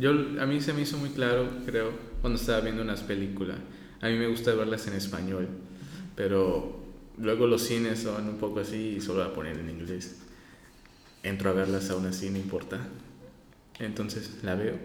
yo, 0.00 0.10
a 0.10 0.46
mí 0.46 0.60
se 0.60 0.72
me 0.72 0.82
hizo 0.82 0.98
muy 0.98 1.10
claro, 1.10 1.48
creo, 1.64 1.92
cuando 2.20 2.38
estaba 2.38 2.60
viendo 2.60 2.82
unas 2.82 3.02
películas. 3.02 3.58
A 4.00 4.08
mí 4.08 4.16
me 4.16 4.26
gusta 4.26 4.52
verlas 4.54 4.86
en 4.88 4.94
español, 4.94 5.46
pero 6.16 6.80
luego 7.18 7.46
los 7.46 7.62
cines 7.62 8.00
son 8.00 8.28
un 8.28 8.38
poco 8.38 8.60
así 8.60 8.96
y 8.96 9.00
solo 9.00 9.22
la 9.22 9.32
ponen 9.32 9.60
en 9.60 9.70
inglés. 9.70 10.22
Entro 11.26 11.50
a 11.50 11.54
verlas 11.54 11.90
aún 11.90 12.06
así, 12.06 12.30
no 12.30 12.38
importa. 12.38 12.78
Entonces 13.80 14.30
la 14.44 14.54
veo. 14.54 14.78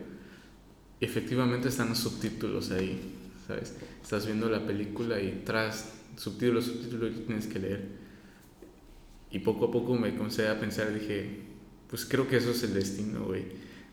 Efectivamente 0.99 1.69
están 1.69 1.89
los 1.89 1.99
subtítulos 1.99 2.71
ahí, 2.71 2.99
¿sabes? 3.45 3.75
Estás 4.01 4.25
viendo 4.25 4.49
la 4.49 4.65
película 4.65 5.21
y 5.21 5.43
tras 5.45 5.93
subtítulos, 6.17 6.65
subtítulos 6.65 7.27
tienes 7.27 7.45
que 7.45 7.59
leer. 7.59 7.85
Y 9.29 9.37
poco 9.39 9.65
a 9.65 9.71
poco 9.71 9.95
me 9.95 10.15
comencé 10.15 10.47
a 10.47 10.59
pensar, 10.59 10.91
dije, 10.91 11.41
pues 11.87 12.05
creo 12.05 12.27
que 12.27 12.37
eso 12.37 12.49
es 12.49 12.63
el 12.63 12.73
destino, 12.73 13.25
güey. 13.25 13.43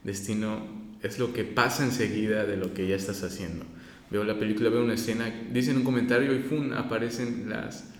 Destino 0.02 0.66
es 1.02 1.18
lo 1.18 1.34
que 1.34 1.44
pasa 1.44 1.84
enseguida 1.84 2.46
de 2.46 2.56
lo 2.56 2.72
que 2.72 2.88
ya 2.88 2.96
estás 2.96 3.22
haciendo. 3.24 3.66
Veo 4.10 4.24
la 4.24 4.38
película, 4.38 4.70
veo 4.70 4.84
una 4.84 4.94
escena, 4.94 5.30
dicen 5.52 5.76
un 5.76 5.84
comentario 5.84 6.34
y 6.34 6.38
¡fum! 6.38 6.72
aparecen 6.72 7.50
las, 7.50 7.90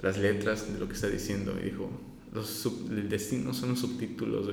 las 0.00 0.16
letras 0.16 0.72
de 0.72 0.78
lo 0.78 0.86
que 0.86 0.94
está 0.94 1.08
diciendo. 1.08 1.58
Y 1.60 1.64
dijo, 1.64 1.90
los 2.36 2.66
el 2.90 3.08
destino 3.08 3.52
son 3.52 3.70
los 3.70 3.80
subtítulos 3.80 4.48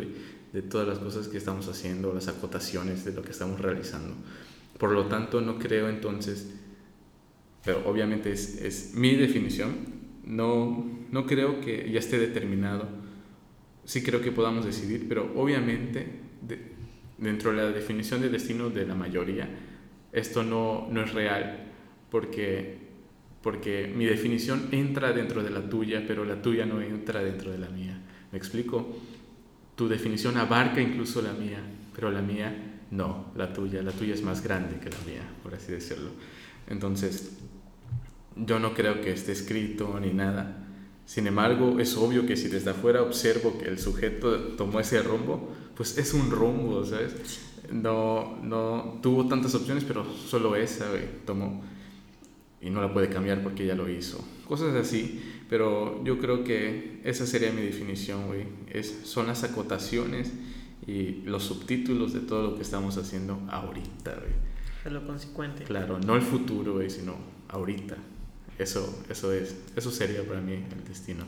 de 0.54 0.62
todas 0.64 0.88
las 0.88 1.00
cosas 1.00 1.28
que 1.28 1.38
estamos 1.38 1.68
haciendo, 1.68 2.14
las 2.14 2.28
acotaciones 2.28 3.06
de 3.06 3.14
lo 3.14 3.22
que 3.22 3.32
estamos 3.32 3.60
realizando. 3.60 4.16
Por 4.78 4.92
lo 4.92 5.06
tanto, 5.06 5.42
no 5.42 5.60
creo 5.60 5.90
entonces, 5.90 6.52
pero 7.64 7.88
obviamente 7.88 8.32
es, 8.32 8.62
es 8.62 8.94
mi 8.96 9.16
definición, 9.16 9.76
no, 10.26 10.86
no 11.12 11.26
creo 11.26 11.62
que 11.62 11.92
ya 11.92 12.00
esté 12.00 12.18
determinado. 12.18 12.88
Sí 13.86 14.02
creo 14.02 14.22
que 14.22 14.32
podamos 14.32 14.66
decidir, 14.66 15.08
pero 15.08 15.32
obviamente 15.36 16.24
dentro 17.18 17.52
de 17.52 17.58
la 17.58 17.72
definición 17.72 18.22
de 18.22 18.30
destino 18.30 18.70
de 18.70 18.86
la 18.86 18.96
mayoría, 18.96 19.48
esto 20.12 20.44
no, 20.44 20.88
no 20.92 21.02
es 21.04 21.14
real, 21.14 21.72
porque, 22.10 22.83
porque 23.44 23.92
mi 23.94 24.06
definición 24.06 24.70
entra 24.72 25.12
dentro 25.12 25.44
de 25.44 25.50
la 25.50 25.62
tuya, 25.62 26.06
pero 26.08 26.24
la 26.24 26.42
tuya 26.42 26.66
no 26.66 26.82
entra 26.82 27.22
dentro 27.22 27.52
de 27.52 27.58
la 27.58 27.68
mía. 27.68 28.02
¿Me 28.32 28.38
explico? 28.38 28.98
Tu 29.76 29.90
definición 29.90 30.38
abarca 30.38 30.82
incluso 30.82 31.22
la 31.22 31.34
mía, 31.34 31.60
pero 31.94 32.10
la 32.10 32.22
mía 32.22 32.80
no, 32.90 33.34
la 33.36 33.52
tuya. 33.52 33.84
La 33.84 33.92
tuya 33.92 34.14
es 34.14 34.24
más 34.24 34.42
grande 34.42 34.80
que 34.80 34.90
la 34.90 34.98
mía, 35.06 35.30
por 35.44 35.54
así 35.54 35.74
decirlo. 35.74 36.12
Entonces, 36.68 37.34
yo 38.38 38.60
no 38.60 38.74
creo 38.74 39.02
que 39.02 39.12
esté 39.12 39.34
escrito 39.34 40.00
ni 40.00 40.14
nada. 40.14 40.66
Sin 41.06 41.28
embargo, 41.28 41.82
es 41.82 41.98
obvio 41.98 42.26
que 42.26 42.38
si 42.38 42.48
desde 42.48 42.70
afuera 42.70 43.02
observo 43.02 43.58
que 43.60 43.66
el 43.66 43.78
sujeto 43.78 44.38
tomó 44.56 44.80
ese 44.80 45.04
rumbo, 45.04 45.54
pues 45.76 45.98
es 45.98 46.14
un 46.14 46.32
rumbo, 46.32 46.86
¿sabes? 46.86 47.42
No, 47.70 48.38
no 48.42 49.00
tuvo 49.02 49.28
tantas 49.28 49.54
opciones, 49.54 49.84
pero 49.84 50.06
solo 50.06 50.56
esa 50.56 50.86
tomó 51.26 51.62
y 52.64 52.70
no 52.70 52.82
la 52.82 52.94
puede 52.94 53.10
cambiar 53.10 53.44
porque 53.44 53.66
ya 53.66 53.76
lo 53.76 53.90
hizo. 53.90 54.26
Cosas 54.48 54.74
así, 54.76 55.22
pero 55.50 56.04
yo 56.04 56.20
creo 56.20 56.44
que 56.44 57.02
esa 57.04 57.28
sería 57.28 57.52
mi 57.52 57.62
definición, 57.62 58.28
güey. 58.28 58.46
Es, 58.72 59.02
son 59.04 59.28
las 59.28 59.44
acotaciones 59.44 60.32
y 60.88 61.22
los 61.26 61.44
subtítulos 61.44 62.14
de 62.14 62.22
todo 62.22 62.52
lo 62.52 62.56
que 62.56 62.62
estamos 62.62 62.98
haciendo 62.98 63.40
ahorita, 63.50 64.16
güey. 64.16 64.34
Es 64.86 64.92
lo 64.92 65.06
consecuente. 65.06 65.64
Claro, 65.64 66.00
no 66.00 66.16
el 66.16 66.22
futuro, 66.22 66.74
güey, 66.74 66.90
sino 66.90 67.16
ahorita. 67.50 67.98
Eso, 68.58 69.04
eso 69.10 69.34
es, 69.34 69.56
eso 69.76 69.92
sería 69.92 70.24
para 70.24 70.42
mí 70.42 70.54
el 70.54 70.84
destino. 70.88 71.26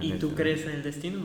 ¿Y 0.00 0.12
tú 0.14 0.34
crees 0.34 0.62
en 0.62 0.70
el 0.70 0.82
destino? 0.82 1.20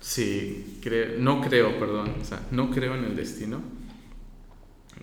Sí, 0.00 0.78
creo, 0.82 1.18
no 1.18 1.40
creo, 1.40 1.78
perdón, 1.78 2.14
o 2.20 2.24
sea, 2.24 2.46
no 2.50 2.70
creo 2.70 2.94
en 2.96 3.04
el 3.04 3.16
destino 3.16 3.60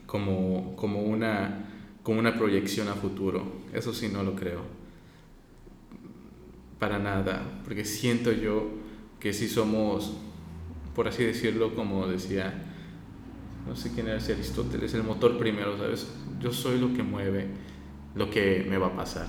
como, 0.05 0.75
como, 0.75 1.03
una, 1.03 1.68
como 2.09 2.21
una 2.21 2.39
proyección 2.39 2.87
a 2.87 2.95
futuro. 2.95 3.43
Eso 3.71 3.93
sí, 3.93 4.09
no 4.09 4.23
lo 4.23 4.33
creo. 4.33 4.61
Para 6.79 6.97
nada, 6.97 7.61
porque 7.63 7.85
siento 7.85 8.31
yo 8.31 8.67
que 9.19 9.31
si 9.31 9.47
somos, 9.47 10.17
por 10.95 11.07
así 11.07 11.23
decirlo, 11.23 11.75
como 11.75 12.07
decía, 12.07 12.63
no 13.67 13.75
sé 13.75 13.91
quién 13.93 14.07
era 14.07 14.17
ese 14.17 14.33
Aristóteles, 14.33 14.91
el 14.95 15.03
motor 15.03 15.37
primero, 15.37 15.77
¿sabes? 15.77 16.07
Yo 16.41 16.51
soy 16.51 16.79
lo 16.79 16.95
que 16.95 17.03
mueve 17.03 17.45
lo 18.15 18.31
que 18.31 18.65
me 18.67 18.79
va 18.79 18.87
a 18.87 18.95
pasar 18.95 19.27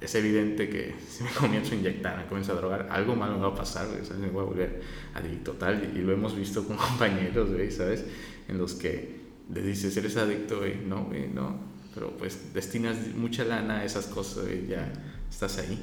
es 0.00 0.14
evidente 0.14 0.68
que 0.68 0.94
si 1.08 1.24
me 1.24 1.30
comienzo 1.30 1.74
a 1.74 1.78
inyectar, 1.78 2.16
me 2.16 2.26
comienzo 2.26 2.52
a 2.52 2.54
drogar, 2.54 2.86
algo 2.90 3.16
malo 3.16 3.34
me 3.34 3.42
va 3.42 3.48
a 3.48 3.54
pasar, 3.56 3.88
me 4.20 4.28
voy 4.28 4.42
a 4.42 4.46
volver 4.46 4.82
adicto 5.14 5.52
tal. 5.54 5.92
Y 5.96 5.98
lo 5.98 6.12
hemos 6.12 6.36
visto 6.36 6.64
con 6.64 6.76
compañeros, 6.76 7.50
¿sabes? 7.74 8.04
En 8.46 8.56
los 8.56 8.74
que 8.74 9.15
les 9.52 9.64
dices, 9.64 9.96
eres 9.96 10.16
adicto, 10.16 10.58
güey, 10.58 10.76
no, 10.76 11.04
güey, 11.04 11.28
no. 11.28 11.56
Pero 11.94 12.16
pues 12.16 12.52
destinas 12.52 12.96
mucha 13.14 13.44
lana 13.44 13.80
a 13.80 13.84
esas 13.84 14.06
cosas, 14.06 14.46
y 14.50 14.68
ya 14.68 14.92
estás 15.30 15.58
ahí. 15.58 15.78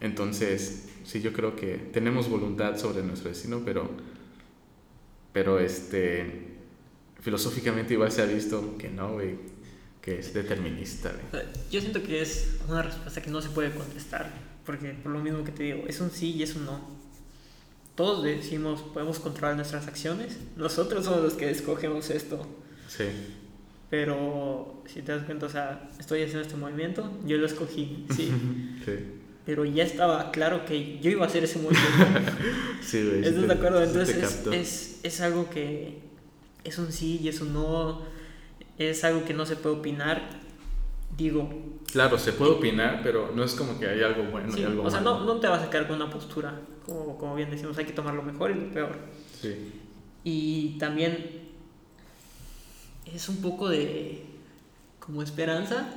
Entonces, 0.00 0.88
sí, 1.04 1.20
yo 1.20 1.32
creo 1.32 1.56
que 1.56 1.76
tenemos 1.92 2.28
voluntad 2.28 2.78
sobre 2.78 3.02
nuestro 3.02 3.30
destino, 3.30 3.62
pero, 3.64 3.90
pero 5.32 5.58
este, 5.58 6.56
filosóficamente 7.20 7.94
igual 7.94 8.12
se 8.12 8.22
ha 8.22 8.26
visto 8.26 8.76
que 8.78 8.88
no, 8.88 9.14
güey 9.14 9.56
que 10.06 10.20
es 10.20 10.32
determinista. 10.32 11.12
Yo 11.68 11.80
siento 11.80 12.00
que 12.00 12.22
es 12.22 12.58
una 12.68 12.80
respuesta 12.80 13.20
que 13.20 13.28
no 13.28 13.42
se 13.42 13.48
puede 13.48 13.72
contestar, 13.74 14.30
porque 14.64 14.90
por 14.90 15.10
lo 15.10 15.18
mismo 15.18 15.42
que 15.42 15.50
te 15.50 15.64
digo, 15.64 15.82
es 15.88 16.00
un 16.00 16.12
sí 16.12 16.30
y 16.30 16.44
es 16.44 16.54
un 16.54 16.64
no. 16.64 16.80
Todos 17.96 18.22
decimos, 18.22 18.82
podemos 18.82 19.18
controlar 19.18 19.56
nuestras 19.56 19.88
acciones, 19.88 20.38
nosotros 20.56 21.06
somos 21.06 21.24
los 21.24 21.34
que 21.34 21.50
escogemos 21.50 22.10
esto. 22.10 22.46
Sí. 22.88 23.04
Pero 23.90 24.82
si 24.86 25.02
te 25.02 25.12
das 25.12 25.24
cuenta, 25.24 25.46
o 25.46 25.48
sea, 25.48 25.88
estoy 25.98 26.22
haciendo 26.22 26.42
este 26.42 26.56
movimiento, 26.56 27.10
yo 27.24 27.38
lo 27.38 27.46
escogí, 27.46 28.06
sí. 28.14 28.32
sí. 28.84 28.92
Pero 29.44 29.64
ya 29.64 29.84
estaba 29.84 30.32
claro 30.32 30.64
que 30.64 30.98
yo 30.98 31.10
iba 31.10 31.24
a 31.24 31.28
hacer 31.28 31.44
ese 31.44 31.60
movimiento. 31.60 32.32
sí, 32.82 33.06
güey. 33.06 33.24
¿Estás 33.24 33.46
de 33.46 33.52
acuerdo? 33.52 33.82
Entonces 33.82 34.16
es, 34.16 34.46
es, 34.52 35.00
es 35.04 35.20
algo 35.20 35.48
que 35.50 36.00
es 36.64 36.78
un 36.78 36.90
sí 36.90 37.20
y 37.22 37.28
es 37.28 37.40
un 37.40 37.54
no 37.54 38.16
es 38.78 39.04
algo 39.04 39.24
que 39.24 39.34
no 39.34 39.46
se 39.46 39.56
puede 39.56 39.76
opinar, 39.76 40.22
digo. 41.16 41.48
Claro, 41.90 42.18
se 42.18 42.32
puede 42.32 42.52
opinar, 42.52 43.00
pero 43.02 43.32
no 43.34 43.42
es 43.44 43.54
como 43.54 43.78
que 43.78 43.86
hay 43.86 44.02
algo 44.02 44.24
bueno 44.24 44.56
y 44.56 44.62
algo 44.64 44.82
O 44.82 44.90
sea, 44.90 45.00
no, 45.00 45.24
no, 45.24 45.36
te 45.40 45.46
vas 45.46 45.62
a 45.62 45.70
quedar 45.70 45.86
con 45.86 45.96
una 45.96 46.10
postura, 46.10 46.60
como, 46.84 47.16
como 47.16 47.34
bien 47.34 47.50
decimos, 47.50 47.78
hay 47.78 47.86
que 47.86 47.92
tomar 47.92 48.14
lo 48.14 48.22
mejor 48.22 48.50
y 48.50 48.54
lo 48.54 48.70
peor. 48.70 48.98
Sí. 49.40 49.72
Y 50.24 50.78
también 50.78 51.45
es 53.16 53.28
un 53.28 53.36
poco 53.38 53.68
de 53.68 54.24
como 54.98 55.22
esperanza. 55.22 55.88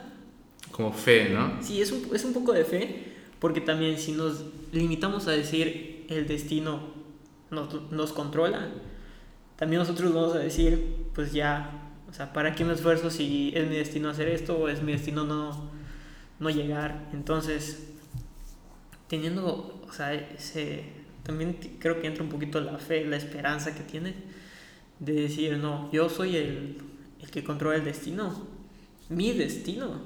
Como 0.72 0.94
fe, 0.94 1.30
¿no? 1.30 1.62
Sí, 1.62 1.82
es 1.82 1.92
un, 1.92 2.10
es 2.14 2.24
un 2.26 2.34
poco 2.34 2.54
de 2.54 2.66
fe, 2.66 3.14
porque 3.40 3.62
también 3.62 3.98
si 3.98 4.12
nos 4.12 4.44
limitamos 4.72 5.28
a 5.28 5.32
decir 5.32 6.06
el 6.10 6.28
destino 6.28 6.80
nos, 7.52 7.92
nos 7.92 8.14
controla, 8.14 8.70
también 9.56 9.80
nosotros 9.80 10.14
vamos 10.14 10.36
a 10.36 10.40
decir, 10.40 11.08
pues 11.14 11.34
ya 11.34 11.90
o 12.10 12.14
sea, 12.14 12.34
¿para 12.34 12.56
qué 12.56 12.66
me 12.66 12.74
esfuerzo 12.74 13.12
si 13.12 13.52
es 13.56 13.70
mi 13.70 13.76
destino 13.76 14.10
hacer 14.10 14.30
esto 14.30 14.58
o 14.58 14.68
es 14.68 14.82
mi 14.82 14.94
destino 14.94 15.26
no, 15.26 15.70
no 16.40 16.50
llegar? 16.50 17.08
Entonces, 17.14 17.88
teniendo, 19.08 19.84
o 19.88 19.94
sea, 19.94 20.14
ese, 20.16 20.86
también 21.22 21.60
creo 21.80 22.02
que 22.02 22.08
entra 22.08 22.24
un 22.24 22.30
poquito 22.30 22.60
la 22.62 22.80
fe, 22.80 23.06
la 23.06 23.16
esperanza 23.16 23.76
que 23.76 23.84
tienes 23.84 24.16
de 25.00 25.14
decir, 25.14 25.58
no, 25.58 25.92
yo 25.92 26.10
soy 26.10 26.36
el, 26.36 26.78
el 27.30 27.32
que 27.32 27.44
controla 27.44 27.78
el 27.78 27.86
destino, 27.86 28.48
mi 29.10 29.32
destino. 29.34 30.02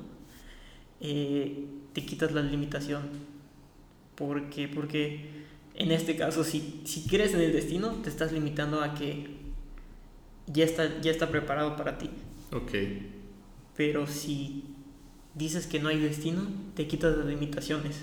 Eh, 0.99 1.65
te 1.93 2.05
quitas 2.05 2.31
la 2.33 2.41
limitación. 2.41 3.03
Porque, 4.15 4.67
porque 4.67 5.29
en 5.75 5.91
este 5.91 6.15
caso, 6.15 6.43
si, 6.43 6.81
si 6.85 7.07
crees 7.07 7.33
en 7.33 7.41
el 7.41 7.53
destino, 7.53 7.89
te 8.03 8.09
estás 8.09 8.31
limitando 8.31 8.81
a 8.81 8.93
que 8.93 9.27
ya 10.47 10.65
está, 10.65 11.01
ya 11.01 11.11
está 11.11 11.29
preparado 11.29 11.75
para 11.75 11.97
ti. 11.97 12.09
Ok. 12.51 12.71
Pero 13.75 14.05
si 14.05 14.65
dices 15.33 15.65
que 15.65 15.79
no 15.79 15.89
hay 15.89 15.99
destino, 15.99 16.47
te 16.75 16.87
quitas 16.87 17.17
las 17.17 17.25
limitaciones. 17.25 17.97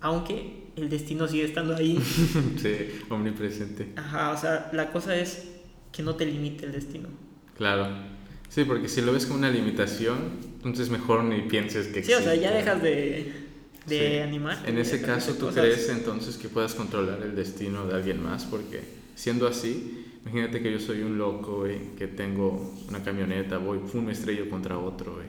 Aunque 0.00 0.68
el 0.76 0.88
destino 0.88 1.26
sigue 1.28 1.44
estando 1.44 1.74
ahí. 1.74 1.98
sí, 2.56 2.76
omnipresente. 3.10 3.92
Ajá, 3.96 4.30
o 4.30 4.36
sea, 4.36 4.70
la 4.72 4.92
cosa 4.92 5.16
es 5.16 5.48
que 5.92 6.02
no 6.02 6.14
te 6.14 6.26
limite 6.26 6.66
el 6.66 6.72
destino. 6.72 7.25
Claro. 7.56 7.88
Sí, 8.48 8.64
porque 8.64 8.88
si 8.88 9.00
lo 9.00 9.12
ves 9.12 9.26
como 9.26 9.38
una 9.38 9.50
limitación, 9.50 10.18
entonces 10.56 10.90
mejor 10.90 11.24
ni 11.24 11.42
pienses 11.42 11.88
que 11.88 12.00
existe. 12.00 12.22
Sí, 12.22 12.22
o 12.22 12.24
sea, 12.24 12.34
ya 12.34 12.50
dejas 12.52 12.82
de, 12.82 13.32
de 13.86 14.22
animar. 14.22 14.58
En 14.66 14.78
ese 14.78 15.02
caso, 15.02 15.34
¿tú 15.34 15.48
crees 15.48 15.88
entonces 15.88 16.36
que 16.36 16.48
puedas 16.48 16.74
controlar 16.74 17.22
el 17.22 17.34
destino 17.34 17.86
de 17.86 17.94
alguien 17.94 18.22
más? 18.22 18.44
Porque 18.44 18.82
siendo 19.14 19.46
así, 19.46 20.06
Imagínate 20.26 20.60
que 20.60 20.72
yo 20.72 20.80
soy 20.80 21.02
un 21.02 21.18
loco, 21.18 21.58
güey, 21.58 21.94
que 21.94 22.08
tengo 22.08 22.74
una 22.88 23.00
camioneta, 23.00 23.58
voy, 23.58 23.78
pum, 23.78 24.06
me 24.06 24.12
estrello 24.12 24.50
contra 24.50 24.76
otro, 24.76 25.14
güey. 25.14 25.28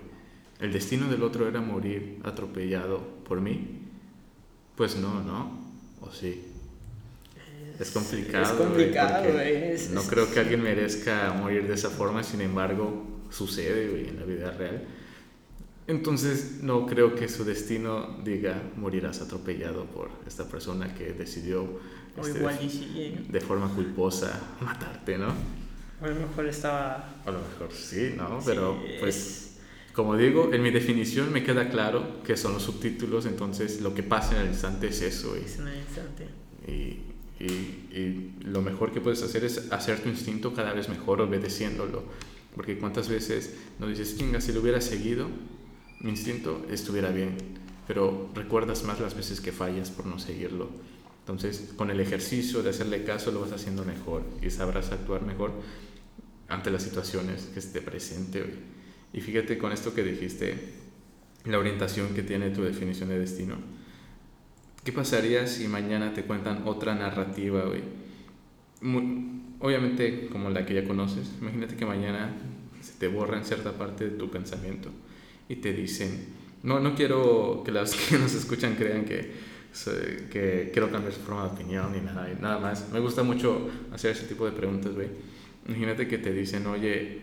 ¿El 0.60 0.74
destino 0.74 1.08
del 1.08 1.22
otro 1.22 1.48
era 1.48 1.62
morir 1.62 2.18
atropellado 2.24 3.00
por 3.24 3.40
mí? 3.40 3.84
Pues 4.76 4.96
no, 4.96 5.22
¿no? 5.22 5.52
¿O 6.02 6.12
sí? 6.12 6.47
Es 7.80 7.92
complicado. 7.92 8.44
Es 8.46 8.52
complicado, 8.52 9.32
güey. 9.34 9.78
No 9.92 10.04
creo 10.04 10.32
que 10.32 10.40
alguien 10.40 10.62
merezca 10.64 11.34
morir 11.34 11.68
de 11.68 11.74
esa 11.76 11.90
forma, 11.90 12.24
sin 12.24 12.42
embargo, 12.42 13.06
sucede, 13.30 13.90
güey, 13.90 14.08
en 14.10 14.20
la 14.20 14.26
vida 14.26 14.52
real. 14.52 14.84
Entonces, 15.88 16.60
no 16.64 16.86
creo 16.86 17.16
que 17.16 17.30
su 17.30 17.46
destino 17.46 18.18
diga 18.24 18.62
morirás 18.76 19.22
atropellado 19.22 19.86
por 19.86 20.10
esta 20.28 20.46
persona 20.50 20.94
que 20.94 21.14
decidió 21.14 21.80
este, 22.20 22.40
de 23.30 23.42
forma 23.42 23.74
culposa 23.74 24.38
matarte, 24.62 25.18
¿no? 25.18 25.28
A 26.02 26.08
lo 26.08 26.16
mejor 26.16 26.46
estaba. 26.48 27.16
A 27.26 27.32
lo 27.32 27.40
mejor 27.40 27.72
sí, 27.72 28.14
¿no? 28.18 28.40
Pero 28.46 28.78
Sí, 28.86 28.94
pues, 29.00 29.16
es- 29.16 29.44
como 29.94 30.16
digo, 30.18 30.54
en 30.54 30.62
mi 30.62 30.70
definición 30.72 31.32
me 31.32 31.44
queda 31.44 31.70
claro 31.70 32.22
que 32.24 32.36
son 32.38 32.54
los 32.54 32.64
subtítulos, 32.64 33.26
entonces 33.26 33.82
lo 33.82 33.96
que 33.96 34.04
pasa 34.04 34.36
en 34.36 34.42
el 34.42 34.48
instante 34.50 34.88
es 34.90 35.02
eso. 35.02 35.36
y- 35.38 35.46
Es 35.46 35.58
un 35.58 35.70
instante. 35.74 36.28
Y, 36.68 37.07
y, 37.40 38.34
lo 38.44 38.62
mejor 38.62 38.92
que 38.92 39.02
puedes 39.02 39.22
hacer 39.22 39.44
es 39.44 39.72
hacer 39.72 40.00
tu 40.00 40.10
instinto 40.10 40.54
cada 40.54 40.74
vez 40.74 40.90
mejor 40.90 41.22
obedeciéndolo. 41.22 42.04
Porque 42.56 42.78
cuántas 42.78 43.10
veces 43.10 43.56
nos 43.80 43.90
dices, 43.90 44.18
chinga, 44.18 44.42
si 44.42 44.52
lo 44.52 44.62
hubiera 44.62 44.82
seguido, 44.82 45.28
mi 46.00 46.10
instinto 46.10 46.66
estuviera 46.72 47.12
bien. 47.12 47.36
Pero 47.88 48.30
recuerdas 48.34 48.84
más 48.84 49.00
las 49.00 49.16
veces 49.16 49.42
que 49.42 49.52
fallas 49.52 49.92
por 49.92 50.06
no 50.06 50.18
seguirlo. 50.18 50.70
Entonces, 51.20 51.74
con 51.76 51.92
el 51.92 52.00
ejercicio 52.00 52.64
de 52.64 52.72
hacerle 52.72 53.04
caso, 53.04 53.32
lo 53.32 53.42
vas 53.42 53.52
haciendo 53.52 53.84
mejor 53.84 54.24
y 54.42 54.50
sabrás 54.50 54.92
actuar 54.92 55.24
mejor 55.24 55.52
ante 56.48 56.72
las 56.72 56.84
situaciones 56.84 57.50
que 57.54 57.62
te 57.62 57.82
presente. 57.82 58.42
güey. 58.42 58.54
Y 59.14 59.22
fíjate 59.22 59.58
con 59.58 59.72
esto 59.72 59.94
que 59.94 60.04
dijiste, 60.04 60.58
la 61.46 61.60
orientación 61.60 62.14
que 62.14 62.24
tiene 62.24 62.50
tu 62.50 62.64
definición 62.64 63.10
de 63.10 63.20
destino. 63.20 63.56
¿Qué 64.88 64.94
pasaría 64.94 65.46
si 65.48 65.68
mañana 65.68 66.14
te 66.14 66.24
cuentan 66.24 66.62
otra 66.66 66.96
narrativa, 66.96 67.62
güey? 67.66 67.82
Mu- 68.80 69.36
Obviamente, 69.60 70.30
como 70.32 70.50
la 70.50 70.66
que 70.66 70.76
ya 70.76 70.86
conoces, 70.86 71.30
imagínate 71.42 71.76
que 71.76 71.86
mañana 71.86 72.32
se 72.80 72.94
te 72.94 73.10
borra 73.10 73.38
en 73.38 73.44
cierta 73.44 73.74
parte 73.74 74.06
de 74.08 74.12
tu 74.12 74.32
pensamiento 74.32 74.90
y 75.50 75.58
te 75.58 75.74
dicen, 75.74 76.28
no, 76.64 76.80
no 76.80 76.96
quiero 76.96 77.64
que 77.66 77.74
las 77.74 77.96
que 77.96 78.18
nos 78.18 78.34
escuchan 78.34 78.76
crean 78.76 79.04
que, 79.04 79.34
que 80.32 80.70
quiero 80.72 80.90
cambiar 80.90 81.12
su 81.12 81.20
forma 81.20 81.44
de 81.44 81.50
opinión 81.50 81.92
ni 81.92 82.00
nada, 82.00 82.30
nada 82.40 82.60
más. 82.60 82.88
Me 82.94 83.02
gusta 83.02 83.24
mucho 83.24 83.70
hacer 83.92 84.12
ese 84.12 84.26
tipo 84.26 84.46
de 84.46 84.54
preguntas, 84.54 84.96
güey. 84.96 85.10
Imagínate 85.68 86.08
que 86.08 86.18
te 86.18 86.32
dicen, 86.32 86.66
oye, 86.66 87.20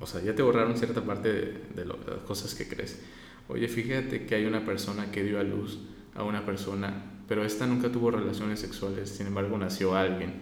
o 0.00 0.06
sea, 0.06 0.22
ya 0.22 0.34
te 0.34 0.42
borraron 0.42 0.76
cierta 0.76 1.04
parte 1.04 1.32
de, 1.32 1.52
de 1.76 1.84
lo- 1.84 1.98
de 1.98 2.10
las 2.16 2.24
cosas 2.26 2.52
que 2.56 2.66
crees. 2.66 2.98
Oye, 3.46 3.68
fíjate 3.68 4.26
que 4.26 4.34
hay 4.34 4.44
una 4.44 4.64
persona 4.66 5.12
que 5.12 5.22
dio 5.22 5.38
a 5.38 5.44
luz 5.44 5.78
a 6.18 6.24
una 6.24 6.44
persona, 6.44 6.92
pero 7.28 7.44
esta 7.44 7.66
nunca 7.66 7.90
tuvo 7.90 8.10
relaciones 8.10 8.58
sexuales, 8.58 9.08
sin 9.08 9.28
embargo 9.28 9.56
nació 9.56 9.94
alguien 9.94 10.34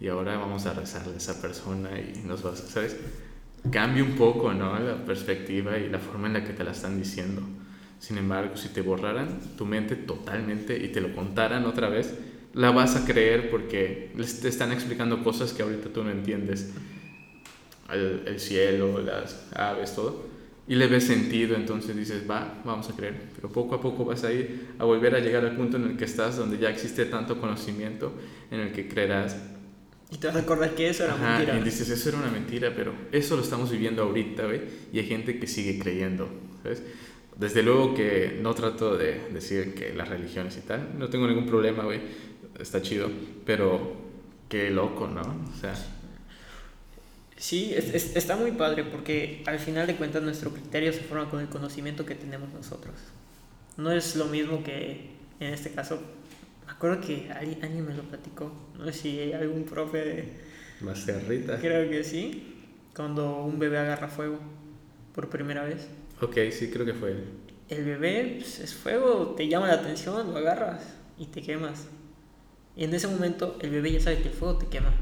y 0.00 0.08
ahora 0.08 0.36
vamos 0.36 0.66
a 0.66 0.74
rezarle 0.74 1.14
a 1.14 1.16
esa 1.18 1.40
persona 1.40 1.90
y 2.00 2.26
nos 2.26 2.42
vas, 2.42 2.58
¿sabes? 2.58 2.96
Cambia 3.70 4.02
un 4.02 4.16
poco, 4.16 4.52
¿no? 4.52 4.76
La 4.78 5.04
perspectiva 5.04 5.78
y 5.78 5.88
la 5.88 6.00
forma 6.00 6.26
en 6.26 6.32
la 6.32 6.44
que 6.44 6.52
te 6.52 6.64
la 6.64 6.72
están 6.72 6.98
diciendo. 6.98 7.42
Sin 8.00 8.18
embargo, 8.18 8.56
si 8.56 8.70
te 8.70 8.80
borraran 8.80 9.38
tu 9.56 9.66
mente 9.66 9.94
totalmente 9.94 10.76
y 10.82 10.88
te 10.88 11.00
lo 11.00 11.14
contaran 11.14 11.66
otra 11.66 11.88
vez, 11.88 12.14
la 12.54 12.72
vas 12.72 12.96
a 12.96 13.04
creer 13.04 13.50
porque 13.50 14.12
te 14.40 14.48
están 14.48 14.72
explicando 14.72 15.22
cosas 15.22 15.52
que 15.52 15.62
ahorita 15.62 15.90
tú 15.90 16.02
no 16.02 16.10
entiendes. 16.10 16.72
El, 17.92 18.22
el 18.26 18.40
cielo, 18.40 19.00
las 19.02 19.46
aves, 19.54 19.94
todo. 19.94 20.29
Y 20.70 20.76
le 20.76 20.86
ves 20.86 21.02
sentido, 21.02 21.56
entonces 21.56 21.96
dices, 21.96 22.30
va, 22.30 22.62
vamos 22.64 22.88
a 22.88 22.94
creer. 22.94 23.22
Pero 23.34 23.48
poco 23.48 23.74
a 23.74 23.80
poco 23.80 24.04
vas 24.04 24.22
a 24.22 24.32
ir 24.32 24.68
a 24.78 24.84
volver 24.84 25.16
a 25.16 25.18
llegar 25.18 25.44
al 25.44 25.56
punto 25.56 25.78
en 25.78 25.82
el 25.82 25.96
que 25.96 26.04
estás, 26.04 26.36
donde 26.36 26.58
ya 26.58 26.70
existe 26.70 27.06
tanto 27.06 27.40
conocimiento, 27.40 28.12
en 28.52 28.60
el 28.60 28.70
que 28.70 28.86
creerás 28.86 29.36
Y 30.12 30.18
te 30.18 30.28
vas 30.28 30.36
a 30.36 30.38
acordar 30.38 30.76
que 30.76 30.88
eso 30.88 31.02
era 31.02 31.14
Ajá, 31.14 31.38
mentira. 31.38 31.58
Y 31.58 31.64
dices, 31.64 31.90
eso 31.90 32.10
era 32.10 32.18
una 32.18 32.30
mentira, 32.30 32.72
pero 32.72 32.92
eso 33.10 33.34
lo 33.34 33.42
estamos 33.42 33.68
viviendo 33.68 34.04
ahorita, 34.04 34.44
güey. 34.44 34.60
Y 34.92 35.00
hay 35.00 35.06
gente 35.06 35.40
que 35.40 35.48
sigue 35.48 35.76
creyendo, 35.76 36.28
¿sabes? 36.62 36.84
Desde 37.36 37.64
luego 37.64 37.92
que 37.92 38.38
no 38.40 38.54
trato 38.54 38.96
de 38.96 39.22
decir 39.32 39.74
que 39.74 39.92
las 39.92 40.08
religiones 40.08 40.56
y 40.56 40.60
tal, 40.60 40.96
no 40.96 41.08
tengo 41.08 41.26
ningún 41.26 41.46
problema, 41.46 41.82
güey. 41.82 41.98
Está 42.60 42.80
chido, 42.80 43.10
pero 43.44 43.96
qué 44.48 44.70
loco, 44.70 45.08
¿no? 45.08 45.22
O 45.22 45.60
sea, 45.60 45.74
Sí, 47.40 47.72
es- 47.74 47.94
es- 47.94 48.16
está 48.16 48.36
muy 48.36 48.52
padre 48.52 48.84
porque 48.84 49.42
al 49.46 49.58
final 49.58 49.86
de 49.86 49.96
cuentas 49.96 50.22
nuestro 50.22 50.50
criterio 50.52 50.92
se 50.92 51.00
forma 51.00 51.30
con 51.30 51.40
el 51.40 51.48
conocimiento 51.48 52.04
que 52.04 52.14
tenemos 52.14 52.52
nosotros. 52.52 52.94
No 53.78 53.90
es 53.90 54.14
lo 54.14 54.26
mismo 54.26 54.62
que 54.62 55.08
en 55.40 55.54
este 55.54 55.70
caso, 55.70 55.98
me 56.66 56.72
acuerdo 56.72 57.00
que 57.00 57.30
alguien, 57.32 57.64
alguien 57.64 57.86
me 57.86 57.94
lo 57.94 58.02
platicó, 58.02 58.52
no 58.78 58.84
sé 58.84 58.92
si 58.92 59.32
algún 59.32 59.64
profe, 59.64 59.98
de- 60.04 60.32
Macerrita. 60.82 61.58
creo 61.58 61.88
que 61.88 62.04
sí, 62.04 62.56
cuando 62.94 63.42
un 63.44 63.58
bebé 63.58 63.78
agarra 63.78 64.08
fuego 64.08 64.38
por 65.14 65.30
primera 65.30 65.64
vez. 65.64 65.86
Ok, 66.20 66.36
sí, 66.52 66.68
creo 66.70 66.84
que 66.84 66.92
fue 66.92 67.12
él. 67.12 67.24
El 67.70 67.84
bebé 67.86 68.34
pues, 68.38 68.58
es 68.60 68.74
fuego, 68.74 69.34
te 69.34 69.48
llama 69.48 69.66
la 69.68 69.74
atención, 69.74 70.30
lo 70.30 70.36
agarras 70.36 70.82
y 71.18 71.24
te 71.26 71.40
quemas. 71.40 71.86
Y 72.76 72.84
en 72.84 72.92
ese 72.92 73.08
momento 73.08 73.56
el 73.62 73.70
bebé 73.70 73.92
ya 73.92 74.00
sabe 74.00 74.18
que 74.20 74.28
el 74.28 74.34
fuego 74.34 74.58
te 74.58 74.66
quema. 74.66 74.92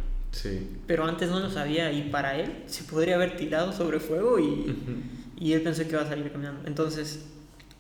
Sí. 0.41 0.69
Pero 0.87 1.05
antes 1.05 1.29
no 1.31 1.41
lo 1.41 1.51
sabía 1.51 1.91
y 1.91 2.11
para 2.11 2.39
él 2.39 2.63
se 2.67 2.85
podría 2.85 3.17
haber 3.17 3.37
tirado 3.37 3.73
sobre 3.73 3.99
fuego 3.99 4.39
y, 4.39 4.43
Ujú. 4.45 4.93
y 5.37 5.53
él 5.53 5.63
pensó 5.63 5.83
que 5.83 5.91
iba 5.91 6.03
a 6.03 6.07
salir 6.09 6.31
caminando. 6.31 6.61
Entonces, 6.67 7.27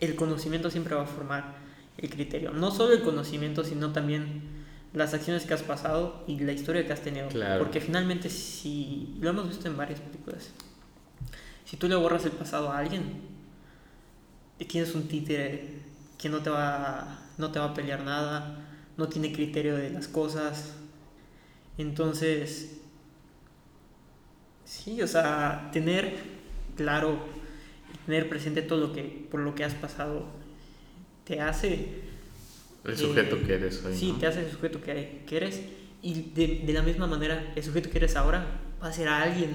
el 0.00 0.16
conocimiento 0.16 0.68
siempre 0.70 0.94
va 0.96 1.02
a 1.02 1.06
formar 1.06 1.54
el 1.98 2.10
criterio. 2.10 2.50
No 2.52 2.70
solo 2.72 2.94
el 2.94 3.02
conocimiento, 3.02 3.62
sino 3.62 3.92
también 3.92 4.42
las 4.92 5.14
acciones 5.14 5.44
que 5.44 5.54
has 5.54 5.62
pasado 5.62 6.24
y 6.26 6.40
la 6.40 6.52
historia 6.52 6.84
que 6.84 6.92
has 6.92 7.00
tenido. 7.02 7.28
Claro. 7.28 7.62
Porque 7.62 7.80
finalmente, 7.80 8.28
si 8.28 9.16
lo 9.20 9.30
hemos 9.30 9.48
visto 9.48 9.68
en 9.68 9.76
varias 9.76 10.00
películas, 10.00 10.50
si 11.64 11.76
tú 11.76 11.88
le 11.88 11.94
borras 11.94 12.24
el 12.24 12.32
pasado 12.32 12.72
a 12.72 12.78
alguien, 12.78 13.22
y 14.58 14.64
tienes 14.64 14.94
un 14.96 15.06
títere 15.06 15.82
que 16.16 16.28
no 16.28 16.38
te 16.38 16.50
va, 16.50 17.20
no 17.38 17.52
te 17.52 17.60
va 17.60 17.66
a 17.66 17.74
pelear 17.74 18.02
nada, 18.02 18.66
no 18.96 19.06
tiene 19.08 19.32
criterio 19.32 19.76
de 19.76 19.90
las 19.90 20.08
cosas. 20.08 20.74
Entonces, 21.78 22.80
sí, 24.64 25.00
o 25.02 25.06
sea, 25.06 25.70
tener 25.72 26.14
claro, 26.76 27.18
tener 28.06 28.28
presente 28.28 28.62
todo 28.62 28.78
lo 28.88 28.92
que, 28.92 29.26
por 29.30 29.40
lo 29.40 29.54
que 29.54 29.64
has 29.64 29.74
pasado, 29.74 30.26
te 31.24 31.40
hace... 31.40 32.02
El 32.84 32.96
sujeto 32.96 33.36
eh, 33.36 33.42
que 33.46 33.54
eres 33.54 33.84
hoy. 33.84 33.94
Sí, 33.96 34.12
¿no? 34.12 34.18
te 34.18 34.26
hace 34.26 34.40
el 34.44 34.50
sujeto 34.50 34.80
que, 34.80 35.22
que 35.26 35.36
eres. 35.36 35.60
Y 36.00 36.30
de, 36.34 36.62
de 36.64 36.72
la 36.72 36.82
misma 36.82 37.06
manera, 37.06 37.52
el 37.56 37.62
sujeto 37.62 37.90
que 37.90 37.98
eres 37.98 38.16
ahora 38.16 38.60
va 38.82 38.88
a 38.88 38.92
ser 38.92 39.08
a 39.08 39.22
alguien 39.22 39.50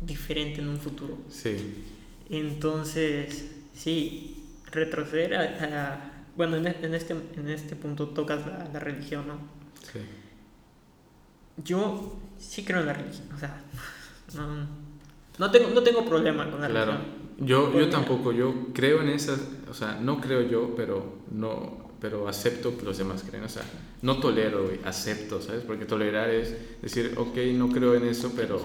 diferente 0.00 0.60
en 0.60 0.68
un 0.68 0.78
futuro. 0.78 1.18
Sí. 1.28 1.84
Entonces, 2.30 3.50
sí, 3.74 4.44
retroceder 4.72 5.34
a... 5.34 5.92
a- 5.94 6.12
bueno, 6.36 6.56
en, 6.56 6.66
en 6.68 6.94
este, 6.94 7.14
en 7.14 7.48
este 7.48 7.74
punto 7.74 8.08
tocas 8.10 8.46
la, 8.46 8.68
la 8.72 8.78
religión, 8.78 9.26
¿no? 9.26 9.38
Sí. 9.92 9.98
Yo 11.64 12.16
sí 12.38 12.64
creo 12.64 12.80
en 12.80 12.86
la 12.86 12.92
religión, 12.94 13.28
o 13.34 13.38
sea, 13.38 13.62
no, 14.36 14.66
no, 15.38 15.50
tengo, 15.50 15.70
no 15.70 15.82
tengo 15.82 16.04
problema 16.04 16.50
con 16.50 16.60
la 16.60 16.68
Claro. 16.68 16.92
religión. 16.92 17.18
Yo, 17.40 17.72
yo 17.78 17.88
tampoco, 17.88 18.32
yo 18.32 18.52
creo 18.74 19.00
en 19.00 19.10
esas, 19.10 19.40
o 19.70 19.74
sea, 19.74 19.98
no 20.00 20.20
creo 20.20 20.42
yo, 20.42 20.74
pero 20.76 21.18
no, 21.30 21.88
pero 22.00 22.28
acepto 22.28 22.76
que 22.76 22.84
los 22.84 22.98
demás 22.98 23.24
creen, 23.28 23.44
o 23.44 23.48
sea, 23.48 23.62
no 24.02 24.18
tolero, 24.18 24.64
güey, 24.64 24.80
acepto, 24.84 25.40
¿sabes? 25.40 25.62
Porque 25.62 25.84
tolerar 25.84 26.30
es 26.30 26.56
decir, 26.82 27.14
ok, 27.16 27.36
no 27.54 27.68
creo 27.70 27.94
en 27.94 28.06
eso, 28.06 28.32
pero 28.34 28.58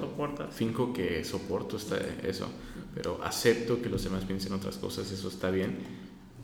finco 0.52 0.92
que 0.92 1.24
soporto 1.24 1.78
esta, 1.78 1.98
eso, 2.24 2.48
pero 2.96 3.20
acepto 3.24 3.80
que 3.80 3.90
los 3.90 4.04
demás 4.04 4.24
piensen 4.26 4.54
otras 4.54 4.78
cosas, 4.78 5.12
eso 5.12 5.28
está 5.28 5.52
bien, 5.52 5.78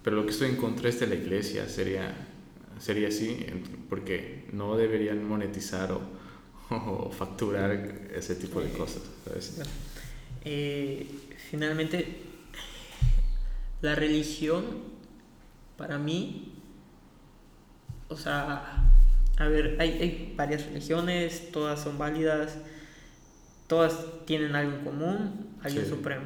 pero 0.03 0.15
lo 0.17 0.23
que 0.26 0.31
estoy 0.31 0.49
en 0.49 0.55
contra 0.55 0.88
es 0.89 0.99
de 0.99 1.07
la 1.07 1.15
iglesia, 1.15 1.67
sería, 1.67 2.15
sería 2.80 3.07
así, 3.07 3.43
porque 3.89 4.47
no 4.53 4.77
deberían 4.77 5.27
monetizar 5.27 5.91
o, 5.91 6.01
o 6.69 7.11
facturar 7.17 7.71
ese 8.13 8.35
tipo 8.35 8.61
de 8.61 8.69
cosas, 8.71 9.01
¿sabes? 9.25 9.61
Eh, 10.45 11.07
finalmente, 11.49 12.21
la 13.81 13.95
religión, 13.95 14.65
para 15.77 15.97
mí, 15.97 16.53
o 18.07 18.15
sea, 18.17 18.91
a 19.37 19.47
ver, 19.47 19.77
hay, 19.79 19.91
hay 20.01 20.33
varias 20.35 20.65
religiones, 20.65 21.51
todas 21.51 21.81
son 21.81 21.97
válidas, 21.97 22.57
todas 23.67 23.95
tienen 24.25 24.55
algo 24.55 24.77
en 24.77 24.83
común, 24.83 25.47
alguien 25.63 25.85
Sí. 25.85 25.89
supremo. 25.91 26.25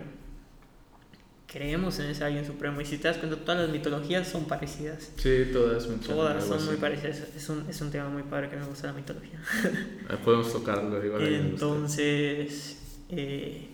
Creemos 1.53 1.99
en 1.99 2.07
ese 2.07 2.23
alguien 2.23 2.45
supremo. 2.45 2.81
Y 2.81 2.85
si 2.85 2.97
te 2.97 3.07
das 3.07 3.17
cuenta, 3.17 3.37
todas 3.37 3.61
las 3.61 3.69
mitologías 3.69 4.27
son 4.27 4.45
parecidas. 4.45 5.11
Sí, 5.17 5.45
todas 5.53 5.87
Todas 6.05 6.43
son 6.45 6.57
así. 6.57 6.65
muy 6.67 6.77
parecidas. 6.77 7.19
Es 7.35 7.47
un, 7.47 7.63
es 7.69 7.79
un 7.79 7.91
tema 7.91 8.09
muy 8.09 8.23
padre 8.23 8.49
que 8.49 8.55
me 8.57 8.65
gusta 8.65 8.87
la 8.87 8.93
mitología. 8.93 9.39
Ah, 10.09 10.17
Podemos 10.23 10.51
tocarlo, 10.51 11.05
igual. 11.05 11.21
Entonces, 11.23 12.77
eh, 13.09 13.67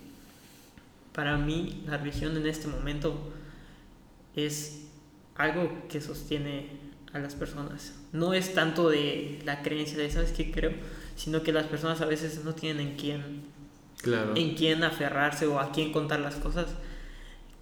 para 1.13 1.37
mí, 1.37 1.83
la 1.87 1.97
religión 1.97 2.35
en 2.35 2.45
este 2.45 2.67
momento 2.67 3.31
es 4.35 4.81
algo 5.35 5.87
que 5.89 6.01
sostiene 6.01 6.67
a 7.13 7.19
las 7.19 7.33
personas. 7.35 7.93
No 8.11 8.33
es 8.33 8.53
tanto 8.53 8.89
de 8.89 9.39
la 9.45 9.61
creencia 9.61 9.97
de, 9.97 10.09
¿sabes 10.11 10.31
qué 10.33 10.51
creo? 10.51 10.73
Sino 11.15 11.43
que 11.43 11.51
las 11.53 11.65
personas 11.65 12.01
a 12.01 12.05
veces 12.05 12.43
no 12.43 12.53
tienen 12.55 12.89
en 12.89 12.95
quién, 12.97 13.41
Claro. 14.01 14.33
en 14.35 14.55
quién 14.55 14.83
aferrarse 14.83 15.47
o 15.47 15.59
a 15.59 15.71
quién 15.71 15.91
contar 15.91 16.19
las 16.19 16.35
cosas, 16.35 16.67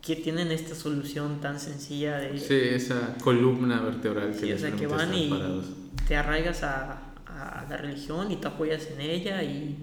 que 0.01 0.15
tienen 0.15 0.51
esta 0.51 0.73
solución 0.75 1.41
tan 1.41 1.59
sencilla 1.59 2.17
de... 2.17 2.39
Sí, 2.39 2.53
esa 2.55 3.15
columna 3.21 3.81
vertebral 3.81 4.31
que 4.31 4.39
Sí, 4.39 4.45
o 4.45 4.47
les 4.49 4.61
sea, 4.61 4.71
que 4.71 4.87
van 4.87 5.13
y 5.13 5.29
parados. 5.29 5.65
te 6.07 6.15
arraigas 6.15 6.63
a, 6.63 7.13
a 7.25 7.65
la 7.69 7.77
religión 7.77 8.31
y 8.31 8.37
te 8.37 8.47
apoyas 8.47 8.87
en 8.87 9.01
ella 9.01 9.43
y, 9.43 9.75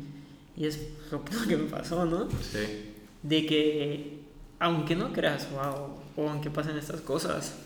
y 0.57 0.66
es 0.66 0.81
lo 1.11 1.24
que, 1.24 1.35
lo 1.41 1.47
que 1.47 1.57
me 1.57 1.65
pasó, 1.65 2.07
¿no? 2.07 2.28
Sí. 2.31 2.93
De 3.23 3.45
que 3.47 4.20
aunque 4.61 4.97
no 4.97 5.12
creas 5.12 5.49
o, 5.55 6.01
o 6.16 6.28
aunque 6.31 6.49
pasen 6.51 6.78
estas 6.78 7.01
cosas, 7.03 7.57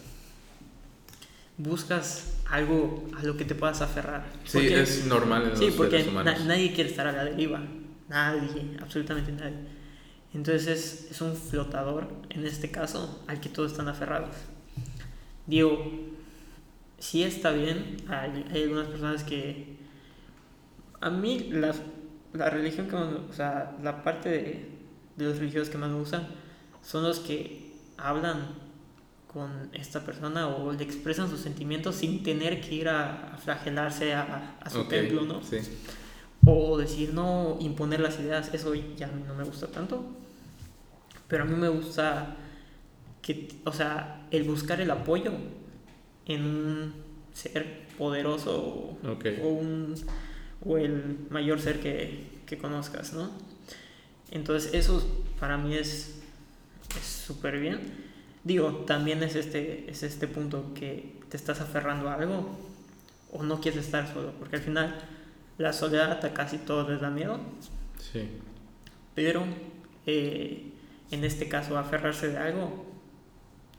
buscas 1.57 2.35
algo 2.51 3.09
a 3.19 3.23
lo 3.25 3.37
que 3.37 3.45
te 3.45 3.55
puedas 3.55 3.81
aferrar. 3.83 4.25
Sí, 4.45 4.59
Porque- 4.59 4.83
es 4.83 5.07
normal 5.07 5.43
en 5.45 5.51
los 5.51 5.59
Sí, 5.59 5.70
porque 5.77 5.91
seres 5.99 6.09
humanos. 6.09 6.39
na- 6.41 6.45
nadie 6.47 6.73
quiere 6.73 6.91
estar 6.91 7.07
a 7.07 7.12
la 7.12 7.25
deriva. 7.25 7.61
Nadie, 8.09 8.77
absolutamente 8.81 9.33
nadie. 9.33 9.57
Entonces 10.35 10.67
es, 10.67 11.11
es 11.11 11.21
un 11.21 11.35
flotador, 11.35 12.09
en 12.31 12.47
este 12.47 12.71
caso, 12.71 13.23
al 13.27 13.41
que 13.41 13.49
todos 13.49 13.73
están 13.73 13.89
aferrados. 13.89 14.37
Digo, 15.47 15.91
sí 16.99 17.23
está 17.23 17.51
bien, 17.51 17.97
hay, 18.09 18.45
hay 18.51 18.63
algunas 18.65 18.89
personas 18.89 19.25
que... 19.25 19.79
A 21.01 21.11
mí 21.11 21.49
la, 21.51 21.75
la 22.33 22.51
religión 22.51 22.89
que 22.89 22.97
más, 22.97 23.09
o 23.31 23.33
sea, 23.33 23.77
la 23.83 24.03
parte 24.03 24.29
de, 24.29 24.69
de 25.17 25.25
los 25.25 25.39
religiosos 25.39 25.71
que 25.71 25.79
más 25.79 25.91
me 25.91 25.99
gustan 25.99 26.27
son 26.83 27.05
los 27.05 27.21
que 27.21 27.73
hablan 27.97 28.69
con 29.33 29.71
esta 29.73 30.05
persona 30.05 30.49
o 30.49 30.73
le 30.73 30.83
expresan 30.83 31.29
sus 31.29 31.41
sentimientos 31.41 31.97
sin 31.97 32.23
tener 32.23 32.61
que 32.61 32.75
ir 32.75 32.89
a, 32.89 33.35
a 33.35 33.39
flagelarse 33.39 34.13
a, 34.15 34.57
a 34.61 34.71
su 34.71 34.85
templo, 34.85 35.23
¿no? 35.23 35.43
Sí. 35.43 35.59
O 36.51 36.79
decir, 36.79 37.12
no, 37.12 37.59
imponer 37.61 38.01
las 38.01 38.19
ideas, 38.19 38.53
eso 38.55 38.75
ya 38.75 39.09
no 39.09 39.35
me 39.35 39.45
gusta 39.45 39.66
tanto. 39.66 40.05
Pero 41.29 41.43
a 41.45 41.47
mí 41.47 41.55
me 41.55 41.69
gusta 41.69 42.37
que, 43.20 43.49
o 43.65 43.73
sea, 43.73 44.27
el 44.31 44.45
buscar 44.45 44.81
el 44.81 44.91
apoyo 44.91 45.33
en 46.27 46.45
un 46.45 46.95
ser 47.35 47.87
poderoso 47.99 48.97
o, 49.03 49.49
un, 49.49 49.95
o 50.65 50.79
el 50.79 51.27
mayor 51.31 51.61
ser 51.61 51.81
que, 51.81 52.25
que 52.47 52.57
conozcas, 52.57 53.12
¿no? 53.12 53.31
Entonces 54.31 54.73
eso 54.75 55.07
para 55.39 55.57
mí 55.59 55.75
es 55.75 56.19
es 56.97 57.07
súper 57.07 57.59
bien. 57.59 57.81
Digo, 58.45 58.85
también 58.87 59.23
es 59.23 59.35
este, 59.35 59.91
es 59.91 60.03
este 60.03 60.27
punto 60.27 60.73
que 60.75 61.16
te 61.29 61.37
estás 61.37 61.61
aferrando 61.61 62.09
a 62.09 62.15
algo 62.15 62.49
o 63.33 63.43
no 63.43 63.61
quieres 63.61 63.85
estar 63.85 64.11
solo, 64.12 64.33
porque 64.39 64.57
al 64.57 64.62
final 64.62 64.99
la 65.59 65.72
soledad 65.72 66.24
a 66.24 66.32
casi 66.35 66.59
todos 66.59 66.89
les 66.89 67.01
da 67.01 67.10
miedo, 67.10 67.39
Sí. 68.12 68.22
pero 69.14 69.44
eh, 70.06 70.70
en 71.10 71.24
este 71.24 71.48
caso 71.48 71.76
aferrarse 71.76 72.28
de 72.28 72.39
algo 72.39 72.86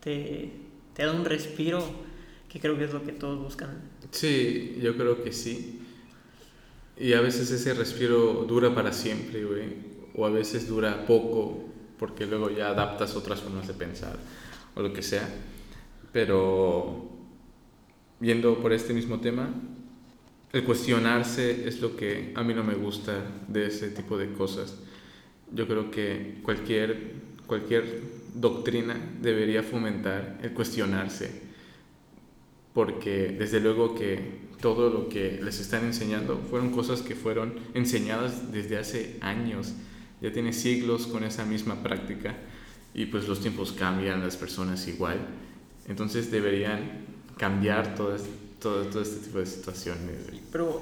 te, 0.01 0.51
te 0.93 1.05
da 1.05 1.13
un 1.13 1.25
respiro 1.25 1.83
que 2.49 2.59
creo 2.59 2.77
que 2.77 2.85
es 2.85 2.93
lo 2.93 3.03
que 3.03 3.11
todos 3.13 3.39
buscan. 3.39 3.81
Sí, 4.11 4.77
yo 4.81 4.95
creo 4.97 5.23
que 5.23 5.31
sí. 5.31 5.81
Y 6.97 7.13
a 7.13 7.21
veces 7.21 7.49
ese 7.51 7.73
respiro 7.75 8.45
dura 8.45 8.73
para 8.75 8.91
siempre, 8.91 9.45
güey. 9.45 9.89
O 10.15 10.25
a 10.25 10.29
veces 10.29 10.67
dura 10.67 11.05
poco, 11.05 11.63
porque 11.97 12.25
luego 12.25 12.49
ya 12.49 12.69
adaptas 12.69 13.15
otras 13.15 13.39
formas 13.39 13.67
de 13.67 13.73
pensar 13.73 14.17
o 14.75 14.81
lo 14.81 14.91
que 14.91 15.01
sea. 15.03 15.27
Pero 16.11 17.07
viendo 18.19 18.59
por 18.61 18.73
este 18.73 18.93
mismo 18.93 19.19
tema, 19.19 19.49
el 20.51 20.63
cuestionarse 20.63 21.67
es 21.67 21.79
lo 21.81 21.95
que 21.95 22.31
a 22.35 22.43
mí 22.43 22.53
no 22.53 22.63
me 22.63 22.73
gusta 22.75 23.23
de 23.47 23.67
ese 23.67 23.89
tipo 23.89 24.17
de 24.17 24.31
cosas. 24.33 24.75
Yo 25.53 25.67
creo 25.67 25.91
que 25.91 26.39
cualquier, 26.43 27.13
cualquier 27.47 28.01
doctrina 28.33 28.95
debería 29.21 29.63
fomentar 29.63 30.39
el 30.43 30.51
cuestionarse 30.53 31.47
porque 32.73 33.35
desde 33.37 33.59
luego 33.59 33.95
que 33.95 34.49
todo 34.61 34.89
lo 34.89 35.09
que 35.09 35.39
les 35.41 35.59
están 35.59 35.85
enseñando 35.85 36.37
fueron 36.49 36.69
cosas 36.71 37.01
que 37.01 37.15
fueron 37.15 37.55
enseñadas 37.73 38.51
desde 38.51 38.77
hace 38.77 39.17
años, 39.21 39.73
ya 40.21 40.31
tiene 40.31 40.53
siglos 40.53 41.07
con 41.07 41.23
esa 41.23 41.45
misma 41.45 41.81
práctica 41.81 42.35
y 42.93 43.05
pues 43.07 43.27
los 43.27 43.39
tiempos 43.41 43.71
cambian, 43.71 44.21
las 44.21 44.37
personas 44.37 44.87
igual, 44.87 45.17
entonces 45.87 46.29
deberían 46.31 47.05
cambiar 47.37 47.95
todo, 47.95 48.15
es- 48.15 48.29
todo, 48.59 48.85
todo 48.87 49.01
este 49.01 49.17
tipo 49.25 49.39
de 49.39 49.45
situaciones. 49.45 50.15
Pero, 50.51 50.81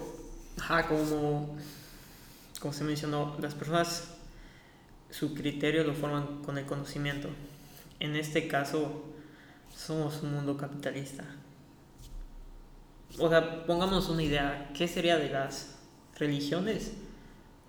ajá, 0.60 0.88
como, 0.88 1.56
como 2.60 2.74
se 2.74 2.84
mencionó, 2.84 3.36
las 3.40 3.54
personas 3.54 4.10
su 5.10 5.34
criterio 5.34 5.84
lo 5.84 5.94
forman 5.94 6.44
con 6.44 6.58
el 6.58 6.66
conocimiento. 6.66 7.30
En 8.00 8.16
este 8.16 8.48
caso, 8.48 9.04
somos 9.76 10.22
un 10.24 10.34
mundo 10.34 10.58
capitalista. 10.58 11.24
O 13.20 13.30
sea, 13.30 13.66
pongamos 13.66 14.10
una 14.10 14.22
idea, 14.24 14.70
¿qué 14.76 14.88
sería 14.88 15.18
de 15.18 15.30
las 15.30 15.76
religiones 16.20 16.92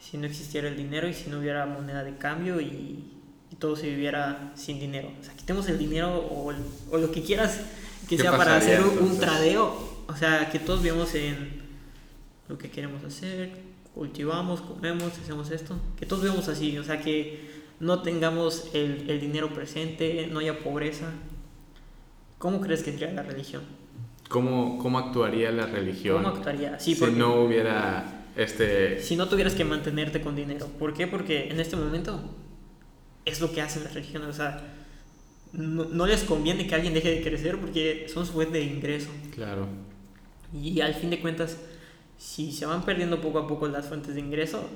si 0.01 0.17
no 0.19 0.27
existiera 0.27 0.69
el 0.69 0.77
dinero 0.77 1.09
y 1.09 1.15
si 1.15 1.31
no 1.31 1.39
hubiera 1.39 1.65
moneda 1.67 2.03
de 2.05 2.17
cambio 2.17 2.61
y, 2.61 3.13
y 3.51 3.57
todo 3.59 3.77
se 3.77 3.89
viviera 3.89 4.53
sin 4.57 4.81
dinero? 4.81 5.11
O 5.21 5.25
sea, 5.25 5.35
quitemos 5.35 5.69
el 5.69 5.79
dinero 5.79 6.19
o, 6.19 6.51
el- 6.51 6.65
o 6.91 6.99
lo 6.99 7.11
que 7.13 7.23
quieras 7.23 7.61
que 8.09 8.17
¿Qué 8.17 8.23
sea 8.23 8.37
para 8.37 8.57
hacer 8.57 8.81
un- 8.83 9.19
tradeo. 9.19 9.98
O 10.09 10.17
sea, 10.17 10.51
que 10.51 10.59
todos 10.59 10.83
vivamos 10.83 11.15
en 11.15 11.63
lo 12.49 12.59
que 12.59 12.71
queremos 12.71 13.05
hacer, 13.05 13.51
cultivamos, 13.95 14.61
comemos, 14.63 15.13
hacemos 15.19 15.51
esto. 15.51 15.77
Que 15.99 16.07
todos 16.07 16.23
vivamos 16.23 16.49
así, 16.49 16.77
o 16.79 16.85
sea, 16.85 17.01
que 17.01 17.49
no 17.79 18.03
tengamos 18.03 18.71
el, 18.75 19.09
el 19.09 19.21
dinero 19.21 19.53
presente, 19.53 20.27
no 20.27 20.41
haya 20.41 20.59
pobreza. 20.59 21.13
¿Cómo 22.39 22.61
crees 22.61 22.83
que 22.83 22.93
sería 22.93 23.13
la 23.13 23.23
religión? 23.23 23.63
¿Cómo, 24.29 24.79
¿Cómo 24.79 24.99
actuaría 24.99 25.51
la 25.51 25.67
religión 25.67 26.23
¿Cómo 26.23 26.37
actuaría? 26.37 26.79
Sí, 26.79 26.95
si 26.95 27.01
porque 27.01 27.17
no 27.17 27.43
hubiera 27.43 28.27
este... 28.37 29.01
si 29.01 29.17
no 29.17 29.29
tuvieras 29.29 29.55
que 29.55 29.65
mantenerte 29.65 30.21
con 30.21 30.37
dinero. 30.37 30.67
¿Por 30.79 30.95
qué? 30.95 31.07
Porque 31.07 31.49
en 31.49 31.61
este 31.61 31.77
momento 31.77 32.21
es 33.25 33.41
lo 33.41 33.53
que 33.53 33.61
hacen 33.61 33.85
las 33.85 33.95
religiones. 33.95 34.29
O 34.29 34.33
sea, 34.33 34.63
no, 35.53 35.85
no 35.87 36.07
les 36.07 36.23
conviene 36.25 36.67
que 36.67 36.75
alguien 36.75 36.95
deje 36.95 37.11
de 37.11 37.23
crecer 37.23 37.59
porque 37.59 38.07
son 38.13 38.27
su 38.27 38.33
fuente 38.33 38.59
de 38.59 38.65
ingreso. 38.65 39.09
Claro, 39.35 39.67
Y 40.53 40.81
al 40.81 40.95
fin 40.95 41.11
de 41.11 41.21
cuentas, 41.21 41.57
si 42.17 42.53
se 42.53 42.67
van 42.67 42.83
perdiendo 42.85 43.21
poco 43.21 43.39
a 43.39 43.47
poco 43.47 43.69
las 43.69 43.87
fuentes 43.87 44.15
de 44.15 44.21
ingreso, 44.21 44.69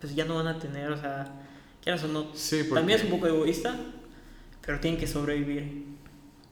pues 0.00 0.14
ya 0.14 0.24
no 0.24 0.36
van 0.36 0.46
a 0.48 0.58
tener, 0.58 0.90
o 0.92 0.96
sea, 1.00 1.32
quieras 1.82 2.04
o 2.04 2.08
no. 2.08 2.26
sí, 2.34 2.62
También 2.72 2.98
es 2.98 3.04
un 3.04 3.10
poco 3.10 3.26
egoísta, 3.26 3.76
pero 4.64 4.78
tienen 4.80 4.98
que 5.00 5.06
sobrevivir. 5.06 5.84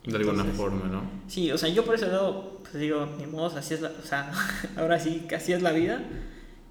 de 0.05 0.16
alguna 0.16 0.45
forma, 0.45 0.87
¿no? 0.87 1.03
Sí, 1.29 1.51
o 1.53 1.59
sea, 1.59 1.69
yo 1.69 1.85
por 1.85 1.95
ese 1.95 2.07
lado, 2.09 2.59
pues 2.62 2.75
digo, 2.75 3.07
ni 3.19 3.27
modo, 3.27 3.57
así 3.59 3.75
es 3.75 3.81
la, 3.83 3.91
o 3.91 4.07
sea, 4.07 4.33
ahora 4.77 4.99
sí, 4.99 5.27
así 5.35 5.53
es 5.53 5.62
la 5.62 5.73
vida, 5.73 6.03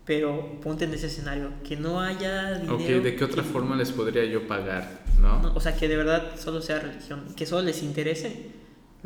pero 0.06 0.60
ponte 0.62 0.86
en 0.86 0.94
ese 0.94 1.08
escenario, 1.08 1.52
que 1.64 1.76
no 1.76 1.99
haya 2.02 2.54
dinero. 2.60 2.76
Ok, 2.76 2.82
¿de 3.04 3.16
qué 3.16 3.24
otra 3.24 3.44
que- 3.44 3.49
forma 3.49 3.76
les 3.76 3.91
podría 3.91 4.26
yo 4.26 4.48
pagar, 4.48 5.04
no? 5.20 5.41
no, 5.41 5.54
o 5.54 5.60
sea, 5.60 5.76
que 5.76 5.88
de 5.88 5.98
verdad 5.98 6.32
solo 6.40 6.62
sea 6.62 6.80
religión, 6.80 7.26
que 7.36 7.45
solo 7.45 7.64
les 7.64 7.84
interese 7.84 8.52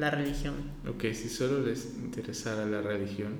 la 0.01 0.09
religión. 0.11 0.53
Ok, 0.89 1.03
si 1.13 1.29
solo 1.29 1.61
les 1.65 1.93
interesara 2.03 2.65
la 2.65 2.81
religión, 2.81 3.35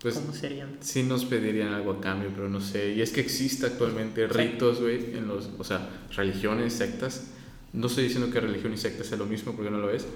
pues 0.00 0.14
¿Cómo 0.14 0.32
serían? 0.32 0.78
sí 0.80 1.02
nos 1.02 1.24
pedirían 1.26 1.74
algo 1.74 1.92
a 1.92 2.00
cambio, 2.00 2.30
pero 2.34 2.48
no 2.48 2.60
sé. 2.60 2.94
Y 2.94 3.02
es 3.02 3.12
que 3.12 3.20
existe 3.20 3.66
actualmente 3.66 4.26
Sí. 4.26 4.34
ritos, 4.34 4.80
güey, 4.80 5.14
en 5.16 5.28
los, 5.28 5.50
o 5.58 5.62
sea, 5.64 5.88
religiones, 6.16 6.72
sectas. 6.72 7.28
No 7.72 7.86
estoy 7.86 8.04
diciendo 8.04 8.30
que 8.32 8.40
religión 8.40 8.72
y 8.72 8.76
secta 8.78 9.04
sea 9.04 9.18
lo 9.18 9.26
mismo, 9.26 9.54
porque 9.54 9.70
no 9.70 9.78
lo 9.78 9.90
es. 9.90 10.06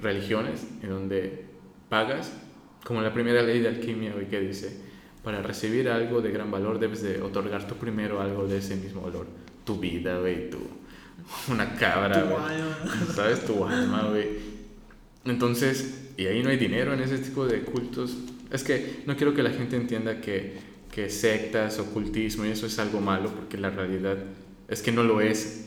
Religiones 0.00 0.64
en 0.82 0.90
donde 0.90 1.46
pagas, 1.88 2.30
como 2.84 3.02
la 3.02 3.12
primera 3.12 3.42
ley 3.42 3.58
de 3.60 3.68
alquimia, 3.68 4.12
güey, 4.12 4.28
que 4.28 4.40
dice, 4.40 4.80
para 5.24 5.42
recibir 5.42 5.88
algo 5.88 6.20
de 6.22 6.30
gran 6.30 6.50
valor 6.50 6.78
debes 6.78 7.02
de 7.02 7.20
otorgar 7.20 7.66
tú 7.66 7.74
primero 7.74 8.20
algo 8.22 8.46
de 8.46 8.58
ese 8.58 8.76
mismo 8.76 9.02
valor. 9.02 9.26
Tu 9.64 9.78
vida, 9.80 10.18
güey, 10.20 10.48
tu... 10.48 10.58
Una 11.52 11.74
cabra, 11.74 12.22
Tu 12.22 12.28
güey. 12.28 13.14
¿Sabes? 13.14 13.44
Tu 13.44 13.64
alma, 13.64 14.04
güey. 14.10 14.57
Entonces, 15.30 16.10
y 16.16 16.26
ahí 16.26 16.42
no 16.42 16.50
hay 16.50 16.56
dinero 16.56 16.92
en 16.92 17.00
ese 17.00 17.18
tipo 17.18 17.46
de 17.46 17.60
cultos. 17.60 18.16
Es 18.50 18.64
que 18.64 19.02
no 19.06 19.16
quiero 19.16 19.34
que 19.34 19.42
la 19.42 19.50
gente 19.50 19.76
entienda 19.76 20.20
que, 20.20 20.54
que 20.90 21.10
sectas, 21.10 21.78
ocultismo 21.78 22.44
y 22.44 22.50
eso 22.50 22.66
es 22.66 22.78
algo 22.78 23.00
malo, 23.00 23.30
porque 23.34 23.58
la 23.58 23.70
realidad 23.70 24.18
es 24.68 24.82
que 24.82 24.92
no 24.92 25.02
lo 25.04 25.20
es. 25.20 25.66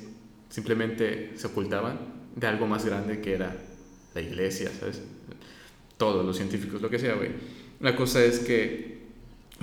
simplemente 0.49 1.31
se 1.35 1.47
ocultaban 1.47 1.97
de 2.35 2.47
algo 2.47 2.67
más 2.67 2.85
grande 2.85 3.21
que 3.21 3.33
era 3.33 3.55
la 4.13 4.21
iglesia, 4.21 4.69
¿sabes? 4.77 5.01
Todos 5.97 6.25
los 6.25 6.35
científicos, 6.35 6.81
lo 6.81 6.89
que 6.89 6.99
sea, 6.99 7.15
güey. 7.15 7.29
La 7.79 7.95
cosa 7.95 8.23
es 8.23 8.39
que 8.39 9.01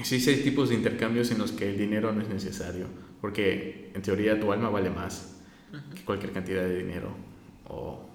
sí 0.02 0.22
hay 0.28 0.36
tipos 0.42 0.70
de 0.70 0.76
intercambios 0.76 1.30
en 1.30 1.38
los 1.38 1.52
que 1.52 1.68
el 1.68 1.76
dinero 1.76 2.12
no 2.12 2.22
es 2.22 2.28
necesario, 2.28 2.86
porque 3.20 3.90
en 3.94 4.02
teoría 4.02 4.40
tu 4.40 4.52
alma 4.52 4.70
vale 4.70 4.90
más 4.90 5.36
que 5.94 6.02
cualquier 6.02 6.32
cantidad 6.32 6.62
de 6.62 6.78
dinero 6.78 7.14
o, 7.66 8.07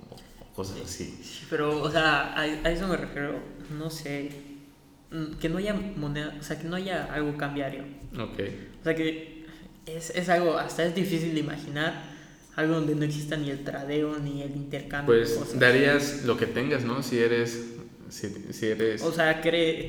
cosas 0.56 0.78
así. 0.84 1.18
Sí, 1.24 1.46
pero, 1.50 1.82
o 1.82 1.92
sea, 1.92 2.34
a, 2.34 2.42
a, 2.42 2.72
eso 2.72 2.88
me 2.88 2.98
refiero, 2.98 3.40
no 3.78 3.90
sé, 3.90 4.32
mm, 5.12 5.34
que 5.40 5.50
no 5.50 5.58
haya 5.58 5.74
moneda, 5.74 6.36
o 6.40 6.44
sea, 6.44 6.60
que 6.60 6.68
no 6.68 6.76
haya 6.76 7.14
algo 7.14 7.36
cambiario. 7.38 7.84
Ok. 8.14 8.40
O 8.82 8.84
sea, 8.84 8.96
que 8.96 9.46
es, 9.86 10.12
es 10.12 10.30
algo, 10.30 10.58
hasta 10.58 10.86
es 10.86 10.96
difícil 10.96 11.34
de 11.34 11.40
imaginar 11.40 12.14
algo 12.56 12.76
donde 12.76 12.96
no 12.96 13.04
exista 13.04 13.36
ni 13.36 13.50
el 13.50 13.64
tradeo 13.64 14.18
ni 14.20 14.44
el 14.44 14.56
intercambio. 14.56 15.16
Pues 15.16 15.58
darías 15.58 16.24
lo 16.26 16.38
que 16.38 16.46
tengas, 16.46 16.84
¿no? 16.84 17.02
Si 17.02 17.18
eres 17.18 17.73
si, 18.14 18.68
eres... 18.68 19.02
O 19.02 19.12
sea, 19.12 19.42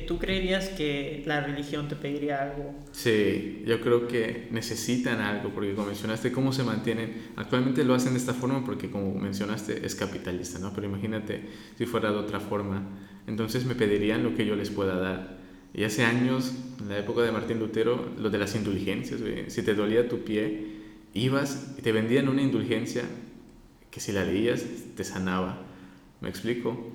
¿tú 0.07 0.17
creerías 0.17 0.69
que 0.69 1.21
la 1.27 1.41
religión 1.41 1.87
te 1.87 1.95
pediría 1.95 2.41
algo? 2.41 2.73
Sí, 2.91 3.63
yo 3.67 3.79
creo 3.81 4.07
que 4.07 4.47
necesitan 4.49 5.21
algo, 5.21 5.51
porque 5.53 5.75
como 5.75 5.87
mencionaste, 5.87 6.31
¿cómo 6.31 6.51
se 6.51 6.63
mantienen? 6.63 7.13
Actualmente 7.35 7.83
lo 7.83 7.93
hacen 7.93 8.13
de 8.13 8.19
esta 8.19 8.33
forma 8.33 8.65
porque 8.65 8.89
como 8.89 9.13
mencionaste 9.13 9.85
es 9.85 9.93
capitalista, 9.93 10.57
¿no? 10.57 10.73
Pero 10.73 10.87
imagínate 10.87 11.41
si 11.77 11.85
fuera 11.85 12.11
de 12.11 12.17
otra 12.17 12.39
forma. 12.39 12.83
Entonces 13.27 13.65
me 13.65 13.75
pedirían 13.75 14.23
lo 14.23 14.35
que 14.35 14.45
yo 14.45 14.55
les 14.55 14.71
pueda 14.71 14.95
dar. 14.95 15.37
Y 15.75 15.83
hace 15.83 16.03
años, 16.03 16.51
en 16.79 16.89
la 16.89 16.97
época 16.97 17.21
de 17.21 17.31
Martín 17.31 17.59
Lutero, 17.59 18.11
lo 18.17 18.31
de 18.31 18.39
las 18.39 18.55
indulgencias, 18.55 19.21
si 19.47 19.61
te 19.61 19.75
dolía 19.75 20.09
tu 20.09 20.23
pie, 20.23 20.65
ibas 21.13 21.75
y 21.77 21.81
te 21.83 21.91
vendían 21.91 22.27
una 22.27 22.41
indulgencia 22.41 23.03
que 23.91 23.99
si 23.99 24.11
la 24.11 24.23
leías 24.23 24.65
te 24.95 25.03
sanaba. 25.03 25.61
¿Me 26.21 26.29
explico? 26.29 26.91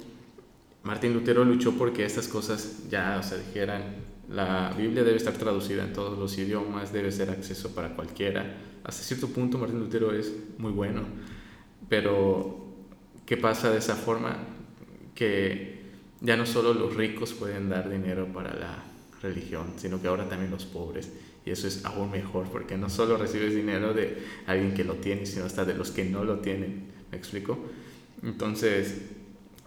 Martín 0.83 1.13
Lutero 1.13 1.45
luchó 1.45 1.77
porque 1.77 2.05
estas 2.05 2.29
cosas 2.29 2.89
ya, 2.89 3.19
o 3.19 3.23
sea, 3.23 3.39
dijeran, 3.39 3.83
la 4.31 4.73
Biblia 4.77 5.03
debe 5.03 5.17
estar 5.17 5.35
traducida 5.35 5.85
en 5.85 5.93
todos 5.93 6.19
los 6.19 6.39
idiomas, 6.39 6.93
debe 6.93 7.11
ser 7.13 7.31
acceso 7.31 7.75
para 7.75 7.95
cualquiera. 7.95 8.57
Hasta 8.85 9.03
cierto 9.03 9.29
punto 9.29 9.59
Martín 9.59 9.81
Lutero 9.81 10.15
es 10.15 10.33
muy 10.57 10.73
bueno, 10.73 11.03
pero 11.89 12.67
¿qué 13.27 13.37
pasa 13.37 13.71
de 13.71 13.79
esa 13.79 13.97
forma? 13.97 14.39
Que 15.15 15.81
ya 16.21 16.37
no 16.37 16.47
solo 16.47 16.73
los 16.73 16.95
ricos 16.95 17.33
pueden 17.33 17.69
dar 17.69 17.91
dinero 17.91 18.27
para 18.33 18.55
la 18.55 18.85
religión, 19.23 19.75
sino 19.77 20.01
que 20.01 20.09
ahora 20.09 20.29
también 20.29 20.51
los 20.51 20.65
pobres. 20.65 21.13
Y 21.45 21.51
eso 21.51 21.67
es 21.67 21.85
aún 21.85 22.11
mejor, 22.11 22.49
porque 22.51 22.77
no 22.77 22.91
solo 22.91 23.17
recibes 23.17 23.55
dinero 23.55 23.95
de 23.95 24.23
alguien 24.47 24.75
que 24.75 24.85
lo 24.85 24.95
tiene, 24.95 25.27
sino 25.27 25.47
hasta 25.47 25.65
de 25.65 25.75
los 25.75 25.91
que 25.91 26.05
no 26.05 26.25
lo 26.25 26.39
tienen. 26.39 26.85
¿Me 27.11 27.19
explico? 27.19 27.59
Entonces, 28.23 29.01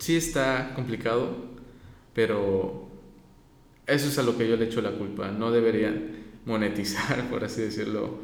sí 0.03 0.17
está 0.17 0.73
complicado, 0.75 1.33
pero 2.13 2.89
eso 3.87 4.09
es 4.09 4.19
a 4.19 4.23
lo 4.23 4.37
que 4.37 4.49
yo 4.49 4.57
le 4.57 4.65
echo 4.65 4.81
la 4.81 4.91
culpa. 4.91 5.31
No 5.31 5.49
deberían 5.49 6.25
monetizar, 6.45 7.29
por 7.29 7.45
así 7.45 7.61
decirlo, 7.61 8.19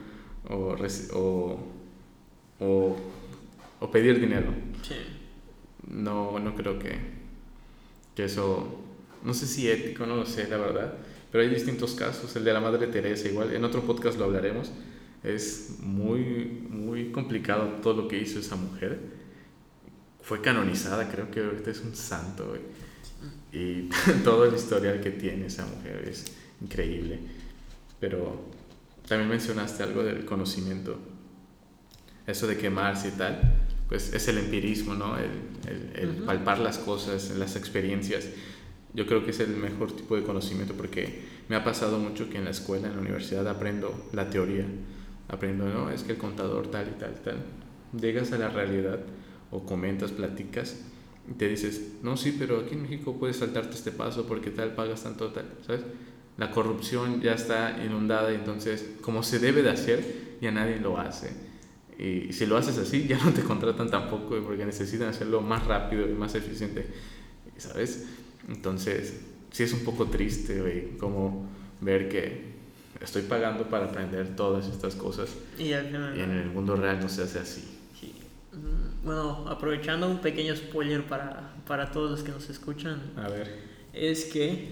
o, 0.49 0.75
o, 2.59 2.97
o, 3.79 3.91
pedir 3.91 4.19
dinero. 4.19 4.53
Sí. 4.81 4.95
No, 5.87 6.37
no 6.37 6.53
creo 6.53 6.77
que, 6.79 6.99
que 8.13 8.25
eso, 8.25 8.81
no 9.23 9.33
sé 9.33 9.47
si 9.47 9.69
ético, 9.69 10.05
no 10.05 10.17
lo 10.17 10.25
sé, 10.25 10.49
la 10.49 10.57
verdad, 10.57 10.95
pero 11.31 11.45
hay 11.45 11.49
distintos 11.49 11.93
casos. 11.93 12.35
El 12.35 12.43
de 12.43 12.51
la 12.51 12.59
Madre 12.59 12.87
Teresa, 12.87 13.29
igual, 13.29 13.53
en 13.55 13.63
otro 13.63 13.83
podcast 13.83 14.19
lo 14.19 14.25
hablaremos. 14.25 14.73
Es 15.23 15.77
muy, 15.79 16.65
muy 16.69 17.11
complicado 17.11 17.79
todo 17.81 17.93
lo 17.93 18.07
que 18.09 18.19
hizo 18.19 18.39
esa 18.39 18.57
mujer 18.57 19.18
fue 20.29 20.41
canonizada, 20.41 21.09
creo 21.09 21.31
que 21.31 21.43
ahorita 21.43 21.71
es 21.71 21.81
un 21.81 21.95
santo. 21.95 22.55
Y 23.51 23.89
todo 24.23 24.45
el 24.45 24.53
historial 24.53 25.01
que 25.01 25.09
tiene 25.09 25.47
esa 25.47 25.65
mujer 25.65 26.07
es 26.07 26.25
increíble. 26.61 27.19
Pero 27.99 28.39
también 29.07 29.27
mencionaste 29.27 29.81
algo 29.81 30.03
del 30.03 30.25
conocimiento. 30.25 30.99
Eso 32.27 32.45
de 32.45 32.57
quemarse 32.57 33.07
y 33.07 33.11
tal, 33.13 33.41
pues 33.87 34.13
es 34.13 34.27
el 34.27 34.37
empirismo, 34.37 34.93
¿no? 34.93 35.17
El, 35.17 35.31
el, 35.95 36.09
palpar 36.17 36.59
las 36.59 36.77
cosas, 36.77 37.31
las 37.31 37.55
experiencias. 37.55 38.27
Yo 38.93 39.07
creo 39.07 39.25
que 39.25 39.31
es 39.31 39.39
el 39.39 39.57
mejor 39.57 39.95
tipo 39.95 40.15
de 40.15 40.21
conocimiento 40.21 40.75
porque 40.75 41.23
me 41.47 41.55
ha 41.55 41.63
pasado 41.63 41.97
mucho 41.97 42.29
que 42.29 42.37
en 42.37 42.45
la 42.45 42.51
escuela, 42.51 42.87
en 42.87 42.93
la 42.93 43.01
universidad, 43.01 43.47
aprendo 43.47 44.07
la 44.13 44.29
teoría. 44.29 44.65
Aprendo, 45.27 45.67
¿no? 45.67 45.89
Es 45.89 46.03
que 46.03 46.11
el 46.11 46.19
contador 46.19 46.69
tal 46.69 46.87
y 46.87 46.99
tal, 46.99 47.15
tal. 47.15 47.37
Llegas 47.99 48.31
a 48.31 48.37
la 48.37 48.49
realidad 48.49 48.99
o 49.51 49.65
comentas, 49.65 50.11
platicas, 50.11 50.77
y 51.29 51.33
te 51.33 51.47
dices, 51.47 51.93
no, 52.01 52.17
sí, 52.17 52.35
pero 52.37 52.59
aquí 52.59 52.73
en 52.73 52.83
México 52.83 53.15
puedes 53.19 53.37
saltarte 53.37 53.75
este 53.75 53.91
paso 53.91 54.25
porque 54.25 54.49
tal 54.49 54.73
pagas 54.73 55.03
tanto, 55.03 55.29
tal, 55.31 55.45
¿sabes? 55.65 55.81
La 56.37 56.51
corrupción 56.51 57.21
ya 57.21 57.33
está 57.33 57.83
inundada, 57.85 58.31
entonces, 58.31 58.95
como 59.01 59.21
se 59.23 59.39
debe 59.39 59.61
de 59.61 59.69
hacer, 59.69 60.37
ya 60.41 60.51
nadie 60.51 60.79
lo 60.79 60.97
hace. 60.97 61.29
Y 61.99 62.31
si 62.31 62.45
lo 62.45 62.55
haces 62.57 62.77
así, 62.77 63.05
ya 63.07 63.17
no 63.25 63.33
te 63.33 63.41
contratan 63.41 63.91
tampoco 63.91 64.39
porque 64.41 64.65
necesitan 64.65 65.09
hacerlo 65.09 65.41
más 65.41 65.65
rápido 65.65 66.09
y 66.09 66.13
más 66.13 66.33
eficiente, 66.35 66.87
¿sabes? 67.57 68.07
Entonces, 68.47 69.19
sí 69.51 69.63
es 69.63 69.73
un 69.73 69.81
poco 69.81 70.05
triste, 70.05 70.95
como 70.99 71.47
ver 71.81 72.09
que 72.09 72.49
estoy 73.01 73.23
pagando 73.23 73.69
para 73.69 73.85
aprender 73.85 74.35
todas 74.35 74.67
estas 74.67 74.95
cosas 74.95 75.29
y, 75.57 75.71
en 75.71 75.95
el 76.31 76.49
mundo 76.49 76.75
real 76.75 76.99
no 76.99 77.09
se 77.09 77.23
hace 77.23 77.39
así. 77.39 77.63
Mm, 78.51 78.88
bueno, 79.09 79.43
aprovechando 79.47 80.07
un 80.07 80.19
pequeño 80.19 80.55
spoiler 80.55 81.03
para, 81.03 81.55
para 81.65 81.89
todos 81.89 82.11
los 82.11 82.21
que 82.21 82.29
nos 82.29 82.47
escuchan. 82.47 83.01
A 83.17 83.27
ver. 83.27 83.57
Es 83.91 84.25
que 84.25 84.69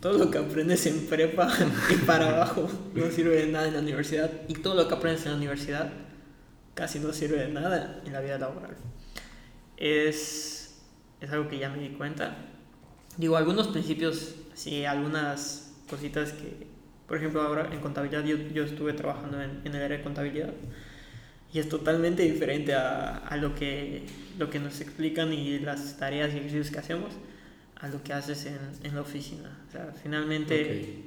todo 0.00 0.18
lo 0.18 0.32
que 0.32 0.38
aprendes 0.38 0.84
en 0.86 1.06
prepa 1.06 1.48
y 1.90 1.94
para 2.04 2.30
abajo 2.30 2.68
no 2.92 3.08
sirve 3.08 3.36
de 3.36 3.46
nada 3.46 3.68
en 3.68 3.74
la 3.74 3.78
universidad. 3.78 4.32
Y 4.48 4.54
todo 4.54 4.74
lo 4.74 4.88
que 4.88 4.94
aprendes 4.94 5.26
en 5.26 5.30
la 5.30 5.36
universidad 5.36 5.92
casi 6.74 6.98
no 6.98 7.12
sirve 7.12 7.36
de 7.36 7.46
nada 7.46 8.02
en 8.04 8.12
la 8.12 8.20
vida 8.20 8.36
laboral. 8.36 8.74
Es, 9.76 10.80
es 11.20 11.30
algo 11.30 11.48
que 11.48 11.60
ya 11.60 11.70
me 11.70 11.78
di 11.78 11.90
cuenta. 11.90 12.38
Digo, 13.16 13.36
algunos 13.36 13.68
principios, 13.68 14.34
sí, 14.54 14.84
algunas 14.84 15.72
cositas 15.88 16.32
que, 16.32 16.66
por 17.06 17.16
ejemplo, 17.16 17.42
ahora 17.42 17.72
en 17.72 17.78
contabilidad 17.78 18.24
yo, 18.24 18.38
yo 18.38 18.64
estuve 18.64 18.92
trabajando 18.92 19.40
en, 19.40 19.60
en 19.64 19.72
el 19.72 19.84
área 19.84 19.98
de 19.98 20.02
contabilidad 20.02 20.52
y 21.52 21.58
es 21.58 21.68
totalmente 21.68 22.22
diferente 22.22 22.74
a, 22.74 23.18
a, 23.18 23.36
lo, 23.36 23.54
que, 23.54 24.02
lo 24.38 24.50
que 24.50 24.58
nos 24.58 24.80
explican 24.80 25.32
y 25.32 25.58
las 25.58 25.96
tareas 25.96 26.32
y 26.34 26.38
ejercicios 26.38 26.70
que 26.70 26.78
hacemos 26.78 27.12
a 27.76 27.88
lo 27.88 28.02
que 28.02 28.12
haces 28.12 28.46
en, 28.46 28.58
en 28.82 28.94
la 28.94 29.02
oficina. 29.02 29.58
O 29.68 29.72
sea, 29.72 29.94
finalmente, 30.02 31.04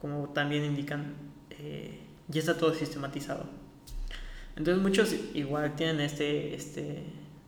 como 0.00 0.28
también 0.30 0.64
indican, 0.64 1.14
eh, 1.50 1.98
ya 2.28 2.40
está 2.40 2.56
todo 2.56 2.74
sistematizado. 2.74 3.48
Entonces 4.56 4.82
muchos 4.82 5.14
igual 5.34 5.74
tienen 5.76 6.00
este, 6.00 6.54
este, 6.54 7.02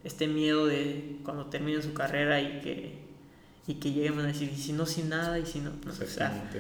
este 0.05 0.27
miedo 0.29 0.67
de 0.67 1.17
cuando 1.25 1.47
terminen 1.47 1.83
su 1.83 1.93
carrera 1.93 2.41
y 2.41 2.61
que, 2.61 2.99
y 3.67 3.75
que 3.75 3.93
lleguen 3.93 4.19
a 4.21 4.27
decir, 4.27 4.51
y 4.53 4.59
si 4.59 4.73
no, 4.73 4.87
sin 4.87 5.09
nada, 5.09 5.39
y 5.39 5.47
si 5.47 5.61
no, 5.61 5.71
no 5.85 5.93
o 5.93 6.07
sea, 6.07 6.51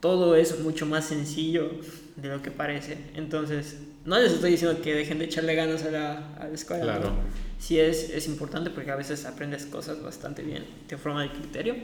todo 0.00 0.36
es 0.36 0.60
mucho 0.60 0.86
más 0.86 1.06
sencillo 1.06 1.70
de 2.16 2.28
lo 2.28 2.42
que 2.42 2.50
parece. 2.50 2.98
Entonces, 3.14 3.78
no 4.04 4.18
les 4.18 4.32
estoy 4.32 4.52
diciendo 4.52 4.80
que 4.82 4.94
dejen 4.94 5.18
de 5.18 5.24
echarle 5.24 5.54
ganas 5.54 5.84
a 5.84 5.90
la, 5.90 6.34
a 6.36 6.48
la 6.48 6.54
escuela. 6.54 6.84
Claro. 6.84 7.12
Sí 7.58 7.78
es, 7.78 8.10
es 8.10 8.26
importante 8.26 8.70
porque 8.70 8.90
a 8.90 8.96
veces 8.96 9.24
aprendes 9.24 9.66
cosas 9.66 10.02
bastante 10.02 10.42
bien, 10.42 10.64
te 10.86 10.98
forma 10.98 11.24
el 11.24 11.30
criterio, 11.30 11.74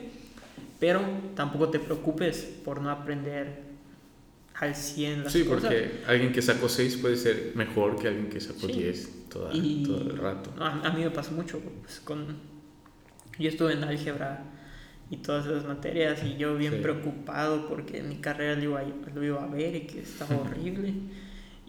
pero 0.78 1.02
tampoco 1.34 1.70
te 1.70 1.78
preocupes 1.78 2.38
por 2.64 2.80
no 2.80 2.90
aprender 2.90 3.70
al 4.54 4.74
100 4.74 5.24
las 5.24 5.32
sí, 5.32 5.44
cosas. 5.44 5.70
Sí, 5.70 5.76
porque 5.76 6.04
alguien 6.06 6.32
que 6.32 6.42
sacó 6.42 6.68
6 6.68 6.98
puede 6.98 7.16
ser 7.16 7.52
mejor 7.54 7.98
que 7.98 8.08
alguien 8.08 8.28
que 8.28 8.40
sacó 8.40 8.66
10 8.66 9.28
todo 9.30 9.50
el 9.52 10.18
rato. 10.18 10.52
A, 10.58 10.90
mí 10.90 11.02
me 11.02 11.10
pasó 11.10 11.32
mucho. 11.32 11.60
Pues, 11.60 12.00
con, 12.00 12.36
yo 13.38 13.48
estuve 13.48 13.72
en 13.72 13.84
álgebra 13.84 14.44
y 15.08 15.16
todas 15.18 15.46
esas 15.46 15.64
materias 15.64 16.22
y 16.24 16.36
yo 16.36 16.56
bien 16.56 16.82
preocupado 16.82 17.66
porque 17.68 18.02
mi 18.02 18.16
carrera 18.16 18.54
lo 18.56 18.62
iba, 18.62 18.82
lo 19.14 19.24
iba 19.24 19.42
a 19.42 19.46
ver 19.46 19.76
y 19.76 19.80
que 19.82 20.00
estaba 20.00 20.36
horrible. 20.40 20.94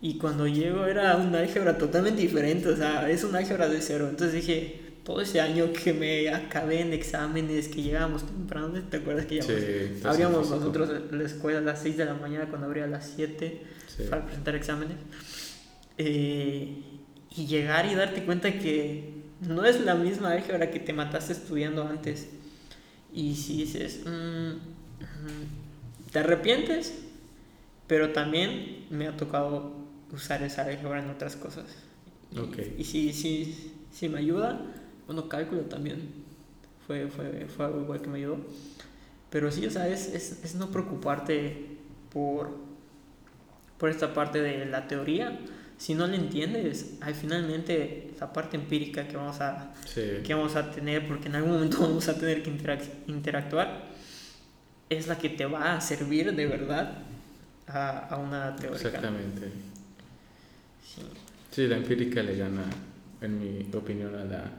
Y 0.02 0.18
cuando 0.18 0.48
llego 0.48 0.88
era 0.88 1.15
un 1.18 1.36
álgebra 1.36 1.78
totalmente 1.78 2.22
diferente, 2.22 2.69
o 2.69 2.76
sea, 2.76 3.07
es 3.10 3.23
un 3.23 3.36
álgebra 3.36 3.69
de 3.69 3.82
cero. 3.82 4.07
Entonces 4.10 4.34
dije, 4.34 4.82
todo 5.03 5.22
ese 5.22 5.40
año 5.40 5.72
que 5.72 5.94
me 5.94 6.30
acabé 6.30 6.82
en 6.82 6.94
exámenes, 6.94 7.68
que 7.68 7.84
llegábamos 7.84 8.26
temprano, 8.26 8.82
¿te 8.90 8.98
acuerdas 8.98 9.28
que 9.28 9.44
sí, 9.44 10.02
abríamos 10.03 10.49
nosotros 10.49 10.90
la 11.11 11.23
escuela 11.23 11.60
a 11.60 11.61
las 11.61 11.84
6 11.84 11.98
de 11.98 12.06
la 12.06 12.15
mañana 12.15 12.48
cuando 12.49 12.65
abría 12.65 12.86
a 12.86 12.88
las 12.88 13.11
7 13.15 13.61
para 14.10 14.26
presentar 14.26 14.56
exámenes? 14.56 14.98
Eh, 15.99 16.82
y 17.36 17.45
llegar 17.45 17.86
y 17.86 17.94
darte 17.94 18.23
cuenta 18.23 18.57
que 18.57 19.22
no 19.41 19.65
es 19.65 19.82
la 19.82 19.95
misma 19.95 20.32
álgebra 20.32 20.72
que 20.72 20.80
te 20.80 20.94
mataste 20.94 21.34
estudiando 21.34 21.88
antes. 21.88 22.30
Y 23.14 23.36
si 23.36 23.57
dices, 23.57 24.02
mm, 24.06 24.10
mm, 24.10 26.11
¿te 26.11 26.19
arrepientes? 26.19 26.99
Pero 27.88 28.11
también 28.11 28.86
me 28.90 29.07
ha 29.07 29.18
tocado 29.18 29.80
usar 30.13 30.43
esa 30.43 30.63
álgebra 30.63 30.99
en 31.03 31.09
otras 31.09 31.35
cosas. 31.35 31.65
Ok. 32.38 32.57
Y 32.77 32.83
si, 32.83 33.13
si, 33.13 33.73
si 33.91 34.09
me 34.09 34.19
ayuda, 34.19 34.59
bueno, 35.07 35.27
cálculo 35.27 35.61
también 35.63 36.01
fue, 36.88 37.07
fue, 37.07 37.47
fue 37.55 37.65
algo 37.65 37.81
igual 37.81 38.01
que 38.01 38.09
me 38.09 38.17
ayudó. 38.19 38.38
Pero 39.29 39.51
sí, 39.51 39.65
o 39.65 39.71
sea, 39.71 39.88
es, 39.88 40.07
es, 40.13 40.43
es 40.43 40.55
no 40.55 40.71
preocuparte 40.71 41.77
por, 42.13 42.51
por 43.77 43.89
esta 43.89 44.13
parte 44.13 44.41
de 44.41 44.65
la 44.65 44.88
teoría. 44.88 45.39
Si 45.77 45.95
no 45.95 46.05
la 46.05 46.15
entiendes, 46.15 46.97
hay 47.01 47.13
finalmente 47.13 48.11
la 48.19 48.31
parte 48.33 48.55
empírica 48.55 49.07
que 49.07 49.17
vamos 49.17 49.41
a, 49.41 49.73
Sí. 49.85 50.01
que 50.23 50.33
vamos 50.33 50.55
a 50.55 50.69
tener, 50.71 51.07
porque 51.07 51.27
en 51.27 51.35
algún 51.35 51.53
momento 51.53 51.77
vamos 51.81 52.07
a 52.07 52.17
tener 52.19 52.43
que 52.43 52.51
interac- 52.51 52.89
interactuar, 53.07 53.89
es 54.89 55.07
la 55.07 55.17
que 55.17 55.29
te 55.29 55.45
va 55.45 55.73
a 55.75 55.81
servir 55.81 56.35
de 56.35 56.45
verdad 56.45 56.99
a, 57.67 57.99
a 58.09 58.17
una 58.17 58.55
teórica. 58.57 58.88
Exactamente. 58.88 59.49
Sí. 61.51 61.68
La 61.68 61.77
empírica 61.77 62.23
le 62.23 62.38
gana, 62.38 62.63
en 63.22 63.39
mi 63.39 63.68
opinión, 63.76 64.15
a 64.15 64.23
la, 64.23 64.51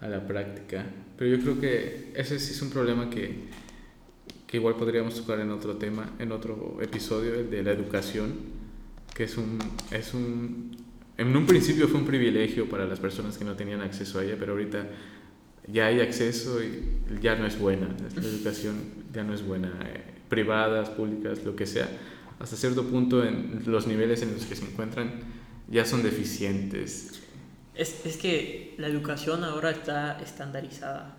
a 0.00 0.08
la 0.08 0.26
práctica. 0.26 0.84
Pero 1.16 1.36
yo 1.36 1.42
creo 1.42 1.60
que 1.60 2.12
ese 2.14 2.38
sí 2.38 2.52
es 2.52 2.62
un 2.62 2.70
problema 2.70 3.08
que, 3.08 3.34
que 4.46 4.56
igual 4.58 4.76
podríamos 4.76 5.14
tocar 5.14 5.40
en 5.40 5.50
otro 5.50 5.76
tema, 5.76 6.10
en 6.18 6.32
otro 6.32 6.78
episodio, 6.82 7.34
el 7.34 7.50
de 7.50 7.62
la 7.62 7.72
educación, 7.72 8.34
que 9.14 9.24
es 9.24 9.36
un, 9.36 9.58
es 9.90 10.14
un... 10.14 10.76
En 11.16 11.36
un 11.36 11.46
principio 11.46 11.86
fue 11.86 12.00
un 12.00 12.06
privilegio 12.06 12.68
para 12.68 12.84
las 12.86 12.98
personas 12.98 13.38
que 13.38 13.44
no 13.44 13.54
tenían 13.54 13.80
acceso 13.80 14.18
a 14.18 14.24
ella, 14.24 14.36
pero 14.38 14.52
ahorita 14.52 14.86
ya 15.72 15.86
hay 15.86 16.00
acceso 16.00 16.62
y 16.62 17.20
ya 17.22 17.36
no 17.36 17.46
es 17.46 17.58
buena. 17.58 17.88
La 18.16 18.22
educación 18.22 18.74
ya 19.12 19.22
no 19.22 19.32
es 19.32 19.46
buena. 19.46 19.68
eh, 19.86 20.14
privadas, 20.28 20.90
públicas, 20.90 21.44
lo 21.44 21.54
que 21.54 21.66
sea. 21.66 21.88
Hasta 22.40 22.56
cierto 22.56 22.84
punto 22.84 23.24
en 23.24 23.62
los 23.66 23.86
niveles 23.86 24.22
en 24.22 24.32
los 24.32 24.44
que 24.44 24.56
se 24.56 24.64
encuentran 24.64 25.12
ya 25.68 25.84
son 25.84 26.02
deficientes. 26.02 27.20
Es, 27.74 28.04
es 28.06 28.16
que 28.16 28.74
la 28.78 28.86
educación 28.86 29.44
ahora 29.44 29.70
está 29.70 30.20
estandarizada. 30.20 31.16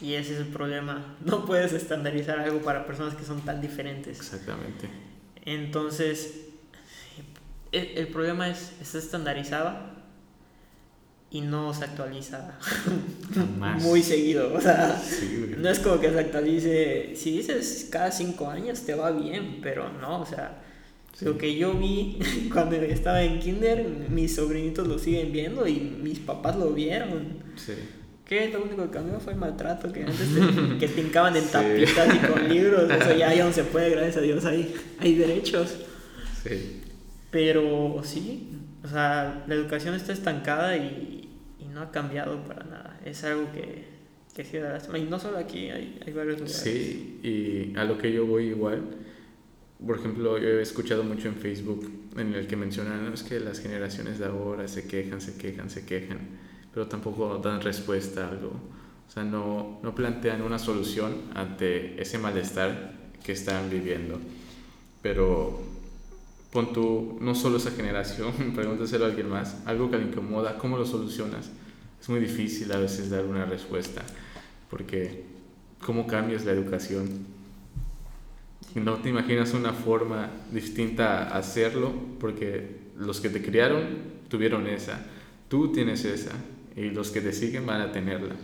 Y 0.00 0.14
ese 0.14 0.34
es 0.34 0.40
el 0.40 0.48
problema. 0.48 1.16
No 1.24 1.44
puedes 1.46 1.72
estandarizar 1.72 2.38
algo 2.38 2.60
para 2.60 2.86
personas 2.86 3.14
que 3.14 3.24
son 3.24 3.40
tan 3.42 3.60
diferentes. 3.60 4.18
Exactamente. 4.18 4.88
Entonces, 5.44 6.46
el, 7.72 7.86
el 7.98 8.08
problema 8.08 8.48
es, 8.48 8.72
está 8.80 8.98
estandarizada 8.98 9.92
y 11.30 11.40
no 11.40 11.74
se 11.74 11.84
actualiza 11.84 12.58
muy 13.80 14.02
seguido. 14.02 14.54
O 14.54 14.60
sea, 14.60 14.98
Sí, 14.98 15.54
no 15.58 15.68
es 15.68 15.78
como 15.80 16.00
que 16.00 16.10
se 16.10 16.20
actualice. 16.20 17.12
Si 17.16 17.36
dices 17.36 17.88
cada 17.90 18.10
cinco 18.10 18.48
años 18.48 18.82
te 18.82 18.94
va 18.94 19.10
bien, 19.10 19.60
pero 19.62 19.92
no, 19.92 20.20
o 20.20 20.26
sea. 20.26 20.62
Lo 21.22 21.38
que 21.38 21.56
yo 21.56 21.74
vi 21.74 22.18
cuando 22.52 22.76
estaba 22.76 23.22
en 23.22 23.40
kinder, 23.40 23.86
mis 24.10 24.34
sobrinitos 24.34 24.86
lo 24.86 24.98
siguen 24.98 25.32
viendo 25.32 25.66
y 25.66 25.80
mis 26.02 26.18
papás 26.18 26.56
lo 26.56 26.72
vieron. 26.72 27.38
Sí. 27.56 27.72
Que 28.24 28.48
lo 28.48 28.62
único 28.64 28.82
que 28.84 28.90
cambió 28.90 29.20
fue 29.20 29.34
el 29.34 29.38
maltrato, 29.38 29.92
que 29.92 30.00
antes 30.02 30.18
te, 30.34 30.78
que 30.78 30.88
te 30.88 31.00
hincaban 31.00 31.36
en 31.36 31.44
Sí. 31.44 31.48
tapitas 31.52 32.14
y 32.14 32.18
con 32.26 32.48
libros, 32.48 32.90
eso 32.90 33.16
ya, 33.16 33.32
ya 33.32 33.44
no 33.44 33.52
se 33.52 33.62
puede, 33.64 33.90
gracias 33.90 34.16
a 34.16 34.20
Dios, 34.20 34.44
hay, 34.44 34.74
hay 34.98 35.14
derechos. 35.14 35.76
Sí. 36.42 36.80
Pero 37.30 38.00
sí, 38.04 38.48
o 38.84 38.88
sea, 38.88 39.44
la 39.46 39.54
educación 39.54 39.94
está 39.94 40.12
estancada 40.12 40.76
y, 40.76 41.28
y 41.60 41.64
no 41.72 41.80
ha 41.82 41.90
cambiado 41.90 42.42
para 42.44 42.64
nada. 42.64 43.00
Es 43.04 43.22
algo 43.24 43.52
que, 43.52 43.84
que 44.34 44.44
sí 44.44 44.56
da 44.58 44.72
lástima. 44.72 44.98
Y 44.98 45.04
no 45.04 45.18
solo 45.20 45.38
aquí, 45.38 45.70
hay, 45.70 45.98
hay 46.04 46.12
varios 46.12 46.38
lugares. 46.40 46.56
Sí, 46.56 47.20
y 47.22 47.78
a 47.78 47.84
lo 47.84 47.96
que 47.98 48.12
yo 48.12 48.26
voy 48.26 48.46
igual, 48.46 48.82
por 49.84 49.98
ejemplo, 49.98 50.38
yo 50.38 50.48
he 50.48 50.62
escuchado 50.62 51.04
mucho 51.04 51.28
en 51.28 51.36
Facebook 51.36 51.90
en 52.16 52.34
el 52.34 52.46
que 52.46 52.56
mencionan, 52.56 53.04
"No, 53.04 53.12
es 53.12 53.22
que 53.22 53.40
las 53.40 53.60
generaciones 53.60 54.18
de 54.18 54.26
ahora 54.26 54.68
se 54.68 54.86
quejan, 54.86 55.20
se 55.20 55.36
quejan, 55.36 55.68
se 55.70 55.84
quejan, 55.84 56.18
pero 56.72 56.86
tampoco 56.86 57.38
dan 57.38 57.60
respuesta 57.60 58.26
a 58.26 58.30
algo. 58.30 58.52
O 59.08 59.10
sea, 59.12 59.22
no, 59.22 59.78
no 59.82 59.94
plantean 59.94 60.42
una 60.42 60.58
solución 60.58 61.14
ante 61.34 62.00
ese 62.00 62.18
malestar 62.18 62.94
que 63.22 63.32
están 63.32 63.70
viviendo. 63.70 64.18
Pero 65.02 65.60
pon 66.50 66.72
tú, 66.72 67.18
no 67.20 67.34
solo 67.34 67.58
esa 67.58 67.70
generación, 67.70 68.32
pregúntaselo 68.54 69.04
a 69.04 69.08
alguien 69.08 69.28
más, 69.28 69.58
algo 69.66 69.90
que 69.90 69.98
le 69.98 70.04
incomoda, 70.04 70.58
¿cómo 70.58 70.78
lo 70.78 70.86
solucionas? 70.86 71.50
Es 72.00 72.08
muy 72.08 72.20
difícil 72.20 72.70
a 72.72 72.78
veces 72.78 73.10
dar 73.10 73.24
una 73.24 73.44
respuesta, 73.44 74.02
porque 74.70 75.24
¿cómo 75.84 76.06
cambias 76.06 76.44
la 76.44 76.52
educación? 76.52 77.35
No 78.76 78.96
te 78.96 79.08
imaginas 79.08 79.52
una 79.54 79.72
forma 79.72 80.30
distinta 80.52 81.24
a 81.30 81.38
hacerlo, 81.38 81.92
porque 82.20 82.76
los 82.98 83.20
que 83.20 83.30
te 83.30 83.42
criaron 83.42 83.86
tuvieron 84.28 84.66
esa, 84.66 85.00
tú 85.48 85.72
tienes 85.72 86.04
esa, 86.04 86.32
y 86.76 86.90
los 86.90 87.10
que 87.10 87.20
te 87.22 87.32
siguen 87.32 87.64
van 87.66 87.80
a 87.80 87.90
tenerla. 87.92 88.34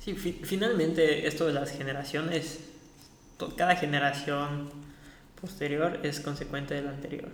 Sí, 0.00 0.14
fi- 0.14 0.40
finalmente 0.42 1.26
esto 1.28 1.46
de 1.46 1.52
las 1.52 1.70
generaciones, 1.70 2.58
cada 3.56 3.76
generación 3.76 4.68
posterior 5.40 6.00
es 6.02 6.18
consecuente 6.20 6.74
de 6.74 6.82
la 6.82 6.90
anterior. 6.90 7.28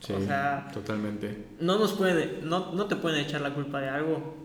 Sí, 0.00 0.12
O 0.14 0.20
sea, 0.20 0.70
totalmente. 0.74 1.44
no 1.60 1.78
nos 1.78 1.92
pueden, 1.92 2.48
no, 2.48 2.72
no 2.72 2.86
te 2.86 2.96
pueden 2.96 3.20
echar 3.24 3.40
la 3.40 3.54
culpa 3.54 3.80
de 3.80 3.88
algo 3.88 4.36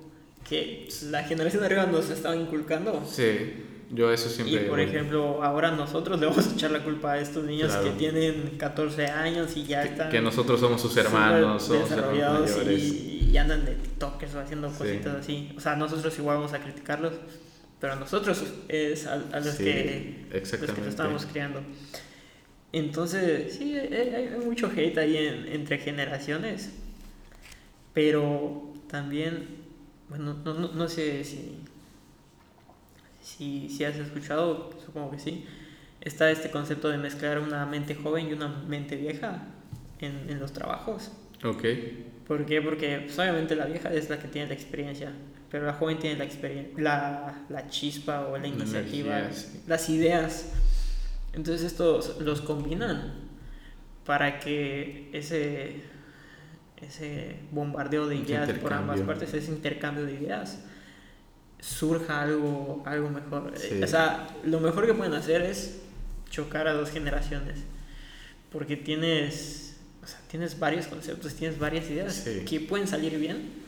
que 0.48 0.88
la 1.10 1.24
generación 1.24 1.62
de 1.62 1.66
arriba 1.68 1.86
nos 1.88 2.10
estaba 2.12 2.36
inculcando. 2.36 3.04
Sí, 3.10 3.54
yo 3.94 4.12
eso 4.12 4.30
siempre... 4.30 4.56
Y 4.56 4.68
por 4.70 4.80
voy. 4.80 4.88
ejemplo, 4.88 5.44
ahora 5.44 5.72
nosotros 5.72 6.20
le 6.20 6.26
vamos 6.26 6.48
a 6.48 6.52
echar 6.54 6.72
la 6.72 6.84
culpa 6.84 7.14
a 7.14 7.20
estos 7.20 7.44
niños 7.46 7.72
Claro. 7.72 7.84
que 7.86 7.92
tienen 7.92 8.56
14 8.58 9.06
años 9.08 9.56
y 9.56 9.64
ya 9.66 9.84
están 9.84 10.10
que 10.10 10.22
nosotros 10.22 10.60
somos 10.60 10.82
sus 10.82 10.96
hermanos, 10.98 11.64
somos 11.64 11.90
desarrollados 11.90 12.52
y, 12.68 13.30
y 13.32 13.38
andan 13.38 13.66
de 13.66 13.76
TikTokers 13.76 14.36
o 14.36 14.40
haciendo 14.40 14.70
Sí. 14.72 14.78
cositas 14.78 15.16
así. 15.18 15.54
O 15.56 15.60
sea, 15.60 15.76
nosotros 15.76 16.18
igual 16.20 16.38
vamos 16.38 16.54
a 16.54 16.60
criticarlos, 16.60 17.14
pero 17.80 17.94
a 17.94 17.96
nosotros 17.98 18.44
es 18.68 19.06
a, 19.08 19.14
a 19.32 19.40
los, 19.40 19.56
Sí, 19.56 19.64
que, 19.64 20.16
los 20.24 20.32
que 20.32 20.38
exactamente. 20.38 20.82
lo 20.82 20.90
estamos 20.90 21.26
criando. 21.26 21.62
Entonces, 22.72 23.56
sí, 23.56 23.78
hay 23.78 24.30
mucho 24.44 24.72
hate 24.76 24.98
ahí 24.98 25.18
en- 25.18 25.48
entre 25.50 25.78
generaciones, 25.78 26.72
pero 27.94 28.74
también, 28.88 29.48
bueno, 30.10 30.34
no, 30.44 30.54
no, 30.56 30.72
no 30.74 30.88
sé 30.90 31.24
si, 31.24 31.60
si, 33.24 33.70
si 33.70 33.84
has 33.86 33.96
escuchado, 33.96 34.70
supongo 34.86 35.12
que 35.12 35.20
sí, 35.20 35.46
está 36.02 36.30
este 36.30 36.52
concepto 36.52 36.90
de 36.90 37.00
mezclar 37.00 37.40
una 37.40 37.66
mente 37.66 37.96
joven 37.96 38.28
y 38.30 38.34
una 38.34 38.48
mente 38.50 38.96
vieja 38.98 39.48
en, 40.00 40.30
en 40.30 40.40
los 40.40 40.54
trabajos. 40.54 41.12
Ok, 41.44 41.64
¿Por 42.28 42.46
qué? 42.46 42.62
Porque 42.62 43.00
pues, 43.06 43.20
obviamente 43.20 43.56
la 43.56 43.66
vieja 43.66 43.94
es 43.94 44.10
la 44.10 44.20
que 44.20 44.28
tiene 44.28 44.48
la 44.48 44.54
experiencia, 44.54 45.12
pero 45.50 45.66
la 45.66 45.74
joven 45.74 46.00
tiene 46.00 46.18
la, 46.18 46.28
la, 46.78 47.46
la 47.50 47.68
chispa 47.70 48.28
o 48.28 48.38
la 48.38 48.48
La 48.48 48.48
iniciativa, 48.48 49.20
energía, 49.20 49.34
sí. 49.34 49.62
las 49.68 49.90
ideas. 49.90 50.54
Entonces 51.34 51.64
estos 51.66 52.20
los 52.22 52.42
combinan 52.42 53.14
para 54.06 54.40
que 54.40 55.10
ese, 55.14 55.82
ese 56.82 57.38
bombardeo 57.52 58.08
de 58.08 58.18
ideas 58.18 58.52
por 58.54 58.74
ambas 58.74 59.02
partes, 59.02 59.34
ese 59.34 59.52
intercambio 59.52 60.06
de 60.06 60.14
ideas, 60.14 60.64
surja 61.64 62.22
algo, 62.24 62.84
algo 62.86 63.10
mejor. 63.10 63.54
Sí. 63.58 63.82
O 63.82 63.88
sea, 63.88 64.28
lo 64.44 64.60
mejor 64.60 64.86
que 64.86 64.94
pueden 64.94 65.14
hacer 65.14 65.42
es 65.44 65.80
chocar 66.30 66.68
a 66.68 66.74
dos 66.74 66.90
generaciones, 66.92 67.60
porque 68.52 68.76
tienes, 68.76 69.78
o 70.04 70.08
sea, 70.08 70.20
tienes 70.28 70.60
varios 70.60 70.88
conceptos, 70.88 71.34
tienes 71.36 71.58
varias 71.58 71.90
ideas 71.90 72.14
Sí. 72.16 72.44
que 72.46 72.60
pueden 72.60 72.88
salir 72.88 73.18
bien. 73.18 73.64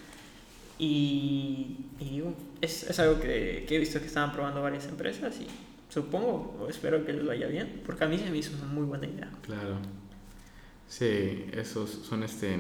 Y, 0.78 1.78
y 2.00 2.10
digo, 2.10 2.34
es, 2.60 2.84
es 2.84 3.00
algo 3.00 3.20
que, 3.22 3.64
que 3.68 3.76
he 3.78 3.80
visto 3.80 4.00
que 4.02 4.08
estaban 4.08 4.34
probando 4.34 4.62
varias 4.62 4.86
empresas 4.88 5.34
y 5.40 5.48
supongo 5.88 6.58
o 6.60 6.68
espero 6.70 7.06
que 7.06 7.14
les 7.14 7.26
vaya 7.26 7.48
bien, 7.48 7.82
porque 7.86 8.04
a 8.04 8.08
mí 8.08 8.18
se 8.18 8.30
me 8.30 8.38
hizo 8.38 8.52
una 8.58 8.66
muy 8.66 8.84
buena 8.86 9.08
idea. 9.08 9.30
claro. 9.44 9.78
Sí, 10.88 11.46
esos 11.54 11.90
son 11.90 12.22
este, 12.24 12.60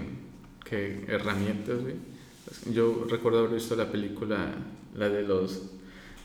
que 0.63 1.05
herramientas, 1.07 1.79
güey. 1.81 1.93
Yo 2.71 3.05
recuerdo 3.09 3.39
haber 3.39 3.51
visto 3.55 3.75
la 3.75 3.91
película, 3.91 4.53
la 4.95 5.09
de 5.09 5.23
los 5.23 5.61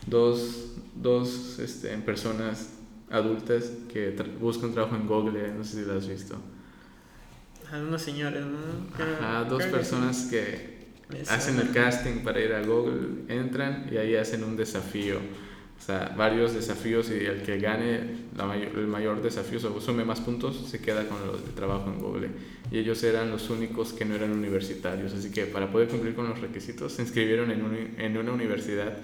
dos, 0.07 0.73
dos 0.95 1.59
este, 1.59 1.95
personas 1.99 2.69
adultas 3.09 3.71
que 3.91 4.15
tra- 4.17 4.37
buscan 4.39 4.73
trabajo 4.73 4.95
en 4.95 5.05
Google, 5.07 5.51
no 5.53 5.63
sé 5.63 5.81
si 5.81 5.85
la 5.87 5.95
has 5.95 6.07
visto. 6.07 6.35
Algunos 7.71 8.01
señores, 8.01 8.45
¿no? 8.45 8.95
Creo- 8.95 9.15
Ajá, 9.17 9.43
dos 9.45 9.63
personas 9.71 10.27
que 10.29 10.81
hacen 11.29 11.59
el 11.59 11.71
casting 11.71 12.23
para 12.23 12.39
ir 12.41 12.53
a 12.53 12.61
Google, 12.65 13.23
entran 13.29 13.87
y 13.91 13.97
ahí 13.97 14.15
hacen 14.15 14.43
un 14.43 14.55
desafío. 14.57 15.19
O 15.81 15.83
sea, 15.83 16.13
varios 16.15 16.53
desafíos 16.53 17.09
y 17.09 17.25
el 17.25 17.41
que 17.41 17.57
gane 17.57 18.01
la 18.37 18.45
mayor- 18.45 18.77
el 18.77 18.85
mayor 18.85 19.19
desafío, 19.23 19.57
o 19.75 19.81
sume 19.81 20.05
más 20.05 20.19
puntos, 20.21 20.67
se 20.69 20.79
queda 20.79 21.07
con 21.07 21.17
lo 21.25 21.33
de 21.33 21.51
trabajo 21.55 21.91
en 21.91 21.99
Google. 21.99 22.29
Y 22.71 22.77
ellos 22.77 23.03
eran 23.03 23.31
los 23.31 23.49
únicos 23.49 23.91
que 23.91 24.05
no 24.05 24.13
eran 24.13 24.31
universitarios. 24.31 25.11
Así 25.13 25.31
que 25.31 25.45
para 25.47 25.71
poder 25.71 25.87
cumplir 25.87 26.13
con 26.13 26.29
los 26.29 26.39
requisitos, 26.39 26.93
se 26.93 27.01
inscribieron 27.01 27.49
en, 27.49 27.63
un- 27.63 27.95
en 27.97 28.15
una 28.17 28.31
universidad 28.31 28.95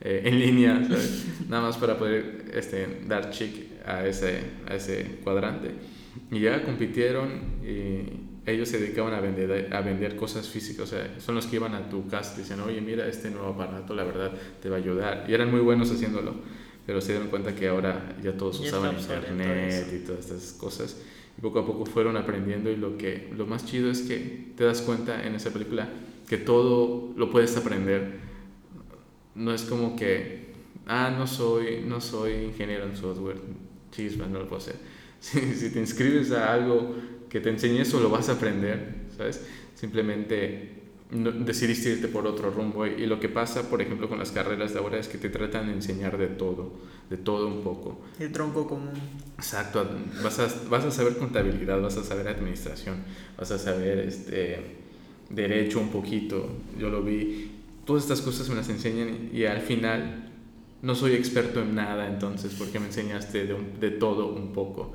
eh, 0.00 0.22
en 0.24 0.38
línea, 0.40 0.82
¿sabes? 0.88 1.26
Nada 1.48 1.62
más 1.64 1.76
para 1.76 1.98
poder 1.98 2.46
este, 2.54 3.00
dar 3.06 3.30
chic 3.30 3.66
a 3.86 4.06
ese, 4.06 4.40
a 4.66 4.74
ese 4.74 5.18
cuadrante. 5.22 5.70
Y 6.30 6.40
ya 6.40 6.62
compitieron 6.64 7.28
y, 7.62 8.21
ellos 8.44 8.68
se 8.68 8.78
dedicaban 8.78 9.14
a 9.14 9.20
vender, 9.20 9.72
a 9.72 9.80
vender 9.82 10.16
cosas 10.16 10.48
físicas, 10.48 10.84
o 10.84 10.86
sea, 10.86 11.20
son 11.20 11.36
los 11.36 11.46
que 11.46 11.56
iban 11.56 11.74
a 11.74 11.88
tu 11.88 12.08
casa 12.08 12.34
y 12.36 12.40
decían, 12.40 12.60
oye, 12.60 12.80
mira, 12.80 13.06
este 13.06 13.30
nuevo 13.30 13.50
aparato, 13.50 13.94
la 13.94 14.02
verdad, 14.02 14.32
te 14.60 14.68
va 14.68 14.76
a 14.76 14.78
ayudar. 14.78 15.24
Y 15.28 15.34
eran 15.34 15.50
muy 15.50 15.60
buenos 15.60 15.92
haciéndolo, 15.92 16.34
pero 16.84 17.00
se 17.00 17.12
dieron 17.12 17.28
cuenta 17.28 17.54
que 17.54 17.68
ahora 17.68 18.16
ya 18.22 18.36
todos 18.36 18.58
usaban 18.58 18.98
internet 18.98 19.86
y 19.92 20.04
todas 20.04 20.26
estas 20.26 20.52
cosas. 20.54 21.00
Y 21.38 21.40
poco 21.40 21.60
a 21.60 21.66
poco 21.66 21.86
fueron 21.86 22.16
aprendiendo 22.16 22.70
y 22.70 22.76
lo, 22.76 22.98
que, 22.98 23.32
lo 23.36 23.46
más 23.46 23.64
chido 23.64 23.90
es 23.90 24.02
que 24.02 24.52
te 24.56 24.64
das 24.64 24.82
cuenta 24.82 25.24
en 25.24 25.36
esa 25.36 25.52
película 25.52 25.88
que 26.28 26.36
todo 26.36 27.12
lo 27.16 27.30
puedes 27.30 27.56
aprender. 27.56 28.18
No 29.36 29.54
es 29.54 29.62
como 29.62 29.94
que, 29.94 30.52
ah, 30.88 31.14
no 31.16 31.28
soy, 31.28 31.84
no 31.86 32.00
soy 32.00 32.32
ingeniero 32.46 32.84
en 32.84 32.96
software, 32.96 33.36
chispa, 33.92 34.26
no 34.26 34.40
lo 34.40 34.48
puedo 34.48 34.60
hacer. 34.60 34.76
Si, 35.22 35.38
si 35.54 35.70
te 35.70 35.78
inscribes 35.78 36.32
a 36.32 36.52
algo 36.52 36.96
que 37.32 37.40
te 37.40 37.48
enseñe 37.48 37.80
eso, 37.80 37.98
lo 37.98 38.10
vas 38.10 38.28
a 38.28 38.32
aprender, 38.32 39.06
¿sabes? 39.16 39.40
Simplemente 39.74 40.82
decidiste 41.10 41.88
irte 41.88 42.08
por 42.08 42.26
otro 42.26 42.50
rumbo. 42.50 42.86
Y 42.86 43.06
lo 43.06 43.18
que 43.20 43.30
pasa, 43.30 43.70
por 43.70 43.80
ejemplo, 43.80 44.06
con 44.06 44.18
las 44.18 44.32
carreras 44.32 44.74
de 44.74 44.80
ahora 44.80 44.98
es 44.98 45.08
que 45.08 45.16
te 45.16 45.30
tratan 45.30 45.68
de 45.68 45.72
enseñar 45.72 46.18
de 46.18 46.26
todo, 46.26 46.74
de 47.08 47.16
todo 47.16 47.48
un 47.48 47.62
poco. 47.62 48.02
El 48.20 48.32
tronco 48.32 48.68
común. 48.68 48.92
Exacto, 49.38 49.88
vas 50.22 50.38
a, 50.40 50.48
vas 50.68 50.84
a 50.84 50.90
saber 50.90 51.16
contabilidad, 51.16 51.80
vas 51.80 51.96
a 51.96 52.04
saber 52.04 52.28
administración, 52.28 52.96
vas 53.38 53.50
a 53.50 53.58
saber 53.58 54.00
este, 54.00 54.76
derecho 55.30 55.80
un 55.80 55.88
poquito, 55.88 56.50
yo 56.78 56.90
lo 56.90 57.02
vi. 57.02 57.50
Todas 57.86 58.02
estas 58.02 58.20
cosas 58.20 58.46
me 58.50 58.56
las 58.56 58.68
enseñan 58.68 59.30
y, 59.32 59.46
al 59.46 59.62
final 59.62 60.28
no 60.82 60.94
soy 60.94 61.14
experto 61.14 61.62
en 61.62 61.76
nada 61.76 62.08
entonces 62.08 62.54
porque 62.58 62.78
me 62.78 62.86
enseñaste 62.86 63.46
de, 63.46 63.56
de 63.80 63.90
todo 63.90 64.34
un 64.34 64.52
poco. 64.52 64.92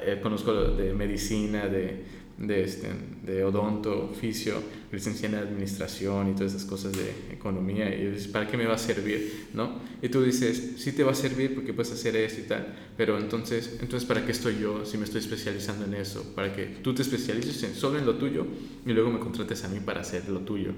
Eh, 0.00 0.18
conozco 0.22 0.52
de 0.52 0.94
medicina, 0.94 1.66
de, 1.66 2.04
de, 2.38 2.64
este, 2.64 2.88
de 3.22 3.44
odonto, 3.44 4.10
oficio, 4.10 4.54
licencia 4.90 5.28
en 5.28 5.34
administración 5.36 6.30
y 6.30 6.34
todas 6.34 6.54
esas 6.54 6.64
cosas 6.64 6.92
de 6.92 7.34
economía. 7.34 7.94
Y 7.94 8.06
dices, 8.06 8.28
¿para 8.28 8.46
qué 8.46 8.56
me 8.56 8.66
va 8.66 8.74
a 8.74 8.78
servir? 8.78 9.48
¿No? 9.52 9.80
Y 10.00 10.08
tú 10.08 10.22
dices, 10.22 10.74
sí 10.78 10.92
te 10.92 11.04
va 11.04 11.12
a 11.12 11.14
servir 11.14 11.54
porque 11.54 11.72
puedes 11.72 11.92
hacer 11.92 12.16
esto 12.16 12.40
y 12.40 12.44
tal, 12.44 12.74
pero 12.96 13.18
entonces, 13.18 13.78
entonces 13.80 14.06
¿para 14.08 14.24
qué 14.24 14.32
estoy 14.32 14.58
yo 14.58 14.84
si 14.84 14.98
me 14.98 15.04
estoy 15.04 15.20
especializando 15.20 15.84
en 15.84 15.94
eso? 15.94 16.34
Para 16.34 16.54
que 16.54 16.64
tú 16.82 16.94
te 16.94 17.02
especialices 17.02 17.62
en, 17.62 17.74
solo 17.74 17.98
en 17.98 18.06
lo 18.06 18.16
tuyo 18.16 18.46
y 18.86 18.92
luego 18.92 19.10
me 19.10 19.18
contrates 19.18 19.64
a 19.64 19.68
mí 19.68 19.80
para 19.80 20.00
hacer 20.00 20.28
lo 20.28 20.40
tuyo. 20.40 20.72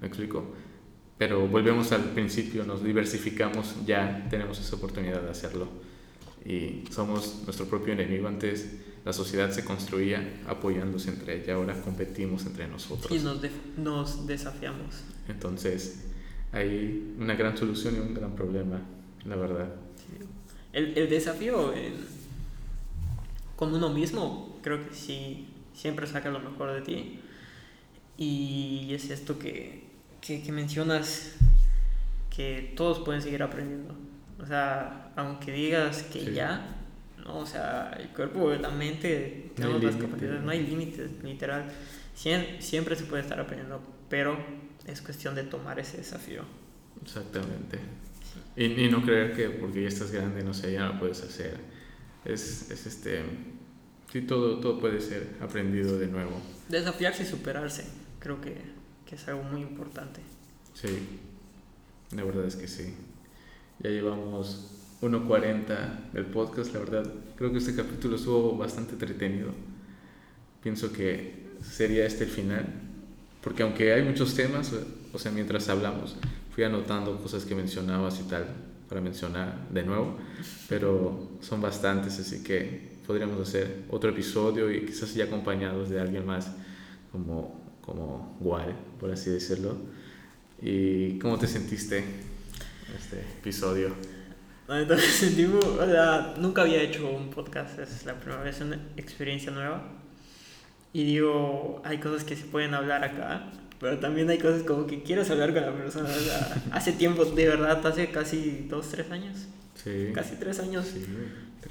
¿Me 0.00 0.06
explico? 0.06 0.44
Pero 1.18 1.46
volvemos 1.48 1.92
al 1.92 2.04
principio, 2.12 2.64
nos 2.64 2.82
diversificamos, 2.82 3.74
ya 3.86 4.26
tenemos 4.30 4.58
esa 4.58 4.76
oportunidad 4.76 5.22
de 5.22 5.30
hacerlo 5.30 5.89
y 6.44 6.84
somos 6.90 7.42
nuestro 7.44 7.66
propio 7.66 7.92
enemigo. 7.92 8.28
Antes 8.28 8.70
la 9.04 9.12
sociedad 9.12 9.50
se 9.50 9.64
construía 9.64 10.40
apoyándose 10.46 11.10
entre 11.10 11.42
ella, 11.42 11.54
ahora 11.54 11.80
competimos 11.80 12.46
entre 12.46 12.68
nosotros. 12.68 13.10
Y 13.10 13.22
nos, 13.22 13.40
nos 13.76 14.26
desafiamos. 14.26 15.02
Entonces 15.28 16.04
hay 16.52 17.14
una 17.18 17.34
gran 17.34 17.56
solución 17.56 17.96
y 17.96 17.98
un 18.00 18.14
gran 18.14 18.34
problema, 18.34 18.80
la 19.24 19.36
verdad. 19.36 19.74
El, 20.72 20.96
el, 20.96 21.08
desafío 21.08 21.72
con 23.56 23.74
uno 23.74 23.90
mismo, 23.90 24.58
creo 24.62 24.86
que 24.86 24.94
sí, 24.94 25.48
siempre 25.74 26.06
saca 26.06 26.30
lo 26.30 26.40
mejor 26.40 26.72
de 26.72 26.82
ti. 26.82 27.20
Y 28.16 28.92
es 28.92 29.10
esto 29.10 29.38
que, 29.38 29.84
que, 30.20 30.42
que 30.42 30.52
mencionas, 30.52 31.36
que 32.34 32.72
todos 32.76 33.00
pueden 33.00 33.22
seguir 33.22 33.42
aprendiendo 33.42 33.94
o 34.42 34.46
sea, 34.46 35.12
aunque 35.16 35.52
digas 35.52 36.04
que 36.04 36.32
ya, 36.32 36.76
no, 37.18 37.38
o 37.38 37.46
sea, 37.46 37.96
el 37.98 38.08
cuerpo, 38.08 38.50
la 38.54 38.70
mente, 38.70 39.52
tenemos 39.54 39.82
las 39.82 39.96
capacidades, 39.96 40.42
no 40.42 40.50
hay 40.50 40.66
límites, 40.66 41.10
literal. 41.22 41.70
siempre 42.14 42.96
se 42.96 43.04
puede 43.04 43.22
estar 43.22 43.38
aprendiendo, 43.38 43.82
pero 44.08 44.38
es 44.86 45.02
cuestión 45.02 45.34
de 45.34 45.44
tomar 45.44 45.78
ese 45.78 45.98
desafío. 45.98 46.42
Exactamente. 47.02 47.78
Y, 48.56 48.64
y, 48.64 48.90
no 48.90 49.02
creer 49.02 49.34
que 49.34 49.50
porque 49.50 49.82
ya 49.82 49.88
estás 49.88 50.10
grande, 50.10 50.42
no 50.42 50.54
sé, 50.54 50.72
ya 50.72 50.86
lo 50.86 50.98
puedes 50.98 51.22
hacer. 51.22 51.58
Es, 52.24 52.70
es 52.70 52.86
este. 52.86 53.22
Sí, 54.12 54.22
todo, 54.22 54.58
todo 54.58 54.80
puede 54.80 55.00
ser 55.00 55.36
aprendido 55.40 55.98
de 55.98 56.08
nuevo. 56.08 56.40
Desafiarse 56.68 57.22
y 57.22 57.26
superarse, 57.26 57.86
creo 58.18 58.40
que, 58.40 58.56
que 59.06 59.14
es 59.14 59.28
algo 59.28 59.42
muy 59.44 59.60
importante. 59.62 60.20
Sí, 60.74 61.20
la 62.12 62.24
verdad 62.24 62.44
es 62.44 62.56
que 62.56 62.66
sí. 62.66 62.94
Ya 63.82 63.88
llevamos 63.88 64.66
1.40 65.00 66.12
del 66.12 66.26
podcast, 66.26 66.74
la 66.74 66.80
verdad. 66.80 67.10
Creo 67.36 67.50
que 67.50 67.58
este 67.58 67.74
capítulo 67.74 68.16
estuvo 68.16 68.56
bastante 68.56 68.92
entretenido. 68.92 69.52
Pienso 70.62 70.92
que 70.92 71.46
sería 71.62 72.04
este 72.04 72.24
el 72.24 72.30
final. 72.30 72.66
Porque 73.42 73.62
aunque 73.62 73.94
hay 73.94 74.02
muchos 74.02 74.34
temas, 74.34 74.70
o 75.14 75.18
sea, 75.18 75.32
mientras 75.32 75.70
hablamos, 75.70 76.16
fui 76.54 76.62
anotando 76.64 77.16
cosas 77.22 77.46
que 77.46 77.54
mencionabas 77.54 78.20
y 78.20 78.24
tal, 78.24 78.48
para 78.86 79.00
mencionar 79.00 79.66
de 79.70 79.82
nuevo. 79.82 80.18
Pero 80.68 81.30
son 81.40 81.62
bastantes, 81.62 82.18
así 82.18 82.42
que 82.42 82.98
podríamos 83.06 83.40
hacer 83.40 83.84
otro 83.88 84.10
episodio 84.10 84.70
y 84.70 84.84
quizás 84.84 85.14
ya 85.14 85.24
acompañados 85.24 85.88
de 85.88 86.00
alguien 86.00 86.26
más 86.26 86.52
como, 87.12 87.58
como 87.80 88.36
Wal, 88.40 88.76
por 89.00 89.10
así 89.10 89.30
decirlo. 89.30 89.78
¿Y 90.60 91.18
cómo 91.18 91.38
te 91.38 91.46
sentiste 91.46 92.04
este 92.98 93.20
episodio? 93.20 93.94
Entonces, 94.68 95.36
nunca 96.38 96.62
había 96.62 96.80
hecho 96.80 97.08
un 97.08 97.30
podcast, 97.30 97.78
es 97.80 98.06
la 98.06 98.14
primera 98.14 98.42
vez, 98.42 98.60
una 98.60 98.78
experiencia 98.96 99.50
nueva. 99.50 99.82
Y 100.92 101.04
digo, 101.04 101.82
hay 101.84 101.98
cosas 101.98 102.22
que 102.24 102.36
se 102.36 102.44
pueden 102.44 102.74
hablar 102.74 103.02
acá, 103.02 103.50
pero 103.80 103.98
también 103.98 104.30
hay 104.30 104.38
cosas 104.38 104.62
como 104.62 104.86
que 104.86 105.02
quieres 105.02 105.28
hablar 105.30 105.52
con 105.52 105.62
la 105.62 105.72
persona. 105.72 106.08
hace 106.72 106.92
tiempo, 106.92 107.24
de 107.24 107.48
verdad, 107.48 107.84
hace 107.84 108.10
casi 108.10 108.66
dos, 108.68 108.90
tres 108.90 109.10
años. 109.10 109.48
Casi 110.14 110.36
tres 110.36 110.60
años. 110.60 110.86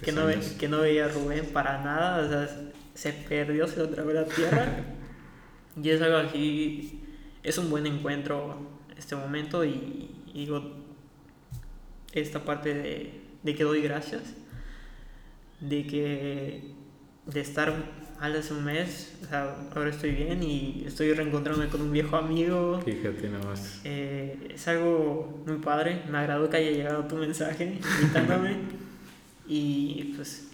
que, 0.02 0.12
no 0.12 0.28
que 0.58 0.68
no 0.68 0.80
veía 0.80 1.06
a 1.06 1.08
Rubén 1.10 1.46
para 1.54 1.82
nada, 1.84 2.26
o 2.26 2.30
sea, 2.30 2.72
se 2.96 3.14
perdió, 3.14 3.68
se 3.68 3.78
lo 3.78 3.90
tragó 3.90 4.12
la 4.12 4.26
tierra. 4.26 4.68
y 5.82 5.90
es 5.90 6.02
algo 6.02 6.18
así, 6.18 7.02
es 7.44 7.58
un 7.58 7.70
buen 7.70 7.86
encuentro 7.86 8.58
este 8.98 9.16
momento 9.16 9.64
y, 9.64 10.10
y 10.34 10.40
digo, 10.46 10.79
esta 12.14 12.44
parte 12.44 12.74
de, 12.74 13.22
de 13.44 13.56
que 13.56 13.64
doy 13.64 13.82
gracias, 13.82 14.24
de 15.60 15.86
que 15.86 16.74
de 17.26 17.42
estar 17.42 17.74
hace 18.20 18.54
un 18.54 18.66
mes, 18.66 19.18
o 19.24 19.28
sea, 19.28 19.56
ahora 19.74 19.90
estoy 19.90 20.12
bien 20.12 20.44
y 20.44 20.84
estoy 20.86 21.14
reencontrándome 21.14 21.70
con 21.70 21.82
un 21.82 21.92
viejo 21.92 22.18
amigo. 22.18 22.82
Fíjate 22.84 23.30
nada 23.30 23.46
más. 23.46 23.82
Eh, 23.84 24.52
es 24.54 24.68
algo 24.68 25.42
muy 25.46 25.58
padre, 25.58 26.04
me 26.10 26.18
agradó 26.18 26.50
que 26.50 26.58
haya 26.58 26.72
llegado 26.72 27.06
tu 27.06 27.16
mensaje 27.16 27.80
invitándome 28.02 28.58
y 29.48 30.14
pues 30.16 30.50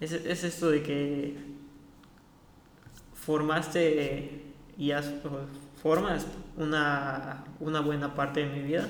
es, 0.00 0.12
es 0.12 0.44
esto 0.44 0.70
de 0.70 0.82
que 0.82 1.36
formaste 3.14 4.42
y 4.76 4.90
has, 4.90 5.10
formas 5.82 6.26
una, 6.56 7.44
una 7.60 7.80
buena 7.80 8.14
parte 8.14 8.40
de 8.40 8.46
mi 8.46 8.62
vida 8.62 8.88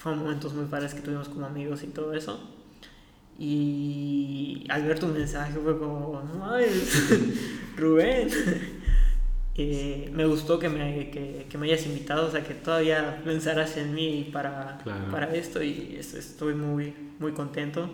fueron 0.00 0.22
momentos 0.22 0.54
muy 0.54 0.64
padres 0.64 0.94
que 0.94 1.02
tuvimos 1.02 1.28
como 1.28 1.44
amigos 1.44 1.82
y 1.82 1.88
todo 1.88 2.14
eso. 2.14 2.40
Y 3.38 4.64
al 4.70 4.84
ver 4.84 4.98
tu 4.98 5.06
mensaje 5.06 5.52
fue 5.62 5.78
como, 5.78 6.22
no 6.22 6.56
Rubén. 7.76 8.28
Eh, 9.62 10.08
me 10.14 10.24
gustó 10.24 10.58
que 10.58 10.70
me, 10.70 11.10
que, 11.10 11.44
que, 11.50 11.58
me 11.58 11.66
hayas 11.66 11.84
invitado, 11.84 12.28
o 12.28 12.30
sea, 12.30 12.42
que 12.42 12.54
todavía 12.54 13.20
pensaras 13.22 13.76
en 13.76 13.92
mí 13.92 14.30
para, 14.32 14.78
para 15.10 15.34
esto 15.34 15.62
y 15.62 15.96
estoy 15.98 16.54
muy, 16.54 16.94
muy 17.18 17.32
contento. 17.32 17.90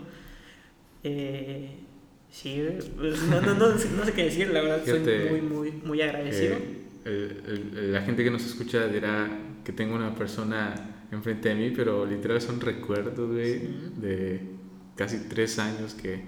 Eh, 1.02 1.70
sí, 2.30 2.62
pues, 2.96 3.20
no, 3.22 3.40
no, 3.40 3.54
no, 3.54 3.68
no, 3.70 4.04
sé 4.04 4.12
qué 4.14 4.24
decir, 4.26 4.50
la 4.50 4.60
verdad, 4.60 4.82
soy 4.84 5.00
muy, 5.00 5.40
muy, 5.40 5.72
muy 5.72 6.02
agradecido. 6.02 6.56
la 7.04 8.02
gente 8.02 8.22
que 8.22 8.30
nos 8.30 8.46
escucha 8.46 8.86
dirá 8.86 9.28
que 9.64 9.72
tengo 9.72 9.96
una 9.96 10.14
persona 10.14 10.95
enfrente 11.12 11.48
de 11.48 11.54
mí, 11.54 11.72
pero 11.74 12.04
literal 12.06 12.40
son 12.40 12.60
recuerdos, 12.60 13.34
de 13.34 14.40
casi 14.96 15.28
tres 15.28 15.58
años 15.58 15.94
que 15.94 16.20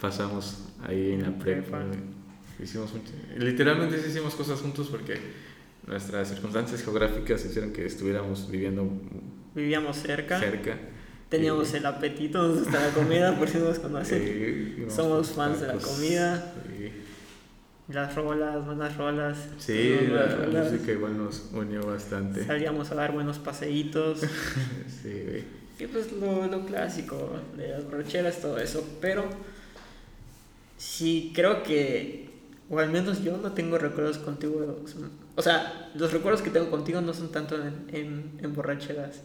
pasamos 0.00 0.68
ahí 0.82 1.12
en 1.12 1.22
la 1.22 1.38
prepa. 1.38 1.84
Hicimos 2.62 2.92
literalmente 3.38 3.96
hicimos 4.06 4.34
cosas 4.34 4.60
juntos 4.60 4.88
porque 4.88 5.18
nuestras 5.86 6.28
circunstancias 6.28 6.82
geográficas 6.82 7.44
hicieron 7.44 7.72
que 7.72 7.86
estuviéramos 7.86 8.50
viviendo. 8.50 8.88
Vivíamos 9.54 9.96
cerca. 9.96 10.38
Cerca. 10.38 10.78
Teníamos 11.28 11.72
el 11.74 11.86
apetito, 11.86 12.54
gusta 12.54 12.88
la 12.88 12.92
comida, 12.92 13.38
por 13.38 13.48
si 13.48 13.58
nos 13.58 13.78
conocen. 13.78 14.86
Somos 14.88 15.30
fans 15.30 15.60
de 15.60 15.68
la 15.68 15.74
comida. 15.74 16.54
Las 17.92 18.14
rolas, 18.14 18.64
buenas 18.64 18.96
rolas. 18.96 19.48
Sí, 19.58 19.98
la 20.10 20.62
música 20.62 20.92
igual 20.92 21.18
nos 21.18 21.50
unió 21.52 21.84
bastante. 21.86 22.44
Salíamos 22.44 22.90
a 22.90 22.94
dar 22.94 23.12
buenos 23.12 23.38
paseitos. 23.38 24.20
sí, 25.02 25.24
güey. 25.26 25.44
Y 25.78 25.86
pues 25.86 26.12
lo, 26.12 26.46
lo 26.46 26.66
clásico, 26.66 27.30
de 27.56 27.68
las 27.68 27.90
brocheras, 27.90 28.40
todo 28.40 28.58
eso. 28.58 28.86
Pero 29.00 29.24
sí 30.76 31.32
creo 31.34 31.62
que 31.62 32.30
o 32.70 32.78
al 32.78 32.90
menos 32.90 33.22
yo 33.22 33.36
no 33.36 33.52
tengo 33.52 33.78
recuerdos 33.78 34.18
contigo. 34.18 34.84
O 35.34 35.42
sea, 35.42 35.90
los 35.96 36.12
recuerdos 36.12 36.40
que 36.40 36.50
tengo 36.50 36.70
contigo 36.70 37.00
no 37.00 37.12
son 37.12 37.32
tanto 37.32 37.56
en, 37.56 37.86
en, 37.92 38.38
en 38.40 38.54
borracheras. 38.54 39.22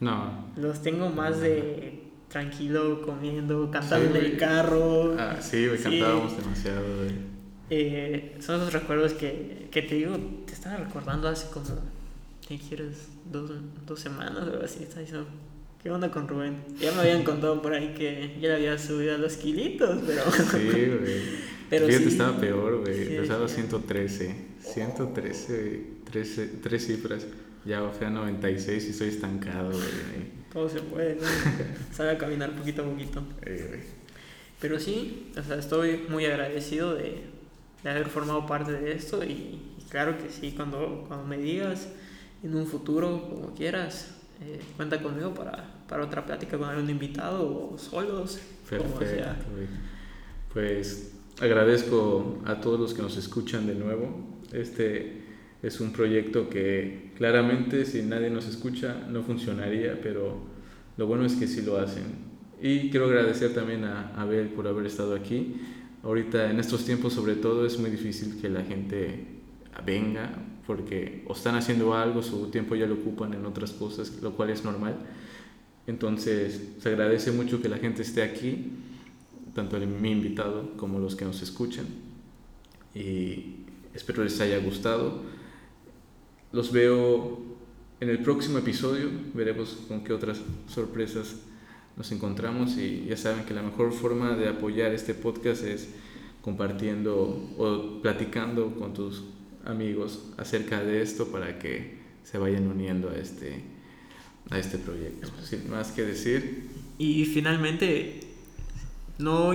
No. 0.00 0.46
Los 0.56 0.80
tengo 0.80 1.10
más 1.10 1.40
de 1.40 2.04
tranquilo, 2.28 3.02
comiendo, 3.02 3.68
cantando 3.70 4.16
en 4.16 4.24
el 4.24 4.36
carro. 4.36 5.16
Ah, 5.18 5.36
sí, 5.40 5.68
me 5.70 5.76
cantábamos 5.76 6.36
demasiado, 6.36 6.84
eh, 7.74 8.36
son 8.40 8.56
esos 8.56 8.72
recuerdos 8.72 9.12
que, 9.12 9.68
que, 9.70 9.82
te 9.82 9.94
digo, 9.96 10.16
te 10.46 10.52
están 10.52 10.78
recordando 10.78 11.28
hace 11.28 11.48
como, 11.50 11.66
¿qué 12.46 12.58
quieres? 12.58 13.08
Dos, 13.30 13.50
dos 13.86 14.00
semanas 14.00 14.38
o 14.38 14.52
algo 14.52 14.64
así. 14.64 14.82
Está 14.82 15.00
diciendo, 15.00 15.26
¿qué 15.82 15.90
onda 15.90 16.10
con 16.10 16.28
Rubén? 16.28 16.62
Ya 16.80 16.92
me 16.92 17.00
habían 17.00 17.24
contado 17.24 17.62
por 17.62 17.74
ahí 17.74 17.94
que 17.94 18.36
ya 18.40 18.48
le 18.48 18.54
había 18.54 18.78
subido 18.78 19.14
a 19.14 19.18
los 19.18 19.36
kilitos, 19.36 20.00
pero. 20.06 20.22
Sí, 20.30 20.68
güey. 20.68 21.44
Pero 21.70 21.86
Fíjate, 21.86 22.08
estaba 22.08 22.38
peor, 22.38 22.82
güey. 22.82 22.94
Sí, 22.94 23.16
Pesaba 23.16 23.48
113. 23.48 24.34
113, 24.60 25.82
13, 26.10 26.46
tres 26.62 26.86
cifras. 26.86 27.26
Ya 27.64 27.80
bajé 27.80 28.04
a 28.04 28.10
96 28.10 28.84
y 28.86 28.90
estoy 28.90 29.08
estancado, 29.08 29.70
güey. 29.70 30.44
Todo 30.52 30.68
se 30.68 30.80
puede, 30.80 31.16
¿no? 31.16 31.22
Sabe 31.92 32.10
a 32.10 32.18
caminar 32.18 32.54
poquito 32.54 32.82
a 32.82 32.84
poquito. 32.84 33.22
Pero 34.60 34.78
sí, 34.78 35.32
o 35.36 35.42
sea, 35.42 35.56
estoy 35.56 36.02
muy 36.08 36.26
agradecido 36.26 36.94
de, 36.94 37.22
de 37.84 37.90
haber 37.90 38.08
formado 38.08 38.46
parte 38.46 38.72
de 38.72 38.92
esto 38.92 39.22
y, 39.22 39.60
claro 39.90 40.16
que 40.18 40.30
sí, 40.30 40.52
cuando, 40.56 41.04
cuando 41.06 41.26
me 41.26 41.36
digas 41.38 41.88
en 42.42 42.56
un 42.56 42.66
futuro, 42.66 43.28
como 43.28 43.54
quieras, 43.54 44.14
eh, 44.40 44.60
cuenta 44.76 45.00
conmigo 45.00 45.32
para, 45.34 45.64
para 45.86 46.04
otra 46.04 46.24
plática 46.24 46.58
con 46.58 46.68
algún 46.68 46.90
invitado 46.90 47.72
o 47.72 47.78
solos. 47.78 48.40
Perfecto. 48.68 49.04
Pues 50.52 51.12
agradezco 51.40 52.38
a 52.46 52.60
todos 52.60 52.80
los 52.80 52.94
que 52.94 53.02
nos 53.02 53.16
escuchan 53.16 53.66
de 53.66 53.74
nuevo. 53.74 54.38
Este 54.52 55.22
es 55.62 55.80
un 55.80 55.92
proyecto 55.92 56.48
que 56.48 57.12
claramente 57.16 57.84
si 57.84 58.02
nadie 58.02 58.30
nos 58.30 58.46
escucha 58.46 59.06
no 59.08 59.22
funcionaría, 59.22 60.00
pero 60.02 60.38
lo 60.96 61.06
bueno 61.06 61.24
es 61.24 61.34
que 61.34 61.46
sí 61.46 61.62
lo 61.62 61.78
hacen. 61.78 62.34
Y 62.62 62.90
quiero 62.90 63.06
agradecer 63.06 63.52
también 63.52 63.84
a 63.84 64.14
Abel 64.16 64.48
por 64.48 64.66
haber 64.66 64.86
estado 64.86 65.14
aquí. 65.14 65.56
Ahorita 66.04 66.50
en 66.50 66.60
estos 66.60 66.84
tiempos 66.84 67.14
sobre 67.14 67.34
todo 67.34 67.64
es 67.64 67.78
muy 67.78 67.90
difícil 67.90 68.38
que 68.38 68.50
la 68.50 68.62
gente 68.62 69.24
venga 69.86 70.30
porque 70.66 71.24
o 71.26 71.32
están 71.32 71.56
haciendo 71.56 71.94
algo, 71.94 72.22
su 72.22 72.50
tiempo 72.50 72.74
ya 72.74 72.86
lo 72.86 72.94
ocupan 72.94 73.32
en 73.32 73.46
otras 73.46 73.72
cosas, 73.72 74.12
lo 74.22 74.32
cual 74.32 74.50
es 74.50 74.64
normal. 74.64 74.96
Entonces 75.86 76.74
se 76.78 76.88
agradece 76.90 77.32
mucho 77.32 77.60
que 77.60 77.68
la 77.68 77.78
gente 77.78 78.02
esté 78.02 78.22
aquí, 78.22 78.72
tanto 79.54 79.78
mi 79.78 80.10
invitado 80.10 80.76
como 80.76 80.98
los 80.98 81.16
que 81.16 81.24
nos 81.24 81.40
escuchan. 81.42 81.86
Y 82.94 83.56
espero 83.94 84.24
les 84.24 84.40
haya 84.40 84.58
gustado. 84.58 85.22
Los 86.52 86.70
veo 86.70 87.38
en 88.00 88.10
el 88.10 88.20
próximo 88.20 88.58
episodio, 88.58 89.10
veremos 89.32 89.78
con 89.88 90.04
qué 90.04 90.12
otras 90.12 90.40
sorpresas 90.68 91.36
nos 91.96 92.10
encontramos 92.12 92.76
y 92.76 93.06
ya 93.08 93.16
saben 93.16 93.44
que 93.44 93.54
la 93.54 93.62
mejor 93.62 93.92
forma 93.92 94.34
de 94.36 94.48
apoyar 94.48 94.92
este 94.92 95.14
podcast 95.14 95.62
es 95.64 95.88
compartiendo 96.42 97.16
o 97.56 98.00
platicando 98.02 98.74
con 98.74 98.92
tus 98.92 99.22
amigos 99.64 100.24
acerca 100.36 100.82
de 100.82 101.02
esto 101.02 101.28
para 101.28 101.58
que 101.58 101.98
se 102.22 102.38
vayan 102.38 102.66
uniendo 102.66 103.10
a 103.10 103.16
este, 103.16 103.62
a 104.50 104.58
este 104.58 104.78
proyecto. 104.78 105.28
Sin 105.42 105.70
más 105.70 105.92
que 105.92 106.02
decir. 106.02 106.68
Y 106.98 107.24
finalmente, 107.26 108.20
no 109.18 109.52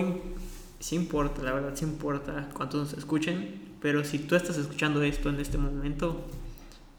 sí 0.79 0.95
importa, 0.95 1.43
la 1.43 1.53
verdad 1.53 1.73
sí 1.75 1.85
importa 1.85 2.49
cuántos 2.53 2.89
nos 2.89 2.97
escuchen, 2.97 3.59
pero 3.81 4.03
si 4.03 4.19
tú 4.19 4.35
estás 4.35 4.57
escuchando 4.57 5.03
esto 5.03 5.29
en 5.29 5.39
este 5.39 5.57
momento, 5.57 6.25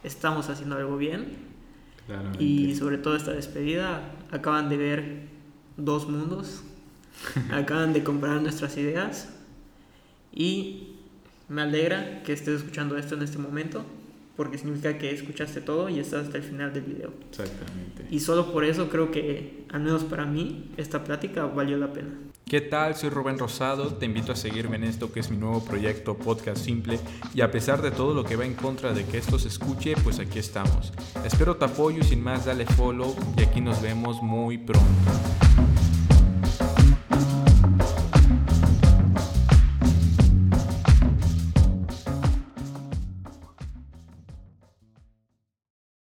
estamos 0.05 0.49
haciendo 0.49 0.77
algo 0.77 0.97
bien. 0.97 1.51
Y 2.41 2.75
sobre 2.75 2.99
todo 2.99 3.15
esta 3.15 3.33
despedida, 3.33 4.03
acaban 4.31 4.69
de 4.69 4.77
ver 4.77 5.23
dos 5.77 6.09
mundos, 6.09 6.63
acaban 7.53 7.93
de 7.93 8.03
comprar 8.05 8.41
nuestras 8.41 8.77
ideas 8.77 9.31
y 10.33 10.95
me 11.49 11.63
alegra 11.63 12.23
que 12.23 12.33
estés 12.33 12.61
escuchando 12.61 12.97
esto 12.97 13.15
en 13.15 13.23
este 13.23 13.39
momento 13.39 13.85
porque 14.37 14.57
significa 14.57 14.97
que 14.97 15.11
escuchaste 15.11 15.61
todo 15.61 15.91
y 15.91 15.99
estás 15.99 16.25
hasta 16.27 16.39
el 16.39 16.45
final 16.45 16.73
del 16.73 16.85
video. 16.85 17.13
Exactamente. 17.29 18.07
Y 18.11 18.21
solo 18.21 18.53
por 18.53 18.65
eso 18.65 18.89
creo 18.89 19.11
que, 19.11 19.67
al 19.71 19.83
menos 19.83 20.05
para 20.05 20.25
mí, 20.25 20.71
esta 20.79 21.05
plática 21.05 21.45
valió 21.45 21.77
la 21.77 21.93
pena. 21.93 22.15
¿Qué 22.47 22.61
tal? 22.61 22.97
Soy 22.97 23.11
Rubén 23.11 23.39
Rosado, 23.39 23.95
te 23.95 24.07
invito 24.07 24.33
a 24.33 24.37
seguirme 24.37 24.77
en 24.77 24.85
esto 24.85 25.13
que 25.13 25.21
es 25.21 25.31
mi 25.31 25.37
nuevo 25.37 25.65
proyecto 25.65 26.17
Podcast 26.19 26.65
Simple 26.65 26.99
y 27.33 27.43
a 27.43 27.51
pesar 27.51 27.81
de 27.81 27.93
todo 27.93 28.13
lo 28.13 28.25
que 28.25 28.35
va 28.35 28.45
en 28.45 28.55
contra 28.55 28.93
de 28.93 29.05
que 29.05 29.19
esto 29.19 29.39
se 29.39 29.47
escuche, 29.49 29.95
pues 30.03 30.19
aquí 30.19 30.41
estamos. 30.41 30.93
Espero 31.25 31.57
tu 31.57 31.65
apoyo 31.65 32.01
y 32.01 32.05
sin 32.05 32.23
más 32.23 32.47
dale 32.47 32.67
follow 32.67 33.15
y 33.37 33.43
aquí 33.43 33.61
nos 33.61 33.81
vemos 33.81 34.21
muy 34.21 34.59
pronto. 34.59 35.70